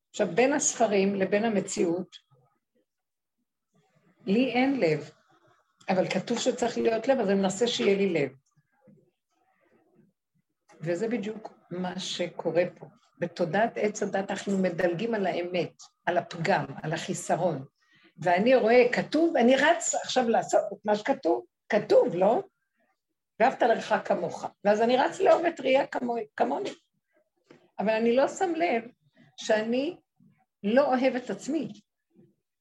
עכשיו, 0.10 0.28
בין 0.36 0.54
הספרים 0.54 1.16
לבין 1.16 1.46
המציאות, 1.46 2.18
לי 4.26 4.52
אין 4.52 4.80
לב, 4.80 5.10
אבל 5.90 6.10
כתוב 6.10 6.40
שצריך 6.40 6.78
להיות 6.78 7.08
לב, 7.08 7.20
אז 7.20 7.30
אני 7.30 7.42
מנסה 7.42 7.68
שיהיה 7.68 7.98
לי 7.98 8.14
לב. 8.14 8.41
וזה 10.82 11.08
בדיוק 11.08 11.54
מה 11.72 12.00
שקורה 12.00 12.64
פה. 12.80 12.86
בתודעת 13.20 13.72
עץ 13.76 14.04
הדת 14.04 14.32
אנחנו 14.32 14.58
מדלגים 14.58 15.14
על 15.14 15.28
האמת, 15.28 15.74
על 16.06 16.18
הפגם, 16.18 16.66
על 16.84 16.94
החיסרון. 16.94 17.66
ואני 18.18 18.56
רואה, 18.56 18.86
כתוב, 18.94 19.38
אני 19.38 19.56
רץ 19.56 19.96
עכשיו 19.96 20.30
לעשות 20.30 20.62
את 20.74 20.78
מה 20.86 20.96
שכתוב, 20.96 21.46
כתוב, 21.70 22.16
לא? 22.16 22.44
ואהבת 23.40 23.64
לרעך 23.64 23.94
כמוך. 24.06 24.46
ואז 24.64 24.82
אני 24.82 24.98
רץ 24.98 25.20
לאהוב 25.20 25.46
את 25.46 25.60
ראייה 25.60 25.86
כמוני. 26.36 26.74
אבל 27.80 27.90
אני 27.90 28.16
לא 28.16 28.28
שם 28.28 28.54
לב 28.56 28.84
שאני 29.38 29.98
לא 30.64 30.86
אוהב 30.86 31.16
את 31.16 31.30
עצמי. 31.30 31.74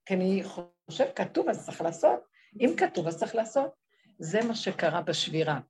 כי 0.06 0.14
אני 0.14 0.42
חושב, 0.44 1.04
כתוב, 1.14 1.48
אז 1.48 1.66
צריך 1.66 1.80
לעשות. 1.80 2.20
אם 2.60 2.74
כתוב, 2.76 3.06
אז 3.06 3.18
צריך 3.18 3.34
לעשות. 3.34 3.70
זה 4.18 4.40
מה 4.48 4.54
שקרה 4.54 5.02
בשבירה. 5.02 5.60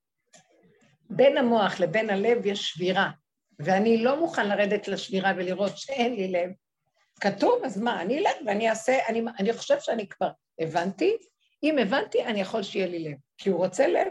בין 1.10 1.36
המוח 1.36 1.80
לבין 1.80 2.10
הלב 2.10 2.46
יש 2.46 2.70
שבירה, 2.70 3.10
ואני 3.58 4.04
לא 4.04 4.20
מוכן 4.20 4.48
לרדת 4.48 4.88
לשבירה 4.88 5.32
ולראות 5.36 5.78
שאין 5.78 6.14
לי 6.14 6.28
לב. 6.28 6.50
כתוב, 7.20 7.64
אז 7.64 7.78
מה, 7.78 8.02
אני 8.02 8.20
לב 8.20 8.46
ואני 8.46 8.70
אעשה, 8.70 9.06
אני, 9.08 9.22
אני 9.38 9.52
חושב 9.52 9.80
שאני 9.80 10.08
כבר 10.08 10.30
הבנתי, 10.60 11.16
אם 11.62 11.78
הבנתי, 11.78 12.24
אני 12.24 12.40
יכול 12.40 12.62
שיהיה 12.62 12.86
לי 12.86 12.98
לב, 12.98 13.16
כי 13.38 13.50
הוא 13.50 13.58
רוצה 13.58 13.86
לב. 13.86 14.08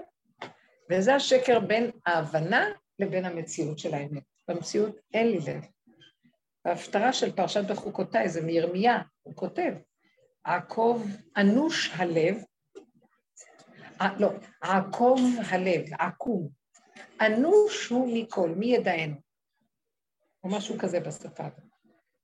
וזה 0.92 1.16
השקר 1.16 1.60
בין 1.60 1.92
ההבנה 2.06 2.66
לבין 3.00 3.26
המציאות 3.26 3.80
של 3.80 3.94
האמת. 3.94 4.24
במציאות 4.48 5.00
אין 5.14 5.28
לי 5.28 5.38
לב. 5.38 5.66
בהפטרה 6.66 7.14
של 7.14 7.32
פרשת 7.32 7.64
בחוקותיי, 7.64 8.30
זה 8.30 8.42
מירמיה, 8.42 9.02
הוא 9.24 9.36
כותב, 9.36 9.74
עקוב 10.44 11.08
אנוש 11.38 11.92
הלב, 11.96 12.44
아, 14.02 14.06
לא, 14.20 14.32
עקוב 14.62 15.22
הלב, 15.50 15.82
עקום, 16.00 16.50
אנוש 17.22 17.88
הוא 17.88 18.10
מכל, 18.14 18.50
מי 18.50 18.66
ידענו? 18.66 19.16
או 20.44 20.50
משהו 20.50 20.76
כזה 20.80 21.00
בשפה. 21.00 21.48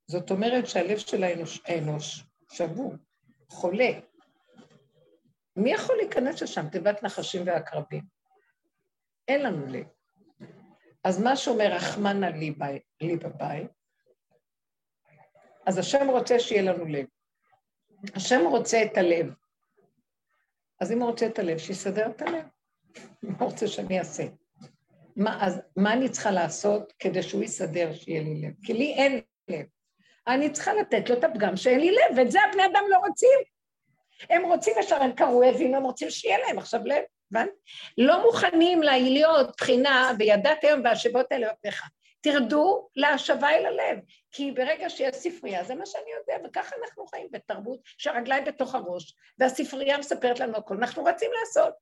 זאת 0.06 0.30
אומרת 0.30 0.66
שהלב 0.66 0.98
של 0.98 1.24
האנוש, 1.24 1.60
האנוש 1.64 2.24
שבור, 2.52 2.94
חולה. 3.48 3.90
מי 5.56 5.72
יכול 5.72 5.96
להיכנס 5.96 6.42
לשם? 6.42 6.68
תיבת 6.68 7.02
נחשים 7.02 7.46
ועקרבים. 7.46 8.04
אין 9.28 9.42
לנו 9.42 9.66
לב. 9.66 9.86
אז 11.04 11.22
מה 11.22 11.36
שאומר 11.36 11.66
רחמנא 11.72 12.26
לי 13.00 13.16
בבית, 13.16 13.70
אז 15.66 15.78
השם 15.78 16.10
רוצה 16.10 16.38
שיהיה 16.38 16.62
לנו 16.62 16.84
לב. 16.84 17.06
השם 18.14 18.40
רוצה 18.50 18.82
את 18.84 18.96
הלב. 18.96 19.34
אז 20.80 20.92
אם 20.92 21.00
הוא 21.00 21.10
רוצה 21.10 21.26
את 21.26 21.38
הלב, 21.38 21.58
שיסדר 21.58 22.10
את 22.10 22.22
הלב. 22.22 22.44
מה 23.22 23.36
הוא 23.38 23.48
רוצה 23.50 23.68
שאני 23.68 23.98
אעשה? 23.98 24.22
מה, 25.16 25.46
אז 25.46 25.60
מה 25.76 25.92
אני 25.92 26.08
צריכה 26.08 26.30
לעשות 26.30 26.92
כדי 26.98 27.22
שהוא 27.22 27.42
יסדר 27.42 27.94
שיהיה 27.94 28.22
לי 28.22 28.42
לב? 28.42 28.52
כי 28.62 28.72
לי 28.72 28.94
אין 28.94 29.20
לב. 29.48 29.66
אני 30.26 30.50
צריכה 30.50 30.74
לתת 30.74 31.10
לו 31.10 31.18
את 31.18 31.24
הפגם 31.24 31.56
שאין 31.56 31.80
לי 31.80 31.90
לב, 31.90 32.16
ואת 32.16 32.30
זה 32.30 32.38
הבני 32.48 32.66
אדם 32.66 32.84
לא 32.88 32.98
רוצים. 33.08 33.38
הם 34.30 34.44
רוצים 34.44 34.74
ישר, 34.78 35.02
הם 35.02 35.12
קראו, 35.12 35.42
הבינו, 35.42 35.76
הם 35.76 35.82
רוצים 35.82 36.10
שיהיה 36.10 36.38
להם 36.38 36.58
עכשיו 36.58 36.80
לב, 36.84 37.02
הבנת? 37.30 37.50
לא 37.98 38.22
מוכנים 38.22 38.82
להיות 38.82 39.56
בחינה, 39.56 40.12
וידעת 40.18 40.64
היום 40.64 40.82
בהשבות 40.82 41.32
האלה 41.32 41.50
עבדיך. 41.50 41.82
תרדו 42.20 42.88
להשבה 42.96 43.50
אל 43.50 43.66
הלב, 43.66 43.98
כי 44.30 44.52
ברגע 44.52 44.90
שיש 44.90 45.14
ספרייה, 45.14 45.64
זה 45.64 45.74
מה 45.74 45.86
שאני 45.86 46.10
יודע, 46.20 46.48
וככה 46.48 46.76
אנחנו 46.82 47.06
חיים 47.06 47.28
בתרבות 47.30 47.80
שהרגליים 47.98 48.44
בתוך 48.44 48.74
הראש, 48.74 49.14
והספרייה 49.38 49.98
מספרת 49.98 50.40
לנו 50.40 50.56
הכול, 50.56 50.76
אנחנו 50.76 51.04
רצים 51.04 51.30
לעשות. 51.40 51.74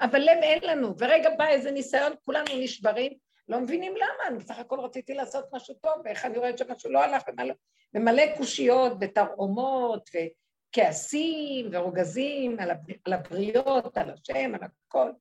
אבל 0.00 0.20
לב 0.20 0.38
אין 0.42 0.58
לנו, 0.62 0.94
ורגע 0.98 1.30
בא 1.38 1.46
איזה 1.48 1.70
ניסיון, 1.70 2.12
כולנו 2.24 2.46
נשברים, 2.58 3.12
לא 3.48 3.60
מבינים 3.60 3.94
למה, 3.96 4.28
אני 4.28 4.38
בסך 4.38 4.58
הכל 4.58 4.80
רציתי 4.80 5.14
לעשות 5.14 5.44
משהו 5.52 5.74
טוב, 5.74 5.92
ואיך 6.04 6.24
אני 6.24 6.38
רואה 6.38 6.56
שמשהו 6.56 6.90
לא 6.90 7.04
הלך, 7.04 7.22
ומלא, 7.28 7.54
ומלא 7.94 8.22
קושיות 8.36 8.92
ותרעומות, 9.00 10.10
וכעסים 10.14 11.68
ורוגזים 11.72 12.60
על, 12.60 12.70
הבר, 12.70 12.94
על 13.04 13.12
הבריות, 13.12 13.96
על 13.96 14.10
השם, 14.10 14.54
על 14.54 14.60
הכל. 14.62 15.12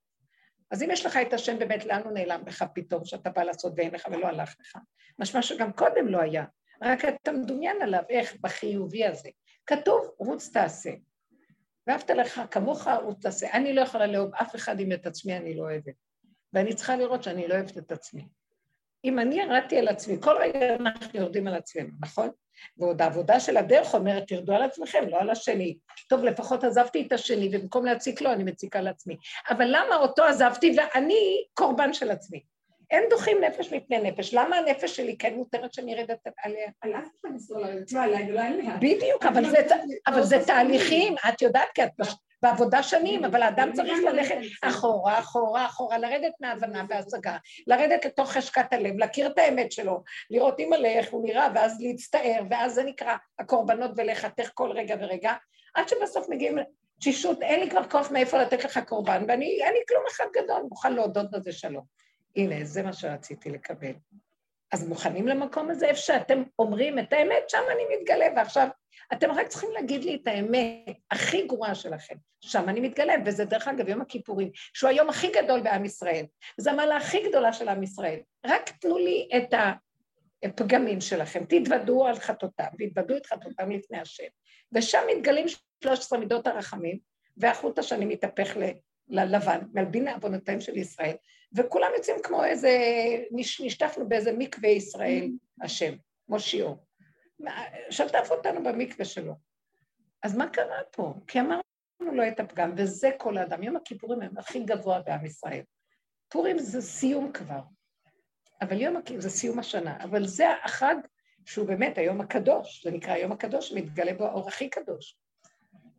אז 0.72 0.84
אם 0.84 0.92
יש 0.92 1.06
לך 1.06 1.18
את 1.18 1.34
השם 1.34 1.60
באמת, 1.60 1.86
לאן 1.86 2.02
הוא 2.04 2.12
נעלם 2.12 2.42
לך 2.48 2.66
פתאום, 2.74 3.06
שאתה 3.06 3.30
בא 3.30 3.44
לעשות 3.44 3.74
ואין 3.76 3.96
לך 3.96 4.08
ולא 4.12 4.28
הלך 4.28 4.56
לך? 4.60 4.78
משמע 5.20 5.42
שגם 5.42 5.74
קודם 5.74 6.08
לא 6.08 6.22
היה, 6.22 6.46
רק 6.82 7.06
אתה 7.06 7.32
מדומיין 7.32 7.82
עליו, 7.82 8.04
איך 8.10 8.36
בחיובי 8.42 9.06
הזה. 9.06 9.30
כתוב, 9.66 10.12
רוץ 10.18 10.50
תעשה. 10.50 10.92
ואהבת 11.88 12.10
לך 12.10 12.42
כמוך 12.52 12.88
ותעשה. 13.10 13.52
אני 13.54 13.74
לא 13.74 13.82
יכולה 13.82 14.08
לאהוב 14.08 14.36
אף 14.36 14.56
אחד 14.56 14.80
אם 14.80 14.92
את 14.92 15.08
עצמי 15.08 15.38
אני 15.38 15.54
לא 15.54 15.64
אוהבת. 15.64 15.94
ואני 16.54 16.76
צריכה 16.76 16.96
לראות 16.96 17.24
שאני 17.24 17.48
לא 17.48 17.54
אוהבת 17.54 17.78
את 17.78 17.92
עצמי. 17.92 18.28
אם 19.06 19.20
אני 19.20 19.42
ירדתי 19.42 19.78
על 19.78 19.88
עצמי, 19.88 20.18
כל 20.22 20.36
רגע 20.40 20.76
אנחנו 20.76 21.20
יורדים 21.20 21.48
על 21.48 21.54
עצמנו, 21.54 21.90
נכון? 22.02 22.30
ועוד 22.78 23.02
העבודה 23.02 23.40
של 23.40 23.58
הדרך 23.58 23.94
אומרת, 23.94 24.28
תרדו 24.28 24.54
על 24.54 24.62
עצמכם, 24.62 25.04
לא 25.10 25.20
על 25.20 25.30
השני. 25.30 25.78
טוב, 26.10 26.24
לפחות 26.24 26.64
עזבתי 26.64 27.08
את 27.08 27.12
השני, 27.12 27.50
ובמקום 27.54 27.86
להציק 27.86 28.22
לו, 28.22 28.32
אני 28.32 28.44
מציקה 28.44 28.82
לעצמי. 28.82 29.18
אבל 29.50 29.66
למה 29.68 29.96
אותו 29.96 30.24
עזבתי 30.24 30.76
ואני 30.78 31.44
קורבן 31.54 31.94
של 31.94 32.12
עצמי? 32.12 32.44
אין 32.92 33.04
דוחים 33.10 33.44
נפש 33.44 33.74
מפני 33.74 34.00
נפש. 34.00 34.34
למה 34.34 34.58
הנפש 34.58 34.96
שלי 34.96 35.18
כן 35.18 35.36
מותרת 35.36 35.74
שאני 35.74 35.96
ארדת 35.96 36.28
עליה? 36.44 36.70
על 36.82 36.96
אף 36.96 37.08
אחד 37.22 37.30
לא 37.92 38.00
ולא 38.28 38.42
עליה. 38.42 38.76
בדיוק, 38.78 39.26
אבל 40.08 40.24
זה 40.24 40.46
תהליכים, 40.46 41.16
את 41.30 41.42
יודעת, 41.42 41.68
כי 41.74 41.84
את 41.84 41.90
בעבודה 42.42 42.84
שנים, 42.84 43.26
אבל 43.26 43.42
האדם 43.42 43.74
צריך 43.74 44.00
ללכת 44.04 44.36
אחורה, 44.62 45.20
אחורה, 45.20 45.66
אחורה, 45.66 45.98
לרדת 45.98 46.34
מהבנה 46.42 46.86
והשגה, 46.90 47.38
לרדת 47.68 48.06
לתוך 48.06 48.32
חשקת 48.32 48.74
הלב, 48.74 48.98
להכיר 48.98 49.28
את 49.28 49.38
האמת 49.38 49.72
שלו, 49.72 50.04
לראות 50.30 50.60
אימא 50.60 50.76
איך 50.76 51.12
הוא 51.12 51.26
נראה, 51.26 51.48
ואז 51.56 51.78
להצטער, 51.82 52.42
ואז 52.50 52.74
זה 52.74 52.84
נקרא 52.84 53.16
הקורבנות 53.40 53.92
ולחתך 53.98 54.50
כל 54.54 54.72
רגע 54.72 54.96
ורגע, 55.00 55.34
עד 55.74 55.88
שבסוף 55.88 56.30
מגיעים 56.30 56.58
תשישות, 57.00 57.42
אין 57.42 57.60
לי 57.60 57.70
כבר 57.70 57.84
כוח 57.90 58.12
מאיפה 58.12 58.42
לתת 58.42 58.64
לך 58.64 58.80
קורבן, 58.88 59.24
ואני, 59.28 59.60
אין 59.64 59.74
לי 59.74 59.80
כלום 59.88 60.04
אחד 60.12 60.26
גדול, 60.34 60.62
מוכן 60.70 60.94
להודות 60.94 61.32
בזה 61.32 61.52
שלום. 61.52 61.84
הנה, 62.36 62.66
זה 62.66 62.84
מה 62.84 62.94
שרציתי 62.94 63.50
לקבל. 63.50 63.94
אז 64.72 64.88
מוכנים 64.88 65.28
למקום 65.28 65.70
הזה, 65.70 65.86
איפה 65.86 66.00
שאתם 66.00 66.44
אומרים 66.60 67.00
את 67.00 67.14
האמת, 67.14 67.50
שם 67.50 67.64
אני 67.72 67.84
מתגלה, 67.96 68.26
ועכשיו 68.36 68.68
אתם 69.14 69.32
רק 69.32 69.48
צריכים 69.48 69.70
להגיד 69.74 70.04
לי 70.04 70.16
את 70.16 70.28
האמת 70.28 70.98
הכי 71.12 71.48
גרועה 71.48 71.76
שלכם, 71.76 72.16
שם 72.42 72.70
אני 72.70 72.80
מתגלה, 72.80 73.14
וזה 73.26 73.46
דרך 73.46 73.68
אגב 73.68 73.90
יום 73.90 74.02
הכיפורים, 74.02 74.52
שהוא 74.54 74.90
היום 74.90 75.10
הכי 75.10 75.32
גדול 75.32 75.62
בעם 75.62 75.86
ישראל, 75.86 76.26
זו 76.58 76.70
המעלה 76.70 76.98
הכי 76.98 77.30
גדולה 77.30 77.54
של 77.54 77.70
עם 77.70 77.84
ישראל. 77.84 78.20
רק 78.46 78.70
תנו 78.70 78.98
לי 78.98 79.30
את 79.38 79.54
הפגמים 80.46 81.02
שלכם, 81.02 81.44
תתוודו 81.46 82.08
על 82.08 82.16
חטאותם, 82.16 82.68
והתוודו 82.80 83.18
את 83.18 83.26
חטאותם 83.26 83.72
לפני 83.72 84.00
השם, 84.00 84.28
ושם 84.72 85.02
מתגלים 85.12 85.46
13 85.84 86.20
מידות 86.20 86.48
הרחמים, 86.48 87.00
והחוט 87.38 87.80
השני 87.80 88.06
מתהפך 88.06 88.58
ללבן, 89.10 89.60
מלבין 89.74 90.08
עוונותיהם 90.08 90.62
של 90.62 90.78
ישראל, 90.78 91.16
וכולם 91.54 91.92
יוצאים 91.98 92.16
כמו 92.24 92.44
איזה, 92.44 92.78
נשטפנו 93.32 94.10
באיזה 94.10 94.34
מקווה 94.38 94.70
ישראל, 94.70 95.30
השם, 95.62 95.94
מושיעו. 96.30 96.78
שטף 97.90 98.28
אותנו 98.32 98.64
במקווה 98.64 99.06
שלו. 99.06 99.34
אז 100.24 100.38
מה 100.38 100.50
קרה 100.50 100.84
פה? 100.92 101.14
כי 101.28 101.40
אמרנו 101.40 101.62
לו 102.02 102.28
את 102.28 102.40
הפגם, 102.40 102.74
וזה 102.78 103.12
כל 103.18 103.38
האדם. 103.38 103.64
יום 103.64 103.76
הכיפורים 103.76 104.22
הם 104.22 104.38
הכי 104.38 104.60
גבוה 104.60 105.02
בעם 105.02 105.26
ישראל. 105.26 105.62
פורים 106.30 106.60
זה 106.60 106.82
סיום 106.82 107.32
כבר. 107.32 107.62
אבל 108.62 108.82
יום 108.82 108.98
הכיפור 108.98 109.22
זה 109.22 109.30
סיום 109.30 109.60
השנה, 109.60 109.98
אבל 110.04 110.28
זה 110.28 110.46
החג 110.64 110.96
שהוא 111.46 111.68
באמת 111.68 111.98
היום 111.98 112.22
הקדוש, 112.22 112.84
זה 112.84 112.92
נקרא 112.92 113.14
היום 113.14 113.32
הקדוש, 113.32 113.74
מתגלה 113.74 114.14
בו 114.14 114.26
האור 114.26 114.48
הכי 114.48 114.70
קדוש. 114.70 115.18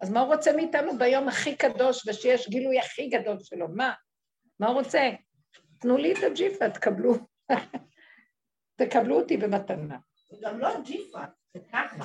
אז 0.00 0.10
מה 0.10 0.20
הוא 0.20 0.34
רוצה 0.34 0.52
מאיתנו 0.56 0.98
ביום 0.98 1.28
הכי 1.28 1.56
קדוש 1.56 2.08
ושיש 2.08 2.48
גילוי 2.48 2.78
הכי 2.78 3.08
גדול 3.08 3.36
שלו? 3.40 3.68
מה? 3.68 3.92
מה 4.60 4.66
הוא 4.66 4.74
רוצה? 4.74 5.10
תנו 5.78 5.96
לי 5.96 6.12
את 6.12 6.18
הג'יפה, 6.30 6.70
תקבלו. 6.70 7.14
תקבלו 8.80 9.20
אותי 9.20 9.36
במתנה. 9.36 9.98
זה 10.30 10.36
גם 10.40 10.58
לא 10.58 10.80
ג'יפה, 10.84 11.20
זה 11.54 11.60
ככה. 11.72 12.04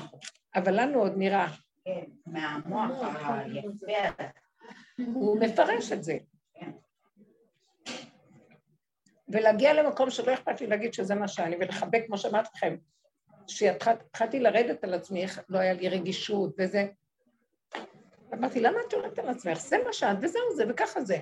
אבל 0.56 0.82
לנו 0.82 1.00
עוד 1.00 1.14
נראה. 1.18 1.48
כן, 1.86 2.04
מהמוח 2.26 3.04
היפה. 3.04 4.24
הוא 4.98 5.40
מפרש 5.40 5.92
את 5.92 6.04
זה. 6.04 6.18
ולהגיע 9.30 9.74
למקום 9.74 10.10
שלא 10.10 10.34
אכפת 10.34 10.62
לי 10.62 10.68
להגיד 10.68 10.94
שזה 10.94 11.16
מה 11.16 11.28
שאני, 11.28 11.56
ולחבק, 11.56 12.04
כמו 12.08 12.18
שאמרתי 12.18 12.50
לכם, 12.56 12.76
כשהתחלתי 13.48 14.40
לרדת 14.40 14.84
על 14.84 14.94
עצמי, 14.94 15.24
איך 15.24 15.42
לא 15.50 15.60
היה 15.60 15.74
לי 15.74 15.90
רגישות 15.90 16.56
וזה, 16.60 16.88
אמרתי, 18.34 18.60
למה 18.60 18.78
את 18.88 18.94
יורדת 18.94 19.20
על 19.20 19.30
עצמך? 19.30 19.60
זה 19.60 19.78
מה 19.86 19.94
שאת, 19.94 20.18
וזהו 20.22 20.56
זה, 20.56 20.64
וככה 20.70 21.02
זה. 21.02 21.18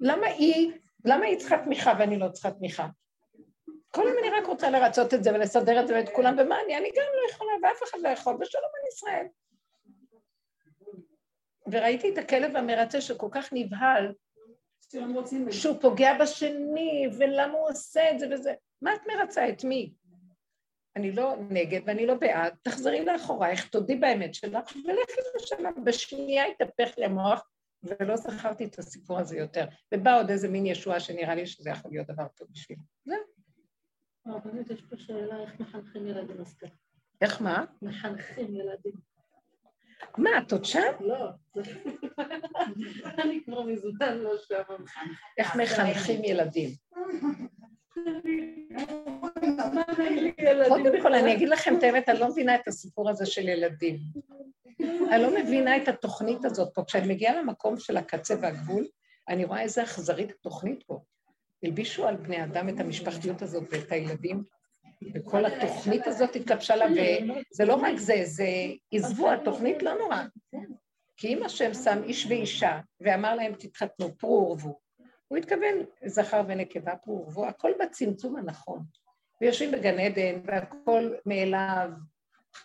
למה 0.00 0.26
היא, 0.26 0.72
למה 1.04 1.24
היא 1.24 1.38
צריכה 1.38 1.58
תמיכה 1.58 1.92
ואני 1.98 2.18
לא 2.18 2.28
צריכה 2.28 2.50
תמיכה? 2.50 2.86
כל 3.90 4.02
יום 4.08 4.18
אני 4.18 4.30
רק 4.30 4.46
רוצה 4.46 4.70
לרצות 4.70 5.14
את 5.14 5.24
זה 5.24 5.34
ולסדר 5.34 5.80
את 5.80 5.88
זה 5.88 5.94
ואת 5.94 6.08
כולם, 6.08 6.36
ומה 6.38 6.56
אני? 6.64 6.76
אני 6.76 6.88
גם 6.88 7.06
לא 7.22 7.30
יכולה, 7.30 7.52
ואף 7.62 7.82
אחד 7.90 7.98
לא 8.02 8.08
יכול, 8.08 8.36
ושלום 8.40 8.64
על 8.64 8.88
ישראל. 8.88 9.26
וראיתי 11.72 12.12
את 12.12 12.18
הכלב 12.18 12.56
המרצה 12.56 13.00
שכל 13.00 13.28
כך 13.30 13.48
נבהל, 13.52 14.12
שהוא 15.50 15.80
פוגע 15.80 16.18
בשני, 16.18 17.08
ולמה 17.18 17.58
הוא 17.58 17.68
עושה 17.68 18.10
את 18.10 18.18
זה 18.18 18.26
וזה. 18.30 18.54
מה 18.82 18.94
את 18.94 19.00
מרצה? 19.06 19.48
את 19.48 19.64
מי? 19.64 19.92
אני 20.98 21.12
לא 21.12 21.36
נגד 21.50 21.80
ואני 21.86 22.06
לא 22.06 22.14
בעד, 22.14 22.54
תחזרי 22.62 23.04
לאחורייך, 23.04 23.68
תודי 23.68 23.96
באמת 23.96 24.34
שלך, 24.34 24.76
ולכי 24.76 25.20
לשם. 25.36 25.84
בשנייה 25.84 26.44
התהפך 26.46 26.98
לי 26.98 27.04
המוח, 27.04 27.50
ולא 27.82 28.16
זכרתי 28.16 28.64
את 28.64 28.78
הסיפור 28.78 29.18
הזה 29.18 29.36
יותר. 29.36 29.66
ובא 29.94 30.18
עוד 30.20 30.30
איזה 30.30 30.48
מין 30.48 30.66
ישועה 30.66 31.00
שנראה 31.00 31.34
לי 31.34 31.46
שזה 31.46 31.70
יכול 31.70 31.90
להיות 31.90 32.06
דבר 32.06 32.26
טוב 32.28 32.48
בשבילי. 32.50 32.80
זהו. 33.04 33.18
הרבנית, 34.26 34.70
יש 34.70 34.82
פה 34.82 34.96
שאלה 34.96 35.40
איך 35.42 35.60
מחנכים 35.60 36.06
ילדים 36.06 36.40
אז 36.40 36.54
ככה. 36.54 36.74
איך 37.20 37.42
מה? 37.42 37.64
מחנכים 37.82 38.54
ילדים. 38.54 38.92
מה, 40.18 40.30
את 40.38 40.52
עוד 40.52 40.64
שם? 40.64 40.92
לא, 41.00 41.28
אני 43.24 43.44
כבר 43.44 43.62
מזמן 43.62 44.18
לא 44.18 44.38
שם. 44.38 44.62
איך 45.38 45.56
מחנכים 45.56 46.24
ילדים? 46.24 46.70
קודם 50.68 51.02
כל, 51.02 51.14
אני 51.14 51.32
אגיד 51.32 51.48
לכם 51.48 51.78
את 51.78 51.82
האמת, 51.82 52.08
אני 52.08 52.18
לא 52.18 52.28
מבינה 52.28 52.54
את 52.54 52.68
הסיפור 52.68 53.10
הזה 53.10 53.26
של 53.26 53.48
ילדים. 53.48 53.98
אני 55.10 55.22
לא 55.22 55.34
מבינה 55.40 55.76
את 55.76 55.88
התוכנית 55.88 56.44
הזאת 56.44 56.74
פה. 56.74 56.84
כשאני 56.86 57.14
מגיעה 57.14 57.42
למקום 57.42 57.78
של 57.78 57.96
הקצה 57.96 58.34
והגבול, 58.40 58.86
אני 59.28 59.44
רואה 59.44 59.60
איזה 59.60 59.82
אכזרית 59.82 60.30
התוכנית 60.30 60.82
פה. 60.86 61.00
הלבישו 61.62 62.06
על 62.06 62.16
בני 62.16 62.44
אדם 62.44 62.68
את 62.68 62.80
המשפחתיות 62.80 63.42
הזאת 63.42 63.64
ואת 63.70 63.92
הילדים, 63.92 64.42
וכל 65.14 65.44
התוכנית 65.44 66.06
הזאת 66.06 66.36
התלבשה 66.36 66.76
לה, 66.76 66.86
וזה 66.86 67.64
לא 67.64 67.74
רק 67.74 67.96
זה, 67.96 68.20
זה 68.24 68.46
עזבו, 68.92 69.32
התוכנית 69.32 69.82
לא 69.82 69.94
נורא. 69.98 70.22
כי 71.16 71.28
אם 71.28 71.42
השם 71.42 71.74
שם 71.74 72.02
איש 72.04 72.26
ואישה, 72.26 72.80
ואמר 73.00 73.34
להם 73.34 73.52
תתחתנו, 73.54 74.18
פרו 74.18 74.46
ורבו, 74.48 74.78
הוא 75.28 75.38
התכוון 75.38 75.74
זכר 76.06 76.42
ונקבה, 76.48 76.96
פרו 76.96 77.24
ורבו, 77.24 77.46
הכל 77.46 77.72
בצמצום 77.80 78.36
הנכון. 78.36 78.82
ויושבים 79.40 79.72
בגן 79.72 79.98
עדן, 79.98 80.40
והכל 80.44 81.14
מאליו 81.26 81.90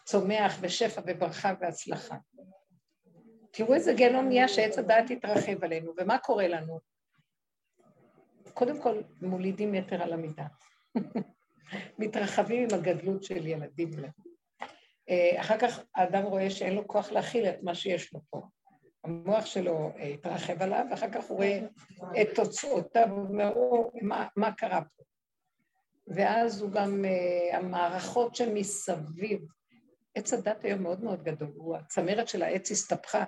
צומח 0.06 0.58
ושפע 0.62 1.02
וברכה 1.08 1.54
והצלחה. 1.60 2.18
תראו 3.52 3.74
איזה 3.74 3.94
גנום 3.94 4.28
נהיה 4.28 4.48
שעץ 4.48 4.78
הדעת 4.78 5.12
התרחב 5.12 5.64
עלינו, 5.64 5.94
ומה 5.98 6.18
קורה 6.18 6.48
לנו? 6.48 6.80
קודם 8.54 8.82
כל, 8.82 9.02
מולידים 9.22 9.76
יתר 9.76 10.04
על 10.04 10.14
המידה. 10.14 10.46
מתרחבים 12.00 12.64
עם 12.64 12.80
הגדלות 12.80 13.24
של 13.24 13.48
ילדים. 13.48 13.90
אה, 15.10 15.42
אחר 15.42 15.58
כך 15.58 15.84
האדם 15.96 16.24
רואה 16.24 16.50
שאין 16.50 16.76
לו 16.76 16.88
כוח 16.88 17.12
להכיל 17.12 17.46
את 17.46 17.64
מה 17.64 17.76
שיש 17.76 18.14
לו 18.14 18.20
פה. 18.30 18.42
המוח 19.04 19.46
שלו 19.46 19.92
אה, 19.98 20.04
התרחב 20.04 20.62
עליו, 20.62 20.86
ואחר 20.92 21.12
כך 21.12 21.24
הוא 21.24 21.38
רואה 21.38 21.60
את 22.22 22.28
תוצאותיו, 22.36 23.08
הוא 23.10 23.28
אומר, 23.28 23.54
מה, 24.02 24.28
מה 24.36 24.52
קרה 24.52 24.82
פה? 24.82 25.04
ואז 26.08 26.62
הוא 26.62 26.72
גם, 26.72 27.06
uh, 27.06 27.56
המערכות 27.56 28.36
שמסביב, 28.36 29.42
עץ 30.16 30.34
הדת 30.34 30.64
היום 30.66 30.84
מאוד 30.84 31.04
מאוד 31.04 31.24
גדול, 31.24 31.52
הוא 31.56 31.76
הצמרת 31.76 32.28
של 32.28 32.44
העץ 32.44 32.72
הסתבכה, 32.72 33.24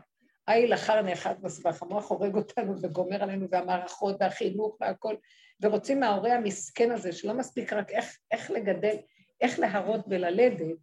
איל 0.49 0.73
אחר 0.73 1.01
נאחד 1.01 1.41
בסבך, 1.41 1.81
המוח 1.81 2.09
הורג 2.09 2.35
אותנו 2.35 2.81
וגומר 2.81 3.23
עלינו, 3.23 3.47
והמערכות 3.51 4.15
והחינוך 4.19 4.77
והכל, 4.81 5.15
ורוצים 5.61 5.99
מההורה 5.99 6.33
המסכן 6.33 6.91
הזה, 6.91 7.11
שלא 7.11 7.33
מספיק 7.33 7.73
רק 7.73 7.91
איך, 7.91 8.17
איך 8.31 8.51
לגדל, 8.51 8.95
איך 9.41 9.59
להרות 9.59 10.01
וללדת, 10.09 10.77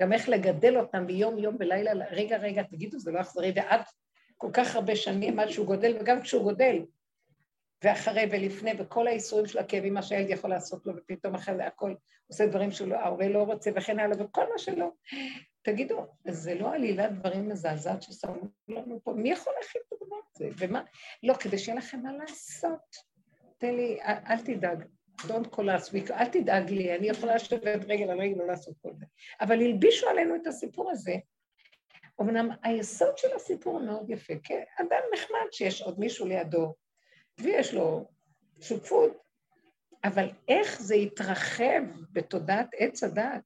גם 0.00 0.12
איך 0.12 0.28
לגדל 0.28 0.78
אותם 0.78 1.06
ביום 1.06 1.38
יום 1.38 1.56
ולילה, 1.60 1.92
רגע 2.10 2.36
רגע, 2.36 2.62
תגידו, 2.62 2.98
זה 2.98 3.10
לא 3.10 3.20
אכזרי, 3.20 3.52
ועד 3.56 3.80
כל 4.36 4.50
כך 4.52 4.76
הרבה 4.76 4.96
שנים 4.96 5.38
עד 5.38 5.48
שהוא 5.48 5.66
גודל, 5.66 5.96
וגם 6.00 6.22
כשהוא 6.22 6.42
גודל, 6.42 6.82
ואחרי 7.84 8.26
ולפני, 8.30 8.72
וכל 8.78 9.06
האיסורים 9.06 9.46
של 9.46 9.58
הכאבים, 9.58 9.94
מה 9.94 10.02
שהילד 10.02 10.30
יכול 10.30 10.50
לעשות 10.50 10.86
לו, 10.86 10.92
ופתאום 10.96 11.34
אחרי 11.34 11.56
זה 11.56 11.66
הכל 11.66 11.94
עושה 12.28 12.46
דברים 12.46 12.70
שההורה 12.70 13.28
לא 13.28 13.42
רוצה, 13.42 13.70
וכן 13.74 13.98
הלאה, 13.98 14.24
וכל 14.24 14.44
מה 14.52 14.58
שלא. 14.58 14.90
תגידו, 15.62 16.06
זה 16.28 16.54
לא 16.54 16.74
עלילת 16.74 17.12
דברים 17.12 17.48
מזעזעת 17.48 18.02
ששמו 18.02 18.34
לנו 18.68 19.00
פה? 19.04 19.12
מי 19.12 19.30
יכול 19.30 19.52
להכין 19.56 19.82
את 19.88 19.92
הדבר 19.92 20.16
הזה? 20.34 20.48
ומה? 20.58 20.82
לא, 21.22 21.34
כדי 21.34 21.58
שיהיה 21.58 21.78
לכם 21.78 22.00
מה 22.02 22.12
לעשות. 22.12 22.96
תן 23.58 23.74
לי, 23.74 23.98
אל, 24.02 24.38
תדאג, 24.44 24.84
don't 25.20 25.54
call 25.54 25.68
us, 25.78 26.10
אל 26.10 26.28
תדאג 26.28 26.70
לי, 26.70 26.96
אני 26.96 27.08
יכולה 27.08 27.34
לשבת 27.34 27.84
רגל 27.88 28.10
על 28.10 28.20
רגל 28.20 28.38
לא 28.38 28.46
לעשות 28.46 28.74
כל 28.82 28.90
זה. 28.98 29.04
אבל 29.40 29.62
הלבישו 29.62 30.08
עלינו 30.08 30.36
את 30.36 30.46
הסיפור 30.46 30.90
הזה. 30.90 31.14
אמנם 32.20 32.50
היסוד 32.62 33.18
של 33.18 33.28
הסיפור 33.36 33.80
מאוד 33.80 34.10
יפה, 34.10 34.34
כי 34.42 34.54
אדם 34.54 35.00
נחמד 35.14 35.46
שיש 35.52 35.82
עוד 35.82 36.00
מישהו 36.00 36.26
לידו, 36.26 36.74
ויש 37.40 37.74
לו 37.74 38.08
שותפות, 38.60 39.18
אבל 40.04 40.30
איך 40.48 40.82
זה 40.82 40.94
יתרחב 40.94 41.82
בתודעת 42.12 42.68
עץ 42.76 43.02
הדת? 43.02 43.42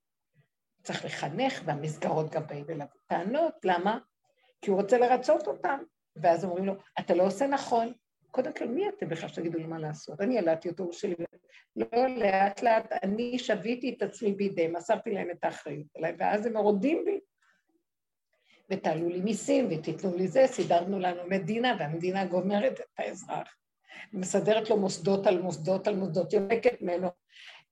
צריך 0.83 1.05
לחנך, 1.05 1.63
והמסגרות 1.65 2.31
גם 2.31 2.47
באים 2.47 2.65
אליו 2.71 2.87
טענות, 3.07 3.55
למה? 3.65 3.99
כי 4.63 4.71
הוא 4.71 4.81
רוצה 4.81 4.99
לרצות 4.99 5.47
אותם, 5.47 5.79
ואז 6.17 6.45
אומרים 6.45 6.65
לו, 6.65 6.75
אתה 7.01 7.15
לא 7.15 7.27
עושה 7.27 7.47
נכון. 7.47 7.93
קודם 8.31 8.53
כל, 8.53 8.69
מי 8.69 8.89
אתם 8.89 9.09
בכלל 9.09 9.29
שתגידו 9.29 9.59
לי 9.59 9.67
מה 9.67 9.79
לעשות? 9.79 10.21
אני 10.21 10.39
ילדתי 10.39 10.69
אותו 10.69 10.93
שלי. 10.93 11.15
לא, 11.77 12.07
לאט 12.09 12.63
לאט 12.63 12.93
אני 13.03 13.39
שביתי 13.39 13.95
את 13.97 14.03
עצמי 14.03 14.33
בידיהם, 14.33 14.77
מסרתי 14.77 15.11
להם 15.11 15.31
את 15.31 15.45
האחריות 15.45 15.87
עליי, 15.97 16.15
ואז 16.19 16.47
הם 16.47 16.53
מורדים 16.53 17.05
בי. 17.05 17.21
ותעלו 18.71 19.09
לי 19.09 19.21
מיסים, 19.21 19.69
ותיתנו 19.71 20.17
לי 20.17 20.29
זה, 20.29 20.45
סידרנו 20.47 20.99
לנו 20.99 21.23
מדינה, 21.29 21.77
והמדינה 21.79 22.25
גומרת 22.25 22.81
את 22.81 22.99
האזרח. 22.99 23.62
מסדרת 24.13 24.71
לו 24.71 24.77
מוסדות 24.77 25.27
על 25.27 25.43
מוסדות 25.43 25.87
על 25.87 25.97
מוסדות, 25.97 26.33
יונקת 26.33 26.83
ממנו. 26.83 27.09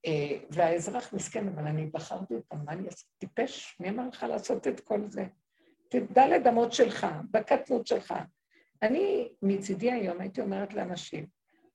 אה, 0.07 0.39
והאזרח 0.51 1.13
מסכן, 1.13 1.49
אבל 1.49 1.67
אני 1.67 1.87
בחרתי 1.87 2.35
אותם, 2.35 2.57
מה 2.65 2.73
אני 2.73 2.87
אעשה? 2.87 3.07
טיפש, 3.19 3.77
מי 3.81 3.89
אמר 3.89 4.09
לך 4.09 4.23
לעשות 4.29 4.67
את 4.67 4.81
כל 4.81 5.01
זה? 5.09 5.27
תדע 5.89 6.29
לדמות 6.29 6.73
שלך, 6.73 7.07
בקטנות 7.31 7.87
שלך. 7.87 8.15
אני 8.83 9.29
מצידי 9.43 9.93
היום 9.93 10.21
הייתי 10.21 10.41
אומרת 10.41 10.75
לאנשים, 10.75 11.27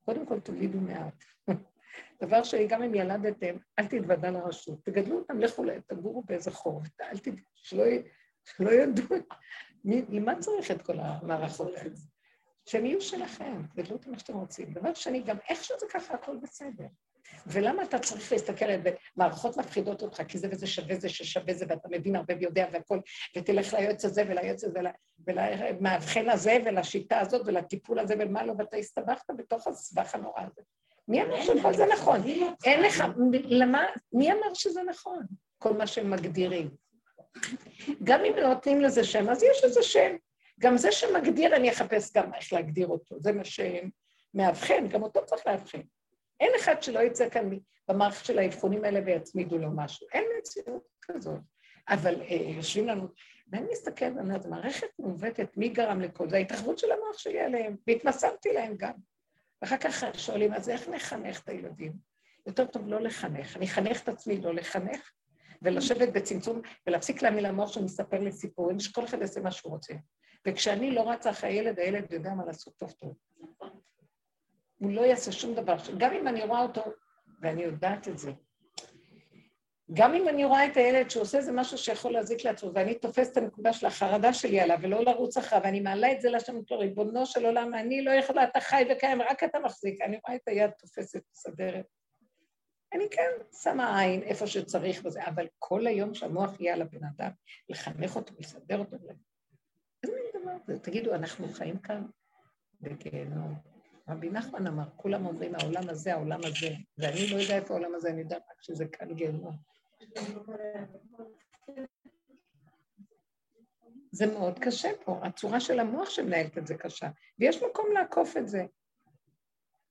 קודם 0.04 0.26
כל 0.26 0.40
תולידו 0.40 0.80
מעט. 0.80 1.24
דבר 2.22 2.42
שני, 2.42 2.66
גם 2.66 2.82
אם 2.82 2.94
ילדתם, 2.94 3.56
אל 3.78 3.86
תתוודע 3.86 4.30
לרשות, 4.30 4.84
תגדלו 4.84 5.18
אותם, 5.18 5.40
לכו, 5.40 5.64
תגורו 5.86 6.22
באיזה 6.22 6.50
חור, 6.50 6.82
אל 7.00 7.18
תדעו, 7.18 7.44
שלא, 7.54 7.84
שלא 8.44 8.70
ידעו, 8.70 9.16
למה 9.84 10.38
צריך 10.38 10.70
את 10.70 10.82
כל 10.82 10.98
המערכות 10.98 11.74
האלה? 11.76 11.94
שהם 12.66 12.86
יהיו 12.86 13.00
שלכם, 13.00 13.62
גדלו 13.76 13.96
אותם 13.96 14.12
איך 14.12 14.20
שאתם 14.20 14.34
רוצים. 14.34 14.72
דבר 14.72 14.94
שני, 14.94 15.22
גם 15.22 15.36
איך 15.48 15.64
שזה 15.64 15.86
ככה, 15.90 16.14
הכל 16.14 16.36
בסדר. 16.36 16.84
ולמה 17.46 17.82
אתה 17.82 17.98
צריך 17.98 18.32
להסתכל 18.32 18.64
על 18.64 18.82
זה? 18.82 18.90
מערכות 19.16 19.56
מפחידות 19.56 20.02
אותך, 20.02 20.22
כי 20.28 20.38
זה 20.38 20.48
וזה 20.50 20.66
שווה 20.66 20.94
זה 20.96 21.08
ששווה 21.08 21.54
זה, 21.54 21.64
ואתה 21.68 21.88
מבין 21.90 22.16
הרבה 22.16 22.34
ויודע 22.38 22.66
והכל, 22.72 22.98
ותלך 23.36 23.74
ליועץ 23.74 24.04
הזה 24.04 24.22
וליועץ 24.28 24.64
הזה, 24.64 24.80
ולמאבחן 25.26 26.28
הזה 26.28 26.56
ולשיטה 26.64 27.18
הזאת 27.18 27.42
ולטיפול 27.46 27.98
הזה 27.98 28.14
ולמה 28.18 28.44
לא, 28.44 28.54
ואתה 28.58 28.76
הסתבכת 28.76 29.30
בתוך 29.36 29.66
הסבך 29.66 30.14
הנורא 30.14 30.40
הזה. 30.40 30.62
מי 31.08 31.22
אמר 31.22 31.42
שכל 31.42 31.74
זה 31.74 31.86
נכון? 31.92 32.20
אין 32.64 32.82
לך, 32.82 33.04
למה, 33.32 33.84
מי 34.12 34.32
אמר 34.32 34.54
שזה 34.54 34.82
נכון? 34.82 35.22
כל 35.58 35.72
מה 35.72 35.86
שהם 35.86 36.10
מגדירים. 36.10 36.70
גם 38.04 38.24
אם 38.24 38.32
נותנים 38.38 38.80
לזה 38.80 39.04
שם, 39.04 39.28
אז 39.30 39.42
יש 39.42 39.64
לזה 39.64 39.82
שם. 39.82 40.16
גם 40.60 40.76
זה 40.76 40.92
שמגדיר, 40.92 41.56
אני 41.56 41.70
אחפש 41.70 42.12
גם 42.16 42.34
איך 42.34 42.52
להגדיר 42.52 42.86
אותו, 42.86 43.16
זה 43.20 43.32
מה 43.32 43.42
שמאבחן, 43.44 44.88
גם 44.88 45.02
אותו 45.02 45.26
צריך 45.26 45.46
לאבחן. 45.46 45.80
אין 46.40 46.52
אחד 46.60 46.82
שלא 46.82 47.00
יצא 47.00 47.28
כאן 47.28 47.50
במערכת 47.88 48.24
של 48.24 48.38
האבחונים 48.38 48.84
האלה 48.84 49.00
ויצמידו 49.06 49.58
לו 49.58 49.68
משהו. 49.74 50.06
אין 50.12 50.24
מציאות 50.38 50.88
כזאת. 51.02 51.40
אבל 51.88 52.22
אה, 52.22 52.36
יושבים 52.56 52.88
לנו, 52.88 53.08
ואני 53.52 53.66
מסתכלת 53.72 54.12
ואני 54.16 54.28
אומרת, 54.28 54.46
מערכת 54.46 54.86
מעוותת, 54.98 55.56
מי 55.56 55.68
גרם 55.68 56.00
לכל 56.00 56.30
זה? 56.30 56.36
ההתרחבות 56.36 56.78
של 56.78 56.92
המוח 56.92 57.18
שלי 57.18 57.40
עליהם, 57.40 57.76
והתמסרתי 57.86 58.52
להם 58.52 58.74
גם. 58.76 58.92
ואחר 59.62 59.76
כך 59.76 60.04
שואלים, 60.18 60.54
אז 60.54 60.68
איך 60.68 60.88
נחנך 60.88 61.40
את 61.40 61.48
הילדים? 61.48 61.92
יותר 62.46 62.66
טוב 62.66 62.88
לא 62.88 63.00
לחנך. 63.00 63.56
אני 63.56 63.66
אחנך 63.66 64.02
את 64.02 64.08
עצמי 64.08 64.40
לא 64.40 64.54
לחנך, 64.54 65.10
ולשבת 65.62 66.08
בצמצום, 66.08 66.60
ולהפסיק 66.86 67.22
להאמין 67.22 67.44
למוח 67.44 67.72
שמספר 67.72 68.20
לי 68.20 68.32
סיפורים, 68.32 68.80
שכל 68.80 69.04
אחד 69.04 69.20
יעשה 69.20 69.40
מה 69.40 69.50
שהוא 69.50 69.72
רוצה. 69.72 69.94
וכשאני 70.46 70.90
לא 70.90 71.10
רצה 71.10 71.30
אחרי 71.30 71.50
הילד, 71.50 71.78
הילד 71.78 72.12
יודע 72.12 72.34
מה 72.34 72.44
לעשות 72.46 72.74
טוב 72.76 72.90
טוב. 72.90 73.14
הוא 74.78 74.92
לא 74.92 75.00
יעשה 75.00 75.32
שום 75.32 75.54
דבר, 75.54 75.76
גם 75.98 76.12
אם 76.12 76.28
אני 76.28 76.44
רואה 76.44 76.62
אותו, 76.62 76.82
ואני 77.42 77.62
יודעת 77.62 78.08
את 78.08 78.18
זה, 78.18 78.32
גם 79.92 80.14
אם 80.14 80.28
אני 80.28 80.44
רואה 80.44 80.66
את 80.66 80.76
הילד 80.76 81.10
שעושה 81.10 81.38
איזה 81.38 81.52
משהו 81.52 81.78
שיכול 81.78 82.12
להזיק 82.12 82.44
לעצמו, 82.44 82.70
ואני 82.74 82.94
תופסת 82.94 83.32
את 83.32 83.36
הנקודה 83.36 83.72
של 83.72 83.86
החרדה 83.86 84.32
שלי 84.32 84.60
עליו, 84.60 84.78
ולא 84.82 85.04
לרוץ 85.04 85.36
אחריו, 85.36 85.62
ואני 85.64 85.80
מעלה 85.80 86.12
את 86.12 86.20
זה 86.20 86.30
לשם, 86.30 86.56
ריבונו 86.70 87.26
של 87.26 87.46
עולם, 87.46 87.74
אני 87.74 88.04
לא 88.04 88.10
יכולה, 88.10 88.44
אתה 88.44 88.60
חי 88.60 88.84
וקיים, 88.90 89.22
רק 89.22 89.44
אתה 89.44 89.58
מחזיק. 89.58 90.00
אני 90.00 90.18
רואה 90.26 90.36
את 90.36 90.48
היד 90.48 90.70
תופסת, 90.70 91.20
מסדרת. 91.32 91.84
אני 92.92 93.08
כן 93.10 93.30
שמה 93.62 94.00
עין 94.00 94.22
איפה 94.22 94.46
שצריך 94.46 95.00
וזה, 95.04 95.26
אבל 95.26 95.46
כל 95.58 95.86
היום 95.86 96.14
שהמוח 96.14 96.60
יהיה 96.60 96.74
על 96.74 96.82
הבן 96.82 97.04
אדם, 97.04 97.30
לחנך 97.68 98.16
אותו, 98.16 98.34
לסדר 98.38 98.78
אותו. 98.78 98.96
איזה 98.96 100.14
מין 100.14 100.42
דבר 100.42 100.56
זה? 100.66 100.78
תגידו, 100.78 101.14
אנחנו 101.14 101.48
חיים 101.48 101.78
כאן 101.78 102.06
בגיהנום. 102.80 103.54
רבי 104.08 104.30
נחמן 104.30 104.66
אמר, 104.66 104.84
כולם 104.96 105.26
אומרים, 105.26 105.54
העולם 105.54 105.88
הזה, 105.88 106.14
העולם 106.14 106.40
הזה, 106.44 106.68
ואני 106.98 107.26
לא 107.30 107.36
יודע 107.36 107.56
איפה 107.56 107.74
העולם 107.74 107.94
הזה, 107.94 108.10
אני 108.10 108.20
יודע 108.20 108.36
רק 108.36 108.62
שזה 108.62 108.86
כאן 108.86 109.14
גיהנום. 109.14 109.56
זה 114.12 114.26
מאוד 114.26 114.58
קשה 114.58 114.88
פה, 115.04 115.20
הצורה 115.22 115.60
של 115.60 115.80
המוח 115.80 116.10
שמנהלת 116.10 116.58
את 116.58 116.66
זה 116.66 116.74
קשה, 116.74 117.08
ויש 117.38 117.62
מקום 117.62 117.92
לעקוף 117.92 118.36
את 118.36 118.48
זה. 118.48 118.64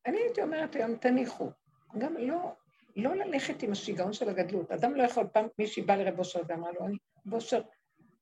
אני 0.06 0.18
הייתי 0.18 0.42
אומרת 0.42 0.76
היום, 0.76 0.96
תניחו. 0.96 1.52
גם 1.98 2.18
לא, 2.18 2.56
לא 2.96 3.16
ללכת 3.16 3.64
עם 3.64 3.72
השיגעון 3.72 4.14
של 4.14 4.30
הגדלות. 4.30 4.72
אדם 4.72 4.96
לא 4.96 5.04
יכול, 5.04 5.28
פעם 5.34 5.48
מישהי 5.60 5.84
באה 5.84 5.98
לרב 5.98 6.20
אושר 6.20 6.42
ואמרה 6.48 6.72
לו, 6.72 6.86
אני, 6.86 6.98
בושר, 7.26 7.62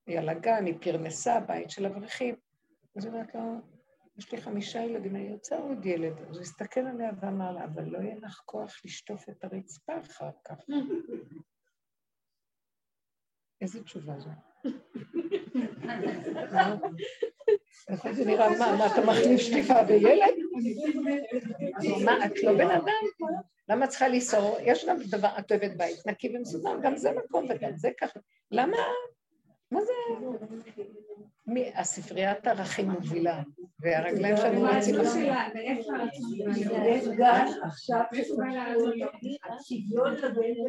היא 0.08 0.20
על 0.20 0.30
הגן, 0.30 0.66
היא 0.66 0.76
פרנסה, 0.82 1.40
בית 1.40 1.70
של 1.70 1.86
אברכים. 1.86 2.36
אז 2.98 3.06
היא 3.06 3.14
אומרת 3.14 3.36
לו, 3.36 3.42
יש 4.18 4.32
לי 4.32 4.42
חמישה 4.42 4.80
ילדים, 4.80 5.16
אני 5.16 5.32
רוצה 5.32 5.58
עוד 5.58 5.86
ילד. 5.86 6.14
אז 6.30 6.36
הוא 6.36 6.42
הסתכל 6.42 6.80
עליה 6.80 7.12
ואמר 7.22 7.52
לה, 7.52 7.66
אבל 7.66 7.84
לא 7.84 7.98
יהיה 7.98 8.16
לך 8.22 8.42
כוח 8.46 8.82
לשטוף 8.86 9.30
את 9.30 9.44
הרצפה 9.44 9.94
אחר 10.02 10.30
כך. 10.46 10.56
איזה 13.62 13.84
תשובה 13.84 14.20
זו? 14.20 14.30
זה 18.12 18.26
נראה, 18.26 18.50
מה, 18.60 18.88
אתה 18.88 19.06
מחליף 19.06 19.40
שטיפה 19.40 19.84
בילד? 19.84 20.34
מה, 22.06 22.26
את 22.26 22.44
לא 22.44 22.54
בן 22.54 22.70
אדם? 22.72 22.86
למה 23.70 23.88
צריכה 23.88 24.08
לנסוע? 24.08 24.62
יש 24.62 24.86
גם 24.86 24.98
דבר, 25.10 25.30
את 25.40 25.52
אוהבת 25.52 25.72
בית 25.78 26.08
נקי 26.08 26.38
ומסודר, 26.38 26.80
גם 26.82 26.98
זה 26.98 27.12
מקום 27.12 27.46
וגם 27.50 27.72
זה 27.76 27.90
ככה. 28.00 28.20
למה? 28.52 28.78
מה 29.72 29.80
זה? 29.82 29.94
הספריית 31.76 32.48
ערכים 32.48 32.90
מובילה, 32.90 33.42
והרגליים 33.80 34.38
שלנו 34.38 34.64
רצים 34.64 35.02
אחרי. 35.02 35.30
יש 36.86 37.06
גם 37.18 37.48
עכשיו 37.64 38.02
השוויון 39.50 40.16
לבין 40.16 40.66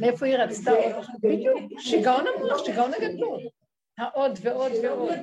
מאיפה 0.00 0.26
היא 0.26 0.36
רצתה? 0.36 0.72
בדיוק, 1.20 1.58
שיגעון 1.78 2.24
המוח, 2.26 2.64
שיגעון 2.64 2.94
הגדלות. 2.94 3.40
העוד 3.98 4.38
ועוד 4.42 4.72
ועוד. 4.82 5.18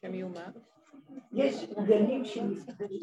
שהם 0.00 0.14
יהיו 0.14 0.28
מה? 0.28 0.50
יש 1.32 1.64
גנים 1.86 2.24
שנפתחים. 2.24 3.00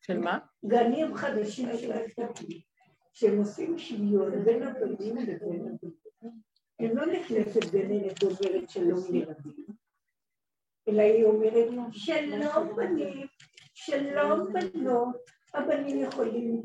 של 0.00 0.18
מה? 0.18 0.38
גנים 0.64 1.14
חדשים 1.14 1.68
שנפתחים, 1.76 2.60
שהם 3.12 3.38
עושים 3.38 3.78
שוויון 3.78 4.44
בין 4.44 4.62
הבנים 4.62 5.16
לבין 5.16 5.60
הבנים. 5.60 6.00
הם 6.78 6.96
לא 6.96 7.06
נכנסת 7.06 7.72
גננת 7.72 8.22
אומרת 8.22 8.70
שלום 8.70 9.14
ילדים, 9.14 9.66
אלא 10.88 11.02
היא 11.02 11.24
אומרת 11.24 11.68
שלום 11.92 12.76
בנים, 12.76 13.26
שלום 13.74 14.52
בנות, 14.52 15.16
הבנים 15.54 16.00
יכולים 16.00 16.62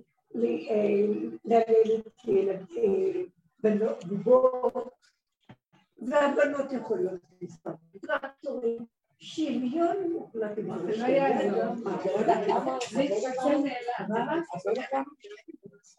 ללדת 1.45 2.25
בנות 2.25 3.35
בובות, 4.07 4.89
והבנות 6.01 6.71
יכולות 6.71 7.19
לספר 7.41 7.71
טרקטורים. 8.01 8.85
שוויון 9.19 10.11
מוחלט. 10.13 10.51
זה. 10.55 11.05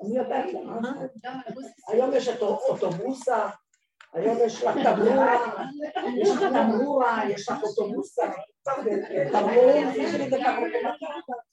אני 0.01 0.19
יודעת 0.19 0.53
למה. 0.53 0.93
היום 1.89 2.11
יש 2.15 2.29
את 2.29 2.43
אוטובוסה, 2.43 3.49
היום 4.13 4.37
יש 4.41 4.65
לך 4.65 4.75
תמרורה, 4.85 5.67
יש 6.17 6.31
לך 6.31 6.43
תמרורה, 6.43 7.31
יש 7.31 7.49
לך 7.49 7.63
אוטובוסה, 7.63 8.23
תמרור, 9.33 9.71
השטחים 9.71 10.31
של 10.31 10.47
ה... 10.47 10.55
היום 10.55 10.67
יש 10.67 10.85
תמרורים, 10.85 11.46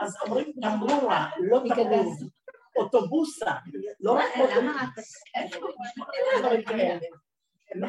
אז 0.00 0.16
אומרים 0.26 0.52
תמרורה, 0.62 1.26
לא 1.40 1.60
תמרור. 1.68 2.14
אוטובוסה, 2.76 3.52
לא 4.00 4.12
רק 4.12 4.36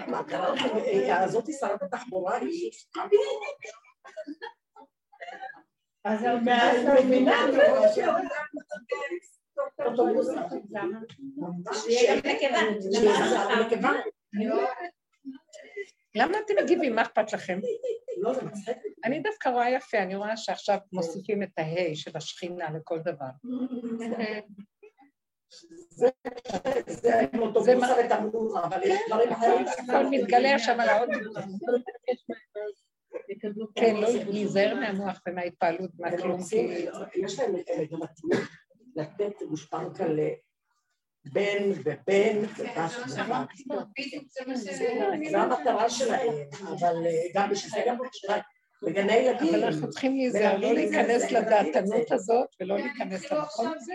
מה 0.08 0.24
קרה 0.24 0.54
לכם? 0.54 1.28
זאתי 1.28 1.54
שרת 1.54 1.84
התחבורה 1.84 2.38
היא... 2.38 2.72
אז 6.06 6.26
מבינה, 7.06 7.36
אוטובוסה. 9.86 10.42
למה 16.16 16.38
אתם 16.46 16.54
מגיבים? 16.64 16.96
מה 16.96 17.02
אכפת 17.02 17.34
לכם? 17.34 17.60
לא. 18.18 18.34
אני 19.06 19.20
דווקא 19.20 19.50
רואה 19.50 19.70
יפה, 19.70 19.98
אני 19.98 20.16
רואה 20.16 20.38
שעכשיו 20.38 20.78
מוסיפים 20.94 21.44
את 21.44 21.50
ההי 21.58 21.96
של 21.96 22.12
השכינה 22.16 22.72
לכל 22.72 23.00
דבר. 23.00 23.30
זה 26.88 27.20
עם 27.34 27.42
אוטובוסה 27.42 27.96
ותמרורה, 28.06 28.64
אבל 28.64 28.80
יש 28.84 29.00
דברים 29.08 29.32
אחרים. 29.32 29.66
הכל 29.68 30.06
מתגלה 30.12 30.60
שם 30.60 30.80
על 30.80 30.90
האוטובוס. 30.90 31.36
כן, 33.76 33.96
לא 33.96 34.08
להיזהר 34.12 34.76
מהמוח 34.76 35.22
ומההתפעלות, 35.28 35.92
מהכלום. 36.00 36.42
יש 37.16 37.40
להם 37.40 37.56
לתת 38.96 39.34
גושפנקה 39.50 40.06
לבן 40.08 41.72
ובן 41.84 42.42
זה 44.56 45.38
המטרה 45.38 45.90
שלהם, 45.90 46.34
אבל 46.62 46.96
גם 47.34 47.50
בשביל 47.50 47.72
זה 47.72 47.84
גם 47.88 47.98
בגני 48.86 49.14
ילדים. 49.14 49.56
אבל 49.56 49.64
אנחנו 49.64 49.90
צריכים 49.90 50.16
להיזהר, 50.16 50.58
לא 50.58 50.74
להיכנס 50.74 51.32
לדעתנות 51.32 52.12
הזאת 52.12 52.48
ולא 52.60 52.78
להיכנס 52.78 53.32
למקום 53.32 53.72
הזה. 53.76 53.94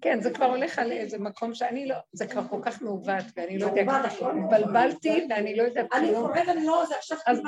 כן, 0.00 0.20
זה. 0.20 0.30
כבר 0.30 0.44
הולך 0.44 0.78
על 0.78 0.92
איזה 0.92 1.18
מקום 1.18 1.54
שאני 1.54 1.86
לא, 1.86 1.96
זה 2.12 2.26
כבר 2.26 2.42
כל 2.48 2.58
כך 2.62 2.82
מעוות, 2.82 3.24
ואני 3.36 3.58
לא 3.58 3.66
יודעת, 3.66 4.12
התבלבלתי 4.20 5.26
ואני 5.30 5.56
לא 5.56 5.62
יודעת 5.62 5.86
אני 5.92 6.16
אני 6.50 6.66
לא, 6.66 6.84
זה 6.88 6.96
עכשיו... 6.96 7.18
אז 7.26 7.40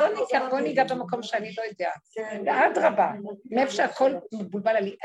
בוא 0.51 0.61
ניגע 0.61 0.85
במקום 0.85 1.23
שאני 1.23 1.55
לא 1.59 1.63
יודעת. 1.63 2.45
ואדרבה, 2.47 3.11
מאיפה 3.51 3.73
שהכל 3.73 4.15
מבולבל 4.33 4.77
עלי, 4.77 4.97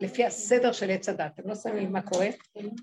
לפי 0.00 0.24
הסדר 0.24 0.72
של 0.72 0.90
עץ 0.90 1.08
הדת. 1.08 1.32
אתם 1.34 1.48
לא 1.48 1.54
שמים 1.54 1.84
לב 1.84 1.90
מה 1.90 2.02
קורה? 2.02 2.26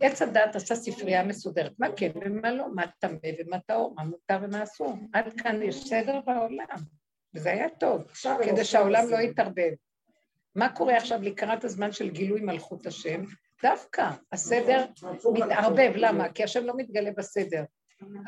עץ 0.01 0.21
הדת 0.21 0.55
עשה 0.55 0.75
ספרייה 0.75 1.23
מסודרת, 1.23 1.71
מה 1.79 1.87
כן 1.95 2.11
ומה 2.15 2.51
לא, 2.51 2.65
מה 2.75 2.83
טמא 2.99 3.17
ומה 3.39 3.59
טהור, 3.59 3.93
מה 3.95 4.03
מותר 4.03 4.37
ומה 4.41 4.63
אסור. 4.63 4.93
עד 5.13 5.33
כאן 5.37 5.61
יש 5.61 5.83
סדר 5.83 6.19
בעולם, 6.25 6.77
וזה 7.35 7.51
היה 7.51 7.69
טוב, 7.69 8.03
כדי 8.43 8.65
שהעולם 8.65 9.09
לא 9.09 9.17
יתערבב. 9.17 9.71
מה 10.55 10.69
קורה 10.75 10.97
עכשיו 10.97 11.21
לקראת 11.21 11.63
הזמן 11.63 11.91
של 11.91 12.09
גילוי 12.09 12.41
מלכות 12.41 12.85
השם? 12.85 13.23
דווקא 13.63 14.09
הסדר 14.31 14.85
מתערבב, 15.33 15.91
למה? 15.95 16.29
כי 16.29 16.43
השם 16.43 16.65
לא 16.65 16.73
מתגלה 16.77 17.11
בסדר. 17.17 17.63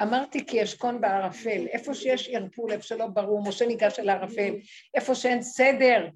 אמרתי 0.01 0.45
כי 0.45 0.63
אשכון 0.63 1.01
בערפל, 1.01 1.67
איפה 1.67 1.93
שיש 1.93 2.29
ערפול, 2.29 2.71
איפה 2.71 2.83
שלא 2.83 3.07
ברור, 3.07 3.43
משה 3.47 3.65
ניגש 3.65 3.99
אל 3.99 4.09
הערפל, 4.09 4.53
איפה 4.95 5.15
שאין 5.15 5.41
סדר, 5.41 6.07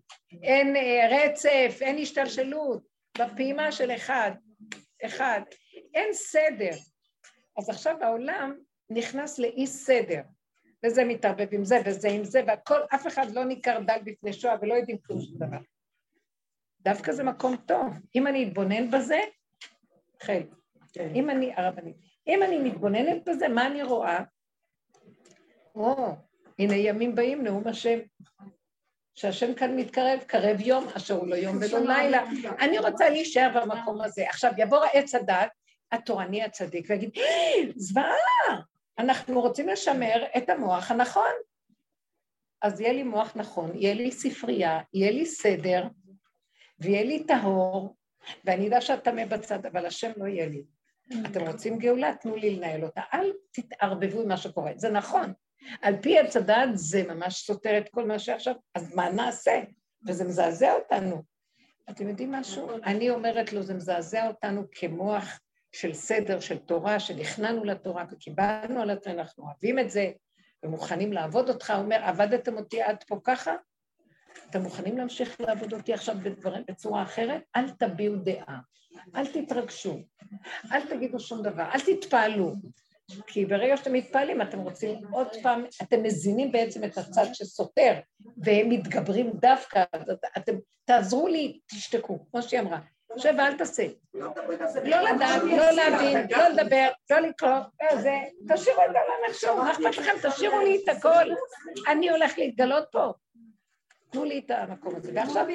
אין 0.44 0.76
אה, 0.76 1.08
רצף, 1.12 1.78
אין 1.82 1.98
השתלשלות, 2.02 2.82
בפעימה 3.18 3.72
של 3.72 3.92
אחד, 3.92 4.32
אחד, 5.06 5.42
אין 5.94 6.14
סדר. 6.14 6.72
אז 7.58 7.70
עכשיו 7.70 7.96
העולם 8.02 8.56
נכנס 8.90 9.40
לאי 9.40 9.68
סדר, 9.68 10.22
וזה 10.86 11.04
מתערבב 11.04 11.48
עם 11.52 11.66
זה 11.66 11.80
וזה 11.86 12.10
עם 12.10 12.24
זה, 12.24 12.42
והכל, 12.48 12.80
אף 12.96 13.08
אחד 13.08 13.32
לא 13.32 13.44
ניכר 13.44 13.80
דל 13.80 14.00
בפני 14.04 14.34
שואה 14.34 14.56
ולא 14.62 14.74
יודעים 14.74 14.98
כלום 14.98 15.22
שום 15.22 15.36
דבר. 15.36 15.58
דווקא 16.82 17.12
זה 17.12 17.24
מקום 17.24 17.56
טוב. 17.56 17.94
אם 18.16 18.28
אני 18.28 18.48
אתבונן 18.48 18.92
בזה, 18.92 19.20
חל. 20.24 20.42
כן. 20.94 21.12
אם 21.16 21.30
אני, 21.30 21.54
הרבנית, 21.56 22.07
אם 22.28 22.44
אני 22.44 22.58
מתבוננת 22.58 23.30
בזה, 23.30 23.48
מה 23.48 23.68
אני 23.68 23.84
רואה? 23.84 24.20
או, 25.76 26.16
הנה 26.60 26.76
ימים 26.76 27.16
באים, 27.16 27.44
נאום 27.44 27.68
השם. 27.68 28.00
שהשם 29.16 29.54
כאן 29.54 29.80
מתקרב, 29.80 30.20
קרב 30.28 30.62
יום, 30.62 30.88
אשר 30.98 31.14
הוא 31.14 31.28
לא 31.28 31.36
יום 31.36 31.58
ולא 31.58 31.80
לילה. 31.80 32.24
אני 32.60 32.80
רוצה 32.80 33.10
להישאר 33.10 33.50
במקום 33.56 34.02
הזה. 34.02 34.26
עכשיו, 34.30 34.52
יבוא 34.58 34.86
עץ 34.94 35.16
הדת, 35.16 35.50
התורני 35.92 36.44
הצדיק, 36.44 36.86
ויגיד, 36.90 37.12
זוועה, 37.76 38.62
אנחנו 39.00 39.42
רוצים 39.42 39.70
לשמר 39.70 40.26
את 40.38 40.50
המוח 40.50 40.92
הנכון. 40.92 41.32
אז 42.62 42.82
יהיה 42.82 42.94
לי 42.94 43.04
מוח 43.04 43.32
נכון, 43.36 43.72
יהיה 43.76 43.94
לי 43.94 44.12
ספרייה, 44.12 44.80
יהיה 44.94 45.12
לי 45.12 45.26
סדר, 45.26 45.88
ויהיה 46.80 47.04
לי 47.04 47.24
טהור, 47.24 47.96
ואני 48.46 48.68
אדע 48.68 48.82
שאת 48.82 49.04
טמא 49.04 49.26
בצד, 49.26 49.66
אבל 49.66 49.86
השם 49.86 50.12
לא 50.18 50.28
יהיה 50.28 50.46
לי. 50.46 50.64
אתם 51.26 51.48
רוצים 51.48 51.78
גאולה? 51.78 52.16
תנו 52.22 52.36
לי 52.36 52.56
לנהל 52.56 52.84
אותה. 52.84 53.02
אל 53.14 53.32
תתערבבו 53.52 54.22
עם 54.22 54.28
מה 54.28 54.38
שקורה. 54.38 54.72
זה 54.76 54.90
נכון. 54.90 55.34
על 55.82 55.96
פי 56.02 56.20
עץ 56.20 56.36
הדעת 56.36 56.70
זה 56.74 57.04
ממש 57.04 57.46
סותר 57.46 57.78
את 57.78 57.90
כל 57.90 58.08
מה 58.08 58.20
שעכשיו, 58.20 58.54
אז 58.76 58.96
מה 58.96 59.10
נעשה? 59.10 59.62
וזה 60.08 60.24
מזעזע 60.24 60.74
אותנו. 60.74 61.24
אתם 61.90 62.10
יודעים 62.10 62.32
משהו? 62.32 62.70
אני 62.86 63.10
אומרת 63.10 63.54
לו, 63.54 63.64
זה 63.64 63.74
מזעזע 63.74 64.28
אותנו 64.28 64.64
כמוח 64.72 65.40
של 65.72 65.94
סדר, 65.94 66.40
של 66.40 66.58
תורה, 66.58 67.00
שנכנענו 67.00 67.64
לתורה 67.64 68.06
וקיבלנו 68.12 68.82
על 68.82 68.90
עצמנו, 68.90 69.20
אנחנו 69.20 69.44
אוהבים 69.44 69.80
את 69.80 69.90
זה 69.90 70.12
ומוכנים 70.64 71.14
לעבוד 71.14 71.50
אותך. 71.50 71.70
הוא 71.70 71.84
אומר, 71.84 72.00
עבדתם 72.04 72.58
אותי 72.58 72.82
עד 72.82 73.04
פה 73.08 73.20
ככה? 73.24 73.56
אתם 74.50 74.62
מוכנים 74.62 74.98
להמשיך 74.98 75.42
לעבוד 75.42 75.74
אותי 75.74 75.94
עכשיו 75.94 76.16
בדברים, 76.24 76.64
בצורה 76.68 77.04
אחרת? 77.04 77.42
אל 77.56 77.70
תביעו 77.70 78.16
דעה, 78.16 78.60
אל 79.16 79.28
תתרגשו, 79.28 80.00
אל 80.72 80.88
תגידו 80.90 81.20
שום 81.20 81.42
דבר, 81.42 81.64
אל 81.74 81.80
תתפעלו. 81.80 82.54
כי 83.28 83.46
ברגע 83.46 83.78
שאתם 83.78 83.94
מתפעלים, 83.94 84.42
אתם 84.42 84.60
רוצים 84.60 85.02
עוד 85.12 85.28
פעם, 85.44 85.66
אתם 85.82 86.04
מזינים 86.04 86.52
בעצם 86.52 86.84
את 86.84 86.98
הצד 86.98 87.26
שסותר, 87.34 87.94
והם 88.38 88.70
מתגברים 88.70 89.32
דווקא, 89.34 89.84
אתם 90.38 90.56
תעזרו 90.86 91.28
לי, 91.28 91.60
תשתקו, 91.68 92.20
כמו 92.32 92.42
שהיא 92.42 92.60
אמרה, 92.60 92.80
שב 93.18 93.34
ואל 93.38 93.58
תעשה. 93.58 93.88
לא 94.14 95.02
לדעת, 95.02 95.44
לא 95.44 95.72
להבין, 95.72 96.28
לא 96.32 96.48
לדבר, 96.48 96.88
לא 97.10 97.20
לקרוא, 97.20 97.60
זה, 98.02 98.16
תשאירו 98.54 98.82
את 98.82 98.96
העולם 98.96 99.30
לחשוב, 99.30 99.58
מה 99.60 99.72
אכפת 99.72 99.98
לכם? 99.98 100.30
תשאירו 100.30 100.60
לי 100.60 100.82
את 100.84 100.90
הכל. 100.98 101.32
אני 101.88 102.10
הולך 102.10 102.38
להתגלות 102.38 102.86
פה. 102.92 103.14
תנו 104.10 104.24
לי 104.24 104.40
את 104.40 104.52
המקום 104.52 104.96
הזה. 104.96 105.12
ועכשיו 105.16 105.46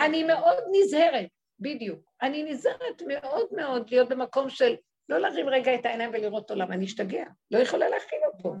אני 0.00 0.24
מאוד 0.24 0.58
נזהרת, 0.72 1.28
בדיוק. 1.60 2.00
אני 2.22 2.42
נזהרת 2.42 3.02
מאוד 3.06 3.46
מאוד 3.52 3.90
להיות 3.90 4.08
במקום 4.08 4.50
של 4.50 4.76
לא 5.08 5.18
להרים 5.18 5.48
רגע 5.48 5.74
את 5.74 5.86
העיניים 5.86 6.10
ולראות 6.12 6.50
עולם, 6.50 6.72
אני 6.72 6.84
אשתגע. 6.84 7.24
לא 7.50 7.58
יכולה 7.58 7.88
להכיל 7.88 8.18
אותו. 8.34 8.54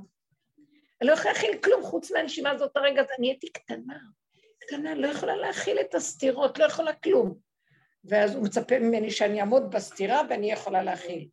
אני 1.00 1.08
לא 1.08 1.12
יכולה 1.12 1.32
להכיל 1.32 1.58
כלום 1.58 1.82
חוץ 1.82 2.10
מהנשימה 2.10 2.50
הזאת 2.50 2.76
הרגע, 2.76 3.02
אני 3.18 3.28
הייתי 3.28 3.52
קטנה, 3.52 3.98
קטנה, 4.58 4.94
לא 4.94 5.06
יכולה 5.06 5.36
להכיל 5.36 5.80
את 5.80 5.94
הסתירות, 5.94 6.58
לא 6.58 6.64
יכולה 6.64 6.92
כלום. 6.92 7.34
ואז 8.04 8.34
הוא 8.34 8.44
מצפה 8.44 8.78
ממני 8.78 9.10
שאני 9.10 9.40
אעמוד 9.40 9.70
בסתירה 9.70 10.22
ואני 10.30 10.52
יכולה 10.52 10.82
להכיל. 10.82 11.28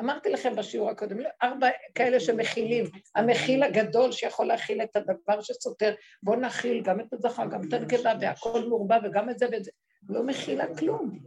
אמרתי 0.00 0.30
לכם 0.30 0.56
בשיעור 0.56 0.90
הקודם, 0.90 1.18
לא, 1.18 1.28
ארבע 1.42 1.68
כאלה 1.94 2.20
שמכילים, 2.20 2.84
המכיל 3.14 3.62
הגדול 3.62 4.12
שיכול 4.12 4.46
להכיל 4.46 4.82
את 4.82 4.96
הדבר 4.96 5.40
שסותר, 5.40 5.94
בואו 6.22 6.40
נכיל 6.40 6.82
גם 6.82 7.00
את 7.00 7.12
הזכר, 7.12 7.46
גם 7.46 7.60
את 7.68 7.72
הנקבה, 7.72 8.12
והכל 8.20 8.68
מעורבב, 8.68 9.00
וגם 9.04 9.30
את 9.30 9.38
זה 9.38 9.46
ואת 9.52 9.64
זה. 9.64 9.70
לא 10.08 10.22
מכילה 10.22 10.76
כלום. 10.76 11.18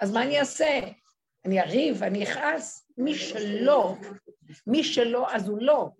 אז 0.00 0.12
מה 0.12 0.22
אני 0.22 0.40
אעשה? 0.40 0.80
אני 1.44 1.60
אריב, 1.60 2.02
אני 2.02 2.24
אכעס? 2.24 2.88
מי 2.98 3.14
שלא, 3.14 3.94
מי 4.66 4.84
שלא, 4.84 5.34
אז 5.34 5.48
הוא 5.48 5.58
לא. 5.62 5.90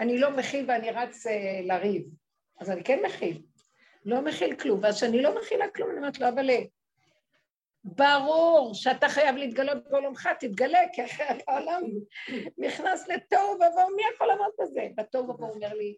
אני 0.00 0.18
לא 0.18 0.36
מכיל 0.36 0.64
ואני 0.68 0.90
רץ 0.90 1.26
uh, 1.26 1.30
לריב. 1.62 2.02
אז 2.60 2.70
אני 2.70 2.84
כן 2.84 2.98
מכיל. 3.06 3.42
לא 4.04 4.22
מכיל 4.22 4.56
כלום, 4.56 4.80
ואז 4.82 4.96
כשאני 4.96 5.22
לא 5.22 5.40
מכילה 5.40 5.70
כלום, 5.70 5.90
אני 5.90 5.98
אומרת 5.98 6.20
לו, 6.20 6.28
אבל 6.28 6.50
ברור 7.84 8.74
שאתה 8.74 9.08
חייב 9.08 9.36
להתגלות 9.36 9.88
בעולמך, 9.90 10.28
תתגלה, 10.40 10.78
כי 10.92 11.04
אחרת 11.04 11.42
העולם 11.48 11.82
נכנס 12.58 13.08
לתוהו 13.08 13.54
ובוהו, 13.54 13.96
מי 13.96 14.02
יכול 14.14 14.26
לעמוד 14.26 14.50
בזה? 14.60 14.88
בתוהו 14.96 15.24
ובוהו 15.24 15.54
אומר 15.54 15.74
לי, 15.74 15.96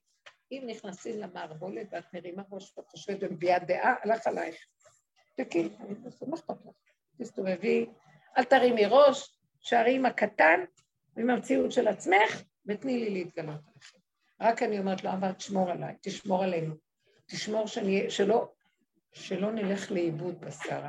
אם 0.53 0.63
נכנסים 0.67 1.21
למערבולת 1.21 1.87
ואת 1.91 2.05
מרימה 2.15 2.43
ראש 2.51 2.73
ואת 2.79 2.89
חושבת 2.89 3.19
ומביעה 3.21 3.59
דעה, 3.59 3.95
הלך 4.03 4.27
עלייך. 4.27 4.67
תקי, 5.37 5.69
אני 5.81 5.95
לא 6.05 6.09
אכפת 6.09 6.29
לך. 6.33 6.57
תסתובבי, 7.19 7.87
אל 8.39 8.45
תרימי 8.45 8.87
ראש, 8.87 9.39
שערי 9.61 9.95
עם 9.95 10.07
הקטן 10.07 10.61
ועם 11.17 11.31
המציאות 11.31 11.73
של 11.73 11.89
עצמך, 11.89 12.43
ותני 12.67 12.99
לי 12.99 13.11
להתגלות 13.11 13.61
עליכם. 13.67 13.99
רק 14.41 14.63
אני 14.63 14.79
אומרת 14.79 15.05
לו, 15.05 15.11
אבל 15.11 15.33
תשמור 15.33 15.71
עליי, 15.71 15.95
תשמור 16.01 16.45
עלינו. 16.45 16.75
תשמור 17.27 17.67
שאני, 17.67 18.11
שלא, 18.11 18.53
שלא 19.13 19.53
נלך 19.53 19.91
לאיבוד 19.91 20.41
בשרה. 20.41 20.89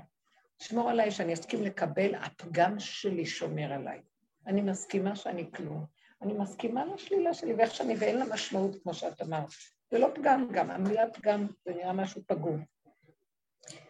שמור 0.64 0.90
עליי 0.90 1.12
שאני 1.12 1.34
אסכים 1.34 1.64
לקבל, 1.64 2.16
הפגם 2.16 2.80
שלי 2.80 3.26
שומר 3.26 3.74
עליי. 3.74 4.02
אני 4.48 4.62
מסכימה 4.62 5.16
שאני 5.16 5.52
כלום. 5.52 5.86
אני 6.22 6.34
מסכימה 6.34 6.86
לשלילה 6.86 7.34
שלי 7.34 7.54
ואיך 7.54 7.76
שאני, 7.76 7.96
ואין 8.00 8.20
לה 8.20 8.26
משמעות, 8.26 8.76
כמו 8.84 8.94
שאת 8.94 9.22
אמרת. 9.22 9.48
זה 9.92 10.00
לא 10.00 10.08
פגם 10.16 10.48
גם, 10.52 10.72
המילה 10.72 11.10
פגם 11.14 11.48
זה 11.66 11.74
נראה 11.74 11.94
משהו 11.94 12.22
פגום. 12.28 12.64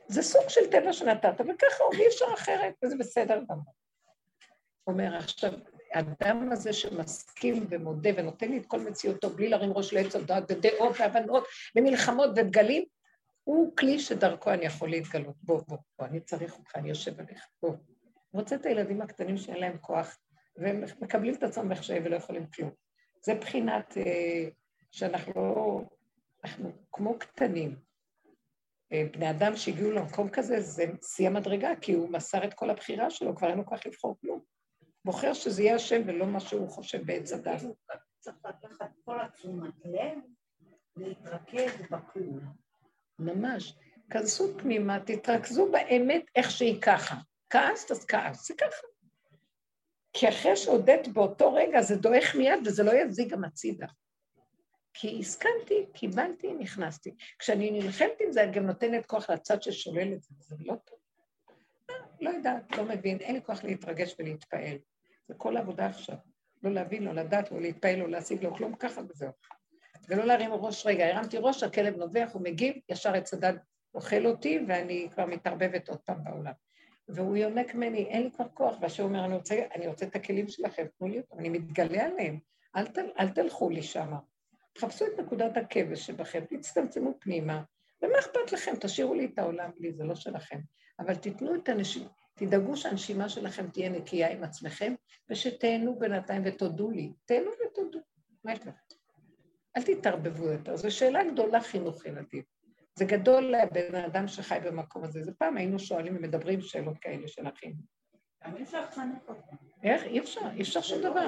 זה 0.07 0.21
סוג 0.21 0.49
של 0.49 0.71
טבע 0.71 0.93
שנתת, 0.93 1.33
וככה 1.39 1.83
אי 1.93 2.07
אפשר 2.07 2.25
אחרת, 2.33 2.73
וזה 2.83 2.95
בסדר 2.95 3.39
גם. 3.49 3.57
אומר 4.87 5.15
עכשיו, 5.15 5.53
האדם 5.93 6.51
הזה 6.51 6.73
שמסכים 6.73 7.67
ומודה 7.69 8.09
ונותן 8.15 8.51
לי 8.51 8.57
את 8.57 8.65
כל 8.65 8.79
מציאותו 8.79 9.29
בלי 9.29 9.49
להרים 9.49 9.73
ראש 9.73 9.93
לעץ 9.93 10.15
הדעת 10.15 10.43
ודעות 10.49 10.95
והבנות 10.99 11.43
ומלחמות 11.75 12.29
ודגלים, 12.29 12.85
הוא 13.43 13.75
כלי 13.77 13.99
שדרכו 13.99 14.51
אני 14.51 14.65
יכול 14.65 14.89
להתגלות. 14.89 15.35
בוא, 15.43 15.61
בוא, 15.67 15.77
בוא, 15.99 16.07
אני 16.07 16.19
צריך 16.19 16.57
אותך, 16.59 16.75
אני 16.75 16.89
יושב 16.89 17.19
עליך, 17.19 17.47
בוא. 17.61 17.75
רוצה 18.33 18.55
את 18.55 18.65
הילדים 18.65 19.01
הקטנים 19.01 19.37
שאין 19.37 19.57
להם 19.57 19.77
כוח, 19.77 20.17
והם 20.55 20.83
מקבלים 21.01 21.33
את 21.35 21.43
עצמם 21.43 21.71
איך 21.71 21.81
ולא 22.03 22.15
יכולים 22.15 22.47
כלום. 22.47 22.71
זה 23.25 23.35
בחינת 23.35 23.97
אה, 23.97 24.49
שאנחנו 24.91 25.33
לא... 25.35 25.81
אנחנו 26.43 26.71
כמו 26.91 27.19
קטנים. 27.19 27.79
אה, 28.93 29.03
בני 29.13 29.29
אדם 29.29 29.55
שהגיעו 29.55 29.91
למקום 29.91 30.29
כזה, 30.29 30.61
זה 30.61 30.83
שיא 31.01 31.27
המדרגה, 31.27 31.69
כי 31.81 31.93
הוא 31.93 32.09
מסר 32.09 32.43
את 32.43 32.53
כל 32.53 32.69
הבחירה 32.69 33.09
שלו, 33.09 33.35
כבר 33.35 33.49
אין 33.49 33.57
לו 33.57 33.65
כך 33.65 33.85
לבחור 33.85 34.17
כלום. 34.21 34.41
בוחר 35.05 35.33
שזה 35.33 35.63
יהיה 35.63 35.75
השם 35.75 36.01
ולא 36.05 36.25
מה 36.25 36.39
שהוא 36.39 36.69
חושב 36.69 37.05
בעץ 37.05 37.33
הדת. 37.33 37.61
צריך 38.19 38.37
לקחת 38.45 38.91
כל 39.05 39.21
התשומת 39.21 39.73
לב, 39.85 40.17
להתרכז 40.95 41.81
בכלום. 41.91 42.62
ממש. 43.23 43.75
כנסו 44.09 44.57
פנימה, 44.57 44.99
תתרכזו 44.99 45.71
באמת 45.71 46.25
איך 46.35 46.51
שהיא 46.51 46.81
ככה. 46.81 47.15
כעסת, 47.49 47.91
אז 47.91 48.05
כעס, 48.05 48.47
זה 48.47 48.53
ככה. 48.57 48.87
כי 50.13 50.29
אחרי 50.29 50.55
שהודית 50.55 51.07
באותו 51.07 51.53
רגע 51.53 51.81
זה 51.81 51.95
דועך 51.95 52.35
מיד 52.35 52.59
וזה 52.65 52.83
לא 52.83 52.91
יזיג 52.91 53.29
גם 53.29 53.43
הצידה. 53.43 53.87
כי 54.93 55.19
הסכמתי, 55.19 55.85
קיבלתי, 55.93 56.53
נכנסתי. 56.53 57.15
כשאני 57.39 57.71
נלחמת 57.71 58.21
עם 58.25 58.31
זה, 58.31 58.43
אני 58.43 58.51
גם 58.51 58.65
נותנת 58.65 59.05
כוח 59.05 59.29
לצד 59.29 59.61
ששולל 59.61 60.13
את 60.13 60.21
זה, 60.21 60.35
וזה 60.39 60.55
לא 60.59 60.75
טוב. 60.85 60.99
לא 62.21 62.29
יודעת, 62.29 62.77
לא 62.77 62.83
מבין, 62.83 63.17
אין 63.19 63.35
לי 63.35 63.41
כוח 63.41 63.63
להתרגש 63.63 64.15
ולהתפעל. 64.19 64.77
זה 65.27 65.33
כל 65.37 65.57
העבודה 65.57 65.85
עכשיו. 65.85 66.15
לא 66.63 66.71
להבין, 66.71 67.03
לא 67.03 67.13
לדעת, 67.13 67.51
לא 67.51 67.61
להתפעל, 67.61 67.99
לא 67.99 68.09
להשיג, 68.09 68.43
לא 68.43 68.49
כלום, 68.57 68.75
ככה 68.75 69.01
וזהו. 69.09 69.31
ולא 70.09 70.25
להרים 70.25 70.53
ראש, 70.53 70.85
רגע, 70.85 71.07
הרמתי 71.07 71.37
ראש, 71.37 71.63
הכלב 71.63 71.97
נובח, 71.97 72.29
הוא 72.33 72.41
מגיב, 72.41 72.75
ישר 72.89 73.13
עץ 73.13 73.33
הדת 73.33 73.55
אוכל 73.93 74.25
אותי, 74.25 74.59
ואני 74.67 75.07
כבר 75.13 75.25
מתערבבת 75.25 75.89
עוד 75.89 75.99
פעם 75.99 76.23
בעולם. 76.23 76.51
והוא 77.07 77.37
יונק 77.37 77.75
ממני, 77.75 78.05
אין 78.05 78.23
לי 78.23 78.31
כבר 78.31 78.47
כוח, 78.53 78.75
והשם 78.81 79.03
אומר, 79.03 79.25
אני 79.25 79.35
רוצה, 79.35 79.55
אני 79.75 79.87
רוצה 79.87 80.05
את 80.05 80.15
הכלים 80.15 80.47
שלכם, 80.47 80.85
תנו 80.99 81.07
לי 81.07 81.17
אותם, 81.17 81.39
אני 81.39 81.49
מתגלה 81.49 82.05
עליהם, 82.05 82.39
אל, 82.75 82.87
תל, 82.87 83.05
אל 83.19 83.29
תלכו 83.29 83.69
לי 83.69 83.81
שמה. 83.81 84.19
תחפשו 84.73 85.05
את 85.05 85.19
נקודת 85.19 85.57
הכבש 85.57 86.05
שבכם, 86.07 86.43
תצטמצמו 86.49 87.13
פנימה, 87.19 87.63
ומה 88.01 88.19
אכפת 88.19 88.51
לכם? 88.51 88.71
תשאירו 88.81 89.13
לי 89.13 89.25
את 89.25 89.39
העולם 89.39 89.69
בלי, 89.79 89.93
זה 89.93 90.03
לא 90.03 90.15
שלכם. 90.15 90.59
אבל 90.99 91.15
תיתנו 91.15 91.55
את 91.55 91.69
הנשימה, 91.69 92.09
תדאגו 92.33 92.77
שהנשימה 92.77 93.29
שלכם 93.29 93.69
תהיה 93.69 93.89
נקייה 93.89 94.31
עם 94.31 94.43
עצמכם, 94.43 94.95
ושתהנו 95.29 95.99
בינתיים 95.99 96.41
ותודו 96.45 96.91
לי. 96.91 97.13
תהנו 97.25 97.51
ותודו. 97.51 97.99
מה 98.43 98.53
יש 98.53 98.59
לכם? 98.59 98.71
אל 99.77 99.81
תתערבבו 99.81 100.45
יותר, 100.45 100.75
זו 100.75 100.91
שאלה 100.91 101.23
גדולה 101.23 101.61
חינוך 101.61 102.05
ילדים. 102.05 102.43
זה 102.95 103.05
גדול 103.05 103.43
לבן 103.43 103.95
אדם 103.95 104.27
שחי 104.27 104.57
במקום 104.65 105.03
הזה. 105.03 105.23
זה 105.23 105.31
פעם 105.37 105.57
היינו 105.57 105.79
שואלים 105.79 106.15
ומדברים 106.15 106.61
שאלות 106.61 106.97
כאלה 106.97 107.27
של 107.27 107.47
אחים. 107.47 107.73
איך? 109.83 110.03
אי 110.03 110.19
אפשר, 110.19 110.41
אי 110.55 110.61
אפשר 110.61 110.81
שום 110.81 111.01
דבר. 111.01 111.27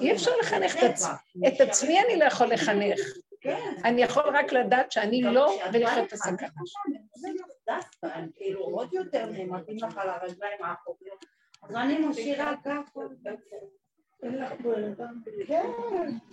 אי 0.00 0.12
אפשר 0.12 0.30
לחנך 0.42 0.76
את 0.76 0.82
עצמי. 0.82 1.48
את 1.48 1.60
עצמי 1.60 2.00
אני 2.00 2.18
לא 2.18 2.24
יכול 2.24 2.46
לחנך. 2.46 2.98
אני 3.84 4.02
יכול 4.02 4.22
רק 4.36 4.52
לדעת 4.52 4.92
שאני 4.92 5.22
לא 5.22 5.58
ולחיות 5.72 6.08
את 6.08 6.12
הסכנה. 6.12 6.48
כאילו 8.34 8.60
עוד 8.60 8.92
יותר 8.92 9.26
נעמדים 9.26 9.76
לך 9.76 9.98
על 9.98 10.08
הרגליים 10.08 10.62
האחוריות. 10.62 11.24
אז 11.62 11.76
אני 11.76 11.98
משאירה 11.98 12.54
ככה. 12.64 13.00
כן, 15.46 15.70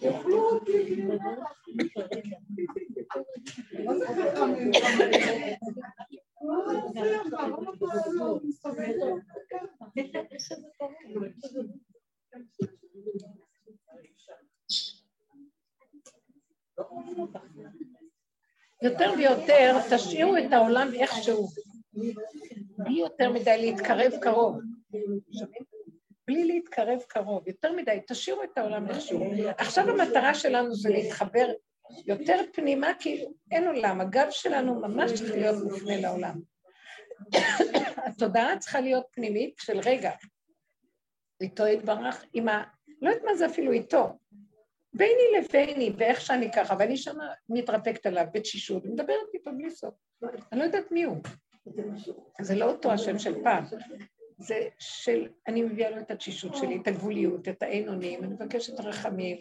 יאכלו 0.01 0.49
אותי. 0.49 1.05
מה 3.85 3.97
זה 3.97 4.05
חכמים? 4.07 4.71
יותר 18.81 19.11
ויותר 19.17 19.77
תשאירו 19.95 20.37
את 20.37 20.53
העולם 20.53 20.87
איכשהו, 20.93 21.47
בלי 22.77 22.99
יותר 22.99 23.31
מדי 23.31 23.57
להתקרב 23.57 24.11
קרוב. 24.21 24.59
בלי 26.27 26.45
להתקרב 26.45 26.99
קרוב, 27.07 27.47
יותר 27.47 27.71
מדי, 27.71 27.99
תשאירו 28.07 28.43
את 28.43 28.57
העולם 28.57 28.89
איכשהו. 28.89 29.23
עכשיו 29.57 29.89
המטרה 29.89 30.33
שלנו 30.33 30.75
זה 30.75 30.89
להתחבר 30.89 31.47
יותר 32.05 32.39
פנימה, 32.53 32.91
כי 32.99 33.25
אין 33.51 33.67
עולם, 33.67 34.01
הגב 34.01 34.27
שלנו 34.29 34.75
ממש 34.81 35.11
צריך 35.11 35.31
להיות 35.31 35.63
מופנה 35.63 35.97
לעולם. 35.97 36.39
התודעה 37.97 38.57
צריכה 38.59 38.81
להיות 38.81 39.05
פנימית 39.11 39.53
של 39.61 39.79
רגע, 39.85 40.11
איתו 41.41 41.67
יתברך, 41.67 42.25
עם 42.33 42.49
ה... 42.49 42.63
לא 43.01 43.09
יודעת 43.09 43.23
מה 43.23 43.35
זה 43.35 43.45
אפילו 43.45 43.71
איתו, 43.71 44.17
ביני 44.93 45.23
לביני, 45.37 45.91
ואיך 45.97 46.21
שאני 46.21 46.51
ככה, 46.51 46.75
ואני 46.79 46.97
שמה 46.97 47.33
מתרפקת 47.49 48.05
עליו 48.05 48.25
בתשישות, 48.33 48.85
ומדברת 48.85 49.33
איתו 49.33 49.51
בלי 49.57 49.71
סוף. 49.71 49.93
אני 50.51 50.59
לא 50.59 50.63
יודעת 50.63 50.91
מי 50.91 51.03
הוא. 51.03 51.17
זה 52.41 52.55
לא 52.55 52.65
אותו 52.65 52.91
השם 52.91 53.19
של 53.19 53.43
פעם. 53.43 53.63
זה 54.37 54.67
של, 54.79 55.27
אני 55.47 55.61
מביאה 55.61 55.89
לו 55.89 55.99
את 55.99 56.11
התשישות 56.11 56.55
שלי, 56.55 56.79
את 56.81 56.87
הגבוליות, 56.87 57.47
את 57.47 57.63
האין 57.63 57.89
אונים, 57.89 58.23
אני 58.23 58.33
מבקשת 58.33 58.79
רחמים, 58.79 59.37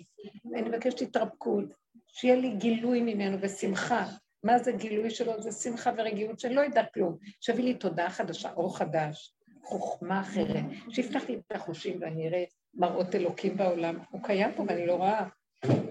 אני 0.55 0.62
מבקשת 0.62 1.01
התרפקות, 1.01 1.64
שיהיה 2.06 2.36
לי 2.36 2.51
גילוי 2.51 3.01
ממנו 3.01 3.36
ושמחה. 3.40 4.06
מה 4.44 4.59
זה 4.59 4.73
גילוי 4.73 5.10
שלו? 5.10 5.43
זה 5.43 5.52
שמחה 5.52 5.90
ורגיעות 5.97 6.40
שאני 6.40 6.55
לא 6.55 6.60
יודעת 6.60 6.94
כלום. 6.94 7.16
שיביא 7.40 7.64
לי 7.64 7.74
תודעה 7.74 8.10
חדשה, 8.10 8.52
אור 8.52 8.78
חדש, 8.78 9.35
חוכמה 9.62 10.20
אחרת, 10.20 10.64
שיפתח 10.90 11.23
לי 11.28 11.35
את 11.35 11.56
החושים 11.56 11.98
ואני 12.01 12.28
אראה 12.28 12.44
מראות 12.74 13.14
אלוקים 13.14 13.56
בעולם. 13.56 13.98
הוא 14.10 14.23
קיים 14.23 14.51
פה 14.56 14.64
ואני 14.69 14.86
לא 14.86 14.94
רואה. 14.94 15.28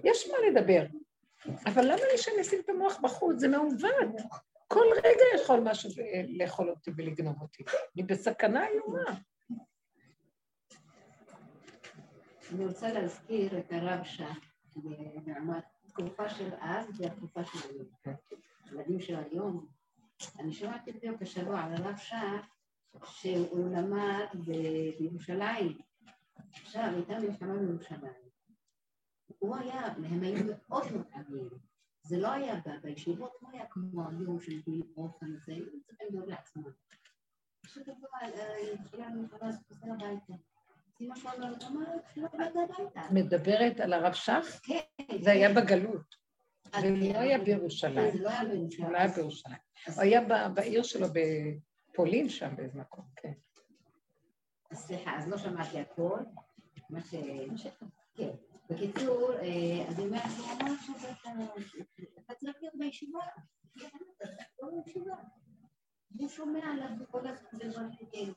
יש 0.04 0.28
מה 0.28 0.38
לדבר. 0.50 0.86
אבל 1.66 1.86
למה 1.86 2.02
לי 2.12 2.18
שאני 2.18 2.42
אשים 2.42 2.60
את 2.60 2.70
המוח 2.70 3.00
בחוץ? 3.02 3.40
זה 3.40 3.48
מעוות. 3.48 4.22
כל 4.74 4.86
רגע 5.04 5.42
יכול 5.42 5.60
משהו 5.60 5.90
לאכול 6.38 6.70
אותי 6.70 6.92
ולגנוב 6.98 7.42
אותי. 7.42 7.64
אני 7.96 8.04
בסכנה 8.04 8.68
איומה. 8.68 9.20
אני 12.54 12.66
רוצה 12.66 12.94
להזכיר 12.94 13.60
את 13.60 13.72
הרב 13.72 14.04
שך, 14.04 14.38
התקופה 15.86 16.30
של 16.30 16.50
אז 16.60 17.02
והתקופה 17.02 17.46
של 17.46 17.60
היום. 17.70 18.16
הילדים 18.72 19.00
של 19.00 19.16
היום, 19.16 19.68
אני 20.40 20.54
שמעתי 20.54 20.92
בדיוק 20.92 21.22
השבוע 21.22 21.60
על 21.60 21.74
הרב 21.74 21.98
שך, 21.98 22.46
שהוא 23.06 23.70
למד 23.76 24.28
בירושלים. 25.00 25.78
עכשיו 26.52 26.90
הייתה 26.96 27.20
מלחמה 27.20 27.58
בירושלים. 27.58 28.32
הוא 29.40 29.56
היה, 29.56 29.86
הם 29.86 30.22
היו 30.24 30.44
מאוד 30.46 30.84
מותאמים. 30.92 31.71
זה 32.04 32.18
לא 32.18 32.32
היה 32.32 32.56
בישיבות, 32.82 33.32
לא 33.42 33.48
היה 33.54 33.66
כמו 33.70 34.04
היום 34.10 34.40
של 34.40 34.62
גיל 34.62 34.84
אופן, 34.98 35.26
זה 35.46 35.54
היו 35.54 35.66
צריכים 35.86 36.08
לדאוג 36.10 36.30
לעצמם. 36.30 36.64
פשוט 37.62 37.88
התחילה 38.80 39.06
המלחמה 39.06 39.50
הזאת 39.50 39.62
חוזר 39.68 39.92
הביתה. 39.92 40.34
מדברת 43.12 43.80
על 43.80 43.94
הרב 43.94 44.14
שך? 44.14 44.60
כן. 44.64 45.18
זה 45.22 45.32
היה 45.32 45.54
בגלות. 45.54 46.16
זה 46.82 46.90
לא 46.90 47.20
היה 47.20 47.38
בירושלים. 47.38 48.12
זה 48.12 48.24
לא 48.24 48.30
היה 48.30 48.44
בירושלים. 48.44 48.86
הוא 48.86 48.92
לא 48.92 48.98
היה 48.98 49.08
בירושלים. 49.08 49.58
הוא 49.88 50.02
היה 50.02 50.50
בעיר 50.50 50.84
שלו 50.84 51.08
בפולין 51.14 52.30
שם 52.30 52.56
באיזה 52.56 52.80
מקום, 52.80 53.06
כן. 53.16 53.34
סליחה, 54.74 55.18
אז 55.18 55.28
לא 55.28 55.38
שמעתי 55.38 55.80
הכל. 55.80 56.20
מה 56.90 57.02
ש... 57.02 57.16
כן. 58.16 58.30
בקיצור, 58.72 59.32
אז 59.90 60.00
היא 60.00 60.08
אומרת, 60.08 60.24
הוא 60.38 60.46
אמר 60.52 60.74
שאתה 60.82 62.36
צריך 62.40 62.56
להיות 62.62 62.76
בישיבה. 62.76 63.20
הוא 66.18 66.30
שומע 66.30 66.66
עליו 66.72 66.90
וכל 67.00 67.28
הזמן 67.28 67.90
כן. 68.12 68.32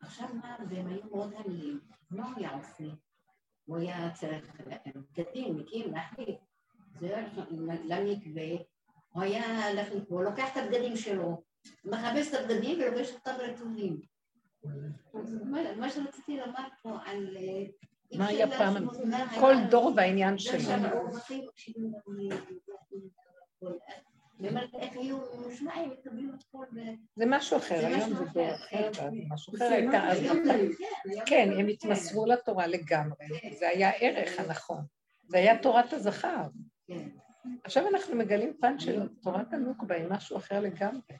עכשיו 0.00 0.28
מה, 0.34 0.56
והם 0.70 0.86
היו 0.86 1.02
מאוד 1.10 1.34
עניים, 1.34 1.80
מה 2.10 2.30
הוא 2.30 2.36
היה 2.36 2.54
עושה? 2.56 2.84
הוא 3.64 3.76
היה 3.76 4.10
צריך 4.14 4.60
בגדים, 5.16 5.56
מקים, 5.56 5.92
להחליף. 5.92 6.40
זה 7.00 7.26
למקווה, 7.84 8.64
הוא 9.08 9.22
היה 9.22 9.70
הולך 9.70 9.88
לקרוא, 9.92 10.24
לוקח 10.24 10.52
את 10.52 10.56
הבגדים 10.56 10.96
שלו, 10.96 11.42
מכבס 11.84 12.34
את 12.34 12.40
הבגדים 12.40 12.78
ולובש 12.80 13.12
אותם 13.12 13.34
רטובים. 13.38 14.00
מה 15.76 15.90
שרציתי 15.90 16.36
לומר 16.36 16.68
פה 16.82 16.98
על... 17.04 17.36
מה 18.12 18.26
היה 18.26 18.46
פעם? 18.58 18.88
כל 19.40 19.54
דור 19.70 19.92
והעניין 19.96 20.38
שלו. 20.38 20.60
זה 27.16 27.26
משהו 27.26 27.56
אחר, 27.56 27.86
היום 27.86 28.14
זה 28.14 28.24
דור 28.24 28.54
אחר, 28.54 28.90
ואז 28.96 29.14
משהו 29.28 29.54
אחר 29.56 29.64
הייתה 29.64 30.08
אז 30.08 30.18
כן, 31.26 31.48
הם 31.58 31.66
התמסרו 31.66 32.26
לתורה 32.26 32.66
לגמרי, 32.66 33.26
זה 33.58 33.68
היה 33.68 33.90
הערך 33.90 34.38
הנכון, 34.38 34.84
זה 35.28 35.38
היה 35.38 35.62
תורת 35.62 35.92
הזכר. 35.92 36.46
עכשיו 37.64 37.88
אנחנו 37.88 38.16
מגלים 38.16 38.56
פן 38.60 38.78
של 38.78 39.08
תורת 39.22 39.52
הנוקבה 39.52 39.96
עם 39.96 40.12
משהו 40.12 40.36
אחר 40.36 40.60
לגמרי. 40.60 41.16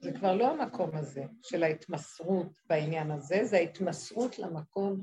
זה 0.00 0.12
כבר 0.12 0.34
לא 0.34 0.50
המקום 0.50 0.90
הזה 0.96 1.24
של 1.42 1.62
ההתמסרות 1.62 2.58
בעניין 2.68 3.10
הזה, 3.10 3.44
זה 3.44 3.56
ההתמסרות 3.56 4.38
למקום 4.38 5.02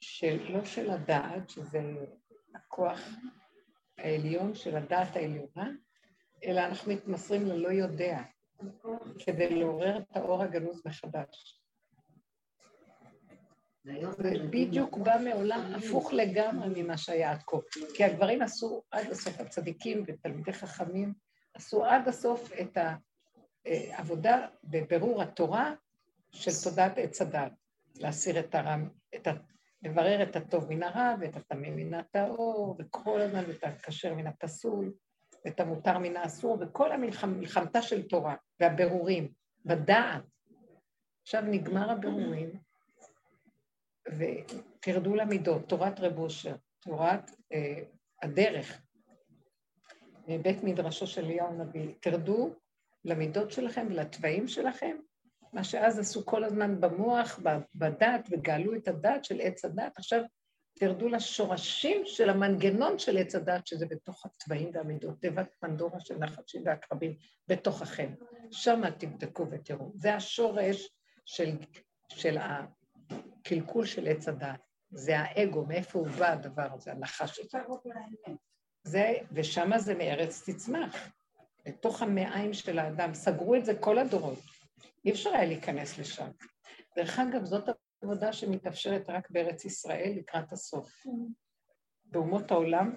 של, 0.00 0.52
לא 0.52 0.64
של 0.64 0.90
הדעת, 0.90 1.50
שזה 1.50 1.80
הכוח 2.54 3.00
העליון 3.98 4.54
של 4.54 4.76
הדעת 4.76 5.16
העליונה, 5.16 5.70
אלא 6.44 6.60
אנחנו 6.60 6.92
מתמסרים 6.92 7.46
ללא 7.46 7.68
יודע, 7.68 8.22
כדי 9.18 9.54
לעורר 9.54 9.98
את 9.98 10.16
האור 10.16 10.42
הגנוז 10.42 10.82
מחדש. 10.86 11.62
זה 13.84 14.32
בדיוק 14.50 14.96
בא 14.96 15.16
מעולם 15.24 15.74
הפוך 15.74 16.12
לגמרי 16.12 16.82
ממה 16.82 16.98
שהיה 16.98 17.30
עד 17.30 17.42
כה. 17.46 17.56
כי 17.94 18.04
הגברים 18.04 18.42
עשו 18.42 18.82
עד 18.90 19.06
הסוף, 19.10 19.40
הצדיקים 19.40 20.04
ותלמידי 20.06 20.52
חכמים, 20.52 21.14
עשו 21.54 21.84
עד 21.84 22.08
הסוף 22.08 22.52
את 22.60 22.78
העבודה 23.66 24.46
בבירור 24.64 25.22
התורה 25.22 25.74
של 26.32 26.50
תודעת 26.64 26.98
עץ 26.98 27.22
הדת, 27.22 27.52
להסיר 27.94 28.40
את 28.40 28.54
הרם, 28.54 28.88
את. 29.14 29.28
לברר 29.82 30.22
את 30.22 30.36
הטוב 30.36 30.66
מן 30.68 30.82
הרע 30.82 31.14
ואת 31.20 31.36
התמים 31.36 31.76
מן 31.76 31.94
הטהור, 31.94 32.76
וכל 32.78 33.20
הזמן 33.20 33.50
את 33.50 33.64
הכשר 33.64 34.14
מן 34.14 34.26
הפסול. 34.26 34.92
את 35.46 35.60
המותר 35.60 35.98
מן 35.98 36.16
האסור, 36.16 36.58
וכל 36.60 36.92
המלחמתה 36.92 37.82
של 37.82 38.08
תורה 38.08 38.36
והבירורים, 38.60 39.32
בדעת. 39.64 40.22
עכשיו 41.22 41.42
נגמר 41.42 41.90
הבירורים, 41.90 42.50
ותרדו 44.08 45.14
למידות, 45.14 45.68
תורת 45.68 46.00
רב 46.00 46.18
אושר, 46.18 46.56
תורת 46.80 47.30
אה, 47.52 47.82
הדרך, 48.22 48.82
מבית 50.28 50.62
מדרשו 50.62 51.06
של 51.06 51.24
אליהו 51.24 51.48
הנביא, 51.48 51.94
תרדו 52.00 52.54
למידות 53.04 53.50
שלכם 53.50 53.86
ולתוואים 53.90 54.48
שלכם, 54.48 54.96
מה 55.58 55.64
שאז 55.64 55.98
עשו 55.98 56.26
כל 56.26 56.44
הזמן 56.44 56.80
במוח, 56.80 57.40
בדת, 57.74 58.28
וגאלו 58.30 58.74
את 58.74 58.88
הדת 58.88 59.24
של 59.24 59.40
עץ 59.40 59.64
הדת, 59.64 59.98
עכשיו 59.98 60.22
תרדו 60.78 61.08
לשורשים 61.08 62.02
של 62.04 62.30
המנגנון 62.30 62.98
של 62.98 63.18
עץ 63.18 63.34
הדת, 63.34 63.66
שזה 63.66 63.86
בתוך 63.86 64.26
הצבעים 64.26 64.70
והמידות, 64.74 65.20
תיבת 65.20 65.48
פנדורה 65.60 66.00
של 66.00 66.18
נחשים 66.18 66.62
ועקרבים, 66.64 67.14
בתוככם. 67.48 68.14
שם 68.50 68.90
תבדקו 68.98 69.46
ותראו. 69.50 69.92
זה 69.94 70.14
השורש 70.14 70.88
של, 71.24 71.56
של 72.12 72.38
הקלקול 72.40 73.86
של 73.86 74.08
עץ 74.08 74.28
הדת. 74.28 74.60
זה 74.90 75.18
האגו, 75.18 75.66
מאיפה 75.66 75.98
הוא 75.98 76.08
בא 76.08 76.32
הדבר 76.32 76.68
הזה, 76.74 76.92
הנחש 76.92 77.38
הזה. 77.38 77.58
זה, 78.82 79.12
ושמה 79.32 79.78
זה 79.78 79.94
מארץ 79.94 80.48
תצמח. 80.50 81.10
לתוך 81.66 82.02
המעיים 82.02 82.52
של 82.52 82.78
האדם. 82.78 83.14
סגרו 83.14 83.54
את 83.54 83.64
זה 83.64 83.74
כל 83.74 83.98
הדורות. 83.98 84.57
אי 85.08 85.12
אפשר 85.12 85.30
היה 85.30 85.44
להיכנס 85.44 85.98
לשם. 85.98 86.30
דרך 86.96 87.18
אגב, 87.18 87.44
זאת 87.44 87.68
עבודה 88.02 88.32
שמתאפשרת 88.32 89.10
רק 89.10 89.30
בארץ 89.30 89.64
ישראל 89.64 90.12
לקראת 90.16 90.52
הסוף. 90.52 90.90
באומות 92.04 92.50
העולם 92.50 92.94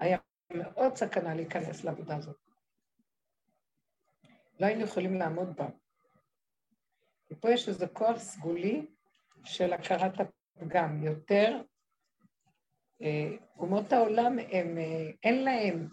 היה 0.00 0.18
מאוד 0.52 0.96
סכנה 0.96 1.34
להיכנס 1.34 1.84
לעבודה 1.84 2.16
הזאת. 2.16 2.36
לא 4.60 4.66
היינו 4.66 4.84
יכולים 4.84 5.14
לעמוד 5.14 5.56
בה. 5.56 5.68
ופה 7.32 7.50
יש 7.50 7.68
איזה 7.68 7.86
כוח 7.86 8.18
סגולי 8.18 8.86
של 9.44 9.72
הכרת 9.72 10.14
הפגם. 10.20 11.02
יותר, 11.02 11.62
אה, 13.02 13.36
אומות 13.58 13.92
העולם, 13.92 14.38
הם, 14.38 14.78
אה, 14.78 15.10
אין 15.22 15.44
להם 15.44 15.88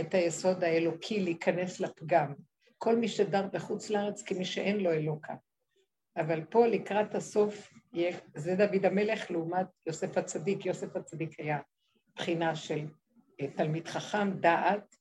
את 0.00 0.14
היסוד 0.14 0.64
האלוקי 0.64 1.20
להיכנס 1.20 1.80
לפגם. 1.80 2.34
כל 2.82 2.96
מי 2.96 3.08
שדר 3.08 3.46
בחוץ 3.52 3.90
לארץ 3.90 4.22
כמי 4.22 4.44
שאין 4.44 4.80
לו 4.80 4.92
אלוקה. 4.92 5.34
אבל 6.16 6.44
פה 6.44 6.66
לקראת 6.66 7.14
הסוף, 7.14 7.72
זה 8.34 8.54
דוד 8.56 8.84
המלך 8.84 9.30
לעומת 9.30 9.66
יוסף 9.86 10.18
הצדיק. 10.18 10.66
יוסף 10.66 10.96
הצדיק 10.96 11.40
היה 11.40 11.58
בחינה 12.16 12.56
של 12.56 12.86
אה, 13.40 13.46
תלמיד 13.56 13.88
חכם, 13.88 14.40
דעת, 14.40 14.96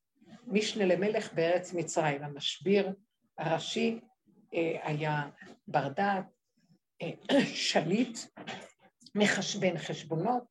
משנה 0.47 0.85
למלך 0.85 1.33
בארץ 1.33 1.73
מצרים. 1.73 2.23
המשביר 2.23 2.93
הראשי 3.37 3.99
אה, 4.53 4.79
היה 4.83 5.29
בר 5.67 5.87
דעת, 5.87 6.25
אה, 7.01 7.11
שליט, 7.45 8.19
מחשבן 9.15 9.77
חשבונות 9.77 10.43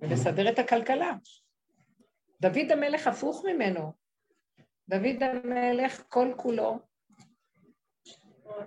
ומסדר 0.00 0.48
את 0.48 0.58
הכלכלה. 0.58 1.12
דוד 2.40 2.72
המלך 2.72 3.06
הפוך 3.06 3.44
ממנו. 3.44 4.05
דוד 4.88 5.22
המלך 5.22 6.02
כל 6.08 6.32
כולו 6.36 6.78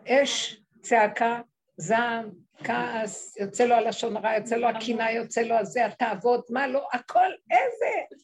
אש, 0.08 0.62
צעקה, 0.82 1.42
זעם, 1.78 2.30
כעס, 2.64 3.38
יוצא 3.38 3.64
לו 3.66 3.76
הלשון 3.76 4.18
הרע, 4.18 4.36
יוצא 4.36 4.56
לו 4.56 4.68
הקינה, 4.68 5.12
יוצא 5.12 5.42
לו 5.42 5.56
הזה, 5.56 5.86
התאוות, 5.86 6.50
מה 6.50 6.68
לא, 6.68 6.88
הכל, 6.94 7.30
איזה, 7.52 8.18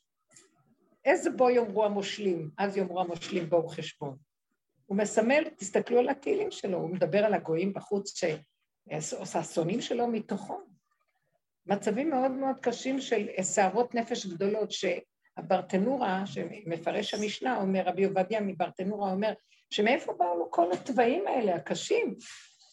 איזה 1.05 1.29
בו 1.29 1.49
יאמרו 1.49 1.85
המושלים, 1.85 2.49
אז 2.57 2.77
יאמרו 2.77 3.01
המושלים 3.01 3.49
בואו 3.49 3.67
חשבון. 3.67 4.17
הוא 4.85 4.97
מסמל, 4.97 5.43
תסתכלו 5.57 5.99
על 5.99 6.09
התהילים 6.09 6.51
שלו, 6.51 6.77
הוא 6.77 6.89
מדבר 6.89 7.25
על 7.25 7.33
הגויים 7.33 7.73
בחוץ 7.73 8.23
אסונים 9.39 9.81
שלו 9.81 10.07
מתוכו. 10.07 10.61
מצבים 11.65 12.09
מאוד 12.09 12.31
מאוד 12.31 12.55
קשים 12.61 13.01
של 13.01 13.27
סערות 13.41 13.95
נפש 13.95 14.25
גדולות, 14.25 14.71
שהברטנורה, 15.35 16.25
שמפרש 16.25 17.13
המשנה, 17.13 17.57
אומר, 17.57 17.81
רבי 17.85 18.05
עובדיה 18.05 18.41
מברטנורה 18.41 19.11
אומר, 19.11 19.33
שמאיפה 19.69 20.13
באו 20.13 20.37
לו 20.37 20.51
כל 20.51 20.71
התוואים 20.71 21.27
האלה, 21.27 21.55
הקשים? 21.55 22.15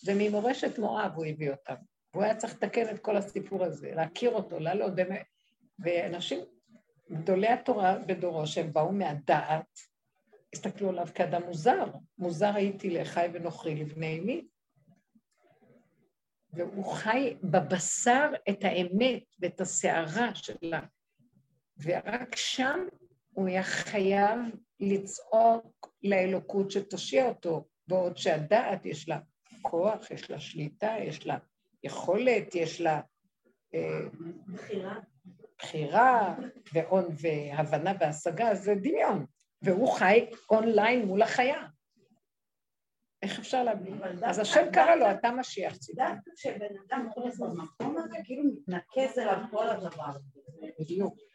זה 0.03 0.13
ממורשת 0.17 0.79
מואב 0.79 1.13
הוא 1.15 1.27
הביא 1.27 1.51
אותם. 1.51 1.75
והוא 2.15 2.25
היה 2.25 2.37
צריך 2.37 2.55
לתקן 2.55 2.95
את 2.95 2.99
כל 2.99 3.17
הסיפור 3.17 3.65
הזה, 3.65 3.93
להכיר 3.95 4.31
אותו, 4.31 4.59
לעלות 4.59 4.95
באמת. 4.95 5.27
ואנשים, 5.79 6.39
גדולי 7.13 7.49
התורה 7.49 7.99
בדורו, 8.07 8.47
שהם 8.47 8.73
באו 8.73 8.93
מהדעת, 8.93 9.79
הסתכלו 10.55 10.89
עליו 10.89 11.07
כאדם 11.15 11.43
מוזר. 11.43 11.85
מוזר 12.19 12.55
הייתי 12.55 12.91
לאחי 12.91 13.27
ונוכרי 13.33 13.75
לבני 13.75 14.19
אמי. 14.19 14.47
והוא 16.53 16.85
חי 16.85 17.37
בבשר 17.43 18.31
את 18.49 18.65
האמת 18.65 19.23
ואת 19.41 19.61
הסערה 19.61 20.35
שלה. 20.35 20.81
ורק 21.83 22.37
שם 22.37 22.87
הוא 23.33 23.49
היה 23.49 23.63
חייב 23.63 24.39
לצעוק 24.81 25.95
לאלוקות 26.03 26.71
שתושיע 26.71 27.29
אותו, 27.29 27.65
בעוד 27.87 28.17
שהדעת 28.17 28.87
יש 28.87 29.09
לה 29.09 29.19
כוח, 29.63 30.11
יש 30.11 30.31
לה 30.31 30.41
שליטה, 30.41 30.95
יש 31.01 31.27
לה 31.27 31.39
יכולת, 31.85 32.55
יש 32.55 32.81
לה 32.81 33.01
אה, 33.75 34.01
בחירה. 34.47 35.01
בחירה 35.59 36.35
והון 36.73 37.05
והבנה 37.21 37.93
והשגה, 38.01 38.55
זה 38.55 38.75
דמיון. 38.75 39.27
והוא 39.63 39.93
חי 39.93 40.27
אונליין 40.51 41.07
מול 41.07 41.23
החיה. 41.23 41.63
איך 43.23 43.39
אפשר 43.39 43.65
להבין? 43.65 44.01
אז 44.25 44.39
השם 44.39 44.65
קרא 44.73 44.95
לו, 44.95 45.11
אתה 45.11 45.31
משיח 45.31 45.77
ציבור. 45.77 46.05
דווקא 46.07 46.31
כשבן 46.37 46.75
אדם 46.87 47.07
נכנס 47.07 47.41
במקום 47.41 47.97
הזה, 47.99 48.17
כאילו 48.25 48.43
מתנקז 48.45 49.19
אליו 49.19 49.39
כל 49.51 49.69
הדבר. 49.69 50.13
בדיוק. 50.81 51.32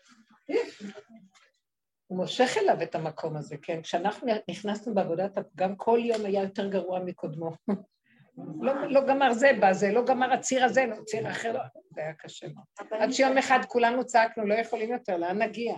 הוא 2.08 2.18
מושך 2.18 2.58
אליו 2.58 2.82
את 2.84 2.96
המקום 2.96 3.36
הזה, 3.38 3.58
כן? 3.62 3.82
כשאנחנו 3.82 4.28
נכנסנו 4.52 4.96
בעבודת 4.96 5.38
הפגם, 5.38 5.76
כל 5.76 6.00
יום 6.04 6.26
היה 6.26 6.44
יותר 6.44 6.70
גרוע 6.70 7.00
מקודמו. 7.00 7.52
לא, 8.62 8.74
לא 8.90 9.08
גמר 9.08 9.34
זה 9.34 9.52
בזה, 9.62 9.92
לא 9.92 10.06
גמר 10.06 10.34
הציר 10.34 10.66
הזה, 10.66 10.86
לא 10.86 10.96
ציר 11.06 11.32
אחר, 11.32 11.54
לא, 11.54 11.62
זה 11.92 12.02
היה 12.02 12.14
קשה 12.14 12.48
מאוד. 12.48 12.92
עד 13.02 13.12
שיום 13.12 13.38
אחד 13.38 13.60
כולנו 13.68 14.06
צעקנו, 14.06 14.46
לא 14.46 14.54
יכולים 14.54 14.92
יותר, 14.92 15.18
לאן 15.18 15.42
נגיע? 15.42 15.76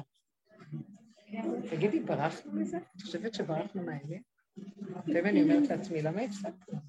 תגידי, 1.69 1.99
ברחנו 1.99 2.51
מזה? 2.51 2.77
את 2.77 3.01
חושבת 3.01 3.33
שברחנו 3.33 3.83
מהאמת? 3.83 4.21
לפעמים 5.07 5.25
אני 5.25 5.43
אומרת 5.43 5.69
לעצמי, 5.69 6.01
למה 6.01 6.21
הפסקנו? 6.21 6.79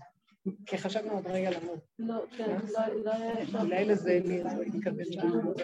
כי 0.66 0.78
חשבנו 0.78 1.12
עוד 1.12 1.26
רגע 1.26 1.50
למות. 1.50 1.86
לא, 1.98 2.24
כן, 2.36 2.56
לא 2.74 3.04
לא 3.04 3.12
היה 3.12 3.42
אפשר. 3.42 3.60
אולי 3.60 3.84
לזה 3.84 4.20
לי, 4.24 4.42
אז 4.42 4.52
הוא 4.52 4.64
התכוון 4.64 5.12
שאנחנו... 5.12 5.54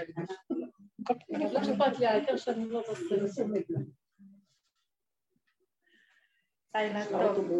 לא 1.10 1.58
חושבת, 1.60 1.80
אכפת 1.80 1.98
לי, 1.98 2.06
העיקר 2.06 2.36
שאני 2.36 2.68
לא 2.68 2.82
בסרט. 2.90 3.66
לילה 6.74 7.06
טוב. 7.06 7.50